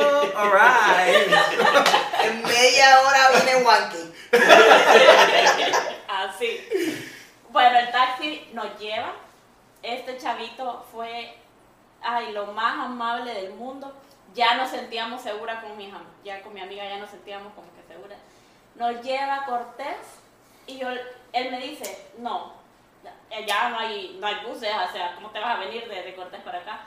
eh, 0.00 0.32
alright. 0.36 1.32
En 2.24 2.42
media 2.42 3.00
hora 3.02 3.30
viene 3.30 3.62
Wanky. 3.64 4.14
Así. 6.08 7.08
Bueno, 7.50 7.78
el 7.78 7.92
taxi 7.92 8.50
nos 8.52 8.76
lleva. 8.80 9.12
Este 9.80 10.18
chavito 10.18 10.84
fue, 10.90 11.38
ay, 12.02 12.32
lo 12.32 12.46
más 12.46 12.86
amable 12.86 13.32
del 13.32 13.52
mundo. 13.52 13.94
Ya 14.34 14.54
nos 14.54 14.70
sentíamos 14.70 15.22
seguras 15.22 15.62
con 15.62 15.76
mi, 15.76 15.92
ya 16.24 16.42
con 16.42 16.52
mi 16.52 16.62
amiga, 16.62 16.84
ya 16.84 16.96
nos 16.98 17.10
sentíamos 17.10 17.52
como 17.54 17.68
que 17.74 17.82
seguras. 17.86 18.18
Nos 18.74 19.00
lleva 19.04 19.36
a 19.36 19.44
Cortés 19.44 19.98
y 20.66 20.78
yo, 20.78 20.88
él 21.32 21.50
me 21.52 21.60
dice, 21.60 22.08
no, 22.18 22.60
ya 23.46 23.68
no 23.70 23.78
hay, 23.78 24.16
no 24.20 24.26
hay 24.26 24.36
buses, 24.46 24.70
o 24.88 24.92
sea, 24.92 25.14
¿cómo 25.14 25.30
te 25.30 25.40
vas 25.40 25.56
a 25.56 25.60
venir 25.60 25.88
de, 25.88 26.02
de 26.02 26.14
Cortés 26.14 26.40
para 26.42 26.58
acá? 26.58 26.80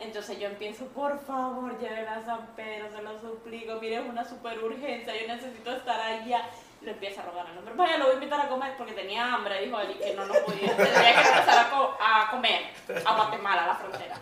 Entonces 0.00 0.38
yo 0.38 0.48
empiezo, 0.48 0.86
por 0.86 1.24
favor, 1.24 1.78
llévenme 1.78 2.08
a 2.08 2.24
San 2.24 2.46
Pedro, 2.56 2.88
se 2.94 3.00
lo 3.02 3.18
suplico, 3.20 3.74
mire, 3.80 3.96
es 3.96 4.02
una 4.08 4.24
super 4.24 4.58
urgencia, 4.62 5.14
yo 5.18 5.26
necesito 5.28 5.70
estar 5.72 6.00
allá. 6.00 6.42
Le 6.82 6.90
empieza 6.90 7.22
a 7.22 7.24
rogar 7.24 7.46
al 7.46 7.56
hombre, 7.56 7.72
vaya, 7.76 7.96
lo 7.96 8.04
voy 8.06 8.12
a 8.12 8.14
invitar 8.16 8.40
a 8.42 8.48
comer 8.48 8.74
porque 8.76 8.92
tenía 8.92 9.32
hambre, 9.32 9.64
dijo 9.64 9.80
él, 9.80 9.92
y 9.92 9.94
que 10.04 10.12
no 10.12 10.26
nos 10.26 10.36
podía, 10.38 10.66
tendría 10.76 11.14
que 11.14 11.22
regresar 11.22 11.58
a, 11.66 11.70
co- 11.70 11.96
a 11.98 12.30
comer 12.30 12.62
a 13.06 13.14
Guatemala, 13.14 13.64
a 13.64 13.66
la 13.68 13.74
frontera. 13.76 14.16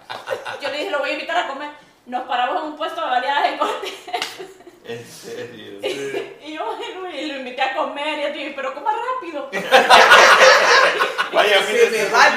Yo 0.61 0.69
le 0.71 0.79
dije, 0.79 0.91
lo 0.91 1.01
voy 1.01 1.11
a 1.11 1.13
invitar 1.15 1.39
a 1.39 1.49
comer. 1.49 1.71
Nos 2.07 2.23
paramos 2.29 2.63
en 2.63 2.69
un 2.69 2.77
puesto 2.77 3.01
de 3.01 3.07
variedades 3.09 3.53
en 3.53 3.59
Cortés. 3.59 3.93
En 4.85 5.05
serio. 5.07 5.79
Y 6.45 6.55
yo, 6.55 6.65
bueno, 6.67 7.09
y 7.17 7.27
lo 7.27 7.37
invité 7.39 7.63
a 7.63 7.75
comer 7.77 8.19
y 8.19 8.23
yo 8.23 8.33
dije, 8.33 8.53
pero 8.57 8.75
coma 8.75 8.91
rápido. 8.93 9.49
Vaya, 11.33 11.63
Se 11.63 11.73
mire. 11.73 11.91
me 11.91 12.05
va 12.11 12.27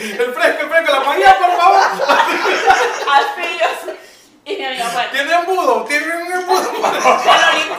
el 0.00 0.32
fresco, 0.34 0.62
el 0.62 0.68
fresco, 0.68 0.92
la 0.92 1.00
mañana, 1.00 1.38
por 1.38 1.56
favor. 1.56 1.80
Así 3.12 3.58
yo. 3.60 3.92
Y 4.44 4.56
mi 4.56 4.64
amiga, 4.64 4.88
bueno. 4.92 5.10
Tiene 5.12 5.32
embudo, 5.34 5.84
tiene 5.84 6.16
un 6.16 6.32
embudo. 6.32 6.62
Se 6.72 7.66
lo. 7.68 7.74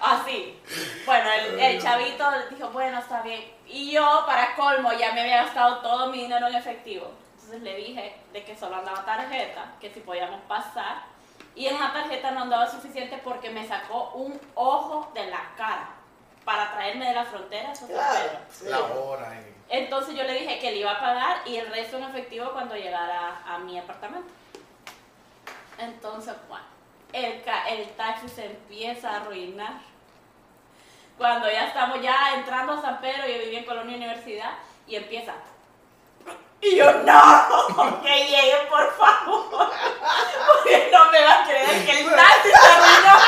Así. 0.00 0.58
Bueno, 1.04 1.30
el, 1.32 1.58
el 1.58 1.82
chavito 1.82 2.24
dijo, 2.50 2.68
bueno, 2.68 2.98
está 3.00 3.22
bien. 3.22 3.44
Y 3.66 3.90
yo, 3.90 4.24
para 4.26 4.54
colmo, 4.54 4.92
ya 4.92 5.12
me 5.12 5.22
había 5.22 5.44
gastado 5.44 5.78
todo 5.78 6.08
mi 6.08 6.22
dinero 6.22 6.46
en 6.46 6.54
efectivo. 6.54 7.10
Entonces 7.34 7.62
le 7.62 7.74
dije 7.76 8.14
de 8.32 8.44
que 8.44 8.56
solo 8.56 8.76
andaba 8.76 9.04
tarjeta, 9.04 9.72
que 9.80 9.90
si 9.90 10.00
podíamos 10.00 10.40
pasar. 10.42 11.02
Y 11.54 11.66
en 11.66 11.78
la 11.80 11.92
tarjeta 11.92 12.30
no 12.30 12.42
andaba 12.42 12.70
suficiente 12.70 13.20
porque 13.24 13.50
me 13.50 13.66
sacó 13.66 14.10
un 14.14 14.40
ojo 14.54 15.10
de 15.14 15.26
la 15.26 15.50
cara 15.56 16.01
para 16.44 16.72
traerme 16.72 17.06
de 17.08 17.14
la 17.14 17.24
frontera 17.24 17.70
a 17.70 17.74
San 17.74 17.88
Claro. 17.88 18.12
Pedro. 18.20 18.38
sí. 18.50 18.64
La 18.68 18.80
hora. 18.80 19.38
eh. 19.40 19.54
Entonces 19.68 20.14
yo 20.14 20.24
le 20.24 20.34
dije 20.34 20.58
que 20.58 20.70
le 20.70 20.78
iba 20.78 20.90
a 20.92 21.00
pagar 21.00 21.42
y 21.46 21.56
el 21.56 21.68
resto 21.70 21.96
en 21.96 22.04
efectivo 22.04 22.50
cuando 22.52 22.74
llegara 22.74 23.40
a 23.46 23.58
mi 23.58 23.78
apartamento. 23.78 24.28
Entonces, 25.78 26.34
bueno, 26.48 26.64
el, 27.12 27.42
ca- 27.42 27.68
el 27.68 27.88
taxi 27.96 28.28
se 28.28 28.46
empieza 28.46 29.10
a 29.10 29.16
arruinar. 29.22 29.72
Cuando 31.16 31.50
ya 31.50 31.66
estamos 31.68 32.00
ya 32.02 32.34
entrando 32.34 32.72
a 32.74 32.82
San 32.82 33.00
Pedro, 33.00 33.26
yo 33.26 33.38
vivía 33.38 33.60
en 33.60 33.64
Colonia 33.64 33.96
Universidad 33.96 34.52
y 34.86 34.96
empieza. 34.96 35.32
Y 36.60 36.76
yo, 36.76 36.92
no, 36.92 38.00
que 38.02 38.26
llegue, 38.28 38.66
por 38.70 38.92
favor. 38.96 39.46
Porque 40.46 40.90
no 40.92 41.10
me 41.10 41.24
va 41.24 41.40
a 41.40 41.44
creer 41.44 41.84
que 41.86 42.00
el 42.00 42.10
taxi 42.10 42.48
se 42.50 42.66
arruinó. 42.66 43.18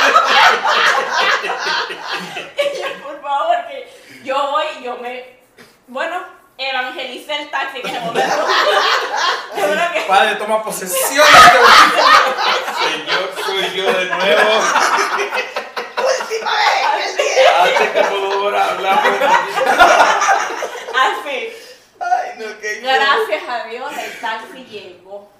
y 2.57 2.81
yo, 2.81 2.89
por 3.35 3.41
favor, 3.41 3.69
que 3.69 3.89
yo 4.25 4.51
voy, 4.51 4.65
yo 4.83 4.97
me. 4.99 5.39
Bueno, 5.87 6.25
evangelicé 6.57 7.43
el 7.43 7.51
taxi 7.51 7.81
en 7.81 7.87
ese 7.87 8.01
momento. 8.01 8.37
yo 9.57 9.63
creo 9.71 9.93
que. 9.93 10.01
Padre, 10.03 10.37
toma 10.37 10.63
posesión. 10.63 11.27
Señor, 12.79 13.35
soy 13.45 13.77
yo 13.77 13.93
de 13.93 14.05
nuevo. 14.07 14.51
Última 16.21 16.53
vez 16.57 16.81
en 16.85 17.01
el 17.03 17.17
día. 17.17 18.11
Dos 18.11 18.35
horas 18.37 18.71
hablamos. 18.71 19.05
Así. 20.95 21.53
Ay, 22.01 22.31
no, 22.39 22.61
qué 22.61 22.81
Gracias 22.81 23.49
a 23.49 23.65
Dios 23.65 23.93
el 23.97 24.21
taxi 24.21 24.65
llegó. 24.65 25.34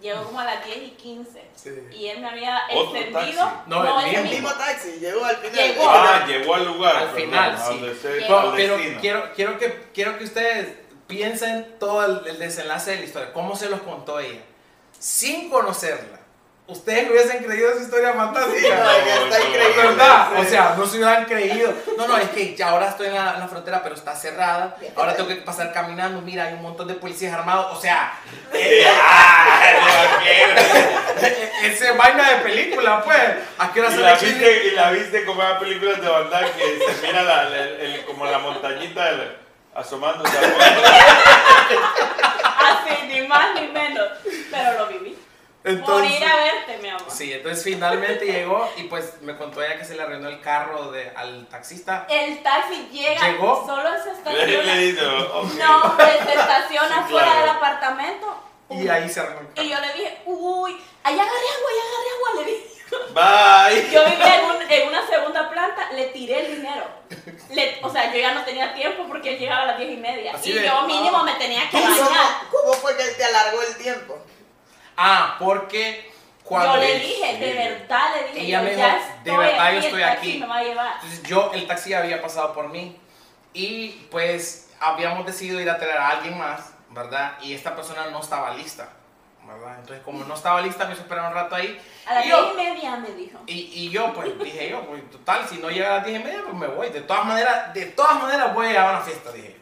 Llegó 0.00 0.24
como 0.24 0.40
a 0.40 0.44
las 0.44 0.64
10 0.64 0.78
y 0.78 0.90
15. 0.92 1.42
Sí. 1.54 1.70
Y 1.92 2.06
él 2.06 2.20
me 2.20 2.28
había 2.30 2.62
¿Otro 2.72 2.96
encendido. 2.96 3.44
taxi? 3.44 3.70
No, 3.70 4.00
el 4.00 4.22
mismo 4.24 4.50
taxi 4.50 4.92
llegó 4.98 5.24
al 5.24 5.36
final. 5.36 5.54
Llegó. 5.54 5.84
Ah, 5.88 6.24
llegó 6.26 6.54
al 6.54 6.66
lugar. 6.66 6.96
Al 6.96 7.08
final, 7.10 7.58
sí. 7.58 7.80
Pero 8.02 8.54
quiero, 9.00 9.32
quiero, 9.34 9.58
que, 9.58 9.88
quiero 9.92 10.18
que 10.18 10.24
ustedes 10.24 10.68
piensen 11.06 11.76
todo 11.78 12.04
el, 12.04 12.26
el 12.28 12.38
desenlace 12.38 12.92
de 12.92 12.96
la 12.98 13.04
historia, 13.04 13.32
cómo 13.32 13.56
se 13.56 13.68
los 13.68 13.80
contó 13.82 14.20
ella. 14.20 14.40
Sin 14.98 15.50
conocerla, 15.50 16.19
ustedes 16.70 17.06
no 17.06 17.12
hubiesen 17.12 17.42
creído 17.44 17.70
esa 17.70 17.82
historia 17.82 18.12
fantástica. 18.14 18.74
No, 18.76 19.06
ya 19.06 19.14
está 19.24 19.38
No, 19.38 19.44
increíble. 19.46 19.82
¿Verdad? 19.82 20.28
Sí. 20.34 20.40
O 20.40 20.44
sea, 20.48 20.74
no 20.76 20.86
se 20.86 20.96
hubieran 20.96 21.24
creído. 21.24 21.72
No, 21.96 22.06
no, 22.08 22.16
es 22.18 22.28
que 22.30 22.54
ya 22.56 22.70
ahora 22.70 22.88
estoy 22.88 23.08
en 23.08 23.14
la, 23.14 23.34
en 23.34 23.40
la 23.40 23.48
frontera, 23.48 23.82
pero 23.82 23.94
está 23.94 24.14
cerrada. 24.16 24.76
Ahora 24.96 25.14
tengo 25.14 25.28
que 25.28 25.36
pasar 25.36 25.72
caminando. 25.72 26.20
Mira, 26.22 26.44
hay 26.44 26.54
un 26.54 26.62
montón 26.62 26.88
de 26.88 26.94
policías 26.94 27.32
armados. 27.34 27.76
O 27.76 27.80
sea, 27.80 28.12
eh, 28.52 28.86
no, 29.80 31.66
ese 31.66 31.90
es 31.90 31.96
vaina 31.96 32.30
de 32.30 32.36
película, 32.36 33.02
pues. 33.04 33.18
¿A 33.58 33.72
qué 33.72 33.80
hora 33.80 33.90
Y 33.90 33.92
se 33.94 34.00
la, 34.00 34.14
viste, 34.14 34.64
y 34.66 34.70
la 34.72 34.90
viste 34.90 35.24
como 35.24 35.42
en 35.42 35.48
las 35.50 35.58
películas 35.60 36.00
de 36.00 36.08
bandar 36.08 36.50
que 36.52 36.78
se 36.78 37.06
mira 37.06 37.22
la, 37.22 37.44
la- 37.44 37.56
el- 37.64 38.04
como 38.06 38.24
la 38.26 38.38
montañita 38.38 39.04
del- 39.06 39.36
asomándose 39.74 40.36
al. 40.38 40.54
Así, 42.60 43.06
ni 43.08 43.22
más 43.26 43.54
ni 43.54 43.68
menos. 43.68 44.08
Pero 44.50 44.72
lo 44.78 44.86
viví. 44.88 45.16
Por 45.62 45.72
Entonces, 45.72 46.20
ir 46.20 46.24
a 46.26 46.36
verte, 46.36 46.78
mi 46.80 46.88
amor. 46.88 47.04
sí, 47.10 47.32
entonces 47.34 47.62
finalmente 47.62 48.24
llegó 48.24 48.66
y 48.78 48.84
pues 48.84 49.20
me 49.20 49.36
contó 49.36 49.62
ella 49.62 49.76
que 49.76 49.84
se 49.84 49.94
le 49.94 50.02
arruinó 50.02 50.28
el 50.30 50.40
carro 50.40 50.90
de, 50.90 51.10
al 51.14 51.46
taxista. 51.48 52.06
El 52.08 52.42
taxi 52.42 52.88
llega, 52.90 53.28
¿Llegó? 53.28 53.66
solo 53.66 53.90
se 54.02 54.10
estaciona. 54.10 54.74
le 54.74 54.78
dice, 54.78 55.04
ok. 55.06 55.44
No, 55.58 55.98
él 55.98 56.18
se 56.26 56.32
estaciona 56.34 57.04
Sí, 57.06 57.12
fuera 57.12 57.26
claro. 57.26 57.40
del 57.40 57.50
apartamento. 57.50 58.42
Y 58.70 58.88
ahí 58.88 59.06
se 59.08 59.20
arruinó 59.20 59.40
el 59.40 59.46
carro. 59.48 59.66
Y 59.66 59.70
yo 59.70 59.80
le 59.80 59.92
dije, 59.92 60.22
uy, 60.24 60.72
allá 61.02 61.22
agarré 61.22 61.46
agua, 61.56 61.70
allá 61.70 61.82
agarré 61.90 62.10
agua, 62.16 62.42
le 62.44 62.50
dije. 62.52 62.66
Bye. 63.12 63.90
Yo 63.92 64.04
vivía 64.04 64.40
en, 64.40 64.44
un- 64.46 64.70
en 64.72 64.88
una 64.88 65.06
segunda 65.06 65.48
planta, 65.50 65.92
le 65.92 66.06
tiré 66.06 66.46
el 66.46 66.56
dinero. 66.56 66.84
Le- 67.50 67.78
o 67.82 67.90
sea, 67.90 68.12
yo 68.12 68.18
ya 68.18 68.34
no 68.34 68.42
tenía 68.44 68.74
tiempo 68.74 69.04
porque 69.06 69.34
él 69.34 69.38
llegaba 69.38 69.62
a 69.62 69.66
las 69.66 69.78
diez 69.78 69.92
y 69.92 69.96
media. 69.96 70.32
Así 70.34 70.50
y 70.50 70.54
de- 70.54 70.64
yo 70.66 70.82
mínimo 70.82 71.22
me 71.22 71.34
tenía 71.34 71.68
que 71.70 71.78
¿Cómo, 71.78 71.86
bañar. 71.88 72.26
¿Cómo 72.50 72.72
fue 72.74 72.96
que 72.96 73.04
te 73.04 73.24
alargó 73.24 73.62
el 73.62 73.76
tiempo? 73.76 74.18
Ah, 75.02 75.36
porque 75.38 76.10
cuando 76.44 76.74
Yo 76.74 76.80
le 76.82 76.98
dije, 76.98 77.38
de 77.38 77.52
verdad 77.54 78.10
le 78.16 78.28
dije, 78.32 78.46
Ella 78.46 78.60
me 78.62 78.76
ya 78.76 78.86
dijo, 78.96 79.08
"De 79.24 79.36
verdad, 79.36 79.72
yo 79.72 79.78
estoy 79.80 80.02
aquí". 80.02 80.38
me 80.38 80.46
va 80.46 80.56
a 80.58 80.62
llevar. 80.62 80.92
Entonces 80.96 81.22
yo, 81.22 81.50
el 81.54 81.66
taxi 81.66 81.94
había 81.94 82.20
pasado 82.20 82.52
por 82.52 82.68
mí 82.68 82.96
y 83.54 83.90
pues 84.10 84.70
habíamos 84.80 85.24
decidido 85.26 85.60
ir 85.60 85.70
a 85.70 85.78
traer 85.78 85.96
a 85.98 86.08
alguien 86.08 86.36
más, 86.38 86.72
¿verdad? 86.90 87.32
Y 87.40 87.54
esta 87.54 87.74
persona 87.74 88.06
no 88.10 88.20
estaba 88.20 88.52
lista, 88.54 88.90
¿verdad? 89.46 89.76
Entonces 89.78 90.04
como 90.04 90.24
no 90.24 90.34
estaba 90.34 90.60
lista, 90.60 90.84
me 90.86 90.92
hizo 90.92 91.02
esperar 91.02 91.28
un 91.28 91.34
rato 91.34 91.54
ahí. 91.54 91.80
A 92.06 92.14
las 92.14 92.24
Y 92.24 92.28
diez 92.28 92.38
yo- 92.40 92.52
y 92.52 92.56
media 92.56 92.96
me 92.96 93.10
dijo. 93.12 93.38
Y, 93.46 93.54
y 93.72 93.90
yo 93.90 94.12
pues 94.12 94.38
dije 94.38 94.70
yo, 94.70 94.82
pues 94.86 95.08
total, 95.10 95.46
si 95.48 95.56
no 95.58 95.70
llega 95.70 95.88
a 95.94 95.96
las 95.98 96.06
10 96.06 96.20
y 96.20 96.24
media, 96.24 96.40
pues 96.44 96.54
me 96.56 96.66
voy. 96.66 96.90
De 96.90 97.00
todas 97.02 97.24
maneras, 97.24 97.72
de 97.72 97.86
todas 97.86 98.20
maneras 98.20 98.52
voy 98.54 98.66
a 98.66 98.68
llegar 98.70 98.86
a 98.88 98.90
una 98.98 99.00
fiesta, 99.00 99.32
dije. 99.32 99.59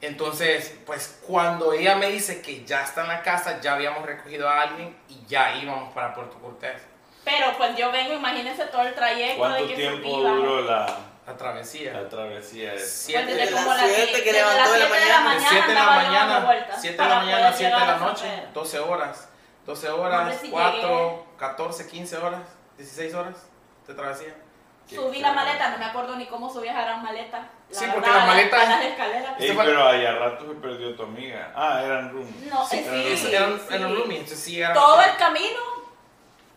Entonces, 0.00 0.74
pues 0.86 1.20
cuando 1.26 1.72
ella 1.72 1.94
me 1.96 2.06
dice 2.10 2.40
que 2.40 2.64
ya 2.64 2.82
está 2.82 3.02
en 3.02 3.08
la 3.08 3.22
casa, 3.22 3.60
ya 3.60 3.74
habíamos 3.74 4.04
recogido 4.06 4.48
a 4.48 4.62
alguien 4.62 4.96
y 5.08 5.24
ya 5.26 5.54
íbamos 5.56 5.92
para 5.92 6.14
Puerto 6.14 6.38
Cortés. 6.38 6.80
Pero 7.24 7.54
pues 7.58 7.76
yo 7.76 7.92
vengo, 7.92 8.14
imagínense 8.14 8.64
todo 8.66 8.82
el 8.82 8.94
trayecto 8.94 9.38
¿Cuánto 9.38 9.62
de 9.62 9.68
que 9.68 9.74
tiempo 9.76 10.08
duró 10.22 10.62
la, 10.62 10.86
La 11.26 11.36
travesía. 11.36 11.92
la 11.92 12.08
travesía? 12.08 12.72
esa? 12.72 12.76
Pues 12.82 12.90
Siete, 12.92 13.26
desde 13.26 13.40
Desde 13.40 13.54
como 13.56 13.74
las 13.74 13.84
que 13.84 14.32
levantó 14.32 14.72
de 14.72 14.78
la 14.80 15.20
mañana. 15.20 15.34
de 15.34 15.40
7 15.50 15.68
de 15.68 15.74
la 15.74 15.84
mañana, 15.86 16.40
vueltas 16.40 16.80
7 16.80 17.02
de 17.02 17.08
la 17.08 17.14
mañana, 17.16 17.38
poder 17.50 17.54
7 17.56 17.74
de 17.74 17.86
la 17.86 17.96
noche, 17.98 18.24
Pedro. 18.24 18.48
12 18.54 18.78
horas. 18.78 19.28
12 19.66 19.88
horas, 19.90 20.20
Hombre, 20.20 20.38
si 20.40 20.50
4, 20.50 21.26
14, 21.38 21.86
15 21.88 22.16
horas, 22.16 22.40
16 22.78 23.14
horas 23.14 23.34
de 23.86 23.94
travesía. 23.94 24.34
Subí 24.94 25.20
la 25.20 25.32
maleta, 25.32 25.70
no 25.70 25.78
me 25.78 25.84
acuerdo 25.84 26.16
ni 26.16 26.26
cómo 26.26 26.52
subí 26.52 26.68
esa 26.68 26.82
gran 26.82 27.02
maleta. 27.02 27.38
La 27.38 27.46
Sí, 27.78 27.84
verdad, 27.84 27.94
porque 27.94 28.10
las 28.10 28.22
a 28.22 28.26
maletas- 28.26 28.66
A 28.66 28.70
las 28.70 28.84
escaleras. 28.84 29.34
Ey, 29.40 29.56
pero 29.56 29.88
ahí 29.88 30.04
a 30.06 30.12
rato 30.14 30.46
se 30.48 30.54
perdió 30.54 30.96
tu 30.96 31.02
amiga. 31.04 31.52
Ah, 31.54 31.80
eran 31.84 32.10
room. 32.12 32.26
No, 32.50 32.66
Sí, 32.66 32.78
eh, 32.78 33.18
eran, 33.32 33.58
sí. 33.60 33.74
eran 33.74 33.94
roomies, 33.94 34.20
entonces 34.20 34.40
sí 34.44 34.60
eran- 34.60 34.74
Todo 34.74 35.00
el 35.02 35.16
camino, 35.16 35.60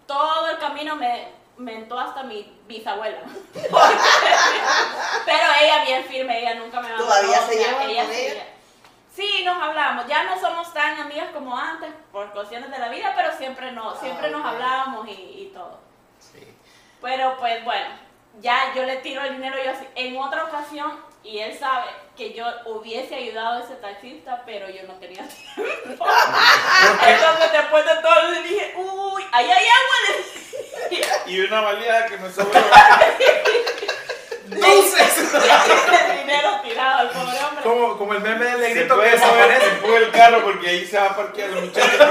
todo 0.07 0.49
el 0.49 0.57
camino 0.57 0.95
me 0.95 1.27
mentó 1.57 1.99
hasta 1.99 2.23
mi 2.23 2.59
bisabuela. 2.67 3.19
Pero 5.25 5.43
ella 5.61 5.83
bien 5.85 6.03
firme, 6.05 6.39
ella 6.39 6.55
nunca 6.55 6.81
me 6.81 6.87
abandonó. 6.87 7.09
¿Todavía 7.09 7.41
se 7.41 7.73
con 7.73 7.81
ella? 7.89 8.05
seguía- 8.07 8.47
Sí, 9.15 9.43
nos 9.45 9.61
hablamos. 9.61 10.07
Ya 10.07 10.23
no 10.23 10.39
somos 10.39 10.73
tan 10.73 10.99
amigas 10.99 11.27
como 11.31 11.55
antes 11.55 11.91
por 12.11 12.31
cuestiones 12.31 12.71
de 12.71 12.79
la 12.79 12.89
vida, 12.89 13.13
pero 13.15 13.31
siempre 13.37 13.71
no, 13.71 13.95
siempre 13.95 14.27
Ah, 14.27 14.31
nos 14.31 14.41
ok. 14.41 14.47
hablábamos 14.47 15.07
y, 15.07 15.11
y 15.11 15.51
todo. 15.53 15.79
Sí. 16.19 16.39
Pero 16.99 17.37
pues 17.37 17.63
bueno, 17.63 17.89
ya 18.41 18.73
yo 18.75 18.83
le 18.83 18.97
tiro 18.97 19.21
el 19.21 19.33
dinero 19.33 19.57
yo 19.63 19.71
así. 19.71 19.87
En 19.95 20.17
otra 20.17 20.45
ocasión, 20.45 20.99
y 21.23 21.39
él 21.39 21.57
sabe 21.57 21.85
que 22.17 22.33
yo 22.33 22.45
hubiese 22.65 23.15
ayudado 23.15 23.61
a 23.61 23.65
ese 23.65 23.75
taxista, 23.75 24.43
pero 24.45 24.69
yo 24.69 24.83
no 24.83 24.93
tenía 24.95 25.23
tiempo. 25.55 26.05
Entonces 27.07 27.51
después 27.51 27.85
de 27.85 27.95
todo 28.01 28.31
le 28.31 28.41
dije, 28.43 28.73
uy, 28.77 29.23
ahí 29.31 29.49
hay 29.49 29.65
agua. 29.65 31.03
Y 31.25 31.39
una 31.39 31.61
baleada 31.61 32.05
que 32.07 32.17
me 32.17 32.31
sobró. 32.31 32.51
¡Dulces! 34.45 35.17
el 35.33 36.17
dinero 36.19 36.49
tirado 36.61 36.99
al 36.99 37.09
pobre 37.09 37.37
hombre. 37.45 37.63
como, 37.63 37.97
como 37.97 38.13
el 38.13 38.21
meme 38.21 38.45
del 38.45 38.59
negrito 38.61 38.99
que 38.99 39.09
desaparece. 39.09 39.79
se 39.81 39.95
el 39.95 40.11
carro 40.11 40.43
porque 40.43 40.69
ahí 40.69 40.85
se 40.85 40.97
va 40.97 41.05
a 41.05 41.15
parquear 41.15 41.49
el 41.51 41.65
muchacho. 41.65 41.87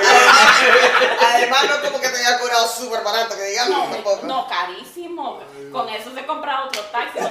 Además, 1.34 1.64
no 1.68 1.74
es 1.74 1.80
como 1.80 2.00
que 2.00 2.08
te 2.08 2.16
haya 2.18 2.38
cobrado 2.38 2.66
súper 2.66 3.02
barato, 3.02 3.36
que 3.36 3.44
digamos, 3.44 3.88
No, 3.88 3.94
tampoco. 3.94 4.26
no, 4.26 4.48
carísimo. 4.48 5.40
Con 5.70 5.88
eso 5.90 6.14
se 6.14 6.24
compra 6.26 6.64
otro 6.64 6.80
taxi. 6.84 7.18
Qué 7.18 7.24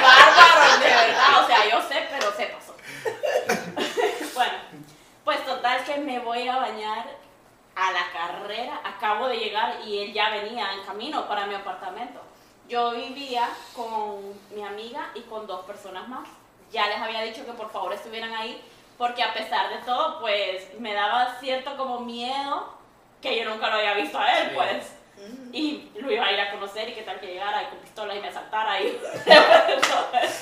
bárbaro, 0.00 0.78
de 0.80 0.86
verdad. 0.86 1.42
O 1.42 1.46
sea, 1.46 1.68
yo 1.70 1.80
sé, 1.88 2.06
pero 2.10 2.32
se 2.32 2.46
pasó. 2.46 2.74
bueno, 4.34 4.52
pues 5.24 5.44
total 5.44 5.84
que 5.84 5.96
me 5.98 6.18
voy 6.20 6.48
a 6.48 6.56
bañar 6.56 7.06
a 7.76 7.92
la 7.92 8.12
carrera. 8.12 8.80
Acabo 8.84 9.28
de 9.28 9.36
llegar 9.38 9.80
y 9.84 10.02
él 10.04 10.12
ya 10.12 10.30
venía 10.30 10.72
en 10.72 10.84
camino 10.84 11.26
para 11.28 11.46
mi 11.46 11.54
apartamento. 11.54 12.20
Yo 12.68 12.90
vivía 12.92 13.48
con 13.74 14.20
mi 14.54 14.62
amiga 14.62 15.08
y 15.14 15.20
con 15.22 15.46
dos 15.46 15.64
personas 15.64 16.06
más. 16.08 16.28
Ya 16.70 16.86
les 16.86 16.98
había 16.98 17.22
dicho 17.22 17.44
que 17.46 17.52
por 17.52 17.70
favor 17.70 17.92
estuvieran 17.94 18.34
ahí 18.34 18.62
porque 18.98 19.22
a 19.22 19.32
pesar 19.32 19.70
de 19.70 19.76
todo, 19.86 20.20
pues 20.20 20.78
me 20.78 20.92
daba 20.92 21.36
cierto 21.40 21.76
como 21.76 22.00
miedo 22.00 22.74
que 23.22 23.38
yo 23.38 23.48
nunca 23.48 23.68
lo 23.68 23.76
había 23.76 23.94
visto 23.94 24.18
a 24.18 24.38
él, 24.38 24.48
Sí. 24.50 24.54
pues. 24.54 24.92
Mm. 25.18 25.48
Y 25.54 25.90
lo 25.96 26.12
iba 26.12 26.26
a 26.26 26.32
ir 26.32 26.40
a 26.40 26.50
conocer 26.52 26.88
y 26.90 26.92
qué 26.94 27.02
tal 27.02 27.18
que 27.18 27.26
llegara 27.26 27.62
y 27.62 27.66
con 27.66 27.78
pistola 27.78 28.14
y 28.14 28.20
me 28.20 28.28
asaltara 28.28 28.80
y 28.80 28.86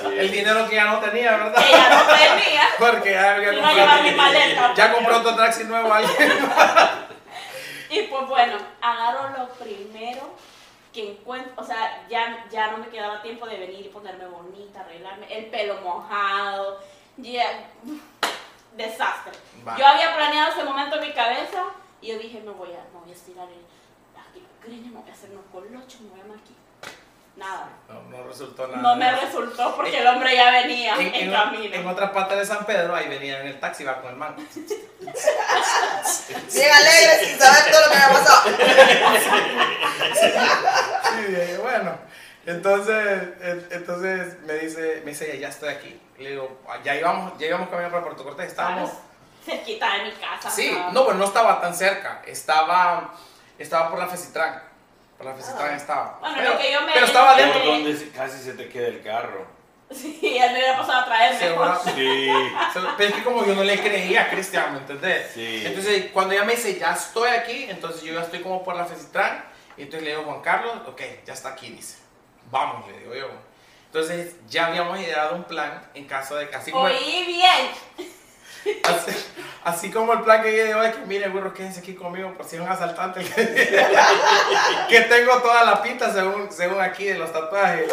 El 0.18 0.30
dinero 0.30 0.68
que 0.68 0.74
ya 0.76 0.84
no 0.84 0.98
tenía, 0.98 1.30
¿verdad? 1.36 1.64
que 1.64 1.70
ya 1.70 1.88
no 1.88 2.02
tenía. 2.14 2.62
Porque 2.78 3.10
ya 3.12 3.34
había 3.36 3.52
Iba 3.54 3.68
a 3.68 3.72
llevar 3.74 4.02
mi 4.02 4.08
comprado. 4.10 4.32
maleta. 4.32 4.74
Ya 4.74 4.92
compró 4.92 5.16
otro 5.18 5.36
taxi 5.36 5.64
nuevo 5.64 5.92
alguien. 5.92 6.32
Y 7.88 8.02
pues 8.02 8.26
bueno, 8.26 8.58
agarro 8.82 9.38
lo 9.38 9.48
primero 9.54 10.34
que 10.96 11.12
encuentro, 11.12 11.52
o 11.58 11.62
sea, 11.62 12.08
ya, 12.08 12.46
ya 12.50 12.70
no 12.70 12.78
me 12.78 12.88
quedaba 12.88 13.20
tiempo 13.20 13.46
de 13.46 13.58
venir 13.58 13.84
y 13.84 13.90
ponerme 13.90 14.26
bonita, 14.26 14.80
arreglarme, 14.80 15.26
el 15.30 15.46
pelo 15.46 15.78
mojado, 15.82 16.80
ya, 17.18 17.68
desastre. 18.74 19.32
Va. 19.66 19.76
Yo 19.76 19.86
había 19.86 20.16
planeado 20.16 20.52
ese 20.52 20.64
momento 20.64 20.96
en 20.96 21.08
mi 21.08 21.12
cabeza 21.12 21.64
y 22.00 22.08
yo 22.08 22.18
dije, 22.18 22.40
me 22.40 22.52
voy 22.52 22.70
a, 22.70 22.82
me 22.94 23.00
voy 23.00 23.10
a 23.10 23.12
estirar 23.12 23.46
el, 23.46 23.60
aquí 24.18 24.40
los 24.40 24.90
me 24.90 24.98
voy 24.98 25.10
a 25.10 25.12
hacer 25.12 25.30
unos 25.32 25.44
colochos, 25.52 26.00
me 26.00 26.08
voy 26.08 26.20
a 26.20 26.24
maquillar. 26.24 26.55
Nada. 27.36 27.68
No, 27.88 28.02
no 28.16 28.24
resultó 28.26 28.66
nada. 28.66 28.80
No 28.82 28.96
me 28.96 29.12
resultó 29.20 29.76
porque 29.76 29.98
el 29.98 30.06
hombre 30.06 30.34
ya 30.34 30.50
venía 30.52 30.94
en, 30.94 31.00
en, 31.02 31.14
en, 31.14 31.32
camino. 31.32 31.74
en 31.74 31.86
otra 31.86 32.10
parte 32.12 32.34
de 32.34 32.46
San 32.46 32.64
Pedro, 32.64 32.94
ahí 32.94 33.08
venía 33.08 33.40
en 33.40 33.48
el 33.48 33.60
taxi, 33.60 33.84
va 33.84 34.00
con 34.00 34.10
el 34.10 34.16
man. 34.16 34.34
Bien 34.36 34.58
alegre 36.72 37.24
sin 37.26 37.38
saber 37.38 37.70
todo 37.70 37.80
lo 37.86 37.92
que 37.92 37.98
me 37.98 38.04
ha 38.04 38.08
pasado. 38.08 38.50
Sí, 41.16 41.56
bueno. 41.62 41.98
Entonces, 42.46 43.22
en- 43.40 43.66
entonces 43.70 44.40
me 44.42 44.54
dice, 44.54 45.02
me 45.04 45.10
dice, 45.10 45.38
ya 45.38 45.48
estoy 45.48 45.68
aquí. 45.70 46.00
Le 46.18 46.30
digo, 46.30 46.60
"Ah, 46.68 46.76
ya 46.84 46.94
íbamos, 46.94 47.36
ya 47.38 47.46
íbamos 47.48 47.68
caminando 47.68 47.96
para 47.96 48.04
Puerto 48.06 48.24
Cortés, 48.24 48.46
estábamos. 48.46 48.90
Cerquita 49.44 49.92
de 49.94 50.04
mi 50.04 50.12
casa. 50.12 50.50
Sí, 50.50 50.70
¿sabes? 50.72 50.92
no, 50.92 51.04
pero 51.06 51.18
no 51.18 51.24
estaba 51.24 51.60
tan 51.60 51.74
cerca. 51.74 52.22
Estaba, 52.26 53.12
estaba 53.58 53.90
por 53.90 53.98
la 53.98 54.06
Fecitran. 54.06 54.62
Por 55.16 55.26
la 55.26 55.32
Ah. 55.32 55.76
estaba. 55.76 56.18
Bueno, 56.20 56.34
pero, 56.38 56.50
lo 56.52 56.58
que 56.58 56.72
yo 56.72 56.80
me- 56.82 56.92
pero 56.92 57.06
estaba 57.06 57.36
dentro. 57.36 57.60
Por 57.60 57.68
donde 57.72 58.10
casi 58.10 58.38
se 58.38 58.52
te 58.52 58.68
queda 58.68 58.88
el 58.88 59.02
carro. 59.02 59.46
Sí, 59.90 60.18
él 60.36 60.52
me 60.52 60.58
hubiera 60.58 60.76
pasado 60.76 61.00
a 61.02 61.04
traerme. 61.04 61.38
Seguro. 61.38 61.80
Sí. 61.84 62.28
Pero 62.96 63.08
es 63.10 63.14
que 63.14 63.22
como 63.24 63.44
yo 63.46 63.54
no 63.54 63.62
le 63.62 63.78
creía 63.80 64.22
a 64.22 64.30
Cristian, 64.30 64.72
¿me 64.72 64.78
entendés? 64.80 65.30
Sí. 65.32 65.62
Entonces, 65.64 66.06
cuando 66.12 66.34
ella 66.34 66.44
me 66.44 66.54
dice, 66.56 66.76
ya 66.78 66.92
estoy 66.92 67.30
aquí, 67.30 67.66
entonces 67.70 68.02
yo 68.02 68.14
ya 68.14 68.22
estoy 68.22 68.40
como 68.40 68.62
por 68.64 68.74
la 68.76 68.84
Fecitran. 68.84 69.44
Y 69.76 69.82
entonces 69.82 70.02
le 70.04 70.10
digo, 70.16 70.24
Juan 70.24 70.40
Carlos, 70.40 70.74
ok, 70.88 71.00
ya 71.24 71.32
está 71.34 71.50
aquí, 71.50 71.70
dice. 71.70 71.98
Vamos, 72.50 72.88
le 72.88 72.98
digo 72.98 73.14
yo. 73.14 73.28
Entonces, 73.86 74.34
ya 74.48 74.66
habíamos 74.66 74.98
ideado 74.98 75.36
un 75.36 75.44
plan 75.44 75.88
en 75.94 76.04
caso 76.06 76.34
de 76.36 76.48
que 76.50 76.56
así 76.56 76.70
como, 76.72 76.84
Oí 76.84 77.24
bien. 77.26 77.70
Así, 79.64 79.90
como 79.90 80.12
el 80.12 80.20
plan 80.22 80.42
que 80.42 80.56
yo 80.56 80.64
digo 80.64 80.82
es 80.82 80.94
que, 80.94 81.06
mire, 81.06 81.28
burro, 81.28 81.52
quédense 81.52 81.80
aquí 81.80 81.94
conmigo 81.94 82.32
por 82.34 82.46
si 82.46 82.56
es 82.56 82.62
un 82.62 82.68
asaltante. 82.68 83.20
que 84.88 85.00
tengo 85.02 85.38
toda 85.42 85.64
la 85.64 85.82
pinta 85.82 86.12
según, 86.12 86.50
según 86.50 86.80
aquí 86.80 87.04
de 87.04 87.18
los 87.18 87.32
tatuajes. 87.32 87.92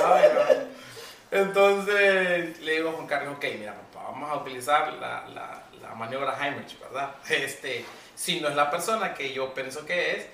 Entonces 1.32 2.60
le 2.60 2.72
digo 2.74 2.90
a 2.90 2.94
Juan 2.94 3.08
Carlos, 3.08 3.36
ok, 3.38 3.45
mira 3.58 3.74
papá, 3.74 4.12
vamos 4.12 4.30
a 4.30 4.36
utilizar 4.36 4.94
la, 4.94 5.28
la, 5.34 5.64
la 5.82 5.95
maniobra 5.95 6.38
Heimlich, 6.40 6.80
¿verdad? 6.80 7.16
Este, 7.30 7.84
si 8.16 8.40
no 8.40 8.50
es 8.50 8.56
la 8.56 8.70
persona 8.70 9.14
que 9.14 9.34
yo 9.34 9.54
pienso 9.54 9.86
que 9.86 10.12
es, 10.12 10.28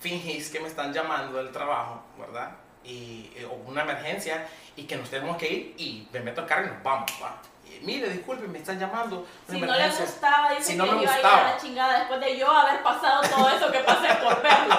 fingís 0.00 0.50
que 0.50 0.60
me 0.60 0.68
están 0.68 0.92
llamando 0.92 1.38
del 1.38 1.50
trabajo, 1.50 2.02
¿verdad? 2.18 2.52
Y, 2.84 3.32
eh, 3.36 3.46
o 3.46 3.54
una 3.68 3.82
emergencia 3.82 4.46
y 4.76 4.84
que 4.84 4.96
nos 4.96 5.10
tenemos 5.10 5.36
que 5.38 5.48
ir 5.48 5.74
y 5.78 6.08
me 6.12 6.20
meto 6.20 6.42
al 6.42 6.46
carro 6.46 6.66
y 6.66 6.70
nos 6.70 6.82
vamos, 6.82 7.10
¿va? 7.22 7.40
Mire, 7.84 8.08
disculpe, 8.10 8.46
me 8.48 8.58
están 8.58 8.78
llamando. 8.78 9.26
Si 9.48 9.58
no 9.60 9.66
le 9.66 9.72
emergencia". 9.72 10.04
gustaba, 10.06 10.50
dice 10.50 10.62
Si 10.72 10.76
no 10.76 10.84
que 10.84 10.92
me 10.92 11.02
iba 11.02 11.12
a 11.12 11.16
ir 11.18 11.22
gustaba. 11.22 11.48
a 11.48 11.50
la 11.52 11.56
chingada 11.58 11.98
después 12.00 12.20
de 12.20 12.38
yo 12.38 12.50
haber 12.50 12.82
pasado 12.82 13.22
todo 13.22 13.48
eso 13.48 13.70
que 13.70 13.78
pasé 13.80 14.08
por 14.22 14.42
verlo. 14.42 14.76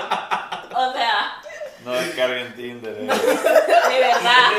O 0.76 0.94
sea, 0.94 1.42
No 1.84 1.92
descarguen 1.94 2.56
Tinder. 2.56 2.98
eh. 2.98 3.08
de 3.90 4.00
verdad. 4.00 4.52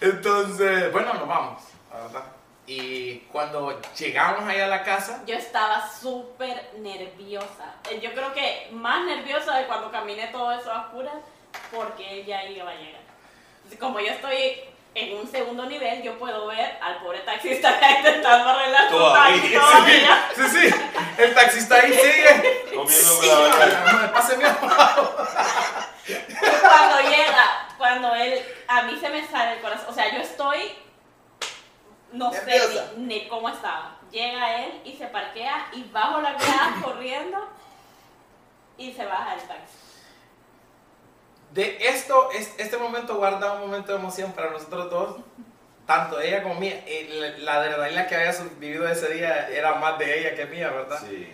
Entonces, 0.00 0.92
bueno, 0.92 1.14
nos 1.14 1.28
vamos, 1.28 1.62
la 1.92 2.00
verdad. 2.00 2.24
Y 2.66 3.18
cuando 3.30 3.78
llegamos 3.98 4.44
ahí 4.48 4.58
a 4.60 4.66
la 4.66 4.82
casa, 4.82 5.22
Yo 5.26 5.34
estaba 5.36 5.86
súper 5.86 6.70
nerviosa. 6.78 7.74
Eh, 7.90 8.00
Yo 8.02 8.12
creo 8.14 8.32
que 8.32 8.68
más 8.72 9.04
nerviosa 9.04 9.56
de 9.58 9.66
cuando 9.66 9.90
caminé 9.90 10.28
todo 10.28 10.50
eso 10.52 10.72
a 10.72 10.86
oscuras 10.86 11.14
porque 11.70 12.20
él 12.20 12.26
ya 12.26 12.42
iba 12.44 12.70
a 12.70 12.74
llegar. 12.74 13.02
Como 13.78 14.00
yo 14.00 14.12
estoy 14.12 14.60
en 14.94 15.18
un 15.18 15.28
segundo 15.28 15.66
nivel, 15.66 16.02
yo 16.02 16.16
puedo 16.18 16.46
ver 16.46 16.78
al 16.80 16.98
pobre 16.98 17.18
taxista 17.20 17.78
que 17.78 17.84
está 17.84 17.98
intentando 17.98 18.50
arreglar 18.50 18.88
su 18.88 18.98
taxi 18.98 19.48
sí. 19.48 19.54
todavía. 19.54 20.28
sí, 20.36 20.42
sí, 20.48 20.74
el 21.18 21.34
taxista 21.34 21.74
ahí 21.74 21.92
sigue. 21.92 22.64
Comiendo 22.74 23.20
Sí, 23.20 23.28
cuando 26.60 27.00
llega, 27.08 27.68
cuando 27.78 28.14
él, 28.14 28.40
a 28.68 28.82
mí 28.82 28.96
se 29.00 29.08
me 29.08 29.26
sale 29.26 29.54
el 29.54 29.60
corazón, 29.60 29.86
o 29.88 29.92
sea, 29.92 30.14
yo 30.14 30.20
estoy, 30.20 30.76
no 32.12 32.32
sé 32.32 32.94
ni, 32.96 33.06
ni 33.06 33.28
cómo 33.28 33.48
estaba. 33.48 33.96
Llega 34.10 34.64
él 34.64 34.80
y 34.84 34.96
se 34.96 35.06
parquea 35.06 35.68
y 35.72 35.82
bajo 35.84 36.20
la 36.20 36.34
grada 36.34 36.74
corriendo 36.82 37.48
y 38.78 38.92
se 38.92 39.04
baja 39.04 39.34
del 39.34 39.48
taxi. 39.48 39.83
De 41.54 41.76
esto, 41.88 42.30
es- 42.32 42.52
este 42.58 42.76
momento 42.76 43.16
guarda 43.16 43.52
un 43.54 43.60
momento 43.60 43.92
de 43.92 43.98
emoción 43.98 44.32
para 44.32 44.50
nosotros 44.50 44.90
dos, 44.90 45.16
tanto 45.86 46.20
ella 46.20 46.42
como 46.42 46.56
mía. 46.56 46.84
La, 47.10 47.38
la 47.38 47.54
adrenalina 47.54 48.06
que 48.06 48.16
había 48.16 48.32
vivido 48.58 48.88
ese 48.88 49.08
día 49.14 49.48
era 49.48 49.74
más 49.76 49.98
de 49.98 50.18
ella 50.20 50.34
que 50.34 50.46
mía, 50.46 50.70
¿verdad? 50.70 51.00
Sí. 51.08 51.28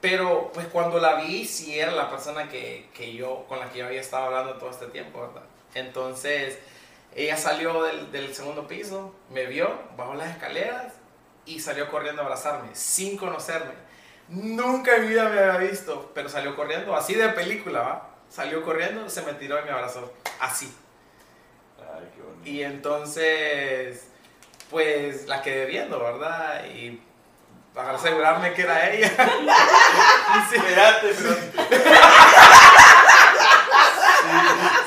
Pero 0.00 0.50
pues 0.52 0.66
cuando 0.66 0.98
la 0.98 1.14
vi, 1.16 1.44
sí 1.46 1.78
era 1.78 1.92
la 1.92 2.10
persona 2.10 2.48
que, 2.48 2.90
que 2.92 3.14
yo, 3.14 3.46
con 3.48 3.58
la 3.58 3.70
que 3.70 3.78
yo 3.78 3.86
había 3.86 4.00
estado 4.02 4.26
hablando 4.26 4.54
todo 4.54 4.70
este 4.70 4.86
tiempo, 4.88 5.20
¿verdad? 5.22 5.42
Entonces, 5.74 6.58
ella 7.16 7.36
salió 7.36 7.82
del, 7.84 8.12
del 8.12 8.34
segundo 8.34 8.66
piso, 8.68 9.14
me 9.30 9.46
vio, 9.46 9.70
bajó 9.96 10.14
las 10.14 10.30
escaleras 10.30 10.92
y 11.46 11.60
salió 11.60 11.90
corriendo 11.90 12.20
a 12.22 12.24
abrazarme, 12.26 12.68
sin 12.74 13.16
conocerme. 13.16 13.72
Nunca 14.28 14.96
en 14.96 15.02
mi 15.02 15.08
vida 15.08 15.28
me 15.28 15.38
había 15.40 15.70
visto, 15.70 16.10
pero 16.14 16.28
salió 16.28 16.54
corriendo, 16.56 16.94
así 16.94 17.14
de 17.14 17.28
película, 17.30 17.80
¿va? 17.80 18.10
Salió 18.34 18.64
corriendo, 18.64 19.08
se 19.08 19.22
me 19.22 19.34
tiró 19.34 19.60
y 19.60 19.64
me 19.64 19.70
abrazó, 19.70 20.12
así. 20.40 20.74
Ay, 21.78 22.10
qué 22.16 22.22
bonito. 22.22 22.50
Y 22.50 22.64
entonces, 22.64 24.08
pues 24.70 25.28
la 25.28 25.40
quedé 25.40 25.66
viendo, 25.66 26.02
¿verdad? 26.02 26.64
Y 26.64 27.00
para 27.72 27.92
asegurarme 27.92 28.52
que 28.52 28.62
era 28.62 28.90
ella. 28.90 29.06
Y 29.06 30.50
sí, 30.50 30.56
Espérate, 30.56 31.14
pero. 31.16 31.36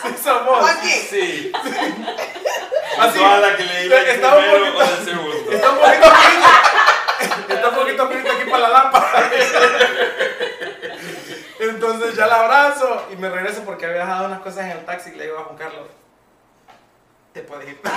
Sí 0.03 0.15
somos. 0.21 0.59
Juanqui, 0.59 0.89
Sí. 0.89 1.51
Así. 2.99 3.17
Toda 3.17 3.39
la 3.39 3.55
que 3.55 3.63
le 3.63 3.83
diga 3.83 4.01
el 4.01 4.07
Está 4.09 4.35
un 4.35 4.43
poquito-. 4.43 4.83
Está 5.53 5.71
un 5.71 5.77
poquito 5.77 6.11
frito. 6.11 7.53
Está 7.53 7.69
un 7.69 7.75
poquito 7.75 8.07
frito 8.09 8.29
aquí 8.29 8.49
para 8.49 8.57
la 8.57 8.69
lámpara. 8.69 9.31
Entonces 11.91 12.15
ya 12.15 12.27
la 12.27 12.41
abrazo 12.43 13.07
y 13.11 13.15
me 13.15 13.29
regreso 13.29 13.63
porque 13.63 13.85
había 13.85 13.99
dejado 13.99 14.27
unas 14.27 14.41
cosas 14.41 14.65
en 14.65 14.71
el 14.71 14.85
taxi 14.85 15.11
y 15.11 15.15
le 15.15 15.25
digo 15.25 15.37
a 15.39 15.43
Juan 15.45 15.57
Carlos, 15.57 15.87
te 17.33 17.41
puedes 17.43 17.69
ir. 17.69 17.79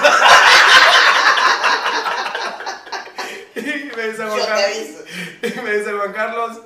Y 3.55 3.61
me 3.97 4.09
dice 4.09 4.25
Juan 4.25 4.39
yo 4.39 4.45
te 4.45 4.49
Carlos, 4.49 4.65
aviso. 4.65 5.05
y 5.43 5.61
me 5.63 5.73
dice 5.75 5.93
Juan 5.93 6.13
Carlos, 6.13 6.61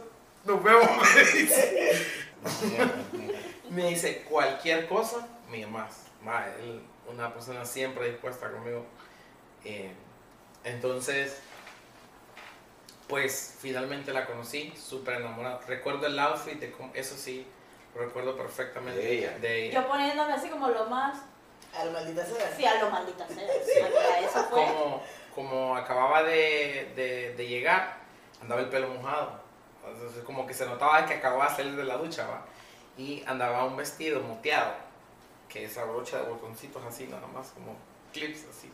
nos 0.44 0.62
vemos, 0.62 0.90
me 1.14 1.24
dice. 1.24 2.06
Me 3.70 3.88
dice, 3.88 4.22
cualquier 4.28 4.86
cosa, 4.86 5.26
me 5.50 5.58
llamas. 5.58 6.02
Ma, 6.22 6.46
él, 6.60 6.80
una 7.08 7.32
persona 7.34 7.64
siempre 7.64 8.08
dispuesta 8.10 8.48
conmigo. 8.52 8.86
Eh, 9.64 9.90
entonces, 10.62 11.38
pues 13.08 13.56
finalmente 13.60 14.12
la 14.12 14.26
conocí, 14.26 14.72
súper 14.76 15.16
enamorada. 15.20 15.60
Recuerdo 15.66 16.06
el 16.06 16.18
outfit, 16.18 16.58
de 16.58 16.70
cómo- 16.72 16.92
eso 16.94 17.16
sí, 17.16 17.46
lo 17.94 18.02
recuerdo 18.02 18.36
perfectamente. 18.36 19.00
De 19.00 19.18
ella. 19.18 19.38
De 19.38 19.66
ella. 19.66 19.80
Yo 19.82 19.88
poniéndome 19.88 20.32
así 20.32 20.48
como 20.48 20.68
lo 20.68 20.86
más. 20.86 21.18
A 21.76 21.84
la 21.84 21.90
maldita 21.92 22.24
sea. 22.24 22.54
Sí, 22.56 22.64
a 22.64 22.82
lo 22.82 22.90
maldita 22.90 23.26
sea. 23.28 23.44
Eso 24.20 24.44
fue. 24.44 24.64
Como, 24.64 25.02
como 25.34 25.76
acababa 25.76 26.22
de, 26.22 26.92
de- 26.96 27.34
de 27.36 27.46
llegar, 27.46 27.96
andaba 28.40 28.60
el 28.60 28.68
pelo 28.68 28.88
mojado. 28.88 29.42
Entonces, 29.86 30.22
como 30.24 30.46
que 30.46 30.54
se 30.54 30.64
notaba 30.66 31.04
que 31.04 31.14
acababa 31.14 31.50
de 31.50 31.56
salir 31.56 31.76
de 31.76 31.84
la 31.84 31.96
ducha, 31.98 32.26
¿va? 32.26 32.46
Y 32.96 33.22
andaba 33.26 33.64
un 33.64 33.76
vestido 33.76 34.20
moteado, 34.20 34.72
que 35.48 35.64
esa 35.64 35.84
brocha 35.84 36.18
de 36.22 36.30
botoncitos 36.30 36.82
así, 36.84 37.06
nada 37.06 37.26
más, 37.26 37.48
como 37.48 37.76
clips 38.12 38.44
así. 38.48 38.70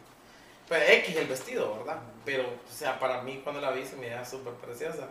Pues 0.70 0.88
X 0.88 1.16
el 1.16 1.26
vestido, 1.26 1.78
¿verdad? 1.78 1.98
Pero, 2.24 2.44
o 2.44 2.72
sea, 2.72 2.96
para 3.00 3.22
mí 3.22 3.40
cuando 3.42 3.60
la 3.60 3.72
vi 3.72 3.84
se 3.84 3.96
me 3.96 4.02
veía 4.02 4.24
súper 4.24 4.52
preciosa. 4.52 5.08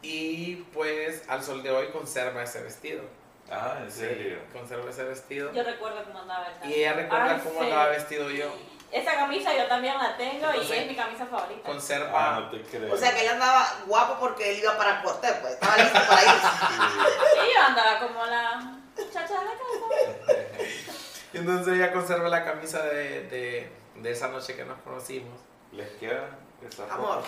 Y 0.00 0.54
pues 0.72 1.28
al 1.28 1.42
sol 1.42 1.62
de 1.62 1.70
hoy 1.70 1.88
conserva 1.88 2.42
ese 2.42 2.62
vestido. 2.62 3.02
Ah, 3.50 3.80
en 3.82 3.92
serio. 3.92 4.38
Sí, 4.40 4.58
conserva 4.58 4.88
ese 4.88 5.04
vestido. 5.04 5.52
Yo 5.52 5.62
recuerdo 5.62 6.02
cómo 6.04 6.20
andaba 6.20 6.46
el 6.62 6.70
Y 6.70 6.74
ella 6.76 6.94
recuerda 6.94 7.34
Ay, 7.34 7.40
cómo 7.44 7.60
sí. 7.60 7.66
andaba 7.66 7.88
vestido 7.88 8.30
yo. 8.30 8.50
Esa 8.90 9.14
camisa 9.14 9.54
yo 9.54 9.66
también 9.66 9.98
la 9.98 10.16
tengo 10.16 10.48
Entonces, 10.48 10.70
y 10.70 10.80
es 10.80 10.86
mi 10.86 10.96
camisa 10.96 11.26
favorita. 11.26 11.68
Conserva. 11.68 12.10
Ah, 12.14 12.40
no 12.40 12.50
te 12.50 12.62
creo. 12.62 12.94
O 12.94 12.96
sea 12.96 13.14
que 13.14 13.20
él 13.20 13.28
andaba 13.28 13.68
guapo 13.86 14.16
porque 14.20 14.52
él 14.52 14.58
iba 14.60 14.74
para 14.78 15.02
Cortés, 15.02 15.34
pues. 15.42 15.52
Estaba 15.52 15.76
listo 15.76 16.00
para 16.08 16.22
irse. 16.22 16.46
Y 17.46 17.54
yo 17.54 17.60
andaba 17.60 17.98
como 17.98 18.24
la 18.24 18.58
muchacha 18.96 19.38
de 19.38 19.44
la 19.44 19.52
casa. 19.52 20.62
Y 21.34 21.38
entonces 21.38 21.74
ella 21.74 21.92
conserva 21.92 22.28
la 22.28 22.44
camisa 22.44 22.82
de, 22.84 23.22
de, 23.28 23.81
de 24.02 24.10
esa 24.10 24.28
noche 24.28 24.54
que 24.56 24.64
nos 24.64 24.78
conocimos. 24.80 25.40
¿Les 25.72 25.88
queda 25.92 26.38
esa 26.66 26.92
Amor. 26.92 27.22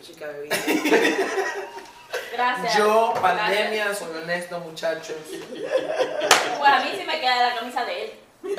Chica 0.00 0.26
bebida. 0.28 0.56
Gracias. 2.32 2.76
Yo, 2.76 3.12
Gracias. 3.14 3.20
pandemia, 3.20 3.94
soy 3.94 4.16
honesto, 4.16 4.58
muchachos. 4.60 5.16
Pues 5.28 6.72
a 6.72 6.84
mí 6.84 6.90
sí 6.98 7.04
me 7.04 7.20
queda 7.20 7.50
la 7.50 7.56
camisa 7.56 7.84
de 7.84 8.04
él. 8.04 8.12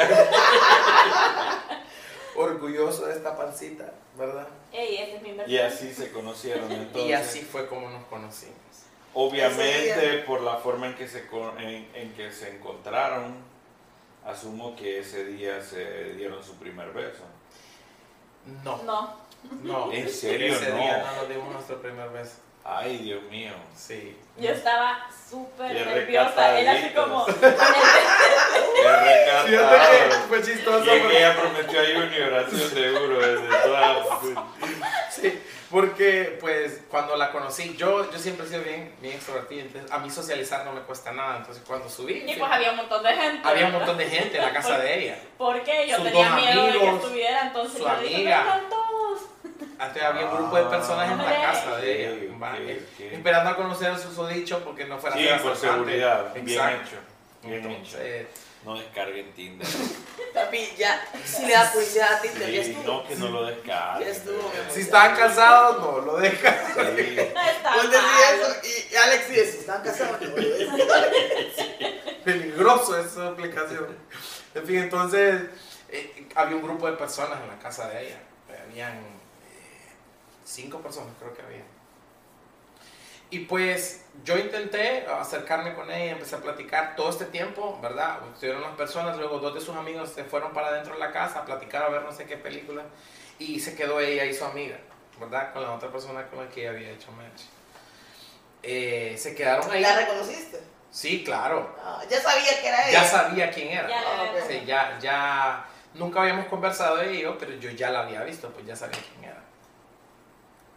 Orgulloso 2.35 3.07
de 3.07 3.13
esta 3.13 3.35
pancita, 3.35 3.93
¿verdad? 4.17 4.47
Ey, 4.71 4.97
ese 4.97 5.15
es 5.17 5.21
mi 5.21 5.35
Y 5.47 5.57
así 5.57 5.93
se 5.93 6.11
conocieron 6.11 6.71
entonces. 6.71 7.09
Y 7.09 7.13
así 7.13 7.41
fue 7.41 7.67
como 7.67 7.89
nos 7.89 8.05
conocimos. 8.05 8.55
Obviamente 9.13 10.19
por 10.19 10.41
la 10.41 10.57
forma 10.57 10.87
en 10.87 10.95
que 10.95 11.07
se 11.07 11.27
en, 11.59 11.89
en 11.93 12.13
que 12.13 12.31
se 12.31 12.55
encontraron, 12.55 13.35
asumo 14.25 14.75
que 14.75 14.99
ese 14.99 15.25
día 15.25 15.61
se 15.61 16.13
dieron 16.13 16.41
su 16.43 16.55
primer 16.55 16.91
beso. 16.93 17.23
No, 18.63 18.77
No. 18.83 19.15
no. 19.63 19.91
¿En 19.91 20.09
serio? 20.09 20.53
Ese 20.53 20.69
No. 20.69 20.77
día 20.77 20.97
no 21.05 21.15
nos 21.21 21.29
dimos 21.29 21.53
nuestro 21.53 21.81
primer 21.81 22.09
beso. 22.09 22.35
Ay, 22.63 22.97
Dios 22.99 23.23
mío. 23.23 23.51
Sí. 23.75 24.15
Yo 24.37 24.49
estaba 24.51 25.07
súper 25.29 25.73
nerviosa. 25.73 26.59
Él 26.59 26.67
así 26.67 26.89
como. 26.93 27.25
recataditos. 28.83 29.45
Qué 29.45 29.49
Fíjate 29.57 30.09
que 30.09 30.15
fue 30.27 30.41
chistoso. 30.43 30.85
Y 30.85 30.89
es 30.89 30.93
que 30.93 30.99
porque- 31.01 31.17
ella 31.17 31.35
prometió 31.39 31.79
a 31.79 31.83
Junior, 31.85 32.49
sido 32.49 32.69
seguro 32.69 33.19
desde 33.19 33.47
toda. 33.63 34.05
Sí, 35.71 35.77
porque 35.77 36.37
pues 36.41 36.81
cuando 36.89 37.15
la 37.15 37.31
conocí, 37.31 37.75
yo, 37.77 38.11
yo 38.11 38.19
siempre 38.19 38.45
he 38.45 38.49
sido 38.49 38.63
bien, 38.63 38.93
bien 39.01 39.15
extrovertido, 39.15 39.61
entonces 39.61 39.91
a 39.91 39.99
mí 39.99 40.09
socializar 40.09 40.65
no 40.65 40.73
me 40.73 40.81
cuesta 40.81 41.11
nada, 41.13 41.37
entonces 41.37 41.63
cuando 41.65 41.89
subí, 41.89 42.23
Y 42.27 42.35
pues 42.37 42.51
había 42.51 42.71
un 42.71 42.77
montón 42.77 43.03
de 43.03 43.13
gente. 43.13 43.47
había 43.47 43.65
un 43.67 43.71
¿verdad? 43.71 43.87
montón 43.87 43.97
de 43.97 44.05
gente 44.07 44.37
en 44.37 44.43
la 44.43 44.53
casa 44.53 44.77
de 44.79 44.99
ella. 45.03 45.19
Porque 45.37 45.87
yo 45.87 45.95
Sus 45.95 46.05
tenía 46.05 46.27
dos 46.29 46.35
miedo 46.35 46.63
de 46.65 46.71
que 46.71 46.77
amigos, 46.79 47.03
estuviera, 47.03 47.41
entonces 47.47 47.77
su 47.77 47.83
yo 47.87 47.99
dije, 48.01 48.15
amiga. 48.15 48.39
vengan 48.39 48.69
todos. 48.69 49.21
Entonces 49.61 50.03
había 50.03 50.25
un 50.27 50.37
grupo 50.37 50.55
de 50.57 50.63
personas 50.65 51.11
en 51.11 51.17
la 51.17 51.29
Ah, 51.29 51.41
casa 51.41 51.77
de 51.77 52.01
ella, 52.09 52.33
ok, 52.35 52.43
¿va? 52.43 52.51
ok, 52.53 52.59
Eh, 52.59 52.85
ok. 52.95 53.13
esperando 53.13 53.49
a 53.49 53.55
conocer 53.55 53.97
su 53.97 54.09
susodicho 54.09 54.59
porque 54.63 54.85
no 54.85 54.97
fuera 54.99 55.15
a 55.15 55.19
Sí, 55.19 55.27
por 55.43 55.55
seguridad. 55.57 56.33
Bien 56.35 56.47
Exacto. 56.49 56.81
hecho. 56.85 57.47
Bien 57.47 57.71
hecho. 57.71 57.97
No 58.63 58.75
descarguen 58.77 59.33
Tinder. 59.33 59.67
Papi, 60.35 60.69
ya. 60.77 61.03
Si 61.25 61.45
le 61.47 61.53
da 61.53 61.71
publicidad 61.71 62.13
a 62.13 62.21
Tinder, 62.21 62.51
ya 62.51 62.63
Sí, 62.63 62.71
estuvo. 62.71 62.93
no, 63.01 63.07
que 63.07 63.15
no 63.15 63.27
lo 63.29 63.45
descarguen. 63.47 64.07
Ya 64.07 64.13
estuvo, 64.13 64.37
mi 64.51 64.59
amor. 64.59 64.71
si 64.71 64.81
estaban 64.81 65.15
casados, 65.15 65.79
no 65.81 65.99
lo 66.05 66.17
dejan. 66.17 66.55
Sí. 66.95 67.01
Está 67.19 67.73
Vos 67.75 67.89
decís 67.89 68.03
mal. 68.05 68.39
eso 68.39 68.55
y 68.91 68.95
Alex 68.95 69.29
dice, 69.29 69.51
si 69.51 69.57
están 69.59 69.81
casados, 69.83 70.21
no. 70.21 70.35
Peligroso 72.23 72.97
esa 72.99 73.27
aplicación. 73.29 73.97
En 74.53 74.65
fin, 74.65 74.77
entonces 74.77 75.41
eh, 75.89 76.27
había 76.35 76.55
un 76.55 76.61
grupo 76.63 76.89
de 76.89 76.97
personas 76.97 77.41
en 77.41 77.47
la 77.47 77.57
casa 77.59 77.89
de 77.89 78.07
ella. 78.07 78.19
Habían 78.69 78.93
eh, 78.97 79.91
cinco 80.45 80.79
personas, 80.81 81.13
creo 81.19 81.33
que 81.33 81.41
había. 81.41 81.63
Y 83.31 83.39
pues 83.39 84.03
yo 84.25 84.37
intenté 84.37 85.05
acercarme 85.07 85.73
con 85.73 85.89
ella, 85.89 86.11
empecé 86.11 86.35
a 86.35 86.39
platicar 86.39 86.95
todo 86.95 87.09
este 87.09 87.25
tiempo, 87.25 87.79
¿verdad? 87.81 88.19
Estuvieron 88.33 88.61
las 88.61 88.75
personas, 88.75 89.17
luego 89.17 89.39
dos 89.39 89.53
de 89.55 89.61
sus 89.61 89.75
amigos 89.75 90.09
se 90.13 90.23
fueron 90.25 90.51
para 90.53 90.67
adentro 90.67 90.93
de 90.93 90.99
la 90.99 91.11
casa 91.11 91.39
a 91.39 91.45
platicar, 91.45 91.83
a 91.83 91.89
ver 91.89 92.01
no 92.03 92.11
sé 92.11 92.25
qué 92.25 92.35
película, 92.37 92.83
y 93.39 93.59
se 93.59 93.73
quedó 93.75 93.99
ella 94.01 94.25
y 94.25 94.33
su 94.33 94.43
amiga, 94.45 94.77
¿verdad? 95.19 95.53
Con 95.53 95.63
la 95.63 95.71
otra 95.71 95.89
persona 95.89 96.27
con 96.27 96.39
la 96.43 96.49
que 96.51 96.61
ella 96.61 96.71
había 96.71 96.91
hecho 96.91 97.09
match. 97.13 97.41
Eh, 98.63 99.15
se 99.17 99.33
quedaron 99.33 99.71
ahí. 99.71 99.81
¿La 99.81 99.95
reconociste? 99.95 100.61
Sí, 100.91 101.23
claro. 101.23 101.73
Ah, 101.83 102.03
ya 102.09 102.19
sabía 102.19 102.61
que 102.61 102.67
era 102.67 102.77
Ya 102.91 102.99
ella. 102.99 103.03
sabía 103.05 103.49
quién 103.51 103.69
era. 103.69 103.87
Ya 103.87 104.01
Ah, 104.01 104.23
le 104.33 104.41
ok. 104.41 104.47
Sí, 104.49 104.63
ya, 104.65 104.99
ya, 104.99 105.65
nunca 105.93 106.21
habíamos 106.21 106.47
conversado 106.47 106.97
de 106.97 107.11
ello, 107.17 107.37
pero 107.39 107.53
yo 107.53 107.71
ya 107.71 107.89
la 107.91 108.01
había 108.01 108.23
visto, 108.23 108.49
pues 108.49 108.65
ya 108.65 108.75
sabía 108.75 108.99
quién 109.13 109.23
era. 109.31 109.41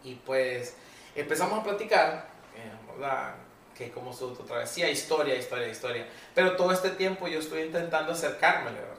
Y 0.05 0.15
pues 0.15 0.75
empezamos 1.15 1.59
a 1.59 1.63
platicar, 1.63 2.27
¿verdad? 2.97 3.35
Que 3.77 3.91
como 3.91 4.13
su 4.13 4.33
travesía, 4.35 4.89
historia, 4.89 5.35
historia, 5.35 5.67
historia. 5.67 6.07
Pero 6.33 6.55
todo 6.55 6.71
este 6.71 6.91
tiempo 6.91 7.27
yo 7.27 7.39
estuve 7.39 7.65
intentando 7.65 8.13
acercármele, 8.13 8.79
¿verdad? 8.79 8.95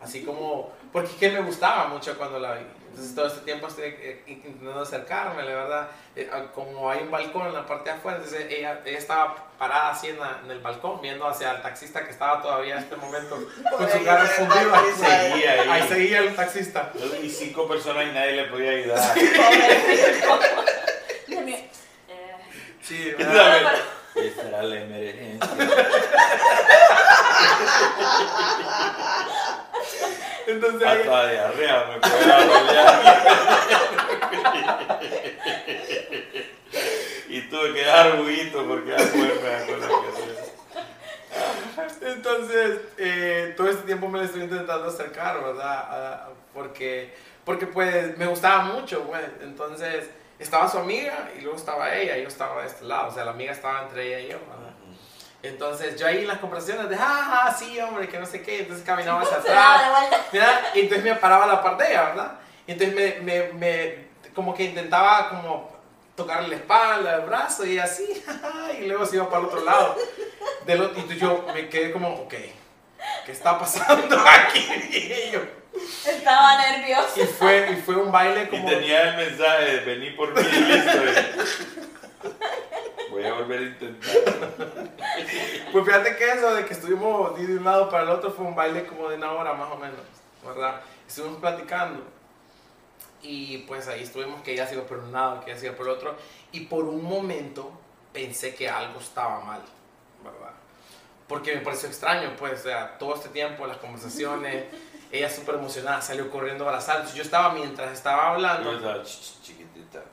Así 0.00 0.24
como, 0.24 0.72
porque 0.92 1.10
es 1.10 1.16
que 1.16 1.30
me 1.30 1.40
gustaba 1.42 1.86
mucho 1.86 2.16
cuando 2.18 2.40
la 2.40 2.54
vi. 2.54 2.66
Entonces 2.90 3.14
todo 3.14 3.26
este 3.28 3.40
tiempo 3.42 3.68
estoy 3.68 3.84
eh, 3.86 4.22
intentando 4.26 4.80
acercármele, 4.82 5.54
¿verdad? 5.54 5.88
Eh, 6.16 6.28
ah, 6.30 6.42
como 6.52 6.90
hay 6.90 7.04
un 7.04 7.10
balcón 7.12 7.46
en 7.46 7.54
la 7.54 7.64
parte 7.64 7.88
de 7.90 7.96
afuera, 7.96 8.18
entonces 8.18 8.46
ella, 8.50 8.80
ella 8.84 8.98
estaba 8.98 9.34
parada 9.56 9.92
así 9.92 10.08
en, 10.08 10.18
la- 10.18 10.40
en 10.44 10.50
el 10.50 10.58
balcón, 10.58 11.00
viendo 11.00 11.26
hacia 11.26 11.52
el 11.52 11.62
taxista 11.62 12.04
que 12.04 12.10
estaba 12.10 12.42
todavía 12.42 12.74
en 12.76 12.82
este 12.82 12.96
momento 12.96 13.36
con 13.70 13.88
su 13.88 13.96
ahí, 13.96 14.04
el 14.08 14.26
fundido. 14.26 14.70
taxi, 14.72 14.92
Seguía 15.04 15.52
ahí. 15.52 15.68
Ahí 15.70 15.88
seguía 15.88 16.18
el 16.18 16.34
taxista. 16.34 16.92
Y 17.22 17.30
cinco 17.30 17.68
personas 17.68 18.04
y 18.08 18.12
nadie 18.12 18.32
le 18.32 18.44
podía 18.46 18.70
ayudar. 18.72 19.14
Pobrecito. 19.14 20.38
Dios 21.28 21.44
mío. 21.44 21.56
Eh, 22.08 22.34
Sí, 22.82 23.14
¿Qué 23.16 23.24
¿verdad? 23.24 23.74
Esta 24.16 24.48
era 24.48 24.62
la 24.62 24.80
emergencia. 24.80 25.50
Entonces 30.46 30.88
Hasta 30.88 31.30
diarrea 31.30 31.86
me 31.86 32.00
podía 32.00 32.38
rolear. 32.44 33.02
Y 37.28 37.40
tuve 37.48 37.72
que 37.72 37.82
dar 37.82 38.18
juguito 38.18 38.66
porque 38.68 38.90
después 38.90 39.40
me 39.42 39.54
acuerdo 39.54 40.02
que. 40.02 40.12
Entonces, 42.06 42.80
eh, 42.98 43.54
todo 43.56 43.68
este 43.68 43.84
tiempo 43.84 44.08
me 44.08 44.18
le 44.18 44.26
estoy 44.26 44.42
intentando 44.42 44.88
acercar, 44.88 45.42
¿verdad? 45.42 46.28
Porque, 46.52 47.14
porque 47.42 47.66
pues 47.66 48.18
me 48.18 48.26
gustaba 48.26 48.64
mucho, 48.64 49.04
güey. 49.04 49.22
Entonces, 49.42 50.10
estaba 50.42 50.68
su 50.68 50.78
amiga 50.78 51.30
y 51.36 51.40
luego 51.40 51.56
estaba 51.56 51.94
ella, 51.94 52.16
y 52.18 52.22
yo 52.22 52.28
estaba 52.28 52.60
de 52.62 52.68
este 52.68 52.84
lado, 52.84 53.08
o 53.08 53.14
sea, 53.14 53.24
la 53.24 53.30
amiga 53.32 53.52
estaba 53.52 53.82
entre 53.82 54.06
ella 54.08 54.20
y 54.20 54.28
yo, 54.32 54.38
¿verdad? 54.48 54.72
Entonces, 55.42 55.98
yo 55.98 56.06
ahí 56.06 56.18
en 56.18 56.28
las 56.28 56.38
conversaciones 56.38 56.88
de, 56.88 56.96
ah, 56.96 57.44
ah, 57.46 57.56
sí, 57.58 57.78
hombre, 57.80 58.08
que 58.08 58.18
no 58.18 58.26
sé 58.26 58.42
qué, 58.42 58.60
entonces 58.60 58.84
caminaba 58.86 59.22
hacia 59.22 59.38
atrás. 59.38 59.82
Mira, 60.32 60.62
y 60.74 60.80
entonces 60.80 61.04
me 61.04 61.14
paraba 61.16 61.44
a 61.44 61.48
la 61.48 61.62
parte 61.62 61.82
de 61.84 61.90
ella, 61.90 62.02
¿verdad? 62.04 62.32
Y 62.66 62.72
entonces 62.72 62.94
me, 62.94 63.20
me, 63.22 63.52
me, 63.54 64.08
como 64.34 64.54
que 64.54 64.62
intentaba 64.64 65.28
como 65.30 65.72
tocarle 66.14 66.48
la 66.48 66.56
espalda, 66.56 67.14
el 67.16 67.22
brazo 67.22 67.66
y 67.66 67.78
así, 67.78 68.22
y 68.80 68.86
luego 68.86 69.04
se 69.04 69.16
iba 69.16 69.28
para 69.28 69.40
el 69.40 69.46
otro 69.46 69.64
lado. 69.64 69.96
Del 70.64 70.80
otro- 70.82 70.96
y 70.98 71.00
entonces 71.00 71.20
yo 71.20 71.44
me 71.52 71.68
quedé 71.68 71.90
como, 71.90 72.08
ok, 72.22 72.34
¿qué 73.26 73.32
está 73.32 73.58
pasando 73.58 74.16
aquí? 74.48 74.60
Y 74.92 75.30
yo, 75.32 75.40
Estaba 76.06 76.58
nervioso. 76.60 77.22
y 77.22 77.26
fue, 77.26 77.70
y 77.72 77.76
fue 77.82 77.96
un 77.96 78.12
baile 78.12 78.44
Y 78.44 78.46
como... 78.48 78.68
tenía 78.68 79.10
el 79.10 79.16
mensaje 79.28 79.64
de 79.64 79.80
vení 79.84 80.10
por 80.10 80.34
mí, 80.34 80.42
listo. 80.42 80.98
y- 81.04 83.10
Voy 83.10 83.24
a 83.24 83.34
volver 83.34 83.58
a 83.58 83.62
intentar. 83.62 84.16
Pues 85.72 85.84
fíjate 85.84 86.16
que 86.16 86.30
eso 86.32 86.54
de 86.54 86.64
que 86.64 86.74
estuvimos 86.74 87.36
de 87.38 87.56
un 87.56 87.64
lado 87.64 87.90
para 87.90 88.04
el 88.04 88.10
otro 88.10 88.30
fue 88.32 88.44
un 88.46 88.54
baile 88.54 88.86
como 88.86 89.08
de 89.08 89.16
una 89.16 89.32
hora 89.32 89.52
más 89.54 89.70
o 89.70 89.76
menos, 89.76 90.00
¿verdad? 90.44 90.80
Estuvimos 91.06 91.38
platicando 91.40 92.02
y 93.22 93.58
pues 93.68 93.86
ahí 93.88 94.02
estuvimos 94.02 94.42
que 94.42 94.52
ella 94.52 94.66
se 94.66 94.74
iba 94.74 94.84
por 94.84 94.98
un 94.98 95.12
lado, 95.12 95.44
que 95.44 95.50
ella 95.50 95.60
se 95.60 95.66
iba 95.66 95.76
por 95.76 95.86
el 95.86 95.92
otro 95.92 96.16
y 96.52 96.60
por 96.60 96.84
un 96.84 97.04
momento 97.04 97.70
pensé 98.12 98.54
que 98.54 98.68
algo 98.68 98.98
estaba 99.00 99.40
mal, 99.40 99.60
¿verdad? 100.24 100.52
Porque 101.28 101.54
me 101.54 101.60
pareció 101.60 101.88
extraño, 101.88 102.34
pues, 102.38 102.60
o 102.60 102.62
sea, 102.64 102.98
todo 102.98 103.14
este 103.14 103.28
tiempo, 103.28 103.66
las 103.66 103.76
conversaciones, 103.78 104.64
ella 105.12 105.28
súper 105.30 105.56
emocionada, 105.56 106.00
salió 106.00 106.30
corriendo 106.30 106.64
a 106.64 106.68
abrazar. 106.70 106.96
Entonces 106.96 107.16
yo 107.18 107.22
estaba, 107.22 107.52
mientras 107.52 107.92
estaba 107.92 108.30
hablando, 108.30 108.70
Yo 108.72 108.78
estaba, 108.78 109.02
"Ch, 109.04 109.20
ch, 109.20 109.42
chiquitita. 109.42 110.00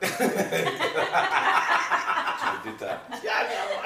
chiquitita. 2.40 3.02
Ya, 3.22 3.48
mi 3.48 3.54
amor. 3.56 3.84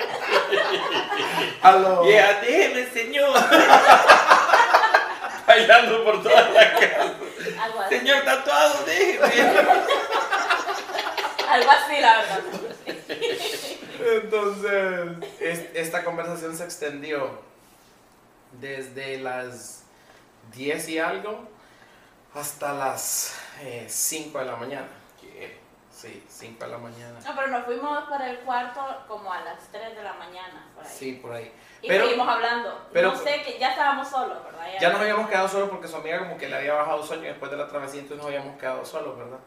aló, 1.63 2.05
Yeah, 2.07 2.41
déjeme, 2.41 2.87
señor. 2.91 3.33
Bailando 5.47 6.05
por 6.05 6.23
toda 6.23 6.49
la 6.51 6.73
casa. 6.73 7.13
Algo 7.63 7.81
así. 7.83 7.99
Señor 7.99 8.25
tatuado, 8.25 8.85
déjeme. 8.87 9.45
Algo 11.49 11.71
así, 11.71 12.01
la 12.01 12.17
verdad. 12.17 12.41
Entonces, 14.01 15.31
es- 15.41 15.67
esta 15.75 16.03
conversación 16.05 16.57
se 16.57 16.65
extendió 16.65 17.41
desde 18.53 19.19
las 19.19 19.84
10 20.53 20.89
y 20.89 20.99
algo 20.99 21.49
hasta 22.35 22.73
las 22.73 23.35
5 23.89 24.39
de 24.39 24.45
la 24.45 24.57
mañana. 24.57 24.89
Sí, 25.91 26.23
5 26.29 26.65
de 26.65 26.71
la 26.73 26.79
mañana. 26.79 27.19
No, 27.25 27.35
pero 27.37 27.47
nos 27.47 27.65
fuimos 27.65 28.05
para 28.11 28.29
el 28.29 28.39
cuarto 28.41 28.81
como 29.07 29.33
a 29.33 29.41
las 29.43 29.61
3 29.71 29.95
de 29.97 30.03
la 30.03 30.13
mañana, 30.15 30.69
por 30.75 30.85
ahí. 30.85 30.91
Sí, 30.93 31.13
por 31.23 31.33
ahí. 31.33 31.53
Y 31.81 31.89
Pero 31.89 32.05
seguimos 32.05 32.29
hablando. 32.29 32.89
pero- 32.93 33.13
no 33.13 33.17
sé, 33.17 33.43
que 33.43 33.59
ya 33.59 33.71
estábamos 33.71 34.09
solos, 34.09 34.43
¿verdad? 34.45 34.67
ya 34.81 34.91
nos 34.91 35.01
habíamos 35.01 35.29
quedado 35.31 35.49
solos 35.49 35.69
porque 35.71 35.87
su 35.87 35.97
amiga 35.97 36.19
como 36.19 36.37
que 36.37 36.49
le 36.49 36.57
había 36.57 36.75
bajado 36.75 37.03
sueño 37.03 37.23
después 37.23 37.51
de 37.51 37.57
la 37.57 37.69
travesía, 37.69 38.01
entonces 38.01 38.19
nos 38.19 38.27
habíamos 38.27 38.59
quedado 38.59 38.85
solos, 38.85 39.17
¿verdad? 39.17 39.39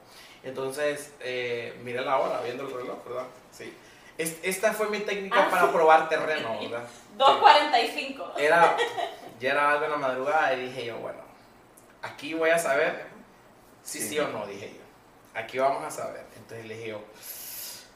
Entonces, 0.43 1.13
eh, 1.19 1.77
mira 1.83 2.01
la 2.01 2.17
hora, 2.17 2.39
viendo 2.41 2.63
el 2.63 2.73
reloj, 2.73 3.03
¿verdad? 3.05 3.25
Sí. 3.51 3.75
Es- 4.17 4.37
esta 4.43 4.73
fue 4.73 4.89
mi 4.89 4.99
técnica 4.99 5.45
Ah, 5.45 5.49
para 5.49 5.63
sí. 5.67 5.69
probar 5.73 6.09
terreno, 6.09 6.59
¿verdad? 6.59 6.83
2.45. 7.17 8.33
era, 8.37 8.75
ya 9.39 9.51
era 9.51 9.71
algo 9.71 9.85
en 9.85 9.91
la 9.91 9.97
madrugada 9.97 10.53
y 10.53 10.67
dije 10.67 10.85
yo, 10.85 10.97
bueno, 10.97 11.19
aquí 12.01 12.33
voy 12.33 12.49
a 12.49 12.57
saber 12.59 13.05
si 13.83 13.99
sí, 13.99 14.09
Sí. 14.09 14.19
o 14.19 14.27
no, 14.29 14.45
dije 14.47 14.73
yo. 14.75 15.39
Aquí 15.39 15.59
vamos 15.59 15.83
a 15.83 15.91
saber. 15.91 16.25
Entonces 16.35 16.65
le 16.65 16.75
dije 16.77 16.89
yo, 16.89 17.01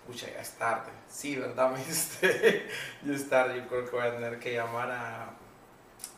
pucha, 0.05 0.27
ya 0.31 0.41
es 0.41 0.51
tarde. 0.51 0.91
Sí, 1.09 1.35
¿verdad? 1.35 1.71
Me 1.71 1.79
dijiste, 1.79 2.67
ya 3.03 3.13
es 3.13 3.29
tarde, 3.29 3.57
yo 3.57 3.67
creo 3.67 3.85
que 3.85 3.91
voy 3.95 4.05
a 4.07 4.11
tener 4.11 4.39
que 4.39 4.53
llamar 4.53 4.91
a, 4.91 5.29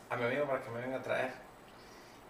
a 0.09 0.15
mi 0.17 0.25
amigo 0.25 0.45
para 0.45 0.61
que 0.61 0.69
me 0.69 0.81
venga 0.81 0.97
a 0.97 1.01
traer. 1.03 1.31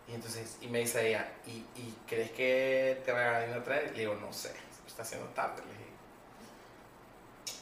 Y 0.08 0.14
entonces, 0.16 0.58
y 0.62 0.68
me 0.68 0.80
dice 0.80 1.08
ella, 1.08 1.28
¿y, 1.48 1.66
y 1.76 1.98
crees 2.08 2.32
que 2.32 3.02
te 3.06 3.12
vaya 3.12 3.38
a 3.38 3.40
venir 3.40 3.56
a 3.58 3.64
traer? 3.64 3.92
Le 3.94 4.00
digo, 4.02 4.16
no 4.16 4.32
sé, 4.34 4.54
está 4.86 5.02
haciendo 5.04 5.28
tarde. 5.30 5.62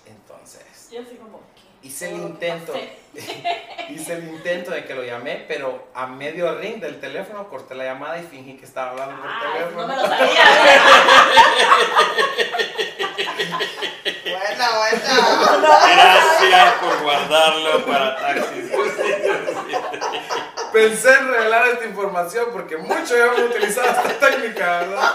Entonces, 0.05 0.89
Yo 0.91 1.01
así 1.01 1.15
como, 1.15 1.39
¿qué? 1.55 1.61
hice 1.87 2.09
el 2.09 2.15
intento, 2.21 2.73
hice 3.89 4.13
el 4.13 4.27
intento 4.29 4.69
de 4.71 4.85
que 4.85 4.93
lo 4.93 5.03
llamé, 5.03 5.43
pero 5.47 5.87
a 5.95 6.05
medio 6.07 6.55
ring 6.59 6.79
del 6.79 6.99
teléfono 6.99 7.47
corté 7.49 7.73
la 7.75 7.85
llamada 7.85 8.19
y 8.19 8.23
fingí 8.23 8.55
que 8.57 8.65
estaba 8.65 8.91
hablando 8.91 9.15
por 9.21 9.29
Ay, 9.29 9.35
teléfono. 9.53 9.81
no 9.81 9.87
me 9.87 9.95
lo 9.95 10.07
sabía. 10.07 10.43
Buena, 14.23 14.69
buena. 14.77 15.11
Gracias 15.95 16.73
por 16.75 16.93
guardarlo 17.01 17.85
para 17.85 18.15
taxis. 18.17 18.71
Pensé 20.71 21.13
en 21.13 21.27
revelar 21.27 21.67
esta 21.67 21.85
información 21.85 22.47
porque 22.51 22.77
muchos 22.77 23.11
hemos 23.11 23.39
utilizado 23.39 23.89
esta 23.89 24.19
técnica, 24.19 24.79
¿verdad? 24.79 25.13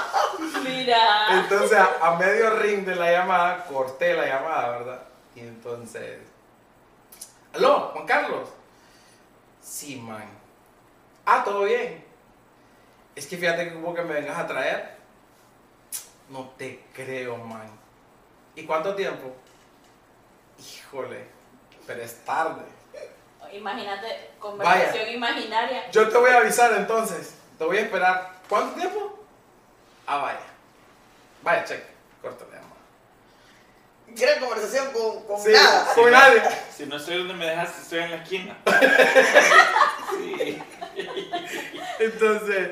Mira. 0.62 1.40
Entonces, 1.40 1.78
a, 1.78 2.06
a 2.06 2.16
medio 2.16 2.50
ring 2.50 2.84
de 2.84 2.94
la 2.94 3.10
llamada, 3.10 3.64
corté 3.64 4.14
la 4.14 4.26
llamada, 4.26 4.78
¿verdad? 4.78 5.02
Y 5.34 5.40
entonces, 5.40 6.18
¿aló, 7.54 7.90
Juan 7.92 8.06
Carlos? 8.06 8.48
Sí, 9.62 9.96
man. 9.96 10.28
Ah, 11.24 11.42
¿todo 11.44 11.64
bien? 11.64 12.04
Es 13.14 13.26
que 13.26 13.36
fíjate 13.36 13.70
que 13.70 13.76
hubo 13.76 13.94
que 13.94 14.02
me 14.02 14.14
vengas 14.14 14.38
a 14.38 14.46
traer. 14.46 14.96
No 16.28 16.50
te 16.56 16.84
creo, 16.92 17.36
man. 17.38 17.68
¿Y 18.54 18.64
cuánto 18.64 18.94
tiempo? 18.94 19.34
Híjole, 20.58 21.26
pero 21.86 22.02
es 22.02 22.24
tarde. 22.24 22.75
Imagínate, 23.52 24.30
conversación 24.38 25.08
imaginaria. 25.10 25.90
Yo 25.90 26.08
te 26.08 26.16
voy 26.18 26.30
a 26.30 26.38
avisar 26.38 26.72
entonces. 26.74 27.34
Te 27.58 27.64
voy 27.64 27.78
a 27.78 27.80
esperar. 27.82 28.32
¿Cuánto 28.48 28.78
tiempo? 28.78 29.24
Ah, 30.06 30.18
vaya. 30.18 30.40
Vaya, 31.42 31.64
check. 31.64 31.82
Corta 32.22 32.44
la 32.50 32.56
llamada. 32.56 32.76
Gran 34.08 34.40
conversación 34.40 34.92
con, 34.92 35.22
con 35.24 35.40
Sí, 35.40 35.52
nada. 35.52 35.94
con 35.94 36.10
nadie. 36.10 36.42
Si 36.74 36.86
no 36.86 36.96
estoy 36.96 37.18
donde 37.18 37.34
me 37.34 37.46
dejaste, 37.46 37.82
estoy 37.82 37.98
en 38.00 38.10
la 38.10 38.16
esquina. 38.18 38.56
Sí. 40.16 40.62
Entonces, 41.98 42.70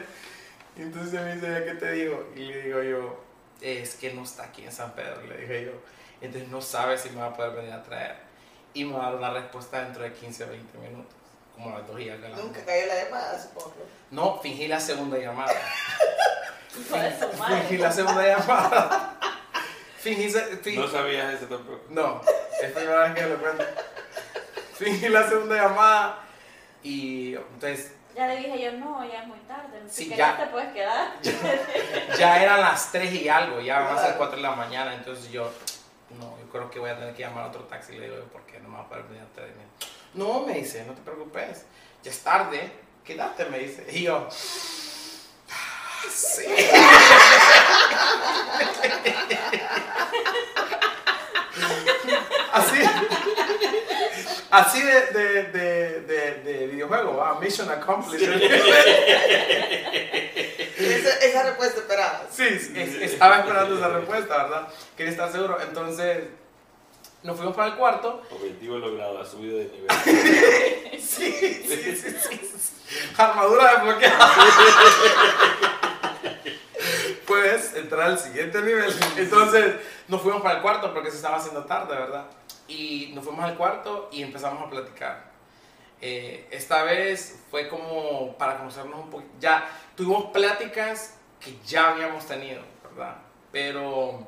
entonces 0.76 1.20
me 1.20 1.34
dice, 1.34 1.64
¿qué 1.66 1.74
te 1.74 1.92
digo? 1.92 2.30
Y 2.34 2.40
le 2.46 2.62
digo 2.62 2.82
yo, 2.82 3.24
es 3.60 3.96
que 3.96 4.12
no 4.14 4.22
está 4.22 4.44
aquí 4.44 4.64
en 4.64 4.72
San 4.72 4.92
Pedro, 4.94 5.22
le 5.26 5.36
dije 5.38 5.64
yo. 5.66 5.72
Entonces 6.20 6.48
no 6.48 6.62
sabe 6.62 6.96
si 6.96 7.10
me 7.10 7.20
va 7.20 7.26
a 7.26 7.34
poder 7.34 7.52
venir 7.52 7.72
a 7.72 7.82
traer. 7.82 8.16
Y 8.74 8.84
me 8.84 8.96
va 8.96 9.06
a 9.06 9.10
dar 9.10 9.14
una 9.16 9.30
respuesta 9.30 9.80
dentro 9.82 10.02
de 10.02 10.12
15 10.12 10.44
o 10.44 10.48
20 10.48 10.78
minutos. 10.78 11.12
Como 11.54 11.70
a 11.74 11.78
las 11.78 11.86
2 11.88 12.00
y 12.00 12.10
algo 12.10 12.22
de 12.24 12.28
la 12.30 12.36
Nunca 12.36 12.64
cayó 12.64 12.86
la 12.86 13.04
llamada, 13.04 13.40
supongo. 13.40 13.74
No, 14.10 14.38
fingí 14.40 14.66
la 14.66 14.80
segunda 14.80 15.16
llamada. 15.18 15.52
Fingí 16.74 17.78
la 17.78 17.92
segunda 17.92 18.26
llamada. 18.26 19.14
Fingí, 19.98 20.76
No 20.76 20.88
sabías 20.88 21.34
eso 21.34 21.46
tampoco. 21.46 21.80
No, 21.90 22.20
es 22.60 22.72
primera 22.72 23.04
vez 23.04 23.14
que 23.14 23.26
lo 23.26 23.38
cuento. 23.38 23.64
Fingí 24.74 25.08
la 25.08 25.28
segunda 25.28 25.54
llamada 25.56 26.18
y 26.82 27.36
entonces 27.36 27.92
Ya 28.14 28.26
le 28.26 28.36
dije 28.36 28.60
yo, 28.60 28.72
no, 28.72 29.04
ya 29.08 29.22
es 29.22 29.26
muy 29.28 29.38
tarde. 29.40 29.80
Si 29.88 30.02
Sí, 30.04 30.10
querés 30.10 30.18
ya. 30.26 30.36
te 30.36 30.46
puedes 30.50 30.72
quedar. 30.72 31.12
ya 32.18 32.42
eran 32.42 32.60
las 32.60 32.90
3 32.92 33.12
y 33.14 33.28
algo, 33.28 33.60
ya 33.60 33.78
van 33.80 33.96
a 33.96 34.02
ser 34.02 34.16
4 34.16 34.36
de 34.36 34.42
la 34.42 34.50
mañana, 34.56 34.94
entonces 34.94 35.30
yo, 35.30 35.50
no, 36.18 36.36
yo 36.38 36.48
creo 36.50 36.70
que 36.70 36.80
voy 36.80 36.90
a 36.90 36.98
tener 36.98 37.14
que 37.14 37.22
llamar 37.22 37.44
a 37.44 37.48
otro 37.48 37.62
taxi, 37.62 37.92
le 37.96 38.10
digo, 38.10 38.16
¿por 38.32 38.42
qué 38.42 38.43
no 38.74 38.82
me 38.82 38.82
va 38.82 38.84
a 38.84 38.88
poder 38.88 39.04
venir 39.04 39.22
a 39.22 39.34
traerme? 39.34 39.62
No, 40.14 40.46
me 40.46 40.54
dice, 40.54 40.84
no 40.84 40.92
te 40.94 41.02
preocupes, 41.02 41.64
ya 42.02 42.10
es 42.10 42.18
tarde, 42.20 42.70
quédate, 43.04 43.44
me 43.46 43.58
dice. 43.58 43.84
Y 43.90 44.02
yo, 44.02 44.28
"Ah, 45.50 46.04
sí. 46.10 46.44
Así, 52.52 52.80
así 54.50 54.80
de, 54.82 55.00
de, 55.06 55.42
de, 55.44 56.00
de, 56.02 56.34
de 56.44 56.66
videojuego, 56.68 57.20
ah, 57.22 57.38
Mission 57.40 57.68
Accomplished. 57.70 58.28
Esa, 60.78 61.16
esa 61.18 61.42
respuesta 61.44 61.80
esperaba. 61.80 62.22
Sí, 62.30 62.44
es- 62.44 62.70
estaba 63.12 63.38
esperando 63.40 63.76
esa 63.76 63.88
respuesta, 63.88 64.36
¿verdad? 64.44 64.68
Quería 64.96 65.12
estar 65.12 65.32
seguro. 65.32 65.58
Entonces, 65.60 66.24
nos 67.24 67.36
fuimos 67.36 67.56
para 67.56 67.68
el 67.68 67.76
cuarto. 67.76 68.22
Objetivo 68.30 68.78
logrado, 68.78 69.18
ha 69.18 69.24
subido 69.24 69.58
de 69.58 69.64
nivel. 69.64 69.88
Sí, 71.00 71.32
sí, 71.32 71.96
sí, 71.96 72.16
sí. 72.20 73.12
Armadura 73.16 73.74
desbloqueada. 73.74 74.28
Puedes 77.26 77.74
entrar 77.76 78.10
al 78.10 78.18
siguiente 78.18 78.60
nivel. 78.62 78.92
Entonces, 79.16 79.76
nos 80.08 80.20
fuimos 80.20 80.42
para 80.42 80.56
el 80.56 80.62
cuarto 80.62 80.92
porque 80.92 81.10
se 81.10 81.16
estaba 81.16 81.36
haciendo 81.36 81.64
tarde, 81.64 81.94
¿verdad? 81.94 82.26
Y 82.68 83.12
nos 83.14 83.24
fuimos 83.24 83.44
al 83.44 83.56
cuarto 83.56 84.08
y 84.12 84.22
empezamos 84.22 84.66
a 84.66 84.70
platicar. 84.70 85.32
Eh, 86.00 86.46
esta 86.50 86.84
vez 86.84 87.42
fue 87.50 87.68
como 87.68 88.36
para 88.36 88.58
conocernos 88.58 89.04
un 89.04 89.10
poquito. 89.10 89.32
Ya 89.40 89.66
tuvimos 89.94 90.26
pláticas 90.26 91.16
que 91.40 91.56
ya 91.66 91.90
habíamos 91.90 92.26
tenido, 92.26 92.62
¿verdad? 92.82 93.16
Pero 93.52 94.26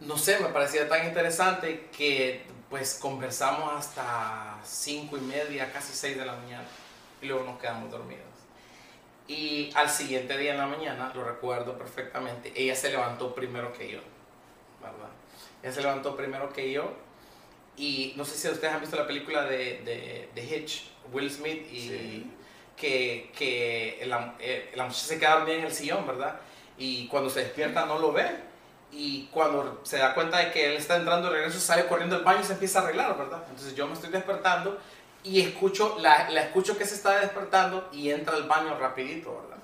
no 0.00 0.16
sé, 0.18 0.38
me 0.40 0.48
parecía 0.48 0.88
tan 0.88 1.06
interesante 1.06 1.88
que 1.96 2.44
pues 2.70 2.98
conversamos 3.00 3.72
hasta 3.74 4.58
cinco 4.64 5.16
y 5.16 5.20
media, 5.20 5.72
casi 5.72 5.92
6 5.94 6.16
de 6.18 6.26
la 6.26 6.34
mañana 6.34 6.66
y 7.22 7.26
luego 7.26 7.44
nos 7.44 7.60
quedamos 7.60 7.90
dormidos. 7.90 8.24
Y 9.28 9.70
al 9.74 9.90
siguiente 9.90 10.36
día 10.38 10.52
en 10.52 10.58
la 10.58 10.66
mañana, 10.66 11.12
lo 11.14 11.24
recuerdo 11.24 11.76
perfectamente, 11.78 12.52
ella 12.54 12.76
se 12.76 12.90
levantó 12.90 13.34
primero 13.34 13.72
que 13.72 13.90
yo, 13.90 14.00
¿verdad? 14.80 15.10
Ella 15.62 15.72
se 15.72 15.82
levantó 15.82 16.16
primero 16.16 16.52
que 16.52 16.70
yo 16.72 16.92
Y 17.76 18.14
no 18.16 18.24
sé 18.24 18.36
si 18.38 18.48
ustedes 18.48 18.72
han 18.74 18.80
visto 18.80 18.96
la 18.96 19.06
película 19.06 19.44
de, 19.44 19.82
de, 19.82 20.30
de 20.34 20.44
Hitch, 20.44 20.90
Will 21.12 21.30
Smith, 21.30 21.66
y 21.72 21.88
Sí. 21.88 22.32
que, 22.76 23.32
que 23.36 24.02
la, 24.06 24.34
eh, 24.38 24.72
la 24.76 24.84
muchacha 24.84 25.06
se 25.06 25.18
queda 25.18 25.36
dormida 25.36 25.56
en 25.58 25.64
el 25.66 25.72
sillón, 25.72 26.06
¿verdad? 26.06 26.40
Y 26.78 27.08
cuando 27.08 27.30
se 27.30 27.40
despierta 27.40 27.86
no 27.86 27.98
lo 27.98 28.12
ve. 28.12 28.26
Y 28.92 29.26
cuando 29.26 29.80
se 29.82 29.98
da 29.98 30.14
cuenta 30.14 30.38
de 30.38 30.52
que 30.52 30.70
él 30.70 30.76
está 30.76 30.96
entrando 30.96 31.28
de 31.28 31.36
regreso, 31.36 31.60
sale 31.60 31.86
corriendo 31.86 32.16
al 32.16 32.24
baño 32.24 32.40
y 32.40 32.44
se 32.44 32.54
empieza 32.54 32.80
a 32.80 32.82
arreglar, 32.82 33.18
¿verdad? 33.18 33.42
Entonces 33.50 33.74
yo 33.74 33.86
me 33.86 33.92
estoy 33.92 34.10
despertando 34.10 34.78
y 35.22 35.40
escucho, 35.40 35.96
la, 35.98 36.30
la 36.30 36.42
escucho 36.42 36.78
que 36.78 36.86
se 36.86 36.94
está 36.94 37.20
despertando 37.20 37.88
y 37.92 38.10
entra 38.10 38.36
al 38.36 38.44
baño 38.44 38.78
rapidito, 38.78 39.34
¿verdad? 39.42 39.56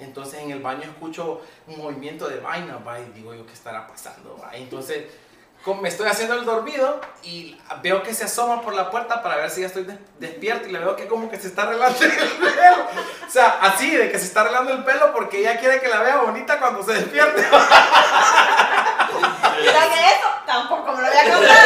Entonces 0.00 0.40
en 0.40 0.50
el 0.50 0.60
baño 0.60 0.82
escucho 0.82 1.42
un 1.66 1.78
movimiento 1.78 2.28
de 2.28 2.40
vaina, 2.40 2.78
va, 2.78 3.00
y 3.00 3.04
digo 3.14 3.34
yo, 3.34 3.44
¿qué 3.46 3.52
estará 3.52 3.86
pasando? 3.86 4.38
va? 4.42 4.56
Entonces 4.56 5.06
me 5.74 5.88
estoy 5.88 6.08
haciendo 6.08 6.34
el 6.34 6.44
dormido 6.44 7.00
y 7.22 7.58
veo 7.82 8.02
que 8.02 8.14
se 8.14 8.24
asoma 8.24 8.62
por 8.62 8.74
la 8.74 8.90
puerta 8.90 9.22
para 9.22 9.36
ver 9.36 9.50
si 9.50 9.60
ya 9.62 9.66
estoy 9.68 9.84
des- 9.84 9.98
despierto 10.18 10.68
y 10.68 10.72
le 10.72 10.78
veo 10.78 10.94
que 10.96 11.06
como 11.08 11.30
que 11.30 11.38
se 11.38 11.48
está 11.48 11.62
arreglando 11.62 11.98
el 12.04 12.10
pelo. 12.16 12.86
O 13.26 13.30
sea, 13.30 13.58
así, 13.62 13.90
de 13.96 14.10
que 14.10 14.18
se 14.18 14.26
está 14.26 14.40
arreglando 14.42 14.72
el 14.72 14.84
pelo 14.84 15.12
porque 15.12 15.38
ella 15.40 15.58
quiere 15.58 15.80
que 15.80 15.88
la 15.88 16.00
vea 16.02 16.16
bonita 16.18 16.58
cuando 16.58 16.82
se 16.82 16.92
despierte. 16.94 17.42
Mira 19.60 19.80
que 19.92 20.06
eso 20.06 20.28
tampoco 20.46 20.92
me 20.92 21.02
lo 21.02 21.06
había 21.08 21.24
contado. 21.24 21.58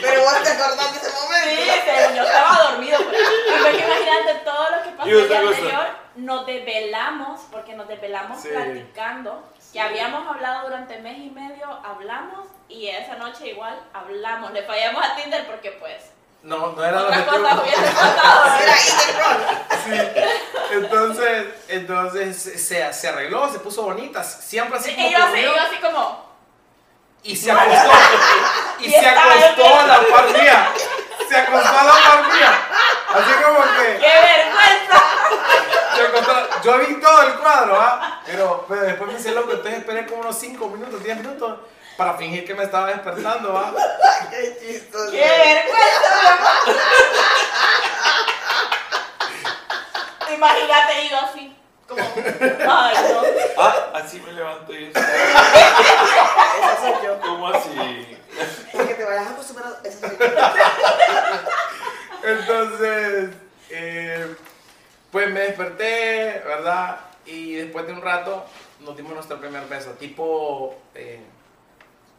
Pero 0.00 0.22
vos 0.22 0.42
te 0.42 0.48
acordás 0.50 0.92
de 0.92 0.98
ese 0.98 1.10
Sí, 1.10 1.16
momento. 1.22 1.82
pero 1.86 2.14
yo 2.14 2.22
estaba 2.22 2.70
dormido. 2.70 2.98
pues. 2.98 3.18
Porque 3.62 3.84
imagínate 3.84 4.34
todo 4.44 4.70
lo 4.70 4.82
que 4.82 4.90
pasó 4.90 5.10
el 5.10 5.28
día 5.28 5.38
anterior. 5.40 5.86
Nos 6.16 6.46
desvelamos, 6.46 7.40
porque 7.52 7.74
nos 7.74 7.86
desvelamos 7.88 8.40
Sí. 8.42 8.48
platicando. 8.48 9.44
Que 9.72 9.80
habíamos 9.80 10.26
hablado 10.26 10.68
durante 10.68 10.98
mes 10.98 11.18
y 11.18 11.30
medio, 11.30 11.66
hablamos. 11.84 12.46
Y 12.68 12.88
esa 12.88 13.14
noche 13.16 13.48
igual 13.48 13.78
hablamos. 13.92 14.52
Le 14.52 14.62
fallamos 14.62 15.04
a 15.04 15.14
Tinder 15.16 15.46
porque 15.46 15.72
pues. 15.72 16.10
No, 16.42 16.72
no 16.72 16.84
era 16.84 17.00
lo 17.02 17.10
que 17.10 17.18
pasado. 17.18 17.62
Sí. 19.84 19.98
Entonces, 20.70 21.46
entonces 21.68 22.42
se, 22.66 22.92
se 22.92 23.08
arregló, 23.08 23.50
se 23.50 23.58
puso 23.58 23.82
bonita, 23.82 24.22
siempre 24.22 24.78
así 24.78 24.94
como 24.94 25.06
Y 25.08 25.10
yo 25.12 25.18
así, 25.18 25.26
conmigo. 25.32 25.52
yo 25.56 25.62
así 25.62 25.76
como. 25.78 26.24
y 27.24 27.36
se 27.36 27.50
acostó 27.50 27.90
y 28.80 28.86
Y 28.86 28.90
se 28.90 29.08
acostó 29.08 29.80
a 29.80 29.86
la 29.86 30.00
par 30.02 30.24
mía. 30.32 30.68
Se 31.28 31.36
acostó 31.36 31.68
a 31.78 31.84
la 31.84 31.92
par 31.92 32.22
mía. 32.32 32.60
Así 33.14 33.32
como 33.42 33.60
que 33.62 33.98
¡Qué 33.98 34.12
vergüenza! 34.22 35.02
Yo 36.62 36.78
vi 36.78 36.94
todo 37.00 37.22
el 37.22 37.34
cuadro, 37.34 37.76
¿ah? 37.80 38.22
Pero, 38.26 38.64
pero 38.68 38.82
después 38.82 39.12
me 39.12 39.18
hice 39.18 39.32
loco, 39.32 39.52
entonces 39.52 39.78
esperé 39.78 40.06
como 40.06 40.20
unos 40.22 40.38
5 40.38 40.68
minutos, 40.68 41.02
10 41.02 41.16
minutos 41.18 41.58
para 41.96 42.14
fingir 42.14 42.46
que 42.46 42.54
me 42.54 42.62
estaba 42.64 42.88
despertando, 42.88 43.56
¿ah? 43.56 43.72
Qué 44.30 44.58
chistoso. 44.60 45.10
¡Qué 45.10 45.18
vergüenza! 45.18 46.38
Imagínate, 50.34 51.04
y 51.04 51.08
yo 51.08 51.16
así. 51.18 51.56
Como. 51.88 52.00
Ay, 52.00 52.96
no. 53.10 53.22
Ah, 53.58 53.90
así 53.94 54.20
me 54.20 54.32
levanto 54.32 54.72
yo. 54.72 54.88
Esa 54.88 55.00
soy 56.80 56.92
yo. 57.02 57.20
¿Cómo 57.20 57.48
así? 57.48 58.16
Es 58.72 58.86
que 58.86 58.94
te 58.94 59.04
vayas 59.04 59.26
acostumbrado. 59.28 59.78
Esa 59.82 60.08
soy 60.08 60.18
yo. 60.18 60.26
Entonces, 62.22 63.30
eh, 63.70 64.36
pues 65.10 65.30
me 65.30 65.40
desperté, 65.40 66.42
¿verdad? 66.46 66.98
Y 67.26 67.54
después 67.54 67.86
de 67.86 67.92
un 67.92 68.02
rato 68.02 68.44
nos 68.80 68.96
dimos 68.96 69.12
nuestro 69.12 69.38
primer 69.40 69.66
beso, 69.66 69.90
tipo... 69.92 70.76
eh, 70.94 71.20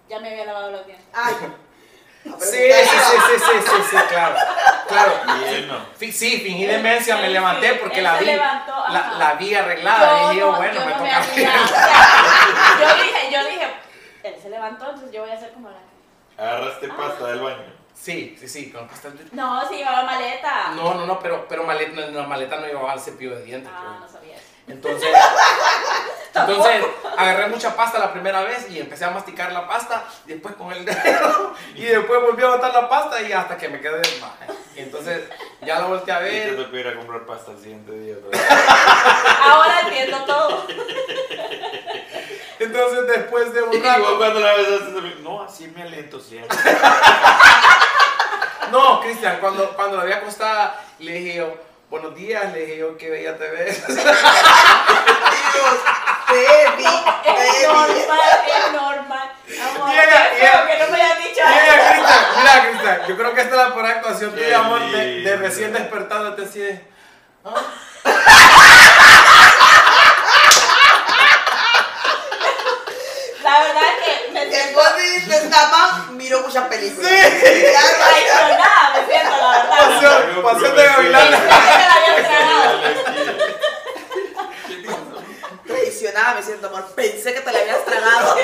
Ya 0.08 0.20
me 0.20 0.30
había 0.32 0.46
lavado 0.46 0.72
los 0.72 0.86
dientes. 0.86 1.06
Ay. 1.14 1.34
sí, 2.24 2.32
sí, 2.32 2.84
sí, 2.84 3.18
sí, 3.28 3.40
sí, 3.40 3.62
sí, 3.66 3.84
sí, 3.92 3.98
claro, 4.10 4.36
claro. 4.88 5.14
Fi- 5.98 6.12
Sí, 6.12 6.40
fingí 6.42 6.66
demencia, 6.66 7.16
me 7.18 7.30
levanté 7.30 7.72
sí, 7.74 7.78
porque 7.82 8.02
la 8.02 8.18
vi, 8.18 8.26
levantó, 8.26 8.74
la, 9.18 9.36
vi 9.40 9.54
arreglada. 9.56 10.24
y 10.24 10.28
dije, 10.28 10.40
yo, 10.42 10.52
bueno, 10.56 10.74
yo 10.74 10.86
me 10.86 10.92
no 10.92 10.98
toca 10.98 11.22
yo 12.80 13.04
dije, 13.04 13.32
yo 13.32 13.46
dije, 13.50 13.68
él 14.24 14.36
se 14.42 14.50
levantó, 14.50 14.86
entonces 14.90 15.12
yo 15.12 15.22
voy 15.22 15.32
a 15.32 15.36
hacer 15.36 15.52
como 15.54 15.70
la. 15.70 15.78
Agarraste 16.44 16.88
pasta 16.90 17.28
del 17.28 17.40
baño. 17.40 17.79
Sí, 18.02 18.38
sí, 18.40 18.48
sí, 18.48 18.72
con 18.72 18.88
pasta 18.88 19.10
de- 19.10 19.26
No, 19.34 19.68
si 19.68 19.76
llevaba 19.76 20.04
maleta. 20.04 20.70
No, 20.76 20.94
no, 20.94 21.06
no, 21.06 21.20
pero, 21.20 21.46
pero 21.50 21.64
maleta, 21.64 22.00
no, 22.10 22.22
la 22.22 22.28
maleta 22.28 22.56
no 22.58 22.66
llevaba 22.66 22.94
el 22.94 23.00
cepillo 23.00 23.36
de 23.36 23.44
dientes. 23.44 23.72
Ah, 23.76 23.98
no 24.00 24.08
sabía 24.08 24.36
eso. 24.38 24.46
Entonces, 24.68 25.10
entonces 26.34 26.86
agarré 27.18 27.48
mucha 27.48 27.76
pasta 27.76 28.00
la 28.00 28.14
primera 28.14 28.42
vez 28.44 28.70
y 28.70 28.80
empecé 28.80 29.04
a 29.04 29.10
masticar 29.10 29.52
la 29.52 29.68
pasta, 29.68 30.06
y 30.28 30.30
después 30.34 30.56
con 30.56 30.72
el 30.72 30.86
dedo, 30.86 31.54
y 31.76 31.86
después 31.86 32.22
volví 32.22 32.44
a 32.44 32.50
botar 32.50 32.72
la 32.74 32.88
pasta 32.88 33.20
y 33.22 33.34
hasta 33.34 33.58
que 33.58 33.68
me 33.68 33.82
quedé 33.82 34.00
baja. 34.22 34.46
Y 34.76 34.80
entonces 34.82 35.24
ya 35.62 35.80
la 35.80 35.86
volteé 35.88 36.14
a 36.14 36.22
Y 36.28 36.32
te 36.32 36.52
ver. 36.52 36.66
tocó 36.66 36.78
ir 36.78 36.88
a 36.88 36.96
comprar 36.96 37.26
pasta 37.26 37.52
el 37.52 37.58
siguiente 37.60 37.92
día. 37.92 38.16
todavía. 38.20 38.48
Ahora 39.44 39.82
entiendo 39.82 40.24
todo. 40.26 40.68
Entonces 42.60 43.08
después 43.08 43.54
de 43.54 43.60
Y 43.74 43.78
un 43.78 43.84
rato. 43.84 44.18
cuando 44.18 44.40
la 44.40 44.54
también, 44.94 45.24
no, 45.24 45.42
así 45.42 45.68
me 45.76 45.82
aliento 45.84 46.20
siempre. 46.20 46.56
No, 48.72 49.00
Cristian, 49.02 49.38
cuando, 49.40 49.70
cuando 49.76 49.98
la 49.98 50.04
vi 50.06 50.12
acostada, 50.14 50.80
le 51.00 51.12
dije 51.14 51.36
yo, 51.38 51.56
buenos 51.90 52.14
días, 52.16 52.52
le 52.54 52.60
dije 52.66 52.78
yo, 52.78 52.98
qué 52.98 53.10
bella 53.10 53.38
te 53.38 53.50
ves. 53.50 53.88
Dios, 53.96 54.06
baby, 56.28 56.86
Es 57.26 57.34
baby. 57.34 57.66
normal, 57.68 58.20
es 58.48 58.72
normal. 58.74 59.32
Amor, 59.76 59.90
llega. 59.90 60.20
feo 60.38 60.68
que 60.68 60.78
no 60.78 60.88
me 60.92 61.02
hayan 61.02 61.18
dicho 61.18 61.42
Mira, 61.48 61.76
eso. 61.76 61.90
Cristian, 61.90 62.26
mira, 62.38 62.54
Cristian, 62.70 62.98
yo 63.08 63.18
creo 63.18 63.34
que 63.34 63.42
esta 63.42 63.56
es 63.56 63.68
la 63.70 63.74
por 63.74 63.86
actuación 63.86 64.32
tuya, 64.36 64.60
amor, 64.60 64.82
de, 64.92 65.22
de 65.22 65.38
recién 65.38 65.74
despertándote 65.74 66.44
así 66.44 66.60
de. 66.60 66.88
La 73.44 73.60
verdad 73.62 73.84
es 73.84 74.04
que 74.06 74.12
me 74.12 74.20
siento 74.20 74.28
Después 74.46 75.28
de 75.28 75.36
esta 75.36 75.70
más, 75.70 76.12
miro 76.12 76.42
muchas 76.42 76.68
películas. 76.68 77.10
Sí. 77.12 77.18
Traicionada, 77.40 78.94
me 78.94 79.06
siento, 79.12 79.38
la 79.38 79.50
verdad. 79.52 79.78
Pasión, 79.78 80.44
pasión 80.44 80.76
de 80.76 80.84
gavilán. 80.86 81.30
Pensé 81.32 81.42
que 81.46 81.88
la 81.88 81.94
habían 81.96 82.24
tragado. 82.26 82.82
¿Qué 84.68 84.88
pasó? 84.88 85.24
Traicionada 85.68 86.34
me 86.36 86.44
siento, 86.44 86.68
amor. 86.68 86.86
Pensé 86.96 87.34
que 87.34 87.42
te 87.42 87.52
la 87.52 87.60
habías 87.60 87.86
tragado. 87.86 88.36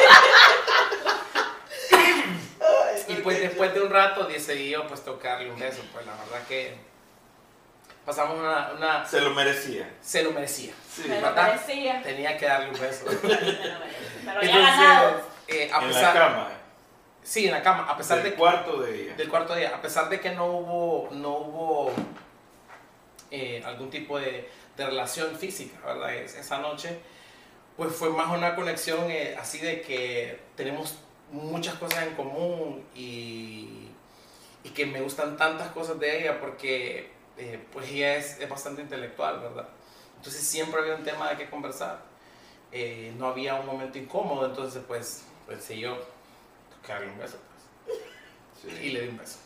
Ay, 1.92 3.04
Y 3.08 3.14
pues 3.16 3.40
después 3.40 3.74
de 3.74 3.82
un 3.82 3.90
rato 3.90 4.24
decidí 4.26 4.70
yo 4.72 4.88
pues 4.88 5.04
tocarle 5.04 5.52
un 5.52 5.60
beso, 5.60 5.82
pues 5.94 6.06
la 6.06 6.14
verdad 6.14 6.48
que 6.48 6.76
pasamos 8.06 8.38
una, 8.40 8.72
una 8.76 9.06
Se 9.06 9.22
lo 9.22 9.32
merecía. 9.32 9.90
se 10.02 10.24
lo 10.24 10.32
merecía. 10.32 10.74
Sí. 10.94 11.04
Me 11.08 11.22
lo 11.22 11.32
merecía. 11.32 12.02
Tenía 12.04 12.38
que 12.38 12.46
darle 12.46 12.70
un 12.70 12.80
beso. 12.80 13.06
Me 13.24 13.30
lo 13.30 13.40
merecía. 13.80 13.90
Pero 14.26 14.42
ya 14.42 14.58
ganado. 14.60 15.35
Eh, 15.48 15.70
a 15.74 15.82
En 15.82 15.88
pesar, 15.88 16.16
la 16.16 16.22
cama. 16.22 16.48
Sí, 17.24 17.46
en 17.48 17.52
la 17.54 17.64
cama, 17.64 17.90
a 17.90 17.98
pesar 17.98 18.22
Del 18.22 18.32
de 18.32 18.38
cuarto 18.38 18.82
de 18.82 19.04
ella. 19.04 19.16
del 19.16 19.30
cuarto 19.30 19.56
día, 19.56 19.76
a 19.76 19.82
pesar 19.82 20.10
de 20.10 20.20
que 20.20 20.32
no 20.32 20.46
hubo 20.46 21.10
no 21.12 21.30
hubo 21.38 21.92
eh, 23.32 23.64
algún 23.66 23.90
tipo 23.90 24.20
de, 24.20 24.50
de 24.78 24.86
relación 24.86 25.36
física, 25.36 25.78
¿verdad? 25.86 26.14
Es- 26.16 26.36
esa 26.36 26.60
noche, 26.60 27.00
pues 27.78 27.94
fue 27.96 28.10
más 28.10 28.30
una 28.30 28.56
conexión 28.56 29.10
eh, 29.10 29.36
así 29.40 29.60
de 29.60 29.82
que 29.82 30.40
tenemos 30.56 31.00
muchas 31.32 31.76
cosas 31.76 32.04
en 32.04 32.14
común 32.16 32.86
y, 32.96 33.90
y 34.64 34.70
que 34.70 34.86
me 34.86 35.02
gustan 35.02 35.36
tantas 35.38 35.70
cosas 35.70 36.00
de 36.00 36.20
ella 36.22 36.40
porque 36.40 37.10
eh, 37.38 37.60
pues 37.74 37.90
ella 37.90 38.16
es, 38.16 38.40
es 38.40 38.48
bastante 38.48 38.82
intelectual, 38.84 39.40
¿verdad? 39.40 39.68
Entonces 40.18 40.42
siempre 40.46 40.80
había 40.80 40.96
un 40.96 41.04
tema 41.04 41.30
de 41.30 41.38
qué 41.38 41.50
conversar. 41.50 42.00
No 43.18 43.28
había 43.28 43.56
un 43.56 43.66
momento 43.66 43.98
incómodo, 43.98 44.46
entonces 44.48 44.84
pues 44.86 45.24
pensé 45.48 45.78
yo 45.78 45.98
tocarle 46.82 47.08
un 47.08 47.18
beso 47.20 47.38
pues, 47.86 47.98
y 48.64 48.78
Sí. 48.78 48.90
le 48.92 49.02
di 49.02 49.08
un 49.10 49.18
beso. 49.18 49.40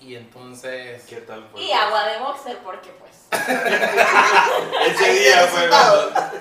Y 0.00 0.16
entonces... 0.16 1.02
¿Qué 1.08 1.16
tal 1.22 1.46
fue? 1.50 1.60
Y 1.62 1.72
agua 1.72 2.06
de 2.08 2.18
boxer, 2.18 2.58
porque 2.58 2.90
pues. 2.90 3.26
Ese 4.86 5.12
día 5.12 5.46
fue 5.46 5.68
cuando- 5.68 6.12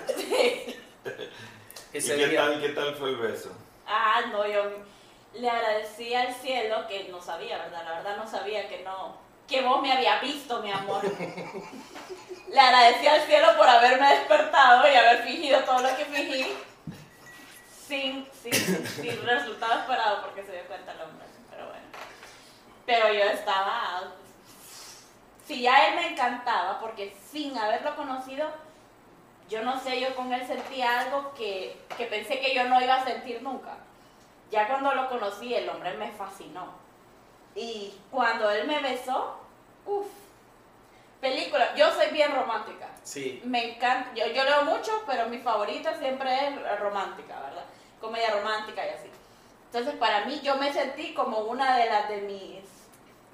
Ese 1.93 2.15
¿Y 2.15 2.19
qué 2.19 2.27
día... 2.27 2.39
tal, 2.41 2.61
qué 2.61 2.69
tal 2.69 2.95
fue 2.95 3.09
el 3.09 3.17
beso? 3.17 3.51
Ah, 3.87 4.21
no, 4.31 4.45
yo 4.47 4.61
le 5.33 5.49
agradecí 5.49 6.13
al 6.13 6.33
cielo 6.35 6.87
que 6.87 7.09
no 7.09 7.21
sabía, 7.21 7.57
¿verdad? 7.57 7.83
La 7.83 7.91
verdad 7.95 8.17
no 8.17 8.29
sabía 8.29 8.67
que 8.69 8.83
no, 8.83 9.17
que 9.47 9.61
vos 9.61 9.81
me 9.81 9.91
habías 9.91 10.21
visto, 10.21 10.61
mi 10.61 10.71
amor. 10.71 11.01
Le 12.49 12.59
agradecí 12.59 13.05
al 13.07 13.21
cielo 13.27 13.47
por 13.57 13.67
haberme 13.67 14.07
despertado 14.15 14.91
y 14.91 14.95
haber 14.95 15.21
fingido 15.23 15.59
todo 15.65 15.81
lo 15.81 15.95
que 15.95 16.05
fingí 16.05 16.47
sin, 17.89 18.27
sin, 18.31 18.53
sin 18.53 19.25
resultado 19.25 19.79
esperado 19.79 20.21
porque 20.21 20.43
se 20.43 20.51
dio 20.51 20.67
cuenta 20.67 20.91
el 20.91 21.01
hombre. 21.01 21.25
Pero 21.49 21.65
bueno. 21.65 21.85
Pero 22.85 23.13
yo 23.13 23.23
estaba... 23.23 24.03
Si 25.45 25.63
ya 25.63 25.87
él 25.87 25.95
me 25.95 26.07
encantaba, 26.09 26.79
porque 26.79 27.17
sin 27.31 27.57
haberlo 27.57 27.95
conocido, 27.95 28.47
yo 29.49 29.63
no 29.63 29.79
sé, 29.79 29.99
yo 29.99 30.15
con 30.15 30.31
él 30.31 30.45
sentía 30.45 30.99
algo 30.99 31.33
que, 31.33 31.75
que 31.97 32.05
pensé 32.05 32.39
que 32.39 32.53
yo 32.53 32.65
no 32.65 32.79
iba 32.79 32.93
a 32.93 33.03
sentir 33.03 33.41
nunca. 33.41 33.77
Ya 34.51 34.67
cuando 34.67 34.93
lo 34.93 35.09
conocí, 35.09 35.55
el 35.55 35.67
hombre 35.67 35.97
me 35.97 36.11
fascinó. 36.11 36.67
Y 37.55 37.95
cuando 38.11 38.51
él 38.51 38.67
me 38.67 38.79
besó, 38.79 39.39
uff, 39.87 40.05
película. 41.19 41.73
Yo 41.75 41.91
soy 41.93 42.11
bien 42.11 42.31
romántica. 42.31 42.87
Sí. 43.01 43.41
Me 43.43 43.73
encanta, 43.73 44.13
yo, 44.13 44.27
yo 44.27 44.43
leo 44.43 44.65
mucho, 44.65 45.03
pero 45.07 45.27
mi 45.29 45.39
favorita 45.39 45.97
siempre 45.97 46.47
es 46.47 46.79
romántica, 46.79 47.39
¿verdad? 47.39 47.65
Comedia 47.99 48.31
romántica 48.31 48.85
y 48.85 48.89
así. 48.89 49.09
Entonces, 49.71 49.95
para 49.99 50.25
mí, 50.25 50.39
yo 50.41 50.55
me 50.57 50.71
sentí 50.73 51.13
como 51.13 51.39
una 51.39 51.77
de 51.77 51.85
las 51.87 52.09
de 52.09 52.17
mis, 52.21 52.63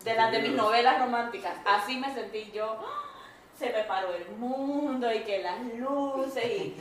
de 0.03 0.13
las 0.15 0.31
de 0.31 0.39
mis 0.39 0.51
novelas 0.51 0.99
románticas. 0.99 1.53
Así 1.65 1.97
me 1.97 2.13
sentí 2.13 2.51
yo. 2.53 2.77
¡ah! 2.83 3.01
Se 3.57 3.69
me 3.69 3.83
paró 3.83 4.13
el 4.13 4.27
mundo 4.37 5.09
y 5.13 5.19
que 5.23 5.41
las 5.41 5.59
luces 5.77 6.43
y 6.45 6.75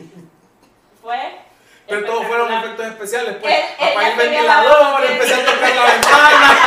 fue. 1.00 1.38
Pero 1.86 2.04
todos 2.06 2.26
fueron 2.26 2.50
efectos 2.52 2.86
especiales, 2.86 3.36
pues. 3.40 3.54
El 3.78 3.92
se 3.92 3.98
había 3.98 4.16
ventilador, 4.16 5.04
empecé 5.04 5.34
a 5.34 5.44
tocar 5.44 5.74
la 5.76 5.84
ventana. 5.84 6.58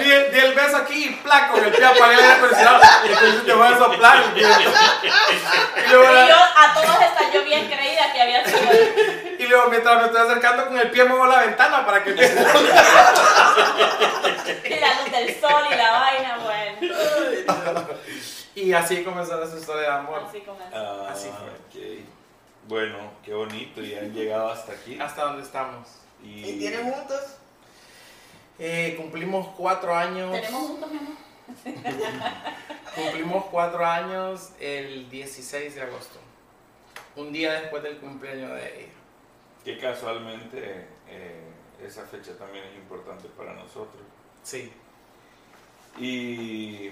Di, 0.00 0.10
el- 0.10 0.32
di 0.32 0.38
el 0.38 0.54
beso 0.54 0.76
aquí 0.78 1.04
y 1.04 1.10
placo, 1.16 1.54
con 1.54 1.64
el 1.64 1.72
pie 1.72 1.84
apagué 1.86 2.14
el 2.14 2.20
aire 2.20 2.32
acondicionado. 2.34 2.80
Y 3.04 3.08
entonces 3.12 3.44
te 3.46 3.52
voy 3.54 3.66
a 3.66 3.78
soplar. 3.78 4.24
Y 4.36 4.40
luego, 5.90 6.12
Y 6.12 6.28
yo 6.28 6.36
a 6.36 6.74
todas 6.74 7.00
estas 7.02 7.32
yo 7.32 7.44
bien 7.44 7.66
creída 7.66 8.12
que 8.12 8.20
había 8.22 8.44
sido 8.44 8.58
y 9.38 9.46
luego 9.46 9.68
mientras 9.70 9.96
me 10.00 10.04
estoy 10.06 10.20
acercando 10.22 10.66
con 10.66 10.78
el 10.78 10.90
pie 10.90 11.04
muevo 11.04 11.26
la 11.26 11.40
ventana 11.40 11.86
para 11.86 12.02
que 12.04 12.10
la 12.14 12.22
Y 14.64 14.80
la 14.80 14.94
luz 15.00 15.10
del 15.12 15.40
sol 15.40 15.62
y 15.70 15.74
la 15.76 15.90
vaina, 15.92 16.38
bueno. 16.38 17.86
Y 18.54 18.72
así 18.72 19.04
comenzó 19.04 19.46
su 19.48 19.56
historia 19.58 19.82
de 19.82 19.88
amor. 19.96 20.24
Así 20.28 20.40
comenzó. 20.40 20.76
Ah, 20.76 21.08
Así 21.12 21.28
fue. 21.28 22.02
Bueno, 22.66 23.12
qué 23.24 23.32
bonito, 23.32 23.80
y 23.80 23.94
han 23.94 24.12
llegado 24.12 24.50
hasta 24.50 24.72
aquí. 24.72 24.98
Hasta 25.00 25.22
donde 25.24 25.42
estamos. 25.42 25.88
Y, 26.22 26.44
¿Y 26.44 26.58
tienen 26.58 26.90
juntos? 26.92 27.20
Eh, 28.58 28.94
cumplimos 28.96 29.48
cuatro 29.56 29.94
años. 29.94 30.32
¿Tenemos 30.32 30.62
juntos, 30.62 30.90
mi 30.90 30.98
amor? 30.98 31.16
Cumplimos 32.94 33.44
cuatro 33.46 33.86
años 33.86 34.50
el 34.58 35.08
16 35.08 35.74
de 35.74 35.82
agosto. 35.82 36.18
Un 37.16 37.32
día 37.32 37.60
después 37.60 37.82
del 37.82 37.98
cumpleaños 37.98 38.50
de 38.50 38.80
ella. 38.80 38.92
que 39.64 39.78
casualmente 39.78 40.86
eh, 41.08 41.48
esa 41.84 42.04
fecha 42.04 42.36
también 42.36 42.64
es 42.64 42.76
importante 42.76 43.28
para 43.36 43.54
nosotros. 43.54 44.02
Sí. 44.42 44.72
Y 45.98 46.90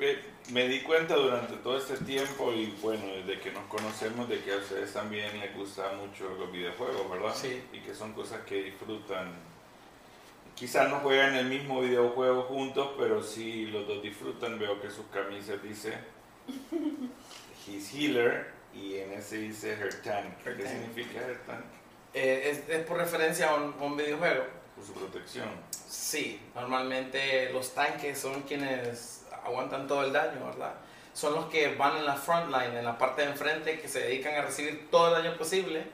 eh, 0.00 0.22
me 0.50 0.68
di 0.68 0.80
cuenta 0.82 1.14
durante 1.14 1.54
todo 1.56 1.78
este 1.78 1.96
tiempo 1.98 2.52
y 2.52 2.66
bueno, 2.82 3.04
desde 3.06 3.40
que 3.40 3.52
nos 3.52 3.64
conocemos 3.66 4.28
de 4.28 4.40
que 4.42 4.52
a 4.52 4.56
ustedes 4.56 4.92
también 4.92 5.38
les 5.40 5.54
gustan 5.56 5.96
mucho 5.98 6.28
los 6.36 6.50
videojuegos, 6.50 7.10
¿verdad? 7.10 7.34
Sí. 7.34 7.62
Y 7.72 7.80
que 7.80 7.94
son 7.94 8.12
cosas 8.12 8.40
que 8.42 8.62
disfrutan. 8.62 9.32
Quizás 10.58 10.90
no 10.90 10.96
juegan 11.00 11.36
el 11.36 11.46
mismo 11.46 11.80
videojuego 11.80 12.42
juntos, 12.42 12.90
pero 12.98 13.22
sí 13.22 13.66
los 13.66 13.86
dos 13.86 14.02
disfrutan. 14.02 14.58
Veo 14.58 14.80
que 14.80 14.90
sus 14.90 15.06
camisas 15.06 15.62
dice 15.62 15.92
His 17.66 17.94
Healer 17.94 18.52
y 18.74 18.96
en 18.96 19.12
ese 19.12 19.36
dice 19.36 19.72
Her 19.74 20.02
Tank. 20.02 20.44
Her 20.44 20.56
¿Qué 20.56 20.64
Tank. 20.64 20.74
significa 20.74 21.20
Her 21.20 21.38
Tank? 21.46 21.64
Eh, 22.14 22.50
es, 22.50 22.68
es 22.68 22.84
por 22.86 22.96
referencia 22.96 23.50
a 23.50 23.54
un, 23.54 23.74
a 23.78 23.84
un 23.84 23.96
videojuego. 23.96 24.44
Por 24.74 24.84
su 24.84 24.92
protección. 24.94 25.48
Sí, 25.88 26.40
normalmente 26.54 27.50
los 27.52 27.74
tanques 27.74 28.18
son 28.18 28.42
quienes 28.42 29.26
aguantan 29.44 29.86
todo 29.86 30.04
el 30.04 30.12
daño, 30.12 30.44
¿verdad? 30.44 30.74
Son 31.14 31.34
los 31.34 31.46
que 31.46 31.74
van 31.74 31.96
en 31.98 32.06
la 32.06 32.14
front 32.16 32.50
line, 32.50 32.78
en 32.78 32.84
la 32.84 32.96
parte 32.98 33.22
de 33.22 33.28
enfrente, 33.28 33.80
que 33.80 33.88
se 33.88 34.00
dedican 34.00 34.34
a 34.34 34.42
recibir 34.42 34.88
todo 34.90 35.16
el 35.16 35.22
daño 35.22 35.36
posible, 35.36 35.84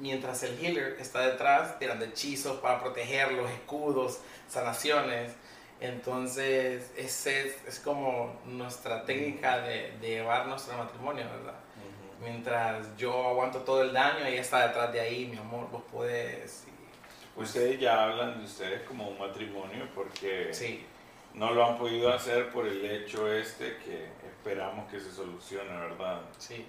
mientras 0.00 0.42
el 0.42 0.58
healer 0.58 0.96
está 0.98 1.20
detrás 1.26 1.78
tirando 1.78 2.04
hechizos 2.04 2.58
para 2.60 2.80
proteger 2.80 3.32
los 3.32 3.48
escudos, 3.50 4.20
sanaciones. 4.48 5.32
Entonces, 5.80 6.90
ese 6.96 7.48
es, 7.48 7.64
es 7.66 7.80
como 7.80 8.38
nuestra 8.44 9.04
técnica 9.04 9.60
de, 9.60 9.92
de 10.00 10.08
llevar 10.08 10.46
nuestro 10.46 10.76
matrimonio, 10.76 11.24
¿verdad? 11.24 11.54
Ujú. 11.54 12.24
Mientras 12.24 12.96
yo 12.96 13.28
aguanto 13.28 13.60
todo 13.60 13.82
el 13.82 13.92
daño, 13.92 14.26
ella 14.26 14.40
está 14.40 14.66
detrás 14.68 14.92
de 14.92 15.00
ahí, 15.00 15.26
mi 15.26 15.38
amor, 15.38 15.70
vos 15.70 15.82
puedes. 15.90 16.64
y- 16.66 17.40
Ustedes 17.40 17.80
ya 17.80 18.02
hablan 18.04 18.38
de 18.38 18.44
ustedes 18.44 18.82
como 18.82 19.08
un 19.08 19.18
matrimonio 19.18 19.88
porque 19.94 20.52
Sí, 20.52 20.84
no 21.32 21.52
lo 21.52 21.64
han 21.66 21.78
podido 21.78 22.12
hacer 22.12 22.50
por 22.50 22.66
el 22.66 22.84
hecho 22.84 23.32
este 23.32 23.76
que 23.78 24.08
esperamos 24.26 24.90
que 24.90 25.00
se 25.00 25.10
solucione, 25.10 25.70
¿verdad? 25.70 26.20
sí. 26.38 26.66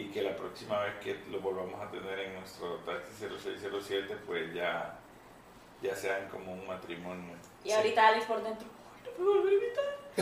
Y 0.00 0.04
que 0.12 0.22
la 0.22 0.34
próxima 0.34 0.78
vez 0.80 0.94
que 1.02 1.14
lo 1.30 1.40
volvamos 1.40 1.78
a 1.78 1.90
tener 1.90 2.18
en 2.20 2.34
nuestro 2.40 2.76
taxi 2.86 3.12
0607, 3.20 4.16
pues 4.26 4.54
ya, 4.54 4.98
ya 5.82 5.94
sean 5.94 6.26
como 6.30 6.52
un 6.54 6.66
matrimonio. 6.66 7.34
Y 7.62 7.68
Sí. 7.68 7.74
ahorita 7.74 8.08
Alex 8.08 8.24
por 8.24 8.42
dentro. 8.42 8.66
"Ay, 9.04 9.12
¿no 9.18 9.24
me 9.34 9.40
vuelve 9.40 9.50
a 9.50 9.54
invitar?" 9.54 9.84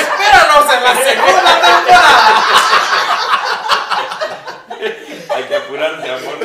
¡Espéranos 0.00 0.74
en 0.74 0.82
la 0.84 0.94
segunda 0.96 1.60
temporada! 1.62 2.44
Hay 5.34 5.44
que 5.44 5.56
apurarse, 5.56 6.10
amor. 6.10 6.38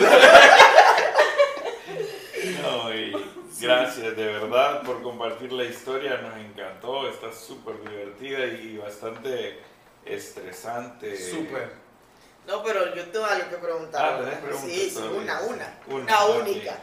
No, 2.62 2.94
y 2.94 3.12
gracias 3.60 4.16
de 4.16 4.26
verdad 4.26 4.82
por 4.84 5.02
compartir 5.04 5.52
la 5.52 5.64
historia, 5.66 6.18
nos 6.18 6.38
encantó, 6.38 7.08
está 7.10 7.32
súper 7.34 7.80
divertida 7.90 8.46
y 8.46 8.78
bastante 8.78 9.60
estresante. 10.06 11.18
Súper. 11.18 11.72
No, 12.48 12.64
pero 12.64 12.94
yo 12.96 13.10
tengo 13.10 13.26
algo 13.26 13.50
que 13.50 13.58
preguntar. 13.58 14.06
Ah, 14.06 14.20
tenés 14.20 14.40
preguntas 14.40 14.72
sí, 14.72 14.98
una, 14.98 15.42
una. 15.42 15.80
Una, 15.88 16.26
única. 16.26 16.78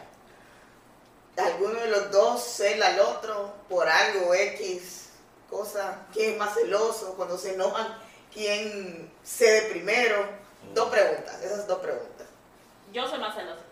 ¿Alguno 1.37 1.79
de 1.79 1.87
los 1.87 2.11
dos 2.11 2.43
cela 2.43 2.87
al 2.87 2.99
otro 2.99 3.53
por 3.69 3.87
algo 3.87 4.33
X? 4.33 5.09
Cosa. 5.49 6.05
¿Quién 6.13 6.33
es 6.33 6.37
más 6.37 6.53
celoso? 6.53 7.13
Cuando 7.15 7.37
se 7.37 7.53
enojan, 7.53 7.97
¿quién 8.33 9.11
cede 9.23 9.69
primero? 9.69 10.25
Dos 10.73 10.89
preguntas, 10.89 11.41
esas 11.41 11.67
dos 11.67 11.79
preguntas. 11.79 12.27
Yo 12.91 13.07
soy 13.07 13.19
más 13.19 13.35
celosa. 13.35 13.68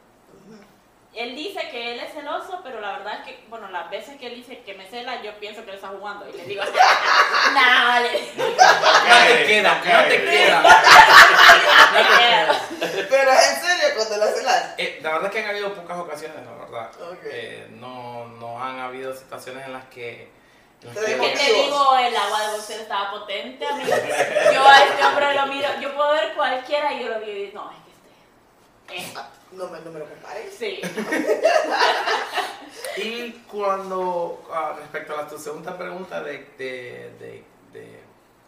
Él 1.17 1.35
dice 1.35 1.67
que 1.71 1.93
él 1.93 1.99
es 1.99 2.13
celoso, 2.13 2.61
pero 2.63 2.79
la 2.79 2.91
verdad 2.99 3.19
es 3.19 3.25
que, 3.25 3.43
bueno, 3.49 3.67
las 3.69 3.89
veces 3.89 4.17
que 4.17 4.27
él 4.27 4.35
dice 4.35 4.59
que 4.59 4.75
me 4.75 4.87
cela, 4.87 5.21
yo 5.23 5.33
pienso 5.39 5.63
que 5.65 5.71
él 5.71 5.75
está 5.77 5.87
jugando. 5.89 6.29
Y 6.29 6.33
le 6.37 6.43
digo, 6.45 6.63
no, 7.53 7.87
vale. 7.87 8.21
No 8.37 8.45
te 8.45 9.45
queda, 9.47 9.81
no 9.83 10.07
te 10.07 10.23
queda. 10.23 10.61
me 11.93 12.17
queda". 12.17 12.61
Pero 13.09 13.31
en 13.31 13.55
serio, 13.61 13.95
cuando 13.95 14.17
la 14.17 14.27
celas. 14.31 14.73
Eh, 14.77 14.99
la 15.01 15.09
verdad 15.13 15.25
es 15.25 15.31
que 15.31 15.39
han 15.43 15.49
habido 15.49 15.73
pocas 15.73 15.97
ocasiones, 15.97 16.37
la 16.45 16.51
verdad. 16.65 16.91
Eh, 17.25 17.67
no, 17.71 18.25
no 18.39 18.63
han 18.63 18.79
habido 18.79 19.15
situaciones 19.15 19.65
en 19.65 19.73
las 19.73 19.85
que... 19.85 20.29
en 20.83 20.87
las 20.87 20.95
Te 20.95 21.01
que- 21.05 21.11
digo 21.13 21.23
¿Qué 21.23 21.31
te 21.37 21.53
digo? 21.53 21.97
El 21.97 22.15
agua 22.15 22.41
de 22.41 22.51
boxeo 22.57 22.81
estaba 22.81 23.09
potente, 23.11 23.65
amigo. 23.65 23.89
Yo 24.53 24.67
a 24.67 24.77
este 24.83 25.03
hombre 25.05 25.33
lo 25.33 25.47
miro, 25.47 25.67
yo 25.81 25.95
puedo 25.95 26.11
ver 26.11 26.33
cualquiera 26.35 26.93
y 26.93 26.99
yo 27.03 27.09
lo 27.09 27.19
vi 27.21 27.31
y 27.45 27.51
no, 27.53 27.71
es 27.71 27.77
que 27.77 27.91
este. 27.91 28.11
Ah, 28.11 28.69
No 29.51 29.67
me, 29.69 29.79
no 29.81 29.91
me 29.91 29.99
lo 29.99 30.05
compares. 30.05 30.53
Sí. 30.53 30.81
Y 32.97 33.31
cuando, 33.51 34.43
ah, 34.51 34.75
respecto 34.77 35.13
a 35.13 35.21
la, 35.21 35.27
tu 35.27 35.37
segunda 35.37 35.77
pregunta 35.77 36.23
de, 36.23 36.49
de, 36.57 37.13
de, 37.19 37.43
de, 37.71 37.99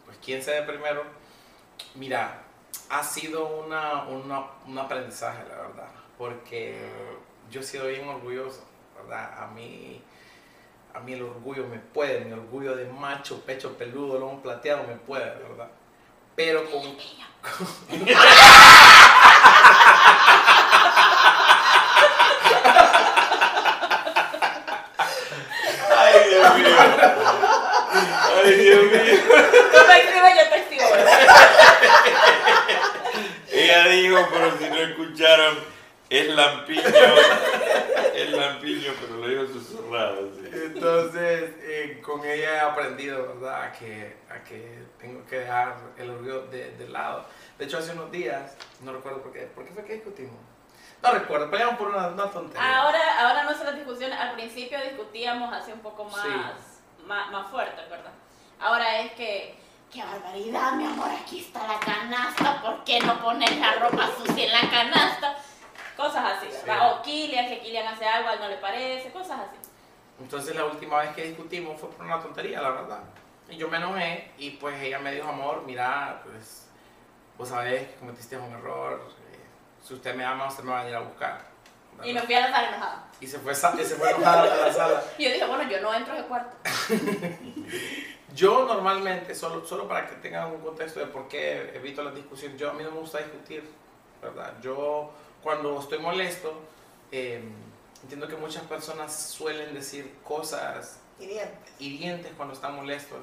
pues, 0.05 0.17
quién 0.23 0.41
se 0.41 0.51
ve 0.51 0.63
primero, 0.63 1.03
mira, 1.93 2.41
ha 2.89 3.03
sido 3.03 3.45
una, 3.45 4.03
una, 4.05 4.45
un 4.65 4.77
aprendizaje, 4.79 5.43
la 5.47 5.55
verdad, 5.55 5.89
porque 6.17 6.79
yo 7.51 7.61
he 7.61 7.63
sido 7.63 7.87
bien 7.87 8.07
orgulloso, 8.07 8.63
¿verdad? 8.95 9.43
A 9.43 9.47
mí, 9.47 10.01
a 10.95 10.99
mí 10.99 11.13
el 11.13 11.21
orgullo 11.21 11.67
me 11.67 11.77
puede, 11.77 12.21
mi 12.21 12.33
orgullo 12.33 12.75
de 12.75 12.85
macho, 12.85 13.41
pecho 13.45 13.77
peludo, 13.77 14.17
lomo 14.17 14.41
plateado 14.41 14.83
me 14.83 14.95
puede, 14.95 15.25
¿verdad? 15.25 15.69
Pero 16.35 16.65
con, 16.71 16.81
Ay, 25.97 26.29
Dios 26.29 26.55
mío. 26.55 26.77
Ay, 28.43 28.53
Dios 28.55 28.83
mío. 28.83 29.01
Tú 29.71 29.79
me 29.87 29.95
escribes, 29.99 30.33
yo 30.35 30.43
te 30.49 30.57
escribo. 30.59 30.85
Ella 33.85 33.91
dijo, 33.91 34.27
pero 34.31 34.57
si 34.57 34.69
no 34.69 34.75
escucharon, 34.77 35.57
es 36.09 36.27
lampiño. 36.35 36.83
Es 38.13 38.31
lampiño, 38.31 38.91
pero 38.99 39.17
lo 39.17 39.27
dijo 39.27 39.47
susurrado. 39.53 40.29
sí. 40.33 40.49
Entonces, 40.51 41.51
eh, 41.61 42.01
con 42.03 42.23
ella 42.25 42.55
he 42.55 42.59
aprendido, 42.59 43.35
¿verdad? 43.35 43.63
A 43.63 43.71
que, 43.71 44.17
a 44.29 44.43
que 44.43 44.83
tengo 44.99 45.25
que 45.25 45.39
dejar 45.39 45.75
el 45.97 46.09
orgullo 46.09 46.41
de, 46.47 46.71
de 46.71 46.89
lado. 46.89 47.25
De 47.57 47.65
hecho, 47.65 47.77
hace 47.77 47.93
unos 47.93 48.11
días, 48.11 48.57
no 48.81 48.91
recuerdo 48.93 49.21
por 49.21 49.31
qué, 49.31 49.41
¿por 49.41 49.65
qué 49.65 49.71
fue 49.73 49.85
que 49.85 49.93
discutimos? 49.95 50.35
No 51.01 51.11
recuerdo, 51.13 51.49
peleamos 51.49 51.77
por 51.77 51.89
una, 51.89 52.07
una 52.09 52.29
tontería. 52.29 52.77
Ahora, 52.77 52.99
ahora 53.29 53.43
nuestras 53.43 53.73
discusiones, 53.75 54.19
al 54.19 54.33
principio 54.33 54.77
discutíamos 54.81 55.53
así 55.53 55.71
un 55.71 55.79
poco 55.79 56.03
más, 56.05 56.21
Sí. 56.21 57.03
más, 57.05 57.31
más 57.31 57.47
fuertes, 57.49 57.89
¿verdad? 57.89 58.11
Ahora 58.59 58.99
es 59.01 59.13
que, 59.13 59.55
qué 59.91 60.03
barbaridad, 60.03 60.73
mi 60.73 60.85
amor, 60.85 61.09
aquí 61.09 61.39
está 61.39 61.67
la 61.67 61.79
canasta, 61.79 62.61
¿por 62.61 62.83
qué 62.83 62.99
no 62.99 63.19
pones 63.21 63.57
la 63.59 63.73
ropa 63.75 64.09
sucia 64.17 64.45
en 64.45 64.51
la 64.51 64.69
canasta? 64.69 65.35
Cosas 65.97 66.37
así, 66.37 66.47
¿verdad? 66.65 66.93
O 66.93 67.01
Kilian, 67.01 67.47
que 67.47 67.59
Kilian 67.59 67.87
hace 67.87 68.05
algo, 68.05 68.29
a 68.29 68.33
él 68.33 68.39
no 68.39 68.47
le 68.47 68.57
parece, 68.57 69.11
cosas 69.11 69.39
así. 69.41 69.57
Entonces 70.19 70.55
la 70.55 70.65
última 70.65 70.99
vez 70.99 71.15
que 71.15 71.23
discutimos 71.23 71.79
fue 71.79 71.89
por 71.89 72.05
una 72.05 72.19
tontería, 72.19 72.61
la 72.61 72.69
verdad. 72.69 72.99
Y 73.49 73.57
yo 73.57 73.67
me 73.67 73.77
enojé 73.77 74.31
y 74.37 74.51
pues 74.51 74.79
ella 74.81 74.99
me 74.99 75.11
dijo, 75.11 75.27
amor, 75.27 75.63
mira, 75.65 76.21
pues 76.23 76.67
vos 77.37 77.49
sabés 77.49 77.87
que 77.87 77.95
cometiste 77.95 78.37
un 78.37 78.53
error. 78.53 79.01
eh, 79.33 79.39
si 79.83 79.93
usted 79.95 80.13
me 80.13 80.23
ama, 80.23 80.47
usted 80.47 80.63
me 80.63 80.71
va 80.71 80.81
a 80.81 80.83
venir 80.83 80.97
a 80.97 81.01
buscar. 81.01 81.41
Y 82.03 82.13
me 82.13 82.21
fui 82.21 82.35
a 82.35 82.41
la 82.41 82.51
sala 82.51 82.69
enojada. 82.69 83.07
Y 83.19 83.27
se 83.27 83.39
fue, 83.39 83.51
y 83.51 83.55
se 83.55 83.95
fue 83.95 84.09
enojada 84.11 84.43
a 84.43 84.67
la 84.67 84.73
sala. 84.73 85.03
Y 85.17 85.23
yo 85.25 85.31
dije, 85.31 85.45
bueno, 85.45 85.69
yo 85.69 85.81
no 85.81 85.93
entro 85.93 86.13
a 86.13 86.17
ese 86.17 86.27
cuarto. 86.27 86.55
Yo 88.35 88.65
normalmente, 88.65 89.33
solo, 89.33 89.65
solo 89.65 89.87
para 89.87 90.07
que 90.07 90.15
tengan 90.15 90.51
un 90.51 90.61
contexto 90.61 90.99
de 90.99 91.07
por 91.07 91.27
qué 91.27 91.71
evito 91.75 92.03
las 92.03 92.15
discusiones, 92.15 92.59
yo 92.59 92.69
a 92.69 92.73
mí 92.73 92.83
no 92.83 92.91
me 92.91 92.99
gusta 92.99 93.17
discutir, 93.19 93.63
¿verdad? 94.21 94.53
Yo 94.61 95.11
cuando 95.41 95.79
estoy 95.79 95.99
molesto, 95.99 96.53
eh, 97.11 97.41
entiendo 98.03 98.27
que 98.27 98.35
muchas 98.35 98.63
personas 98.63 99.15
suelen 99.15 99.73
decir 99.73 100.13
cosas 100.23 100.99
Hirientes. 101.19 101.73
hirientes 101.79 102.31
cuando 102.37 102.53
están 102.53 102.75
molestos. 102.75 103.19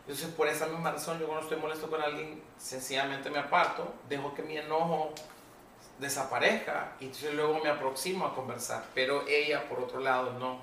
Entonces, 0.00 0.28
por 0.28 0.46
esa 0.46 0.66
misma 0.66 0.92
razón, 0.92 1.18
yo 1.18 1.26
cuando 1.26 1.44
estoy 1.44 1.58
molesto 1.58 1.90
con 1.90 2.00
alguien, 2.00 2.40
sencillamente 2.58 3.28
me 3.30 3.38
aparto, 3.38 3.92
dejo 4.08 4.34
que 4.34 4.42
mi 4.42 4.56
enojo 4.56 5.12
desaparezca 5.98 6.92
y 7.00 7.06
entonces 7.06 7.34
luego 7.34 7.58
me 7.62 7.70
aproximo 7.70 8.26
a 8.26 8.34
conversar. 8.34 8.84
Pero 8.94 9.26
ella, 9.26 9.68
por 9.68 9.80
otro 9.80 10.00
lado, 10.00 10.32
no. 10.34 10.60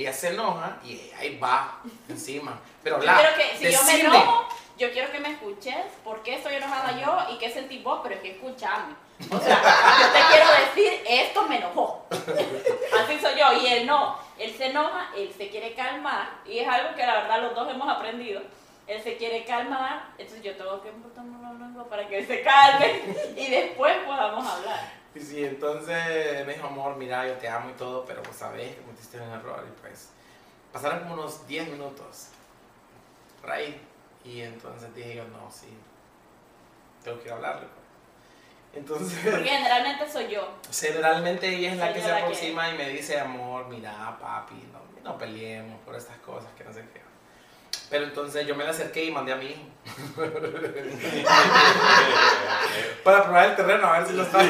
Ella 0.00 0.14
se 0.14 0.28
enoja 0.28 0.78
y 0.82 0.94
ella 0.94 1.18
ahí 1.18 1.38
va 1.38 1.82
encima. 2.08 2.58
Pero 2.82 3.02
Yo 3.02 3.12
quiero 3.12 3.36
que, 3.36 3.58
si 3.58 3.70
yo 3.70 3.82
me 3.82 4.00
enojo, 4.00 4.48
yo 4.78 4.90
quiero 4.92 5.12
que 5.12 5.20
me 5.20 5.32
escuches 5.32 5.76
por 6.02 6.22
qué 6.22 6.36
estoy 6.36 6.54
enojada 6.54 6.98
yo 6.98 7.34
y 7.34 7.38
qué 7.38 7.50
sentís 7.50 7.84
vos, 7.84 8.00
pero 8.02 8.14
es 8.14 8.22
que 8.22 8.30
escuchame. 8.30 8.94
O 9.30 9.38
sea, 9.38 9.62
yo 10.00 10.12
te 10.12 10.20
quiero 10.30 10.46
decir, 10.64 11.04
esto 11.06 11.46
me 11.46 11.58
enojó. 11.58 12.06
Así 12.10 13.18
soy 13.20 13.38
yo. 13.38 13.52
Y 13.60 13.66
él 13.66 13.86
no. 13.86 14.16
Él 14.38 14.54
se 14.56 14.68
enoja, 14.68 15.10
él 15.14 15.30
se 15.36 15.50
quiere 15.50 15.74
calmar. 15.74 16.30
Y 16.46 16.60
es 16.60 16.66
algo 16.66 16.94
que 16.96 17.04
la 17.04 17.20
verdad 17.20 17.42
los 17.42 17.54
dos 17.54 17.70
hemos 17.70 17.86
aprendido. 17.86 18.40
Él 18.86 19.02
se 19.02 19.18
quiere 19.18 19.44
calmar, 19.44 20.06
entonces 20.16 20.42
yo 20.42 20.56
tengo 20.56 20.80
que 20.80 20.88
la 20.88 21.52
lengua 21.52 21.88
para 21.90 22.08
que 22.08 22.20
él 22.20 22.26
se 22.26 22.40
calme 22.40 23.02
y 23.36 23.50
después 23.50 23.98
podamos 24.06 24.46
hablar. 24.46 24.99
Y 25.14 25.20
sí, 25.20 25.44
entonces 25.44 26.46
me 26.46 26.54
dijo, 26.54 26.66
amor, 26.68 26.96
mira, 26.96 27.26
yo 27.26 27.34
te 27.34 27.48
amo 27.48 27.70
y 27.70 27.72
todo, 27.74 28.04
pero 28.04 28.22
vos 28.22 28.36
sabés 28.36 28.74
que 28.76 28.82
cometiste 28.82 29.20
un 29.20 29.30
error. 29.30 29.64
Y 29.68 29.80
pues 29.80 30.10
pasaron 30.72 31.00
como 31.00 31.14
unos 31.14 31.46
10 31.48 31.68
minutos. 31.68 32.28
Right. 33.42 33.76
Y 34.24 34.42
entonces 34.42 34.94
dije 34.94 35.16
yo, 35.16 35.24
no, 35.28 35.50
sí, 35.50 35.68
tengo 37.02 37.20
que 37.20 37.30
hablarle. 37.30 37.62
pues". 37.66 37.80
Entonces, 38.82 39.18
Porque 39.24 39.48
generalmente 39.48 40.08
soy 40.12 40.28
yo. 40.28 40.48
generalmente 40.72 41.48
ella 41.48 41.72
es 41.72 41.78
la 41.78 41.92
que 41.92 42.00
se 42.00 42.06
que- 42.06 42.12
aproxima 42.12 42.70
y 42.70 42.78
me 42.78 42.88
dice, 42.90 43.18
amor, 43.18 43.66
mira, 43.66 44.16
papi, 44.20 44.54
no, 44.72 45.10
no 45.10 45.18
peleemos 45.18 45.80
por 45.80 45.96
estas 45.96 46.18
cosas, 46.18 46.52
que 46.56 46.62
no 46.62 46.72
sé 46.72 46.84
qué. 46.92 46.99
Pero 47.90 48.04
entonces 48.04 48.46
yo 48.46 48.54
me 48.54 48.62
la 48.64 48.70
acerqué 48.70 49.04
y 49.04 49.10
mandé 49.10 49.32
a 49.32 49.36
mi 49.36 49.46
hijo 49.46 49.62
para 53.04 53.24
probar 53.24 53.50
el 53.50 53.56
terreno, 53.56 53.86
a 53.86 53.98
ver 53.98 54.08
si 54.08 54.14
lo 54.14 54.22
está. 54.22 54.38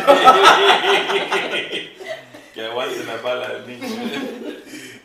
que 2.55 2.67
aguante 2.67 3.05
la 3.05 3.17
bala 3.17 3.49
del 3.49 3.67
niño. 3.67 3.87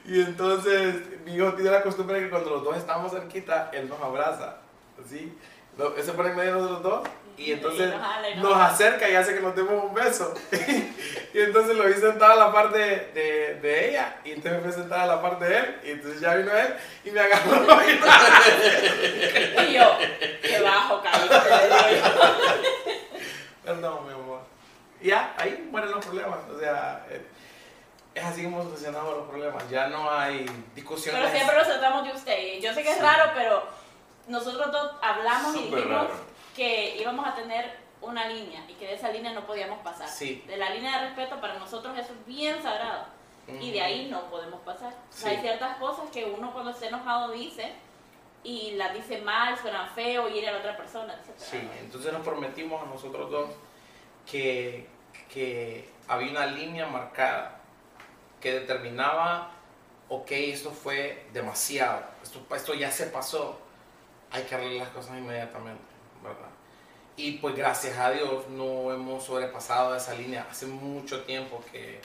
Y 0.08 0.22
entonces 0.22 0.98
mi 1.26 1.34
hijo 1.34 1.54
tiene 1.54 1.72
la 1.72 1.82
costumbre 1.82 2.18
de 2.18 2.26
que 2.26 2.30
cuando 2.30 2.52
los 2.52 2.64
dos 2.64 2.78
estamos 2.78 3.12
cerquita, 3.12 3.72
él 3.74 3.90
nos 3.90 4.00
abraza. 4.00 4.58
¿sí? 5.10 5.36
Se 6.00 6.14
pone 6.14 6.30
en 6.30 6.36
medio 6.36 6.54
de 6.54 6.62
nosotros 6.62 6.84
dos 6.84 7.10
y 7.38 7.52
entonces 7.52 7.92
nos 7.92 8.02
jala 8.02 8.30
y 8.30 8.36
nos 8.36 8.44
nos 8.44 8.54
jala. 8.54 8.66
acerca 8.68 9.10
y 9.10 9.16
hace 9.16 9.34
que 9.34 9.40
nos 9.42 9.56
demos 9.56 9.84
un 9.84 9.94
beso. 9.94 10.34
y 11.34 11.40
entonces 11.40 11.76
lo 11.76 11.84
vi 11.86 11.94
sentado 11.94 12.32
a 12.34 12.36
la 12.36 12.52
parte 12.54 12.78
de, 12.78 12.96
de, 13.14 13.56
de 13.62 13.90
ella 13.90 14.16
y 14.24 14.32
entonces 14.32 14.62
me 14.64 14.72
fui 14.72 14.82
sentada 14.82 15.04
a 15.04 15.08
la 15.08 15.22
parte 15.22 15.46
de 15.46 15.58
él 15.58 15.80
y 15.84 15.92
entonces 15.92 16.22
ya 16.22 16.36
vino 16.36 16.52
él 16.56 16.76
y 17.04 17.12
me 17.12 17.20
agarró. 17.20 17.66
Y 19.68 19.74
yo, 19.74 19.98
que 20.42 20.62
bajo, 20.62 21.02
cabrón. 21.02 21.30
Perdón, 23.64 24.08
mi 24.08 24.14
amor. 24.14 24.40
Y 25.02 25.08
ya, 25.10 25.34
ahí 25.38 25.68
mueren 25.72 25.92
los 25.92 26.06
problemas. 26.06 26.40
O 26.56 26.60
sea, 26.60 27.06
eh, 27.10 27.22
es 28.14 28.24
así 28.24 28.44
como 28.44 28.64
solucionamos 28.64 29.18
los 29.18 29.28
problemas. 29.28 29.68
Ya 29.70 29.88
no 29.88 30.10
hay 30.12 30.46
discusiones. 30.76 31.20
Pero 31.22 31.36
siempre 31.36 31.58
nos 31.58 31.68
tratamos 31.68 32.04
de 32.06 32.14
usted. 32.14 32.60
Yo 32.62 32.74
sé 32.74 32.84
que 32.84 32.90
es 32.92 32.96
Sí. 32.98 33.02
raro, 33.02 33.32
pero 33.36 33.64
nosotros 34.28 34.72
dos 34.72 34.92
hablamos 35.02 35.56
y 35.56 35.60
dijimos 35.64 35.86
raro. 35.90 36.10
Que 36.56 36.96
íbamos 36.98 37.28
a 37.28 37.36
tener 37.36 37.78
una 38.02 38.28
línea 38.28 38.64
y 38.70 38.74
que 38.74 38.86
de 38.88 38.94
esa 38.96 39.10
línea 39.10 39.34
no 39.34 39.46
podíamos 39.46 39.80
pasar. 39.80 40.08
Sí. 40.08 40.44
De 40.48 40.58
la 40.58 40.70
línea 40.70 41.00
de 41.00 41.08
respeto 41.08 41.40
para 41.42 41.56
nosotros 41.60 41.98
eso 41.98 42.14
es 42.14 42.26
bien 42.26 42.62
sagrado. 42.62 43.06
Y 43.62 43.72
de 43.72 43.82
ahí 43.82 44.08
no 44.10 44.24
podemos 44.32 44.60
pasar. 44.62 44.92
O 45.10 45.14
sea, 45.14 45.30
Sí. 45.30 45.36
hay 45.36 45.42
ciertas 45.42 45.78
cosas 45.78 46.10
que 46.10 46.26
uno 46.26 46.52
cuando 46.52 46.72
está 46.72 46.88
enojado 46.88 47.32
dice 47.32 47.74
y 48.44 48.72
las 48.72 48.94
dice 48.94 49.22
mal, 49.22 49.56
suenan 49.58 49.88
feo, 49.92 50.30
hiere 50.30 50.48
a 50.50 50.54
la 50.54 50.58
otra 50.60 50.76
persona, 50.78 51.14
etc. 51.14 51.34
Sí, 51.38 51.70
entonces 51.80 52.12
nos 52.12 52.24
prometimos 52.24 52.82
a 52.82 52.86
nosotros 52.88 53.30
dos 53.30 53.50
que, 54.30 54.88
que 55.32 55.90
había 56.08 56.32
una 56.32 56.46
línea 56.48 56.88
marcada 56.88 57.60
que 58.42 58.52
determinaba, 58.52 59.52
ok, 60.10 60.32
esto 60.32 60.72
fue 60.72 61.28
demasiado, 61.34 62.04
esto, 62.24 62.40
esto 62.56 62.74
ya 62.74 62.90
se 62.92 63.08
pasó, 63.08 63.60
hay 64.32 64.44
que 64.44 64.56
arreglar 64.56 64.88
las 64.88 64.96
cosas 64.96 65.18
inmediatamente, 65.18 65.84
¿verdad? 66.26 66.50
Y 67.18 67.34
pues 67.38 67.56
gracias 67.56 67.98
a 67.98 68.12
Dios 68.12 68.50
no 68.50 68.92
hemos 68.92 69.24
sobrepasado 69.24 69.96
esa 69.96 70.14
línea. 70.16 70.46
Hace 70.52 70.66
mucho 70.66 71.22
tiempo 71.24 71.64
que, 71.72 72.02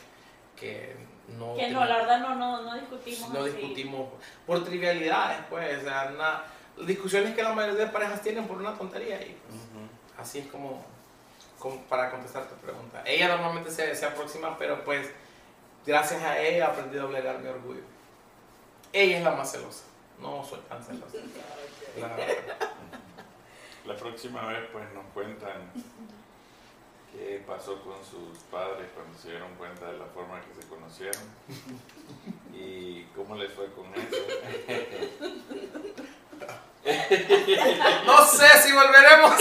que 0.58 0.94
no... 1.36 1.56
Que 1.56 1.68
no, 1.68 1.84
la 1.84 1.96
verdad 1.96 2.20
no, 2.20 2.36
no, 2.36 2.62
no 2.62 2.74
discutimos. 2.74 3.28
no 3.30 3.40
así. 3.42 3.50
discutimos 3.50 4.08
por 4.46 4.62
trivialidades, 4.64 5.38
pues, 5.50 5.78
o 5.78 5.82
sea, 5.82 6.12
una- 6.14 6.44
discusiones 6.86 7.34
que 7.34 7.42
la 7.42 7.52
mayoría 7.52 7.86
de 7.86 7.90
parejas 7.90 8.22
tienen 8.22 8.46
por 8.46 8.58
una 8.58 8.74
tontería 8.74 9.20
y 9.20 9.36
pues, 9.48 9.60
así 10.18 10.38
es 10.38 10.46
como, 10.46 10.84
como 11.58 11.80
para 11.82 12.10
contestar 12.10 12.44
tu 12.48 12.54
pregunta. 12.56 13.02
Ella 13.04 13.28
normalmente 13.28 13.70
se, 13.72 13.94
se 13.96 14.06
aproxima, 14.06 14.56
pero 14.58 14.84
pues 14.84 15.10
gracias 15.84 16.22
a 16.22 16.38
ella 16.38 16.58
he 16.58 16.62
aprendido 16.62 17.02
a 17.02 17.06
doblegar 17.06 17.38
mi 17.40 17.48
orgullo. 17.48 17.82
Ella 18.92 19.18
es 19.18 19.24
la 19.24 19.32
más 19.32 19.50
celosa, 19.50 19.84
no 20.20 20.44
soy 20.44 20.60
tan 20.68 20.82
celosa. 20.84 21.16
La 22.00 22.06
verdad. 22.08 22.70
La 23.90 23.96
próxima 23.96 24.46
vez 24.46 24.68
pues 24.70 24.84
nos 24.94 25.04
cuentan 25.12 25.72
qué 27.12 27.42
pasó 27.44 27.82
con 27.82 27.96
sus 28.04 28.38
padres 28.48 28.86
cuando 28.94 29.18
se 29.18 29.30
dieron 29.30 29.52
cuenta 29.56 29.90
de 29.90 29.98
la 29.98 30.04
forma 30.04 30.40
que 30.40 30.62
se 30.62 30.68
conocieron 30.68 31.20
y 32.54 33.02
cómo 33.16 33.34
les 33.34 33.52
fue 33.52 33.66
con 33.72 33.92
eso. 33.92 34.16
No 38.06 38.24
sé 38.24 38.46
si 38.62 38.72
volveremos. 38.72 39.34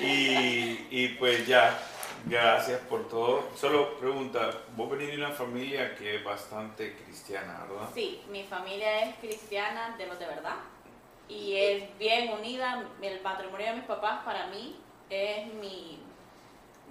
Y, 0.00 0.86
y 0.90 1.16
pues 1.18 1.46
ya, 1.46 1.78
gracias 2.24 2.80
por 2.88 3.06
todo. 3.08 3.50
Solo 3.54 3.98
pregunta, 3.98 4.50
vos 4.74 4.90
venís 4.90 5.10
de 5.10 5.18
una 5.18 5.30
familia 5.30 5.94
que 5.94 6.16
es 6.16 6.24
bastante 6.24 6.96
cristiana, 6.96 7.66
¿verdad? 7.68 7.90
Sí, 7.94 8.22
mi 8.30 8.44
familia 8.44 9.04
es 9.04 9.16
cristiana 9.16 9.94
de 9.98 10.06
los 10.06 10.18
de 10.18 10.26
verdad 10.26 10.56
y 11.30 11.56
es 11.56 11.98
bien 11.98 12.32
unida. 12.32 12.84
El 13.00 13.22
matrimonio 13.22 13.68
de 13.68 13.74
mis 13.74 13.84
papás 13.84 14.24
para 14.24 14.48
mí 14.48 14.76
es 15.08 15.46
mi, 15.54 16.00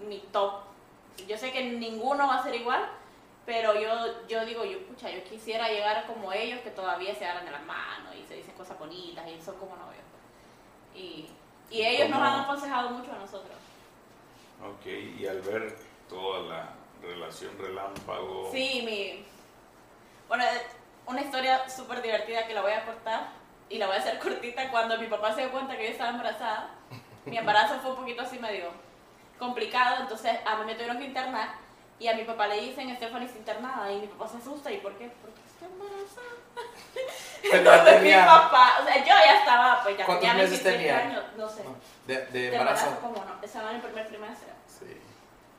mi 0.08 0.20
top. 0.32 0.62
Yo 1.28 1.38
sé 1.38 1.52
que 1.52 1.64
ninguno 1.64 2.28
va 2.28 2.36
a 2.36 2.44
ser 2.44 2.56
igual, 2.56 2.90
pero 3.46 3.78
yo, 3.80 4.26
yo 4.28 4.46
digo, 4.46 4.64
yo, 4.64 4.82
pucha, 4.88 5.10
yo 5.10 5.22
quisiera 5.26 5.68
llegar 5.68 6.08
como 6.08 6.32
ellos 6.32 6.62
que 6.62 6.72
todavía 6.72 7.14
se 7.14 7.26
agarran 7.26 7.46
de 7.46 7.52
las 7.52 7.66
manos 7.66 8.16
y 8.16 8.26
se 8.26 8.36
dicen 8.36 8.56
cosas 8.56 8.80
bonitas 8.80 9.28
y 9.28 9.42
son 9.42 9.58
como 9.58 9.76
novios. 9.76 10.04
Y, 10.96 11.28
y 11.70 11.84
ellos 11.84 12.10
nos 12.10 12.20
han 12.22 12.40
aconsejado 12.40 12.92
mucho 12.92 13.12
a 13.12 13.20
nosotros. 13.20 13.58
Ok, 14.64 14.86
y 15.20 15.28
al 15.28 15.42
ver 15.42 15.78
toda 16.08 16.42
la 16.42 16.70
relación 17.02 17.58
relámpago, 17.58 18.50
Sí, 18.52 18.84
mi. 18.86 19.26
Bueno, 20.28 20.44
una 21.08 21.22
historia 21.22 21.68
súper 21.70 22.02
divertida 22.02 22.48
que 22.48 22.54
la 22.54 22.62
voy 22.62 22.72
a 22.72 22.86
cortar 22.86 23.39
y 23.70 23.78
la 23.78 23.88
voy 23.88 23.96
a 23.96 24.00
hacer 24.00 24.20
cortita. 24.20 24.70
Cuando 24.70 24.98
mi 24.98 25.08
papá 25.08 25.34
se 25.34 25.42
dio 25.42 25.52
cuenta 25.52 25.78
que 25.78 25.86
yo 25.86 25.92
estaba 25.92 26.10
embarazada, 26.12 26.70
mi 27.26 27.38
embarazo 27.38 27.80
fue 27.82 27.92
un 27.92 27.98
poquito 27.98 28.22
así 28.24 28.40
medio 28.40 28.70
complicado, 29.38 29.98
entonces 30.02 30.34
a 30.46 30.56
mí 30.58 30.66
me 30.66 30.74
tuvieron 30.74 30.98
que 30.98 31.06
internar 31.06 31.50
y 32.00 32.08
a 32.08 32.16
mi 32.16 32.24
papá 32.24 32.48
le 32.48 32.62
dicen, 32.62 32.94
Stephanie 32.96 33.26
está 33.28 33.38
internada 33.40 33.92
y 33.92 34.00
mi 34.02 34.08
papá 34.08 34.28
se 34.28 34.38
asusta. 34.38 34.72
¿Y 34.72 34.78
por 34.78 34.94
qué? 34.98 35.12
Porque 35.22 35.40
está 35.46 35.66
embarazada. 35.66 36.36
Ya 37.44 37.58
Entonces 37.58 37.94
mi 38.02 38.10
tenía- 38.10 38.26
papá, 38.26 38.74
o 38.82 38.86
sea, 38.86 38.98
yo 38.98 39.06
ya 39.06 39.40
estaba, 39.40 39.84
pues 39.84 39.98
ya 39.98 40.06
¿Cuántos 40.06 40.28
tenía 40.30 40.44
meses 40.44 40.64
27 40.64 40.78
tenía? 40.78 40.98
años, 40.98 41.24
no 41.38 41.50
sé. 41.50 41.64
De, 42.08 42.16
de 42.16 42.32
De 42.32 42.48
embarazo. 42.56 42.86
embarazo, 42.88 43.02
¿cómo 43.02 43.26
no? 43.26 43.44
Estaba 43.46 43.70
en 43.72 43.76
el 43.78 43.82
primer 43.82 44.08
trimestre. 44.08 44.50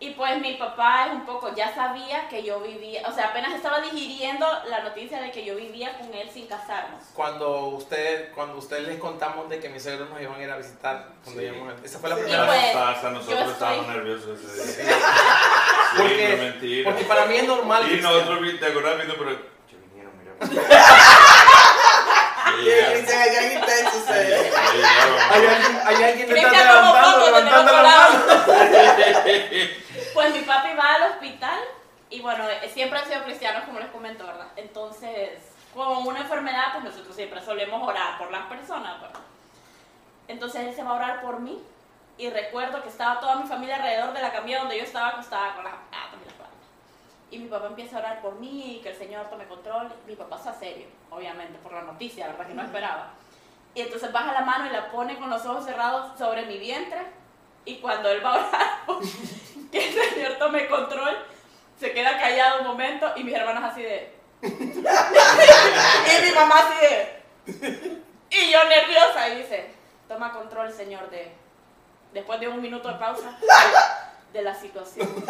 Y 0.03 0.13
pues 0.13 0.41
mi 0.41 0.55
papá 0.55 1.09
es 1.09 1.13
un 1.13 1.27
poco, 1.27 1.55
ya 1.55 1.75
sabía 1.75 2.27
que 2.29 2.43
yo 2.43 2.59
vivía, 2.61 3.03
o 3.07 3.13
sea, 3.13 3.27
apenas 3.27 3.53
estaba 3.53 3.81
digiriendo 3.81 4.47
la 4.67 4.81
noticia 4.81 5.21
de 5.21 5.31
que 5.31 5.45
yo 5.45 5.55
vivía 5.57 5.93
con 5.99 6.13
él 6.15 6.27
sin 6.33 6.47
casarnos. 6.47 7.03
Cuando 7.13 7.67
usted, 7.67 8.33
cuando 8.35 8.57
usted 8.57 8.79
les 8.87 8.99
contamos 8.99 9.51
de 9.51 9.61
que 9.61 9.69
mis 9.69 9.83
suegros 9.83 10.09
nos 10.09 10.19
iban 10.23 10.41
a 10.41 10.43
ir 10.43 10.51
a 10.51 10.57
visitar, 10.57 11.09
cuando 11.23 11.43
Sí. 11.43 11.47
íbamos 11.49 11.75
a- 11.75 11.85
esa 11.85 11.99
fue 11.99 12.09
la 12.09 12.17
Sí. 12.17 12.23
primera 12.23 12.45
Y 12.45 12.47
pues, 12.47 13.13
nosotros 13.13 13.29
estoy- 13.41 13.53
estábamos 13.53 13.87
nerviosos 13.89 14.41
ese 14.41 14.83
día. 14.85 14.95
Sí. 14.95 15.03
Sí, 15.91 15.97
Porque- 15.99 16.29
no 16.29 16.35
es 16.35 16.41
mentira. 16.51 16.91
Porque 16.91 17.05
para 17.05 17.27
mí 17.27 17.37
es 17.37 17.45
normal. 17.47 17.93
y 17.93 18.01
nosotros, 18.01 18.41
vi- 18.41 18.57
¿te 18.59 18.67
acordás 18.67 18.97
viendo? 18.97 19.15
Pero, 19.19 19.31
yo 19.33 19.39
vinieron, 19.87 20.13
mira. 20.19 20.33
Cristian, 22.61 23.19
hay 23.23 23.37
alguien. 23.37 23.61
Hay 25.31 25.47
alguien, 25.47 25.81
hay 25.87 26.03
alguien 26.05 26.29
levantando, 26.35 27.27
levantando 27.27 27.73
la 27.73 27.83
mano. 27.83 28.25
Pues 30.15 30.35
mi 30.35 30.43
papi 30.43 30.75
va 30.75 30.95
al 30.95 31.13
hospital 31.13 31.61
y 32.11 32.21
bueno, 32.21 32.49
eh, 32.49 32.69
siempre 32.69 32.99
han 32.99 33.07
sido 33.07 33.23
cristianos 33.23 33.65
como 33.65 33.79
les 33.79 33.89
comento, 33.91 34.27
¿verdad? 34.27 34.49
Entonces, 34.57 35.39
con 35.73 36.07
una 36.07 36.21
enfermedad, 36.21 36.73
pues 36.73 36.85
nosotros 36.85 37.15
siempre 37.15 37.41
solemos 37.41 37.87
orar 37.87 38.19
por 38.19 38.31
las 38.31 38.47
personas, 38.47 39.01
¿verdad? 39.01 39.21
Entonces 40.27 40.63
él 40.63 40.75
se 40.75 40.83
va 40.83 40.91
a 40.91 40.95
orar 40.95 41.23
por 41.23 41.41
mí 41.41 41.63
y 42.19 42.29
recuerdo 42.31 42.83
que 42.83 42.89
estaba 42.89 43.21
toda 43.21 43.37
mi 43.37 43.47
familia 43.47 43.77
alrededor 43.77 44.13
de 44.13 44.21
la 44.21 44.33
camilla 44.33 44.61
donde 44.61 44.79
yo 44.79 44.85
estaba 44.85 45.09
acostada 45.09 45.55
con 45.55 45.65
las 45.65 45.75
patas 45.75 46.21
y 46.21 46.25
las 46.25 46.35
palmas. 46.35 46.55
Y 47.31 47.39
mi 47.39 47.49
papá 47.49 47.67
empieza 47.69 47.97
a 47.97 48.01
orar 48.01 48.21
por 48.21 48.35
mí 48.35 48.77
y 48.77 48.81
que 48.81 48.91
el 48.91 48.97
Señor 48.97 49.27
tome 49.31 49.47
control. 49.47 49.93
Mi 50.07 50.17
papá 50.17 50.37
está 50.37 50.53
serio, 50.53 50.87
obviamente, 51.11 51.59
por 51.61 51.73
la 51.73 51.83
noticia, 51.83 52.27
¿verdad? 52.27 52.47
Que 52.47 52.55
no 52.55 52.63
esperaba. 52.63 53.11
Y 53.75 53.83
entonces 53.83 54.13
baja 54.13 54.33
la 54.33 54.41
mano 54.41 54.67
y 54.67 54.71
la 54.71 54.91
pone 54.91 55.17
con 55.17 55.31
los 55.31 55.47
ojos 55.47 55.65
cerrados 55.65 56.19
sobre 56.19 56.45
mi 56.47 56.59
vientre. 56.59 57.20
Y 57.65 57.77
cuando 57.77 58.09
él 58.11 58.25
va 58.25 58.35
a 58.35 58.39
orar, 58.39 58.71
que 59.73 59.89
el 59.89 60.11
Señor 60.11 60.33
tome 60.39 60.67
control, 60.69 61.17
se 61.79 61.93
queda 61.93 62.19
callado 62.19 62.61
un 62.61 62.67
momento 62.67 63.13
y 63.17 63.25
mis 63.25 63.35
hermanos 63.35 63.65
así 63.65 63.83
de... 63.83 64.15
y 64.43 64.49
mi 64.49 66.33
mamá 66.35 66.55
así 66.59 66.75
de... 66.87 68.01
Y 68.31 68.51
yo 68.51 68.65
nerviosa 68.65 69.29
y 69.31 69.37
dice, 69.43 69.71
toma 70.09 70.33
control, 70.33 70.73
Señor, 70.73 71.09
de... 71.11 71.33
Después 72.13 72.41
de 72.41 72.49
un 72.49 72.61
minuto 72.61 72.89
de 72.89 72.95
pausa, 72.95 73.39
de 74.33 74.43
la 74.43 74.53
situación. 74.55 75.09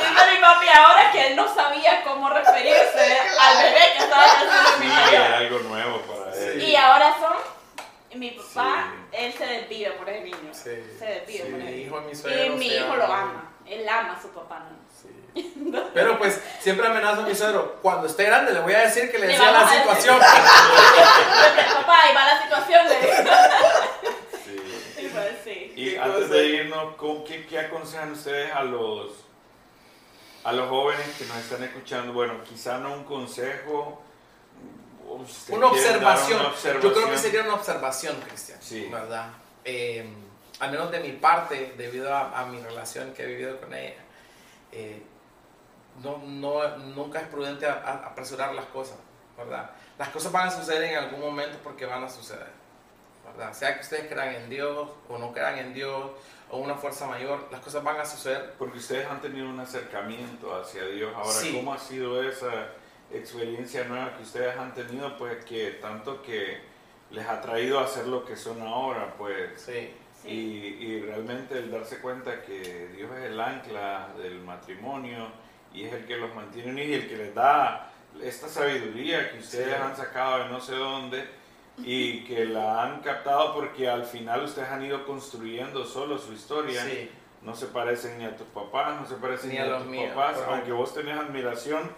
Dice 0.00 0.30
mi 0.32 0.38
papi 0.40 0.66
ahora 0.68 1.10
que 1.10 1.26
él 1.28 1.36
no 1.36 1.52
sabía 1.54 2.02
cómo 2.04 2.28
referirse 2.28 3.18
al 3.40 3.62
bebé 3.62 3.80
que 3.96 3.98
estaba 4.04 4.22
naciendo 4.26 4.70
en 4.74 4.80
mi 4.80 4.86
Sí, 4.86 4.92
interior. 4.92 5.26
era 5.26 5.38
algo 5.38 5.58
nuevo 5.60 6.00
para 6.02 6.34
él. 6.36 6.62
Y 6.62 6.76
ahora 6.76 7.16
son, 7.18 7.36
mi 8.16 8.30
papá, 8.32 8.92
Sí. 9.10 9.16
él 9.24 9.32
se 9.32 9.46
desvive 9.46 9.90
por 9.92 10.08
ese 10.08 10.24
niño. 10.24 10.52
Sí. 10.52 10.70
Se 10.98 11.04
desvive 11.04 11.44
Sí, 11.44 11.50
por 11.52 11.60
ese 11.60 11.70
niño. 11.70 12.02
mi 12.02 12.46
Y 12.46 12.50
mi 12.58 12.66
hijo 12.76 12.96
lo 12.96 13.04
ama. 13.04 13.52
Él 13.66 13.88
ama 13.88 14.16
a 14.16 14.22
su 14.22 14.28
papá. 14.30 14.60
¿no? 14.68 14.76
Sí. 15.00 15.54
Pero 15.94 16.18
pues 16.18 16.40
siempre 16.60 16.86
amenazo 16.88 17.22
a 17.22 17.26
mi 17.26 17.34
suegro. 17.34 17.76
Cuando 17.82 18.06
esté 18.08 18.24
grande 18.24 18.52
le 18.52 18.60
voy 18.60 18.72
a 18.74 18.80
decir 18.80 19.10
que 19.12 19.18
le 19.18 19.26
Le 19.28 19.32
decía 19.34 19.52
la 19.52 19.68
situación. 19.68 20.16
Entonces, 20.20 21.74
papá, 21.74 22.02
ahí 22.02 22.14
va 22.14 22.24
la 22.26 22.42
situación. 22.42 22.86
Sí. 24.44 25.02
Y 25.04 25.06
pues 25.08 25.28
sí. 25.44 25.72
Y 25.76 25.96
antes 25.96 26.30
de 26.30 26.46
irnos, 26.46 26.96
¿cómo- 26.96 27.24
¿qué, 27.24 27.46
qué 27.46 27.58
aconsejan 27.60 28.12
ustedes 28.12 28.52
a 28.52 28.62
los, 28.64 29.12
a 30.44 30.52
los 30.52 30.68
jóvenes 30.68 31.06
que 31.16 31.24
nos 31.26 31.36
están 31.38 31.62
escuchando? 31.62 32.12
Bueno, 32.12 32.42
quizá 32.44 32.78
no 32.78 32.92
un 32.92 33.04
consejo. 33.04 34.02
Una 35.48 35.66
observación. 35.66 36.40
una 36.40 36.48
Yo 36.54 36.60
creo 36.62 36.80
que 36.80 36.86
observación. 36.88 37.18
sería 37.18 37.42
una 37.42 37.54
observación, 37.54 38.16
Cristian. 38.26 38.58
Sí. 38.62 38.88
¿Verdad? 38.90 39.28
Eh, 39.64 40.08
al 40.60 40.70
menos 40.70 40.90
de 40.90 41.00
mi 41.00 41.12
parte, 41.12 41.74
debido 41.76 42.14
a, 42.14 42.38
a 42.40 42.46
mi 42.46 42.60
relación 42.60 43.12
que 43.12 43.22
he 43.24 43.26
vivido 43.26 43.58
con 43.60 43.72
ella, 43.74 43.96
eh, 44.72 45.02
no, 46.02 46.18
no, 46.18 46.76
nunca 46.78 47.20
es 47.20 47.28
prudente 47.28 47.66
a- 47.66 47.72
a- 47.84 48.06
apresurar 48.08 48.54
las 48.54 48.66
cosas, 48.66 48.96
¿verdad? 49.36 49.70
Las 49.98 50.08
cosas 50.10 50.30
van 50.32 50.48
a 50.48 50.50
suceder 50.50 50.84
en 50.84 50.96
algún 50.98 51.20
momento 51.20 51.58
porque 51.62 51.84
van 51.86 52.04
a 52.04 52.08
suceder, 52.08 52.46
¿verdad? 53.26 53.52
Sea 53.52 53.74
que 53.74 53.80
ustedes 53.80 54.06
crean 54.10 54.34
en 54.34 54.48
Dios 54.50 54.88
o 55.08 55.18
no 55.18 55.32
crean 55.32 55.58
en 55.58 55.74
Dios 55.74 56.10
o 56.50 56.58
una 56.58 56.74
fuerza 56.74 57.06
mayor, 57.06 57.48
las 57.50 57.60
cosas 57.60 57.82
van 57.82 57.98
a 58.00 58.04
suceder. 58.04 58.54
Porque 58.58 58.78
ustedes 58.78 59.06
han 59.08 59.20
tenido 59.20 59.48
un 59.48 59.60
acercamiento 59.60 60.54
hacia 60.54 60.84
Dios. 60.86 61.12
Ahora, 61.14 61.30
Sí. 61.32 61.52
¿cómo 61.54 61.72
ha 61.74 61.78
sido 61.78 62.22
esa 62.22 62.68
experiencia 63.12 63.84
nueva 63.84 64.16
que 64.16 64.22
ustedes 64.22 64.56
han 64.56 64.72
tenido? 64.74 65.16
Pues 65.16 65.44
que 65.44 65.72
tanto 65.80 66.22
que 66.22 66.58
les 67.10 67.26
ha 67.26 67.40
traído 67.40 67.80
a 67.80 67.86
ser 67.86 68.06
lo 68.06 68.24
que 68.24 68.36
son 68.36 68.60
ahora, 68.62 69.14
pues. 69.18 69.60
Sí. 69.60 69.90
Y, 70.24 70.26
sí. 70.28 70.76
y 70.80 71.00
realmente 71.00 71.58
el 71.58 71.70
darse 71.70 71.98
cuenta 72.00 72.42
que 72.42 72.88
Dios 72.94 73.10
es 73.18 73.24
el 73.30 73.40
ancla 73.40 74.08
del 74.18 74.40
matrimonio 74.40 75.28
y 75.72 75.84
es 75.84 75.92
el 75.94 76.04
que 76.06 76.16
los 76.16 76.34
mantiene 76.34 76.70
unidos 76.72 76.90
y 76.90 76.94
el 76.94 77.08
que 77.08 77.16
les 77.16 77.34
da 77.34 77.90
esta 78.22 78.48
sabiduría 78.48 79.30
que 79.30 79.38
ustedes 79.38 79.68
Sí. 79.76 79.82
han 79.82 79.96
sacado 79.96 80.44
de 80.44 80.50
no 80.50 80.60
sé 80.60 80.74
dónde 80.74 81.24
y 81.78 82.24
que 82.24 82.44
la 82.44 82.82
han 82.82 83.00
captado 83.00 83.54
porque 83.54 83.88
al 83.88 84.04
final 84.04 84.44
ustedes 84.44 84.68
han 84.68 84.84
ido 84.84 85.06
construyendo 85.06 85.84
solo 85.86 86.18
su 86.18 86.32
historia. 86.34 86.84
Sí. 86.84 87.10
No 87.42 87.54
se 87.54 87.68
parecen 87.68 88.18
ni 88.18 88.26
a 88.26 88.36
tus 88.36 88.46
papás, 88.48 89.00
no 89.00 89.06
se 89.08 89.14
parecen 89.14 89.48
Ni 89.48 89.54
ni, 89.56 89.60
a 89.62 89.64
a, 89.64 89.68
los 89.68 89.82
tus 89.84 89.90
míos, 89.90 90.10
papás, 90.10 90.32
correcto. 90.34 90.54
aunque 90.54 90.72
vos 90.72 90.92
tenés 90.92 91.16
admiración 91.18 91.90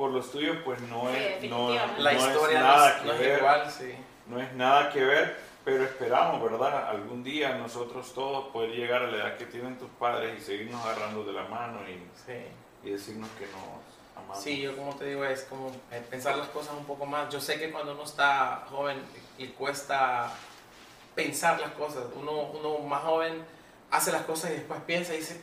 por 0.00 0.12
los 0.12 0.32
tuyos, 0.32 0.56
pues 0.64 0.80
no 0.80 1.10
Sí, 1.10 1.16
es, 1.18 1.50
no. 1.50 1.74
La 1.74 2.12
no 2.14 2.18
historia 2.18 2.56
es 2.56 2.64
no 2.64 2.68
nada 2.68 2.88
es, 2.88 2.94
que 2.94 3.06
no 3.06 3.12
es 3.12 3.20
ver 3.20 3.38
igual, 3.38 3.70
sí. 3.70 3.94
no 4.28 4.40
es 4.40 4.52
nada 4.54 4.90
que 4.90 5.04
ver, 5.04 5.36
pero 5.62 5.84
esperamos, 5.84 6.42
¿verdad? 6.42 6.88
Algún 6.88 7.22
día 7.22 7.54
nosotros 7.58 8.14
todos 8.14 8.46
poder 8.46 8.70
llegar 8.70 9.02
a 9.02 9.08
la 9.08 9.16
edad 9.18 9.36
que 9.36 9.44
tienen 9.44 9.76
tus 9.76 9.90
padres 9.90 10.40
y 10.40 10.42
seguirnos 10.42 10.82
agarrando 10.86 11.22
de 11.22 11.34
la 11.34 11.42
mano 11.42 11.80
y, 11.86 12.00
sí. 12.26 12.32
y 12.82 12.92
decirnos 12.92 13.28
que 13.38 13.44
nos 13.44 14.22
amamos. 14.24 14.42
Sí, 14.42 14.62
yo 14.62 14.74
como 14.74 14.96
te 14.96 15.04
digo, 15.04 15.22
es 15.22 15.42
como 15.42 15.68
eh, 15.92 16.02
pensar 16.08 16.38
las 16.38 16.48
cosas 16.48 16.72
un 16.78 16.86
poco 16.86 17.04
más. 17.04 17.30
Yo 17.30 17.38
sé 17.38 17.58
que 17.58 17.70
cuando 17.70 17.92
uno 17.92 18.04
está 18.04 18.64
joven 18.70 19.02
le 19.36 19.52
cuesta 19.52 20.32
pensar 21.14 21.60
las 21.60 21.72
cosas. 21.72 22.04
Uno, 22.18 22.32
uno 22.32 22.78
más 22.78 23.02
joven 23.02 23.44
hace 23.90 24.12
las 24.12 24.22
cosas 24.22 24.52
y 24.52 24.54
después 24.54 24.80
piensa 24.86 25.12
y 25.12 25.18
dice, 25.18 25.42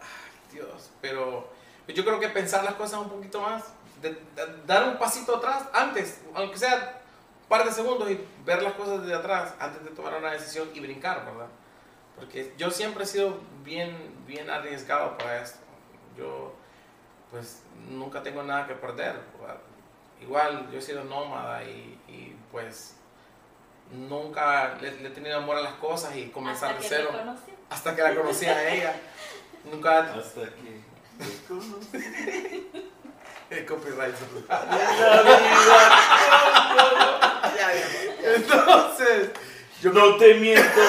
ay 0.00 0.52
Dios, 0.52 0.90
pero 1.00 1.56
yo 1.88 2.04
creo 2.04 2.20
que 2.20 2.28
pensar 2.28 2.62
las 2.62 2.74
cosas 2.74 3.00
un 3.00 3.08
poquito 3.08 3.40
más, 3.40 3.64
de- 4.02 4.10
de- 4.10 4.62
dar 4.66 4.88
un 4.88 4.98
pasito 4.98 5.36
atrás 5.36 5.64
antes, 5.72 6.20
aunque 6.34 6.58
sea 6.58 7.00
un 7.42 7.48
par 7.48 7.64
de 7.64 7.72
segundos 7.72 8.10
y 8.10 8.20
ver 8.44 8.62
las 8.62 8.74
cosas 8.74 9.02
desde 9.02 9.14
atrás 9.14 9.54
antes 9.58 9.84
de 9.84 9.90
tomar 9.90 10.14
una 10.14 10.32
decisión 10.32 10.68
y 10.74 10.80
brincar, 10.80 11.24
¿verdad? 11.24 11.46
Porque 12.16 12.54
yo 12.56 12.70
siempre 12.70 13.04
he 13.04 13.06
sido 13.06 13.38
bien, 13.62 14.14
bien 14.26 14.48
arriesgado 14.50 15.16
para 15.18 15.42
esto. 15.42 15.58
Yo 16.16 16.54
pues 17.30 17.62
nunca 17.90 18.22
tengo 18.22 18.42
nada 18.42 18.66
que 18.66 18.74
perder. 18.74 19.20
¿verdad? 19.38 19.58
Igual 20.20 20.70
yo 20.70 20.78
he 20.78 20.82
sido 20.82 21.04
nómada 21.04 21.62
y, 21.64 22.00
y, 22.08 22.34
pues 22.50 22.94
nunca 23.92 24.74
le, 24.80 24.92
le 25.02 25.08
he 25.08 25.10
tenido 25.10 25.36
amor 25.36 25.56
a 25.56 25.60
las 25.60 25.74
cosas 25.74 26.16
y 26.16 26.28
comenzar 26.30 26.70
Hasta 26.70 26.82
de 26.82 26.88
que 26.88 26.88
cero 26.96 27.08
te 27.12 27.18
conocí. 27.18 27.52
hasta 27.70 27.94
que 27.96 28.02
la 28.02 28.14
conocí 28.14 28.46
a 28.46 28.74
ella. 28.74 28.96
Nunca 29.70 29.98
Hasta 30.14 30.40
que. 30.42 30.80
el 33.50 33.66
copyright. 33.66 34.14
Ya, 37.56 37.72
ya. 37.72 38.34
Entonces, 38.34 39.30
Yo 39.80 39.92
no 39.92 40.16
te 40.16 40.34
miento. 40.34 40.68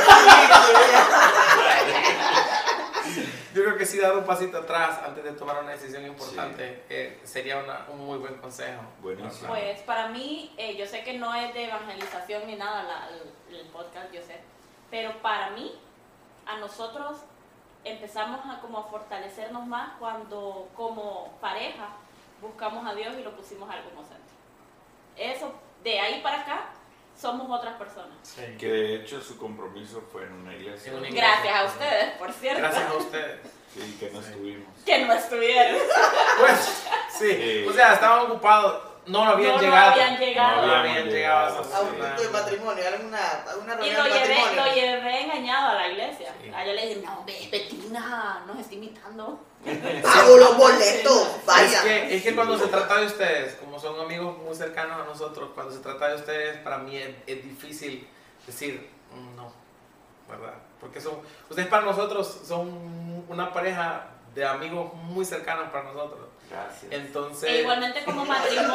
yo 3.54 3.64
creo 3.64 3.78
que 3.78 3.86
sí 3.86 3.98
dar 4.00 4.16
un 4.18 4.24
pasito 4.26 4.58
atrás 4.60 5.00
antes 5.06 5.24
de 5.24 5.32
tomar 5.34 5.62
una 5.64 5.72
decisión 5.72 6.06
importante 6.06 6.84
eh, 6.90 7.20
sería 7.24 7.58
una- 7.58 7.86
un 7.90 8.06
muy 8.06 8.18
buen 8.18 8.36
consejo. 8.36 8.82
Buenísimo. 9.02 9.48
Pues 9.50 9.80
para 9.82 10.08
mí, 10.10 10.54
eh, 10.58 10.76
yo 10.78 10.86
sé 10.86 11.04
que 11.04 11.14
no 11.18 11.34
es 11.36 11.54
de 11.54 11.66
evangelización 11.66 12.48
ni 12.48 12.56
nada 12.56 12.84
la- 12.84 13.10
el, 13.10 13.56
el 13.56 13.66
podcast, 13.68 14.12
yo 14.14 14.22
sé, 14.22 14.40
pero 14.92 15.14
para 15.22 15.50
mí, 15.52 15.74
a 16.46 16.58
nosotros 16.58 17.18
empezamos 17.84 18.40
a 18.46 18.60
como 18.62 18.80
a 18.80 18.84
fortalecernos 18.84 19.66
más 19.66 19.94
cuando 20.00 20.70
como 20.76 21.38
pareja 21.42 21.90
buscamos 22.42 22.86
a 22.86 22.94
Dios 22.96 23.16
y 23.20 23.24
lo 23.24 23.36
pusimos 23.36 23.70
a 23.70 23.78
Él 23.78 23.84
como 23.86 24.02
centro. 24.02 24.18
Eso, 25.16 25.54
de 25.84 26.00
ahí 26.00 26.22
para 26.22 26.42
acá, 26.42 26.66
somos 27.20 27.50
otras 27.50 27.76
personas. 27.78 28.16
Sí. 28.22 28.42
Que 28.60 28.68
de 28.68 28.96
hecho 28.96 29.22
su 29.22 29.38
compromiso 29.38 30.02
fue 30.12 30.24
en 30.24 30.34
una 30.34 30.54
iglesia. 30.56 30.92
En 30.92 31.00
una 31.00 31.08
iglesia. 31.10 31.30
Gracias 31.34 31.56
a 31.56 31.64
ustedes, 31.66 32.18
por 32.18 32.34
cierto, 32.34 32.60
Gracias 32.62 32.92
a 32.92 32.94
ustedes. 32.98 33.40
Sí, 33.74 33.98
que 34.00 34.10
no 34.12 34.22
Sí. 34.22 34.28
estuvimos. 34.30 34.84
que 34.86 35.06
no 35.06 35.14
estuvieron. 35.14 35.82
Pues, 36.40 36.60
sí. 37.18 37.32
Sí. 37.34 37.66
O 37.68 37.74
sea, 37.74 37.94
estaban 37.94 38.26
ocupados, 38.32 38.84
no 39.08 39.24
habían 39.24 39.56
no, 39.56 39.62
llegado. 39.62 39.88
no 39.88 39.92
habían 39.94 40.18
llegado. 40.20 40.66
No 40.68 40.76
habían 40.76 41.06
llegado 41.10 41.48
a 41.48 41.50
llegado, 41.50 41.62
esa 41.62 41.78
A 41.78 41.82
un 41.82 41.88
punto 41.96 42.22
de 42.24 42.30
matrimonio, 42.30 42.84
alguna, 42.88 43.20
alguna 43.48 43.74
Y 43.74 43.78
reunión 43.78 43.98
lo 43.98 44.04
de 44.04 44.10
llevé, 44.20 44.36
matrimonio. 44.42 44.66
lo 44.66 44.74
llevé 44.76 45.22
engañado 45.24 45.70
a 45.70 45.74
la 45.76 45.88
iglesia. 45.88 46.36
Sí. 46.44 46.52
Allá 46.54 46.74
le 46.74 46.88
dije, 46.88 47.02
no, 47.06 47.24
ve, 47.26 47.50
Betina, 47.52 48.44
nos 48.46 48.60
está 48.60 48.74
imitando. 48.76 49.40
Pago 50.04 50.38
los 50.38 50.58
boletos, 50.58 51.28
Es 51.40 51.46
vaya. 51.46 51.84
que, 51.84 52.16
es 52.16 52.24
que 52.24 52.36
cuando 52.36 52.58
se 52.58 52.68
trata 52.68 52.98
de 52.98 53.06
ustedes, 53.08 53.56
como 53.56 53.80
son 53.80 54.00
amigos 54.00 54.38
muy 54.38 54.56
cercanos 54.56 55.02
a 55.02 55.06
nosotros, 55.06 55.50
cuando 55.56 55.74
se 55.74 55.80
trata 55.80 56.10
de 56.10 56.16
ustedes, 56.16 56.58
para 56.60 56.78
mí 56.78 56.96
es, 56.98 57.10
es 57.26 57.44
difícil 57.44 58.08
decir, 58.46 58.90
"Mm, 59.14 59.36
no, 59.36 59.52
¿verdad? 60.30 60.54
Porque 60.80 61.02
son, 61.02 61.20
ustedes 61.50 61.68
para 61.68 61.84
nosotros 61.84 62.42
son 62.46 63.26
una 63.28 63.52
pareja 63.52 64.08
de 64.36 64.46
amigos 64.46 64.94
muy 64.94 65.26
cercanos 65.26 65.70
para 65.72 65.86
nosotros. 65.86 66.27
Gracias. 66.50 66.92
Entonces... 66.92 67.50
E 67.50 67.62
igualmente 67.62 68.04
como 68.06 68.26
matrimonio. 68.26 68.72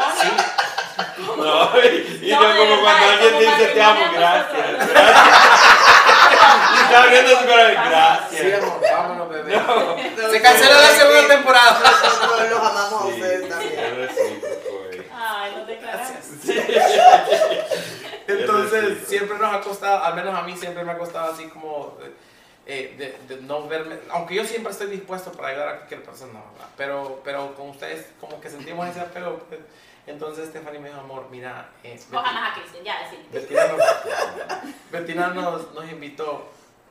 No, 1.36 1.70
y, 1.82 2.31
No, 2.31 2.43
no, 2.43 2.49
de 2.53 2.59
como 2.59 2.70
verdad, 2.70 2.82
cuando 2.82 3.07
alguien 3.09 3.32
como 3.32 3.40
dice 3.40 3.66
te 3.73 3.82
amo, 3.82 4.01
matrimonio 4.01 4.20
gracias. 4.20 4.89
gracias. 4.93 5.39
Y 6.73 6.74
está 6.85 7.03
abriendo 7.03 7.31
su 7.31 7.47
corazón, 7.47 7.73
Sí, 8.31 8.36
gracias. 8.36 8.62
amor, 8.62 8.81
vámonos, 8.93 9.28
bebé. 9.31 9.53
Se 10.31 10.43
canceló 10.43 10.74
la 10.74 10.89
segunda 10.90 11.28
temporada. 11.35 11.81
Nosotros 11.81 12.51
los 12.51 12.61
amamos 12.61 13.03
a 13.03 13.05
Sí, 13.07 13.12
ustedes 13.12 13.49
también. 13.49 13.73
es 13.81 13.97
recíproco, 13.97 14.69
güey. 14.89 15.03
Ay, 15.15 15.53
no 15.57 15.62
te 15.65 15.78
creas. 15.78 16.12
Entonces, 18.28 18.82
recíproco. 18.82 19.07
siempre 19.09 19.39
nos 19.39 19.55
ha 19.55 19.61
costado, 19.61 20.05
al 20.05 20.15
menos 20.15 20.35
a 20.35 20.43
mí 20.43 20.57
siempre 20.57 20.85
me 20.85 20.93
ha 20.93 20.99
costado 20.99 21.32
así 21.32 21.49
como 21.49 21.97
eh, 22.03 22.12
de, 22.66 23.18
de 23.28 23.36
no 23.43 23.66
verme, 23.66 23.98
aunque 24.10 24.34
yo 24.36 24.44
siempre 24.44 24.72
estoy 24.72 24.86
dispuesto 24.89 25.32
para 25.32 25.48
ayudar 25.48 25.68
a 25.68 25.76
cualquier 25.78 26.02
persona, 26.05 26.40
¿verdad? 26.52 26.68
Pero, 26.76 27.20
pero 27.24 27.55
con 27.56 27.70
ustedes 27.70 28.06
como 28.20 28.40
que 28.40 28.48
sentimos 28.51 28.89
ese 28.89 29.01
apego. 29.01 29.39
pues, 29.48 29.60
entonces 30.06 30.48
Stephanie 30.48 30.78
me 30.80 30.89
dijo, 30.89 31.01
amor, 31.01 31.26
mira, 31.30 31.70
eh, 31.84 32.01
Cojan 32.10 32.36
a 32.36 32.55
Cristian, 32.55 32.84
ya, 32.84 33.02
decir. 33.05 33.20
Bettina, 33.30 33.66
nos, 33.68 33.80
Bettina 34.90 35.28
nos, 35.28 35.72
nos 35.72 35.84
invitó 35.90 36.48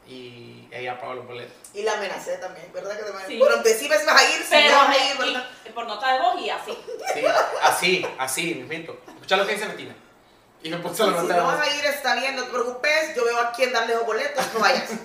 y 0.07 0.67
ella 0.71 0.99
pagó 0.99 1.13
los 1.15 1.27
boletos. 1.27 1.53
Y 1.73 1.83
la 1.83 1.93
amenacé 1.93 2.37
también, 2.37 2.67
¿verdad? 2.73 2.97
Que 2.97 3.03
te 3.03 3.27
Sí. 3.27 3.37
Bueno, 3.39 3.57
decime 3.63 3.97
si 3.97 4.05
vas 4.05 4.21
a 4.21 4.23
ir, 4.29 4.43
si 4.43 4.55
no 4.69 4.75
vas 4.77 4.85
a 4.85 4.89
me- 4.89 5.09
ir, 5.11 5.17
¿verdad? 5.17 5.49
y- 5.65 5.69
por 5.69 5.87
nota 5.87 6.13
de 6.13 6.19
voz 6.19 6.41
y 6.41 6.49
así. 6.49 6.77
Sí, 7.13 7.23
así, 7.61 8.07
así, 8.17 8.55
mismito. 8.55 8.97
Escucha 9.07 9.37
lo 9.37 9.45
que 9.47 9.53
dice 9.53 9.67
Bettina. 9.67 9.95
Y 10.63 10.69
me 10.69 10.77
puso 10.77 11.09
la 11.09 11.17
Si 11.21 11.27
nota 11.27 11.37
no 11.37 11.47
vas 11.47 11.61
a 11.67 11.75
ir, 11.75 11.85
está 11.85 12.15
bien, 12.15 12.35
no 12.35 12.43
te 12.43 12.51
preocupes. 12.51 13.15
Yo 13.15 13.25
veo 13.25 13.39
a 13.39 13.51
quién 13.51 13.73
darle 13.73 13.95
los 13.95 14.05
boletos, 14.05 14.53
no 14.53 14.59
vayas. 14.59 14.89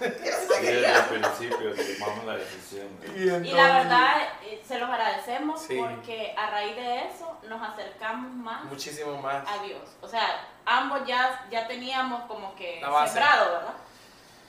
Sí, 0.56 0.62
desde 0.62 0.86
el 0.90 1.02
principio 1.04 1.74
tomamos 1.98 2.24
la 2.24 2.36
decisión. 2.36 2.88
Y, 3.14 3.20
Y 3.20 3.24
la 3.26 3.36
entonces- 3.36 3.54
verdad, 3.74 4.28
eh, 4.42 4.62
se 4.66 4.78
los 4.78 4.88
agradecemos 4.88 5.60
Sí. 5.62 5.76
porque 5.78 6.34
a 6.36 6.50
raíz 6.50 6.74
de 6.76 7.04
eso 7.08 7.38
nos 7.48 7.62
acercamos 7.68 8.32
más 8.32 8.64
Muchísimo 8.64 9.20
más. 9.20 9.46
a 9.48 9.62
Dios. 9.62 9.82
O 10.00 10.08
sea, 10.08 10.46
ambos 10.64 11.00
ya, 11.06 11.46
ya 11.50 11.66
teníamos 11.68 12.22
como 12.24 12.54
que 12.56 12.80
sembrado, 13.06 13.52
¿verdad? 13.52 13.74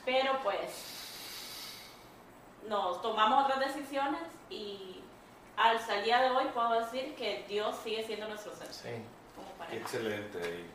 Pero 0.06 0.40
pues 0.44 0.58
nos 2.68 3.02
tomamos 3.02 3.46
otras 3.46 3.60
decisiones 3.60 4.22
y 4.50 5.02
el 5.90 6.04
día 6.04 6.22
de 6.22 6.30
hoy 6.32 6.46
puedo 6.54 6.80
decir 6.80 7.16
que 7.16 7.46
Dios 7.48 7.76
sigue 7.84 8.06
siendo 8.06 8.28
nuestro 8.28 8.52
centro 8.56 8.74
Sí. 8.74 8.90
como 9.36 9.50
pareja. 9.58 9.78
excelente. 9.82 10.66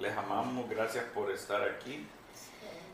Les 0.00 0.16
amamos, 0.16 0.66
gracias 0.70 1.04
por 1.12 1.30
estar 1.30 1.60
aquí. 1.60 2.06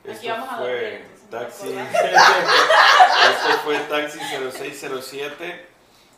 Aquí 0.02 0.10
Esto 0.10 0.28
vamos 0.28 0.56
fue 0.56 1.04
Taxi. 1.30 1.68
Esto 1.78 3.58
fue 3.62 3.78
Taxi 3.78 4.18
0607. 4.18 5.66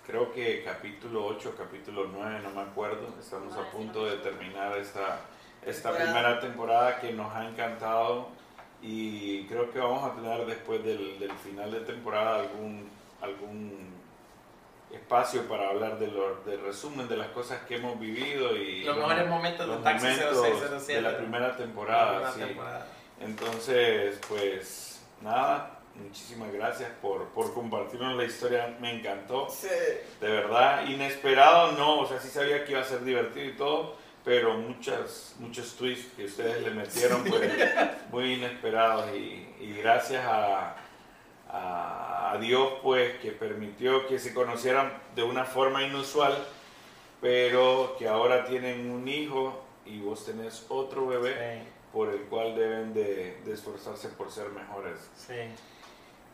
Creo 0.06 0.32
que 0.32 0.64
capítulo 0.64 1.26
8, 1.26 1.54
capítulo 1.58 2.08
9, 2.10 2.40
no 2.42 2.50
me 2.52 2.62
acuerdo. 2.62 3.14
Estamos 3.20 3.54
a 3.54 3.70
punto 3.70 4.06
de 4.06 4.16
terminar 4.16 4.78
esta, 4.78 5.20
esta 5.62 5.94
primera 5.94 6.40
temporada 6.40 6.98
que 7.00 7.12
nos 7.12 7.34
ha 7.34 7.46
encantado. 7.46 8.28
Y 8.80 9.44
creo 9.44 9.70
que 9.70 9.80
vamos 9.80 10.10
a 10.10 10.14
tener 10.14 10.46
después 10.46 10.82
del, 10.82 11.18
del 11.18 11.32
final 11.32 11.70
de 11.70 11.80
temporada 11.80 12.36
algún, 12.36 12.88
algún 13.20 13.92
espacio 14.92 15.46
para 15.48 15.68
hablar 15.68 15.98
de 15.98 16.08
lo, 16.08 16.36
del 16.44 16.60
resumen 16.60 17.08
de 17.08 17.16
las 17.16 17.28
cosas 17.28 17.60
que 17.66 17.76
hemos 17.76 17.98
vivido 18.00 18.56
y 18.56 18.84
Los 18.84 18.96
mejores 18.96 19.28
momentos 19.28 19.66
de 19.66 19.72
los 19.74 19.82
Taxi 19.84 20.06
momentos 20.06 20.42
0607. 20.42 20.92
de 20.94 21.02
la 21.02 21.18
primera 21.18 21.56
temporada. 21.56 22.10
Primera 22.12 22.32
sí. 22.32 22.40
temporada. 22.40 22.86
Entonces, 23.20 24.18
pues 24.28 25.00
nada, 25.20 25.78
muchísimas 25.94 26.52
gracias 26.52 26.90
por, 27.02 27.26
por 27.28 27.52
compartirnos 27.52 28.16
la 28.16 28.24
historia, 28.24 28.76
me 28.80 28.92
encantó, 28.98 29.48
Sí. 29.50 29.68
de 30.20 30.28
verdad, 30.30 30.86
inesperado 30.86 31.72
no, 31.72 32.00
o 32.00 32.06
sea, 32.06 32.20
sí 32.20 32.28
sabía 32.28 32.64
que 32.64 32.72
iba 32.72 32.80
a 32.80 32.84
ser 32.84 33.04
divertido 33.04 33.44
y 33.46 33.52
todo, 33.56 33.96
pero 34.24 34.54
muchas, 34.58 35.34
muchos 35.38 35.74
twists 35.76 36.12
que 36.16 36.24
ustedes 36.26 36.62
le 36.62 36.70
metieron, 36.70 37.24
pues 37.24 37.50
muy 38.12 38.34
inesperados 38.34 39.06
y, 39.16 39.48
y 39.60 39.74
gracias 39.82 40.24
a, 40.24 40.76
a, 41.48 42.32
a 42.32 42.38
Dios, 42.38 42.74
pues, 42.82 43.18
que 43.18 43.32
permitió 43.32 44.06
que 44.06 44.18
se 44.18 44.34
conocieran 44.34 44.92
de 45.14 45.22
una 45.22 45.44
forma 45.44 45.82
inusual, 45.82 46.36
pero 47.20 47.96
que 47.98 48.06
ahora 48.08 48.44
tienen 48.44 48.90
un 48.90 49.08
hijo 49.08 49.64
y 49.84 50.00
vos 50.00 50.24
tenés 50.26 50.66
otro 50.68 51.06
bebé 51.06 51.34
Sí, 51.34 51.68
por 51.92 52.10
el 52.10 52.20
cual 52.22 52.54
deben 52.54 52.92
de, 52.94 53.40
de 53.44 53.52
esforzarse 53.54 54.08
por 54.10 54.30
ser 54.30 54.48
mejores. 54.50 55.10
sí. 55.14 55.34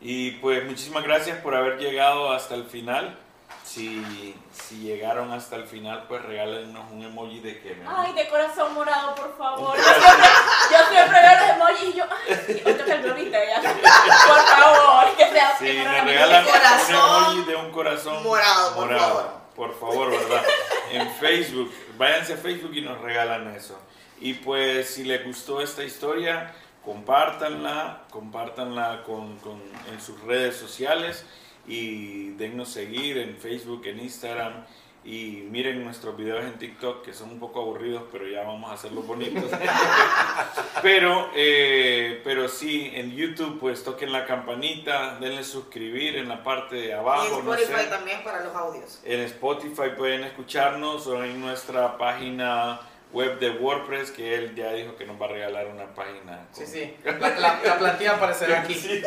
Y 0.00 0.32
pues 0.32 0.62
muchísimas 0.64 1.04
gracias 1.04 1.38
por 1.38 1.54
haber 1.54 1.78
llegado 1.78 2.30
hasta 2.32 2.54
el 2.56 2.64
final. 2.64 3.16
Si, 3.62 4.34
si 4.52 4.78
llegaron 4.80 5.32
hasta 5.32 5.56
el 5.56 5.66
final, 5.66 6.04
pues 6.08 6.22
regálenos 6.22 6.84
un 6.92 7.02
emoji 7.02 7.40
de 7.40 7.60
que 7.60 7.74
me... 7.74 7.84
Ay, 7.88 8.12
de 8.12 8.28
corazón 8.28 8.72
morado, 8.74 9.14
por 9.14 9.36
favor. 9.36 9.76
Yo 9.76 9.82
siempre, 9.82 10.28
yo 10.70 10.78
siempre 10.92 11.18
veo 11.20 11.40
los 11.40 11.50
emojis 11.56 11.94
y 11.94 11.98
yo, 11.98 12.04
ay, 12.04 12.62
ahorita 12.64 12.84
que 12.84 12.92
el 12.92 13.02
globito 13.02 13.30
ya. 13.36 13.60
Por 13.60 14.44
favor, 14.46 15.16
que 15.16 15.28
sea 15.30 15.56
Sí, 15.58 15.66
que 15.66 15.84
nos 15.84 16.04
regalan 16.04 16.44
corazón 16.44 16.94
un 16.94 17.32
emoji 17.32 17.44
de 17.50 17.56
un 17.56 17.70
corazón 17.72 18.22
morado, 18.22 18.74
por 18.76 18.98
favor. 18.98 19.44
Por 19.54 19.78
favor, 19.80 20.10
¿verdad? 20.10 20.42
En 20.90 21.10
Facebook, 21.14 21.72
váyanse 21.96 22.34
a 22.34 22.36
Facebook 22.36 22.74
y 22.74 22.80
nos 22.80 23.00
regalan 23.00 23.54
eso. 23.54 23.78
Y 24.20 24.34
pues 24.34 24.90
si 24.94 25.04
les 25.04 25.24
gustó 25.24 25.60
esta 25.60 25.82
historia, 25.84 26.52
compártanla, 26.84 28.02
compártanla 28.10 29.02
con, 29.04 29.36
con- 29.38 29.62
en 29.92 30.00
sus 30.00 30.20
redes 30.22 30.56
sociales 30.56 31.24
y 31.66 32.30
dennos 32.32 32.68
seguir 32.68 33.18
en 33.18 33.36
Facebook, 33.36 33.82
en 33.86 34.00
Instagram 34.00 34.64
y 35.04 35.46
miren 35.50 35.84
nuestros 35.84 36.16
videos 36.16 36.42
en 36.44 36.54
TikTok 36.58 37.04
que 37.04 37.12
son 37.12 37.30
un 37.30 37.38
poco 37.38 37.60
aburridos, 37.60 38.04
pero 38.10 38.26
ya 38.26 38.42
vamos 38.42 38.70
a 38.70 38.74
hacerlos 38.74 39.06
bonitos. 39.06 39.50
pero, 40.82 41.28
eh, 41.34 42.22
pero 42.24 42.48
sí, 42.48 42.90
en 42.94 43.14
YouTube 43.14 43.58
pues 43.60 43.84
toquen 43.84 44.12
la 44.12 44.24
campanita, 44.24 45.18
denle 45.20 45.44
suscribir 45.44 46.16
en 46.16 46.28
la 46.28 46.42
parte 46.42 46.76
de 46.76 46.88
Y 46.88 46.92
abajo. 46.92 47.42
no 47.42 47.54
Spotify 47.54 47.84
sé. 47.84 47.90
también 47.90 48.24
para 48.24 48.42
los 48.44 48.54
audios. 48.54 49.00
En 49.04 49.20
Spotify 49.20 49.90
pueden 49.96 50.24
escucharnos 50.24 51.06
o 51.06 51.22
en 51.22 51.38
nuestra 51.38 51.98
página 51.98 52.80
web 53.14 53.38
de 53.38 53.50
WordPress 53.50 54.10
que 54.10 54.34
él 54.34 54.54
ya 54.54 54.72
dijo 54.72 54.96
que 54.96 55.06
nos 55.06 55.20
va 55.20 55.26
a 55.26 55.30
regalar 55.30 55.66
una 55.68 55.94
página. 55.94 56.46
Sí, 56.52 56.64
con- 56.64 56.72
sí. 56.72 56.96
La, 57.04 57.12
la- 57.38 57.60
la 57.64 57.78
plantilla 57.78 58.16
aparecerá 58.16 58.60
aquí. 58.62 58.74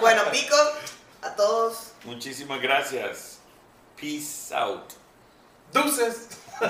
Bueno, 0.00 0.22
pico, 0.30 0.56
a 1.22 1.30
todos. 1.34 1.92
Muchísimas 2.04 2.60
gracias. 2.60 3.38
Peace 3.98 4.52
out. 4.54 4.92
Dulces. 5.72 6.28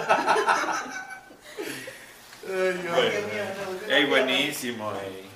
Ay, 2.46 2.72
Dios. 2.82 2.94
Bueno, 2.94 4.00
no, 4.02 4.08
buenísimo, 4.08 4.92
ey. 4.92 5.30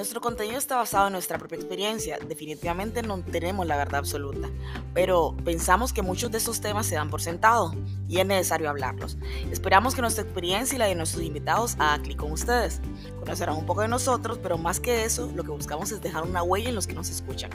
Nuestro 0.00 0.22
contenido 0.22 0.56
está 0.56 0.76
basado 0.76 1.08
en 1.08 1.12
nuestra 1.12 1.36
propia 1.36 1.56
experiencia. 1.56 2.18
Definitivamente 2.26 3.02
no 3.02 3.22
tenemos 3.22 3.66
la 3.66 3.76
verdad 3.76 3.96
absoluta, 3.96 4.48
pero 4.94 5.36
pensamos 5.44 5.92
que 5.92 6.00
muchos 6.00 6.30
de 6.30 6.38
estos 6.38 6.62
temas 6.62 6.86
se 6.86 6.94
dan 6.94 7.10
por 7.10 7.20
sentado 7.20 7.74
y 8.08 8.18
es 8.18 8.26
necesario 8.26 8.70
hablarlos. 8.70 9.18
Esperamos 9.52 9.94
que 9.94 10.00
nuestra 10.00 10.24
experiencia 10.24 10.74
y 10.74 10.78
la 10.78 10.86
de 10.86 10.94
nuestros 10.94 11.22
invitados 11.22 11.76
haga 11.78 12.02
clic 12.02 12.16
con 12.16 12.32
ustedes. 12.32 12.80
Conocerán 13.18 13.58
un 13.58 13.66
poco 13.66 13.82
de 13.82 13.88
nosotros, 13.88 14.38
pero 14.42 14.56
más 14.56 14.80
que 14.80 15.04
eso, 15.04 15.30
lo 15.34 15.44
que 15.44 15.50
buscamos 15.50 15.92
es 15.92 16.00
dejar 16.00 16.22
una 16.22 16.42
huella 16.42 16.70
en 16.70 16.76
los 16.76 16.86
que 16.86 16.94
nos 16.94 17.10
escuchan. 17.10 17.50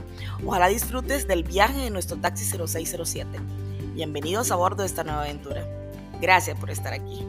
Ojalá 0.45 0.67
disfrutes 0.67 1.27
del 1.27 1.43
viaje 1.43 1.79
de 1.79 1.89
nuestro 1.89 2.17
taxi 2.17 2.45
0607. 2.45 3.39
Bienvenidos 3.95 4.51
a 4.51 4.55
bordo 4.55 4.83
de 4.83 4.87
esta 4.87 5.03
nueva 5.03 5.23
aventura. 5.23 5.65
Gracias 6.21 6.59
por 6.59 6.69
estar 6.69 6.93
aquí. 6.93 7.25